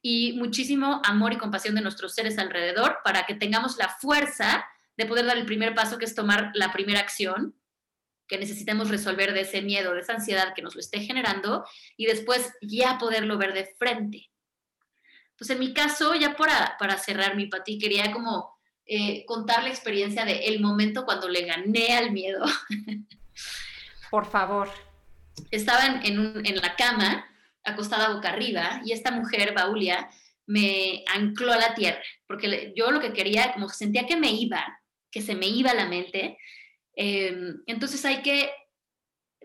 y 0.00 0.32
muchísimo 0.34 1.00
amor 1.04 1.32
y 1.32 1.38
compasión 1.38 1.74
de 1.74 1.80
nuestros 1.80 2.14
seres 2.14 2.38
alrededor 2.38 2.98
para 3.04 3.26
que 3.26 3.34
tengamos 3.34 3.76
la 3.76 3.88
fuerza 3.88 4.64
de 4.96 5.06
poder 5.06 5.26
dar 5.26 5.36
el 5.36 5.46
primer 5.46 5.74
paso, 5.74 5.98
que 5.98 6.04
es 6.04 6.14
tomar 6.14 6.50
la 6.54 6.72
primera 6.72 7.00
acción 7.00 7.54
que 8.26 8.38
necesitemos 8.38 8.88
resolver 8.88 9.34
de 9.34 9.42
ese 9.42 9.60
miedo, 9.60 9.92
de 9.92 10.00
esa 10.00 10.14
ansiedad 10.14 10.54
que 10.54 10.62
nos 10.62 10.74
lo 10.74 10.80
esté 10.80 11.00
generando 11.00 11.66
y 11.96 12.06
después 12.06 12.52
ya 12.62 12.98
poderlo 12.98 13.36
ver 13.36 13.52
de 13.52 13.66
frente. 13.78 14.30
Entonces, 15.30 15.56
en 15.56 15.60
mi 15.60 15.74
caso, 15.74 16.14
ya 16.14 16.36
para, 16.36 16.76
para 16.78 16.96
cerrar 16.96 17.36
mi 17.36 17.46
pati, 17.46 17.78
quería 17.78 18.12
como 18.12 18.53
eh, 18.86 19.24
contar 19.26 19.62
la 19.62 19.70
experiencia 19.70 20.24
de 20.24 20.46
el 20.46 20.60
momento 20.60 21.04
cuando 21.04 21.28
le 21.28 21.42
gané 21.42 21.96
al 21.96 22.12
miedo. 22.12 22.44
Por 24.10 24.26
favor. 24.26 24.68
Estaba 25.50 25.86
en, 25.86 26.46
en 26.46 26.56
la 26.56 26.76
cama, 26.76 27.26
acostada 27.64 28.14
boca 28.14 28.30
arriba, 28.30 28.80
y 28.84 28.92
esta 28.92 29.10
mujer, 29.10 29.52
Baulia, 29.54 30.08
me 30.46 31.04
ancló 31.12 31.52
a 31.52 31.58
la 31.58 31.74
tierra, 31.74 32.02
porque 32.26 32.72
yo 32.76 32.90
lo 32.90 33.00
que 33.00 33.12
quería, 33.12 33.52
como 33.54 33.68
sentía 33.68 34.06
que 34.06 34.16
me 34.16 34.30
iba, 34.30 34.80
que 35.10 35.22
se 35.22 35.34
me 35.34 35.46
iba 35.46 35.72
la 35.74 35.86
mente, 35.86 36.38
Em, 36.96 37.62
entonces 37.66 38.04
hay 38.04 38.22
que, 38.22 38.50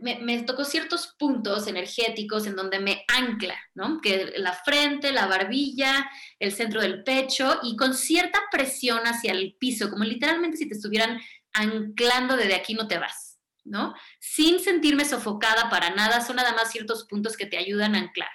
me, 0.01 0.43
tocó 0.43 0.65
ciertos 0.65 1.15
puntos 1.17 1.67
energéticos 1.67 2.47
en 2.47 2.55
donde 2.55 2.79
me 2.79 3.05
ancla, 3.07 3.57
¿no? 3.75 4.01
Que 4.01 4.33
la 4.37 4.53
frente, 4.53 5.11
la 5.11 5.27
barbilla, 5.27 6.09
el 6.39 6.51
centro 6.51 6.81
del 6.81 7.03
pecho 7.03 7.59
y 7.63 7.75
con 7.75 7.93
cierta 7.93 8.39
presión 8.51 9.03
hacia 9.03 9.31
el 9.31 9.55
piso, 9.59 9.89
como 9.89 10.03
literalmente 10.03 10.57
si 10.57 10.67
te 10.67 10.75
estuvieran 10.75 11.19
anclando 11.53 12.37
desde 12.37 12.55
aquí 12.55 12.73
no 12.73 12.87
te 12.87 12.97
vas, 12.97 13.39
¿no? 13.63 13.93
Sin 14.19 14.59
sentirme 14.59 15.05
sofocada 15.05 15.69
para 15.69 15.89
nada, 15.91 16.21
son 16.21 16.37
nada 16.37 16.53
más 16.53 16.71
ciertos 16.71 17.05
puntos 17.05 17.37
que 17.37 17.45
te 17.45 17.57
ayudan 17.57 17.95
a 17.95 17.99
anclar. 17.99 18.31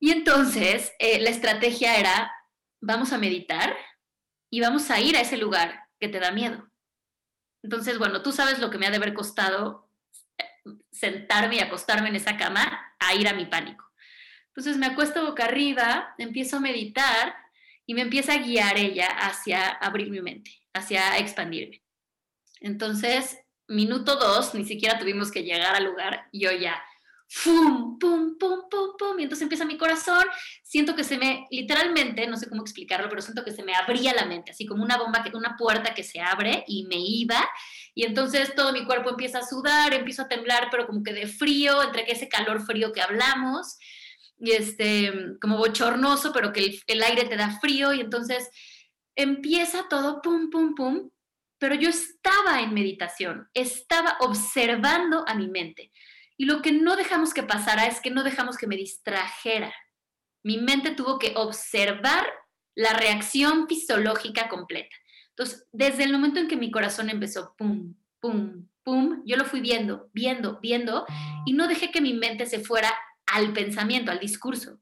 Y 0.00 0.10
entonces 0.10 0.92
eh, 0.98 1.20
la 1.20 1.30
estrategia 1.30 1.96
era 1.96 2.32
vamos 2.80 3.12
a 3.12 3.18
meditar 3.18 3.76
y 4.50 4.60
vamos 4.60 4.90
a 4.90 5.00
ir 5.00 5.16
a 5.16 5.20
ese 5.20 5.36
lugar 5.36 5.88
que 5.98 6.08
te 6.08 6.18
da 6.18 6.32
miedo. 6.32 6.68
Entonces, 7.62 7.98
bueno, 7.98 8.22
tú 8.22 8.32
sabes 8.32 8.58
lo 8.58 8.70
que 8.70 8.78
me 8.78 8.86
ha 8.86 8.90
de 8.90 8.96
haber 8.96 9.14
costado 9.14 9.88
sentarme 10.90 11.56
y 11.56 11.60
acostarme 11.60 12.08
en 12.08 12.16
esa 12.16 12.36
cama 12.36 12.94
a 12.98 13.14
ir 13.14 13.28
a 13.28 13.34
mi 13.34 13.46
pánico. 13.46 13.84
Entonces 14.48 14.76
me 14.76 14.86
acuesto 14.86 15.24
boca 15.24 15.44
arriba, 15.44 16.14
empiezo 16.18 16.58
a 16.58 16.60
meditar 16.60 17.34
y 17.86 17.94
me 17.94 18.02
empieza 18.02 18.34
a 18.34 18.38
guiar 18.38 18.76
ella 18.76 19.06
hacia 19.06 19.68
abrir 19.68 20.10
mi 20.10 20.20
mente, 20.20 20.50
hacia 20.74 21.18
expandirme. 21.18 21.82
Entonces, 22.60 23.38
minuto 23.66 24.16
dos, 24.16 24.54
ni 24.54 24.64
siquiera 24.64 24.98
tuvimos 24.98 25.32
que 25.32 25.42
llegar 25.42 25.74
al 25.74 25.84
lugar, 25.84 26.28
yo 26.32 26.52
ya 26.52 26.82
¡fum! 27.34 27.98
¡pum! 27.98 28.36
¡pum! 28.38 28.68
¡pum! 28.70 28.96
¡pum! 28.98 29.18
Y 29.18 29.22
entonces 29.22 29.42
empieza 29.42 29.64
mi 29.64 29.78
corazón, 29.78 30.24
siento 30.62 30.94
que 30.94 31.02
se 31.02 31.16
me, 31.16 31.46
literalmente, 31.50 32.26
no 32.26 32.36
sé 32.36 32.48
cómo 32.48 32.60
explicarlo, 32.60 33.08
pero 33.08 33.22
siento 33.22 33.42
que 33.42 33.52
se 33.52 33.62
me 33.62 33.74
abría 33.74 34.12
la 34.12 34.26
mente, 34.26 34.50
así 34.50 34.66
como 34.66 34.82
una 34.82 34.98
bomba, 34.98 35.24
una 35.32 35.56
puerta 35.56 35.94
que 35.94 36.04
se 36.04 36.20
abre 36.20 36.64
y 36.66 36.84
me 36.86 36.96
iba. 36.98 37.48
Y 37.94 38.04
entonces 38.04 38.54
todo 38.54 38.72
mi 38.72 38.84
cuerpo 38.84 39.10
empieza 39.10 39.38
a 39.38 39.46
sudar, 39.46 39.94
empiezo 39.94 40.22
a 40.22 40.28
temblar, 40.28 40.68
pero 40.70 40.86
como 40.86 41.02
que 41.02 41.14
de 41.14 41.26
frío, 41.26 41.82
entre 41.82 42.04
que 42.04 42.12
ese 42.12 42.28
calor 42.28 42.60
frío 42.66 42.92
que 42.92 43.00
hablamos, 43.00 43.78
y 44.38 44.52
este, 44.52 45.12
como 45.40 45.56
bochornoso, 45.56 46.32
pero 46.32 46.52
que 46.52 46.60
el, 46.60 46.82
el 46.86 47.02
aire 47.02 47.24
te 47.24 47.36
da 47.36 47.58
frío, 47.60 47.94
y 47.94 48.00
entonces 48.00 48.50
empieza 49.16 49.86
todo, 49.88 50.20
pum, 50.20 50.50
pum, 50.50 50.74
pum, 50.74 51.10
pero 51.58 51.76
yo 51.76 51.88
estaba 51.88 52.60
en 52.60 52.74
meditación, 52.74 53.48
estaba 53.54 54.16
observando 54.20 55.24
a 55.26 55.34
mi 55.34 55.48
mente. 55.48 55.91
Y 56.42 56.44
lo 56.44 56.60
que 56.60 56.72
no 56.72 56.96
dejamos 56.96 57.32
que 57.32 57.44
pasara 57.44 57.86
es 57.86 58.00
que 58.00 58.10
no 58.10 58.24
dejamos 58.24 58.56
que 58.56 58.66
me 58.66 58.76
distrajera. 58.76 59.72
Mi 60.42 60.58
mente 60.58 60.90
tuvo 60.90 61.20
que 61.20 61.34
observar 61.36 62.26
la 62.74 62.94
reacción 62.94 63.68
fisiológica 63.68 64.48
completa. 64.48 64.96
Entonces, 65.28 65.68
desde 65.70 66.02
el 66.02 66.10
momento 66.10 66.40
en 66.40 66.48
que 66.48 66.56
mi 66.56 66.72
corazón 66.72 67.10
empezó, 67.10 67.54
pum, 67.56 67.94
pum, 68.18 68.66
pum, 68.82 69.22
yo 69.24 69.36
lo 69.36 69.44
fui 69.44 69.60
viendo, 69.60 70.10
viendo, 70.14 70.58
viendo, 70.60 71.06
y 71.46 71.52
no 71.52 71.68
dejé 71.68 71.92
que 71.92 72.00
mi 72.00 72.12
mente 72.12 72.46
se 72.46 72.58
fuera 72.58 72.92
al 73.26 73.52
pensamiento, 73.52 74.10
al 74.10 74.18
discurso. 74.18 74.80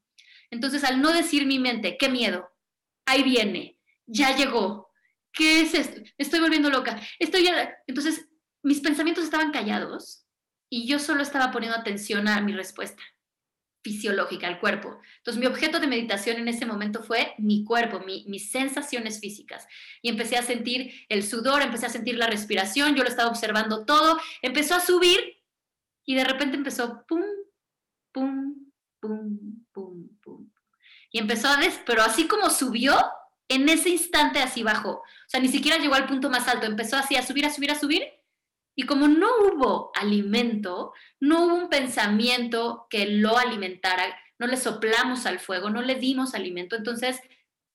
Entonces, 0.49 0.83
al 0.83 0.99
no 0.99 1.13
decir 1.13 1.45
mi 1.45 1.59
mente, 1.59 1.95
qué 1.99 2.09
miedo, 2.09 2.49
ahí 3.05 3.21
viene, 3.21 3.77
ya 4.07 4.35
llegó, 4.35 4.89
¿qué 5.31 5.61
es 5.61 5.75
esto? 5.75 6.01
Estoy 6.17 6.39
volviendo 6.39 6.71
loca, 6.71 6.99
estoy... 7.19 7.47
Entonces, 7.85 8.27
mis 8.63 8.79
pensamientos 8.79 9.25
estaban 9.25 9.51
callados 9.51 10.25
y 10.73 10.87
yo 10.87 10.99
solo 10.99 11.21
estaba 11.21 11.51
poniendo 11.51 11.77
atención 11.77 12.29
a 12.29 12.39
mi 12.39 12.53
respuesta 12.53 13.03
fisiológica, 13.83 14.47
al 14.47 14.59
cuerpo. 14.59 14.99
Entonces 15.17 15.39
mi 15.39 15.47
objeto 15.47 15.79
de 15.79 15.87
meditación 15.87 16.37
en 16.37 16.47
ese 16.47 16.65
momento 16.65 17.03
fue 17.03 17.33
mi 17.37 17.65
cuerpo, 17.65 17.99
mis 18.05 18.51
sensaciones 18.51 19.19
físicas. 19.19 19.67
Y 20.01 20.07
empecé 20.09 20.37
a 20.37 20.43
sentir 20.43 20.93
el 21.09 21.23
sudor, 21.23 21.61
empecé 21.61 21.87
a 21.87 21.89
sentir 21.89 22.15
la 22.15 22.27
respiración, 22.27 22.95
yo 22.95 23.03
lo 23.03 23.09
estaba 23.09 23.29
observando 23.29 23.85
todo, 23.85 24.17
empezó 24.41 24.75
a 24.75 24.79
subir 24.79 25.19
y 26.05 26.15
de 26.15 26.23
repente 26.23 26.55
empezó 26.55 27.05
pum, 27.05 27.23
pum, 28.13 28.71
pum, 29.01 29.65
pum, 29.73 30.07
pum. 30.23 30.51
Y 31.11 31.19
empezó 31.19 31.49
a 31.49 31.57
des, 31.57 31.81
pero 31.85 32.01
así 32.01 32.27
como 32.27 32.49
subió, 32.49 32.97
en 33.49 33.67
ese 33.67 33.89
instante 33.89 34.39
así 34.39 34.63
bajó. 34.63 34.91
O 34.91 35.03
sea, 35.27 35.41
ni 35.41 35.49
siquiera 35.49 35.79
llegó 35.79 35.95
al 35.95 36.07
punto 36.07 36.29
más 36.29 36.47
alto, 36.47 36.65
empezó 36.65 36.95
así 36.95 37.17
a 37.17 37.23
subir, 37.23 37.45
a 37.45 37.49
subir, 37.49 37.71
a 37.71 37.79
subir 37.79 38.20
y 38.75 38.85
como 38.85 39.07
no 39.07 39.27
hubo 39.45 39.91
alimento, 39.95 40.93
no 41.19 41.45
hubo 41.45 41.55
un 41.55 41.69
pensamiento 41.69 42.87
que 42.89 43.05
lo 43.05 43.37
alimentara, 43.37 44.17
no 44.39 44.47
le 44.47 44.57
soplamos 44.57 45.25
al 45.25 45.39
fuego, 45.39 45.69
no 45.69 45.81
le 45.81 45.95
dimos 45.95 46.33
alimento, 46.33 46.75
entonces 46.75 47.19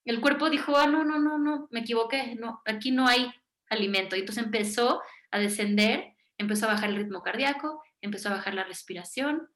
el 0.05 0.21
cuerpo 0.21 0.49
dijo, 0.49 0.77
ah, 0.77 0.87
no, 0.87 1.05
no, 1.05 1.19
no, 1.19 1.39
no, 1.39 1.69
me 1.71 1.81
equivoqué, 1.81 2.37
no, 2.37 2.63
aquí 2.65 2.93
no 2.93 3.09
hay 3.09 3.33
alimento. 3.69 4.15
Y 4.15 4.21
entonces 4.21 4.45
empezó 4.45 5.03
a 5.33 5.39
descender, 5.39 6.15
empezó 6.39 6.67
a 6.67 6.75
bajar 6.75 6.91
el 6.91 6.97
ritmo 6.97 7.23
cardíaco, 7.23 7.83
empezó 8.01 8.29
a 8.29 8.35
bajar 8.35 8.55
la 8.55 8.65
respiración 8.65 9.49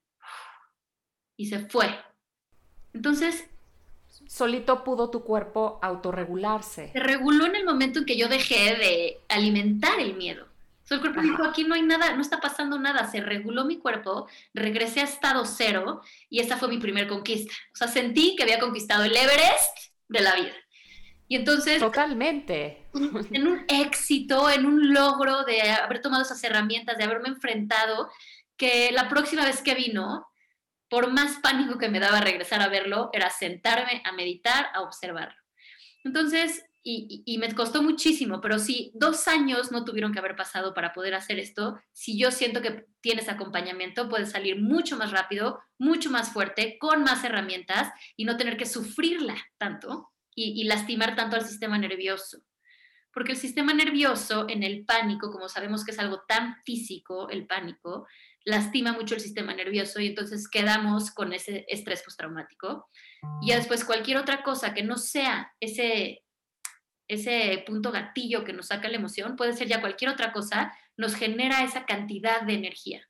y 1.36 1.46
se 1.46 1.60
fue. 1.60 1.88
Entonces... 2.92 3.46
Solito 4.26 4.82
pudo 4.82 5.08
tu 5.08 5.22
cuerpo 5.22 5.78
autorregularse. 5.82 6.90
Se 6.92 6.98
reguló 6.98 7.46
en 7.46 7.54
el 7.54 7.64
momento 7.64 8.00
en 8.00 8.04
que 8.04 8.18
yo 8.18 8.28
dejé 8.28 8.74
de 8.74 9.20
alimentar 9.28 10.00
el 10.00 10.16
miedo 10.16 10.49
el 10.94 11.00
cuerpo 11.00 11.20
dijo, 11.20 11.44
aquí 11.44 11.64
no 11.64 11.74
hay 11.74 11.82
nada, 11.82 12.14
no 12.14 12.22
está 12.22 12.40
pasando 12.40 12.78
nada, 12.78 13.10
se 13.10 13.20
reguló 13.20 13.64
mi 13.64 13.78
cuerpo, 13.78 14.28
regresé 14.54 15.00
a 15.00 15.04
estado 15.04 15.44
cero 15.44 16.02
y 16.28 16.40
esa 16.40 16.56
fue 16.56 16.68
mi 16.68 16.78
primer 16.78 17.06
conquista. 17.06 17.52
O 17.72 17.76
sea, 17.76 17.88
sentí 17.88 18.34
que 18.36 18.42
había 18.42 18.58
conquistado 18.58 19.04
el 19.04 19.16
Everest 19.16 19.76
de 20.08 20.20
la 20.20 20.34
vida. 20.34 20.54
Y 21.28 21.36
entonces... 21.36 21.78
Totalmente. 21.78 22.88
En 23.30 23.46
un 23.46 23.64
éxito, 23.68 24.50
en 24.50 24.66
un 24.66 24.92
logro 24.92 25.44
de 25.44 25.62
haber 25.62 26.02
tomado 26.02 26.24
esas 26.24 26.42
herramientas, 26.42 26.98
de 26.98 27.04
haberme 27.04 27.28
enfrentado, 27.28 28.10
que 28.56 28.90
la 28.92 29.08
próxima 29.08 29.44
vez 29.44 29.62
que 29.62 29.76
vino, 29.76 30.26
por 30.88 31.12
más 31.12 31.38
pánico 31.38 31.78
que 31.78 31.88
me 31.88 32.00
daba 32.00 32.20
regresar 32.20 32.60
a 32.60 32.68
verlo, 32.68 33.10
era 33.12 33.30
sentarme 33.30 34.02
a 34.04 34.10
meditar, 34.10 34.70
a 34.74 34.80
observarlo. 34.80 35.40
Entonces, 36.02 36.64
y, 36.82 37.38
me 37.38 37.54
costó 37.54 37.82
muchísimo, 37.82 38.40
pero 38.40 38.58
si 38.58 38.90
dos 38.94 39.28
años 39.28 39.70
no 39.70 39.84
tuvieron 39.84 40.12
que 40.12 40.18
haber 40.18 40.36
pasado 40.36 40.72
para 40.72 40.92
poder 40.92 41.14
hacer 41.14 41.38
esto, 41.38 41.78
si 41.92 42.18
yo 42.18 42.30
siento 42.30 42.62
que 42.62 42.86
tienes 43.00 43.28
acompañamiento, 43.28 44.08
puedes 44.08 44.30
salir 44.30 44.60
mucho 44.60 44.96
más 44.96 45.10
rápido, 45.10 45.60
mucho 45.78 46.10
más 46.10 46.32
fuerte, 46.32 46.78
con 46.78 47.02
más 47.02 47.22
herramientas 47.24 47.92
y 48.16 48.24
no 48.24 48.36
tener 48.36 48.56
que 48.56 48.66
sufrirla 48.66 49.36
tanto 49.58 50.10
y, 50.34 50.60
y 50.60 50.64
lastimar 50.64 51.16
tanto 51.16 51.36
al 51.36 51.46
sistema 51.46 51.76
nervioso. 51.76 52.38
Porque 53.12 53.32
el 53.32 53.38
sistema 53.38 53.74
nervioso 53.74 54.46
en 54.48 54.62
el 54.62 54.84
pánico, 54.84 55.30
como 55.30 55.48
sabemos 55.48 55.84
que 55.84 55.90
es 55.90 55.98
algo 55.98 56.22
tan 56.28 56.56
físico, 56.64 57.28
el 57.28 57.46
pánico, 57.46 58.06
lastima 58.44 58.92
mucho 58.92 59.14
el 59.14 59.20
sistema 59.20 59.52
nervioso 59.52 60.00
y 60.00 60.06
entonces 60.06 60.48
quedamos 60.48 61.10
con 61.10 61.32
ese 61.32 61.64
estrés 61.68 62.02
postraumático. 62.02 62.88
Y 63.42 63.52
después 63.52 63.84
cualquier 63.84 64.16
otra 64.16 64.42
cosa 64.42 64.72
que 64.72 64.82
no 64.82 64.96
sea 64.96 65.52
ese 65.60 66.22
ese 67.10 67.62
punto 67.66 67.90
gatillo 67.90 68.44
que 68.44 68.52
nos 68.52 68.68
saca 68.68 68.88
la 68.88 68.96
emoción, 68.96 69.36
puede 69.36 69.52
ser 69.52 69.66
ya 69.66 69.80
cualquier 69.80 70.10
otra 70.10 70.32
cosa, 70.32 70.72
nos 70.96 71.14
genera 71.14 71.64
esa 71.64 71.84
cantidad 71.84 72.42
de 72.42 72.54
energía. 72.54 73.08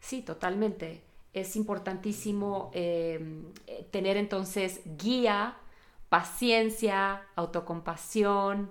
Sí, 0.00 0.22
totalmente. 0.22 1.04
Es 1.34 1.54
importantísimo 1.54 2.70
em, 2.74 3.52
tener 3.90 4.16
entonces 4.16 4.80
guía, 4.98 5.56
paciencia, 6.08 7.22
autocompasión 7.36 8.70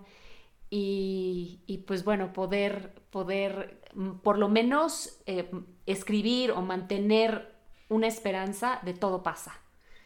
y, 0.70 1.84
pues 1.86 2.04
bueno, 2.04 2.34
poder, 2.34 2.94
poder 3.12 3.82
mm, 3.94 4.20
por 4.20 4.38
lo 4.40 4.50
menos 4.50 5.20
eh, 5.26 5.50
escribir 5.86 6.52
o 6.52 6.62
mantener 6.62 7.54
una 7.90 8.08
esperanza 8.08 8.80
de 8.84 8.94
todo 8.94 9.22
pasa. 9.22 9.60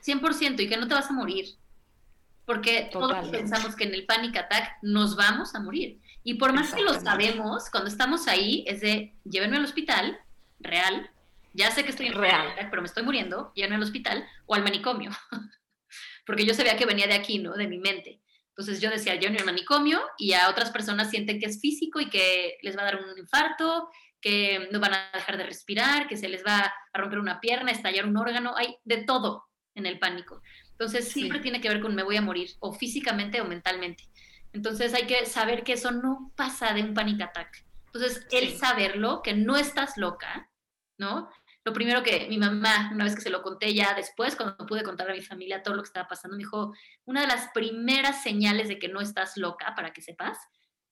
100% 0.04 0.60
y 0.60 0.68
que 0.68 0.78
no 0.78 0.88
te 0.88 0.96
vas 0.96 1.10
a 1.10 1.14
morir 1.14 1.58
porque 2.46 2.90
todos 2.92 3.30
pensamos 3.30 3.76
que 3.76 3.86
en 3.86 3.94
el 3.94 4.06
panic 4.06 4.38
attack 4.38 4.78
nos 4.82 5.16
vamos 5.16 5.56
a 5.56 5.60
morir. 5.60 6.00
Y 6.24 6.36
por 6.36 6.54
más 6.54 6.74
que 6.74 6.82
lo 6.82 6.94
sabemos, 6.94 7.70
cuando 7.70 7.90
estamos 7.90 8.28
ahí 8.28 8.64
es 8.68 8.82
de 8.82 9.14
llévenme 9.24 9.58
al 9.58 9.66
hospital, 9.66 10.20
real, 10.60 11.10
ya 11.54 11.72
sé 11.72 11.84
que 11.84 11.92
estoy 11.92 12.08
en 12.08 12.14
real, 12.14 12.48
pero 12.70 12.82
me 12.82 12.88
estoy 12.88 13.04
muriendo, 13.04 13.52
llévenme 13.56 13.76
al 13.78 13.84
hospital 13.84 14.28
o 14.46 14.56
al 14.56 14.64
manicomio. 14.64 15.12
porque 16.26 16.46
yo 16.46 16.54
sabía 16.54 16.78
que 16.78 16.86
venía 16.86 17.08
de 17.08 17.14
aquí, 17.14 17.40
¿no? 17.40 17.54
De 17.54 17.68
mi 17.68 17.78
mente. 17.78 18.22
Entonces 18.50 18.80
yo 18.82 18.90
decía, 18.90 19.16
llévenme 19.16 19.40
al 19.40 19.46
manicomio 19.46 20.02
y 20.18 20.34
a 20.34 20.50
otras 20.50 20.72
personas 20.72 21.10
sienten 21.10 21.40
que 21.40 21.46
es 21.46 21.60
físico 21.60 22.00
y 22.00 22.10
que 22.10 22.58
les 22.62 22.78
va 22.78 22.82
a 22.82 22.86
dar 22.86 23.04
un 23.04 23.18
infarto, 23.18 23.90
que 24.22 24.70
no 24.72 24.80
van 24.80 24.94
a 24.94 25.12
dejar 25.14 25.38
de 25.38 25.46
respirar, 25.46 26.08
que 26.08 26.18
se 26.18 26.30
les 26.30 26.44
va 26.44 26.74
a 26.94 26.98
romper 26.98 27.20
una 27.20 27.40
pierna, 27.40 27.72
estallar 27.72 28.06
un 28.06 28.18
órgano, 28.18 28.56
hay 28.56 28.78
de 28.84 29.04
todo 29.04 29.46
en 29.76 29.86
el 29.86 30.00
pánico. 30.00 30.42
Entonces 30.78 31.10
siempre 31.10 31.40
tiene 31.40 31.62
que 31.62 31.70
ver 31.70 31.80
con 31.80 31.96
me 31.96 32.04
voy 32.04 32.18
a 32.18 32.22
morir, 32.22 32.52
o 32.60 32.74
físicamente 32.74 33.40
o 33.40 33.46
mentalmente. 33.46 34.04
Entonces 34.52 34.94
hay 34.94 35.08
que 35.08 35.26
saber 35.26 35.64
que 35.64 35.74
eso 35.74 35.92
no 35.92 36.32
pasa 36.36 36.74
de 36.74 36.84
un 36.84 36.94
panic 36.94 37.22
attack. 37.22 37.66
Entonces, 37.88 38.28
el 38.32 38.58
saberlo, 38.58 39.22
que 39.22 39.34
no 39.34 39.56
estás 39.56 39.96
loca, 39.96 40.50
¿no? 40.98 41.30
Lo 41.64 41.72
primero 41.72 42.04
que 42.04 42.28
mi 42.28 42.38
mamá, 42.38 42.92
una 42.94 43.06
vez 43.06 43.16
que 43.16 43.22
se 43.22 43.30
lo 43.30 43.42
conté 43.42 43.74
ya 43.74 43.94
después, 43.94 44.36
cuando 44.36 44.66
pude 44.66 44.84
contar 44.84 45.10
a 45.10 45.14
mi 45.14 45.22
familia 45.22 45.64
todo 45.64 45.76
lo 45.76 45.82
que 45.82 45.88
estaba 45.88 46.08
pasando, 46.08 46.36
me 46.36 46.44
dijo, 46.44 46.74
una 47.06 47.22
de 47.22 47.28
las 47.28 47.50
primeras 47.54 48.22
señales 48.22 48.68
de 48.68 48.80
que 48.80 48.90
no 48.90 49.00
estás 49.00 49.38
loca, 49.38 49.74
para 49.76 49.94
que 49.94 50.02
sepas, 50.02 50.38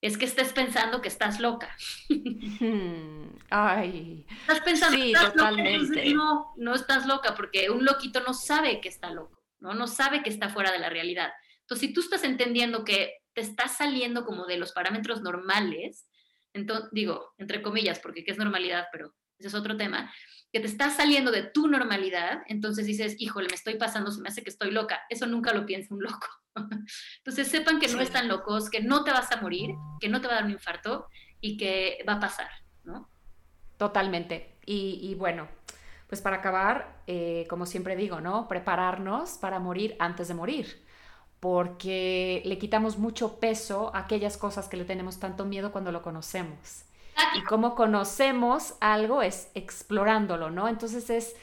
es 0.02 0.18
que 0.18 0.26
estés 0.26 0.54
pensando 0.54 1.02
que 1.02 1.10
estás 1.10 1.42
loca. 1.42 1.76
Ay. 3.50 4.26
Estás 4.42 4.62
pensando 4.62 4.98
que 4.98 5.12
estás 5.12 5.36
loca, 5.36 5.64
no, 6.14 6.54
no 6.56 6.74
estás 6.74 7.06
loca, 7.06 7.36
porque 7.36 7.70
un 7.70 7.84
loquito 7.84 8.22
no 8.22 8.34
sabe 8.34 8.80
que 8.80 8.90
está 8.90 9.12
loco. 9.12 9.43
¿No? 9.64 9.74
No 9.74 9.88
sabe 9.88 10.22
que 10.22 10.30
está 10.30 10.50
fuera 10.50 10.72
de 10.72 10.80
la 10.80 10.90
realidad. 10.90 11.32
Entonces, 11.62 11.88
si 11.88 11.94
tú 11.94 12.02
estás 12.02 12.24
entendiendo 12.24 12.84
que 12.84 13.16
te 13.34 13.42
estás 13.42 13.78
saliendo 13.78 14.26
como 14.26 14.46
de 14.46 14.58
los 14.58 14.74
parámetros 14.74 15.22
normales, 15.22 16.08
entonces, 16.54 16.90
digo, 16.92 17.34
entre 17.38 17.64
comillas, 17.64 18.00
porque 18.00 18.24
qué 18.24 18.32
es 18.32 18.38
normalidad, 18.38 18.88
pero 18.92 19.16
ese 19.40 19.48
es 19.48 19.56
otro 19.56 19.76
tema, 19.76 20.14
que 20.52 20.60
te 20.60 20.68
estás 20.68 20.96
saliendo 20.96 21.32
de 21.32 21.44
tu 21.44 21.68
normalidad, 21.68 22.44
entonces 22.48 22.86
dices, 22.86 23.16
híjole, 23.18 23.48
me 23.50 23.56
estoy 23.56 23.76
pasando, 23.76 24.12
se 24.12 24.22
me 24.22 24.30
hace 24.30 24.44
que 24.44 24.52
estoy 24.52 24.70
loca. 24.70 25.02
Eso 25.10 25.26
nunca 25.26 25.54
lo 25.54 25.66
piensa 25.66 25.96
un 25.96 26.04
loco. 26.04 26.28
Entonces 27.18 27.48
sepan 27.48 27.80
que 27.80 27.88
no 27.88 28.02
están 28.02 28.28
locos, 28.28 28.70
que 28.70 28.82
no 28.82 29.04
te 29.04 29.12
vas 29.12 29.32
a 29.32 29.42
morir, 29.42 29.72
que 30.00 30.10
no 30.10 30.22
te 30.22 30.28
va 30.28 30.34
a 30.34 30.36
dar 30.36 30.46
un 30.46 30.52
infarto 30.52 31.08
y 31.42 31.58
que 31.58 32.06
va 32.08 32.14
a 32.14 32.20
pasar, 32.20 32.50
¿no? 32.84 33.10
Totalmente. 33.78 34.60
Y, 34.66 35.16
bueno, 35.16 35.50
pues 36.14 36.22
para 36.22 36.36
acabar, 36.36 37.02
eh, 37.08 37.48
como 37.50 37.66
siempre 37.66 37.96
digo, 37.96 38.22
¿no? 38.22 38.48
Prepararnos 38.48 39.32
para 39.40 39.58
morir 39.58 39.96
antes 39.98 40.28
de 40.28 40.36
morir 40.36 40.86
porque 41.40 42.44
le 42.46 42.60
quitamos 42.60 43.00
mucho 43.00 43.40
peso 43.40 43.90
a 43.96 44.02
aquellas 44.02 44.38
cosas 44.38 44.68
que 44.68 44.78
le 44.78 44.86
tenemos 44.86 45.20
tanto 45.20 45.44
miedo 45.44 45.72
cuando 45.72 45.92
lo 45.92 46.04
conocemos. 46.04 46.86
Y 47.36 47.42
como 47.46 47.74
conocemos 47.74 48.76
algo 48.80 49.24
es 49.24 49.50
explorándolo, 49.56 50.52
¿no? 50.52 50.68
Entonces 50.68 51.10
es, 51.10 51.36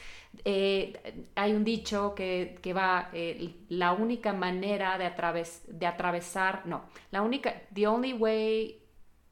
eh, 0.45 1.27
hay 1.35 1.51
un 1.51 1.65
dicho 1.65 2.15
que, 2.15 2.73
va, 2.73 3.09
eh, 3.11 3.53
la 3.67 3.91
única 3.91 4.31
manera 4.31 4.97
de, 4.97 5.05
atraves, 5.05 5.63
de 5.67 5.85
atravesar, 5.85 6.61
no, 6.65 6.85
la 7.11 7.21
única, 7.23 7.61
the 7.73 7.87
only 7.87 8.13
way, 8.13 8.81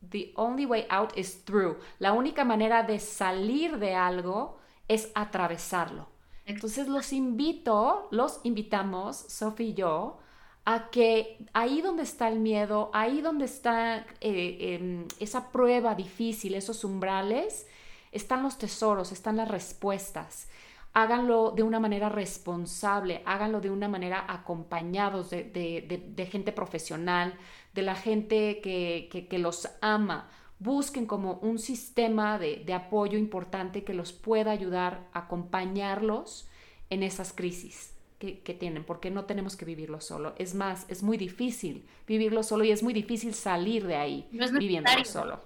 the 0.02 0.34
only 0.36 0.66
way 0.66 0.86
out 0.90 1.18
is 1.18 1.45
through. 1.45 1.78
La 1.98 2.11
única 2.11 2.44
manera 2.44 2.84
de 2.84 2.99
salir 2.99 3.80
de 3.80 3.95
algo 3.95 4.59
es 4.90 5.10
atravesarlo. 5.16 6.10
Entonces 6.45 6.90
los 6.90 7.14
invito, 7.14 8.10
los 8.11 8.41
invitamos, 8.44 9.16
Sophie 9.16 9.68
y 9.68 9.74
yo, 9.76 10.18
a 10.66 10.90
que 10.90 11.45
ahí 11.53 11.82
donde 11.82 12.03
está 12.03 12.28
el 12.28 12.40
miedo, 12.40 12.90
ahí 12.94 13.22
donde 13.22 13.45
está 13.45 14.06
eh, 14.20 14.57
em, 14.60 15.07
esa 15.20 15.52
prueba 15.52 15.95
difícil, 15.95 16.56
esos 16.56 16.84
umbrales, 16.84 17.68
están 18.11 18.41
los 18.44 18.57
tesoros, 18.57 19.11
están 19.11 19.38
las 19.38 19.48
respuestas. 19.48 20.49
Háganlo 20.94 21.52
de 21.52 21.61
una 21.61 21.80
manera 21.80 22.10
responsable, 22.10 23.22
háganlo 23.26 23.61
de 23.61 23.70
una 23.70 23.88
manera 23.88 24.26
acompañados 24.28 25.30
de, 25.30 26.30
gente 26.32 26.52
profesional, 26.52 27.36
de 27.76 27.82
la 27.84 27.94
gente 27.94 28.60
que, 28.60 29.28
que 29.30 29.38
los 29.38 29.70
ama. 29.82 30.30
Busquen 30.60 31.06
como 31.06 31.34
un 31.41 31.57
sistema 31.57 32.38
de 32.38 32.73
apoyo 32.73 33.18
importante 33.18 33.84
que 33.84 33.94
los 33.94 34.11
pueda 34.11 34.52
ayudar 34.52 35.07
a 35.14 35.19
acompañarlos 35.19 36.48
en 36.90 37.03
esas 37.03 37.34
crisis 37.34 37.94
que, 38.19 38.53
tienen, 38.60 38.84
porque 38.84 39.10
no 39.10 39.23
tenemos 39.26 39.56
que 39.56 39.64
vivirlo 39.64 40.02
solo. 40.02 40.34
Es 40.38 40.53
más, 40.53 40.86
es 40.90 41.03
muy 41.03 41.15
difícil 41.18 41.86
vivirlo 42.06 42.44
solo 42.44 42.65
y 42.65 42.72
es 42.72 42.84
muy 42.84 42.94
difícil 42.94 43.34
salir 43.34 43.88
de 43.88 43.95
ahí 43.95 44.27
viviéndolo 44.31 45.06
solo. 45.06 45.40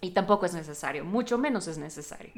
Y 0.00 0.12
tampoco 0.12 0.46
es 0.46 0.54
necesario, 0.54 1.04
mucho 1.04 1.38
menos 1.38 1.66
es 1.66 1.76
necesario. 1.76 2.32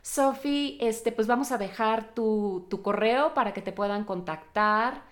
Sophie, 0.00 0.78
este, 0.80 1.12
pues 1.12 1.26
vamos 1.26 1.52
a 1.52 1.58
dejar 1.58 2.14
tu, 2.14 2.66
correo 2.82 3.34
para 3.34 3.52
que 3.52 3.60
te 3.60 3.72
puedan 3.72 4.04
contactar, 4.04 5.04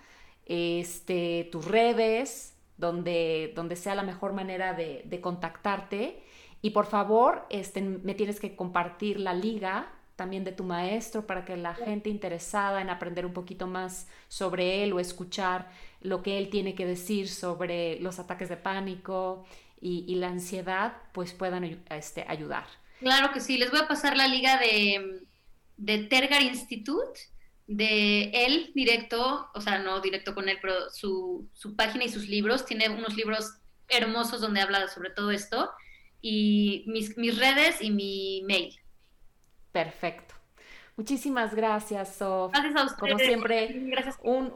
este, 0.47 1.47
tus 1.51 1.65
redes, 1.65 2.55
donde, 2.77 3.53
donde 3.55 3.75
sea 3.75 3.95
la 3.95 4.03
mejor 4.03 4.33
manera 4.33 4.73
de, 4.73 5.03
de 5.05 5.21
contactarte. 5.21 6.23
Y 6.61 6.71
por 6.71 6.85
favor, 6.85 7.45
este, 7.49 7.81
me 7.81 8.15
tienes 8.15 8.39
que 8.39 8.55
compartir 8.55 9.19
la 9.19 9.33
liga 9.33 9.91
también 10.17 10.43
de 10.43 10.51
tu 10.51 10.63
maestro 10.63 11.27
para 11.27 11.45
que 11.45 11.55
la 11.55 11.75
gente 11.75 12.09
interesada 12.09 12.81
en 12.81 12.89
aprender 12.89 13.25
un 13.25 13.33
poquito 13.33 13.67
más 13.67 14.07
sobre 14.27 14.83
él 14.83 14.91
o 14.91 14.99
escuchar 14.99 15.69
lo 16.01 16.23
que 16.23 16.39
él 16.39 16.49
tiene 16.49 16.73
que 16.73 16.87
decir 16.87 17.29
sobre 17.29 17.99
los 17.99 18.19
ataques 18.19 18.49
de 18.49 18.57
pánico 18.57 19.45
y, 19.79 20.15
la 20.15 20.29
ansiedad, 20.29 20.93
pues 21.13 21.33
puedan 21.33 21.83
este, 21.91 22.25
ayudar. 22.27 22.65
Claro 22.99 23.31
que 23.31 23.39
sí, 23.39 23.59
les 23.59 23.69
voy 23.69 23.79
a 23.79 23.87
pasar 23.87 24.17
la 24.17 24.27
liga 24.27 24.57
de, 24.57 25.21
de 25.77 25.99
Tergar 25.99 26.41
Institute, 26.41 27.19
de 27.67 28.31
él 28.45 28.71
directo, 28.73 29.49
o 29.53 29.61
sea, 29.61 29.79
no 29.79 29.99
directo 30.01 30.33
con 30.33 30.49
él, 30.49 30.57
pero 30.61 30.89
su, 30.89 31.49
su 31.53 31.75
página 31.75 32.05
y 32.05 32.09
sus 32.09 32.27
libros, 32.27 32.65
tiene 32.65 32.89
unos 32.89 33.15
libros 33.15 33.57
hermosos 33.89 34.41
donde 34.41 34.61
habla 34.61 34.87
sobre 34.87 35.09
todo 35.09 35.31
esto, 35.31 35.69
y 36.21 36.85
mis, 36.87 37.17
mis 37.17 37.37
redes 37.37 37.81
y 37.81 37.91
mi 37.91 38.43
mail. 38.47 38.75
Perfecto. 39.71 40.33
Muchísimas 40.95 41.53
gracias, 41.53 42.15
Sof. 42.15 42.51
Gracias 42.51 42.75
a 42.75 42.85
ustedes. 42.85 42.99
Como 42.99 43.19
siempre, 43.19 43.67
gracias 43.91 44.17
un, 44.23 44.51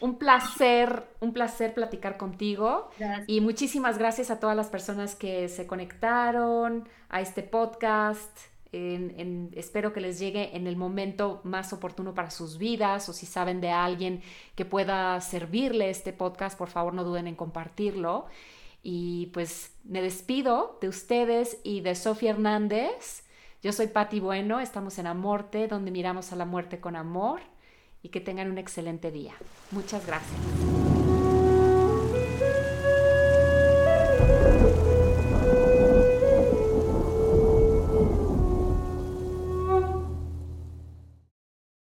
un, 0.00 0.18
placer, 0.18 1.04
un 1.20 1.32
placer 1.32 1.74
platicar 1.74 2.16
contigo. 2.16 2.90
Y 3.28 3.40
muchísimas 3.40 3.96
gracias 3.96 4.32
a 4.32 4.40
todas 4.40 4.56
las 4.56 4.68
personas 4.68 5.14
que 5.14 5.48
se 5.48 5.68
conectaron 5.68 6.88
a 7.08 7.20
este 7.20 7.44
podcast 7.44 8.36
en, 8.76 9.50
espero 9.54 9.92
que 9.92 10.00
les 10.00 10.18
llegue 10.18 10.56
en 10.56 10.66
el 10.66 10.76
momento 10.76 11.40
más 11.44 11.72
oportuno 11.72 12.14
para 12.14 12.30
sus 12.30 12.58
vidas 12.58 13.08
o 13.08 13.12
si 13.12 13.26
saben 13.26 13.60
de 13.60 13.70
alguien 13.70 14.22
que 14.54 14.64
pueda 14.64 15.20
servirle 15.20 15.90
este 15.90 16.12
podcast, 16.12 16.58
por 16.58 16.68
favor 16.68 16.94
no 16.94 17.04
duden 17.04 17.26
en 17.26 17.34
compartirlo. 17.34 18.26
Y 18.82 19.26
pues 19.32 19.72
me 19.84 20.00
despido 20.00 20.78
de 20.80 20.88
ustedes 20.88 21.58
y 21.64 21.80
de 21.80 21.94
Sofía 21.94 22.30
Hernández. 22.30 23.24
Yo 23.62 23.72
soy 23.72 23.88
Patti 23.88 24.20
Bueno, 24.20 24.60
estamos 24.60 24.98
en 24.98 25.08
Amorte, 25.08 25.66
donde 25.66 25.90
miramos 25.90 26.32
a 26.32 26.36
la 26.36 26.44
muerte 26.44 26.78
con 26.78 26.94
amor 26.94 27.40
y 28.02 28.10
que 28.10 28.20
tengan 28.20 28.50
un 28.50 28.58
excelente 28.58 29.10
día. 29.10 29.34
Muchas 29.72 30.06
gracias. 30.06 30.38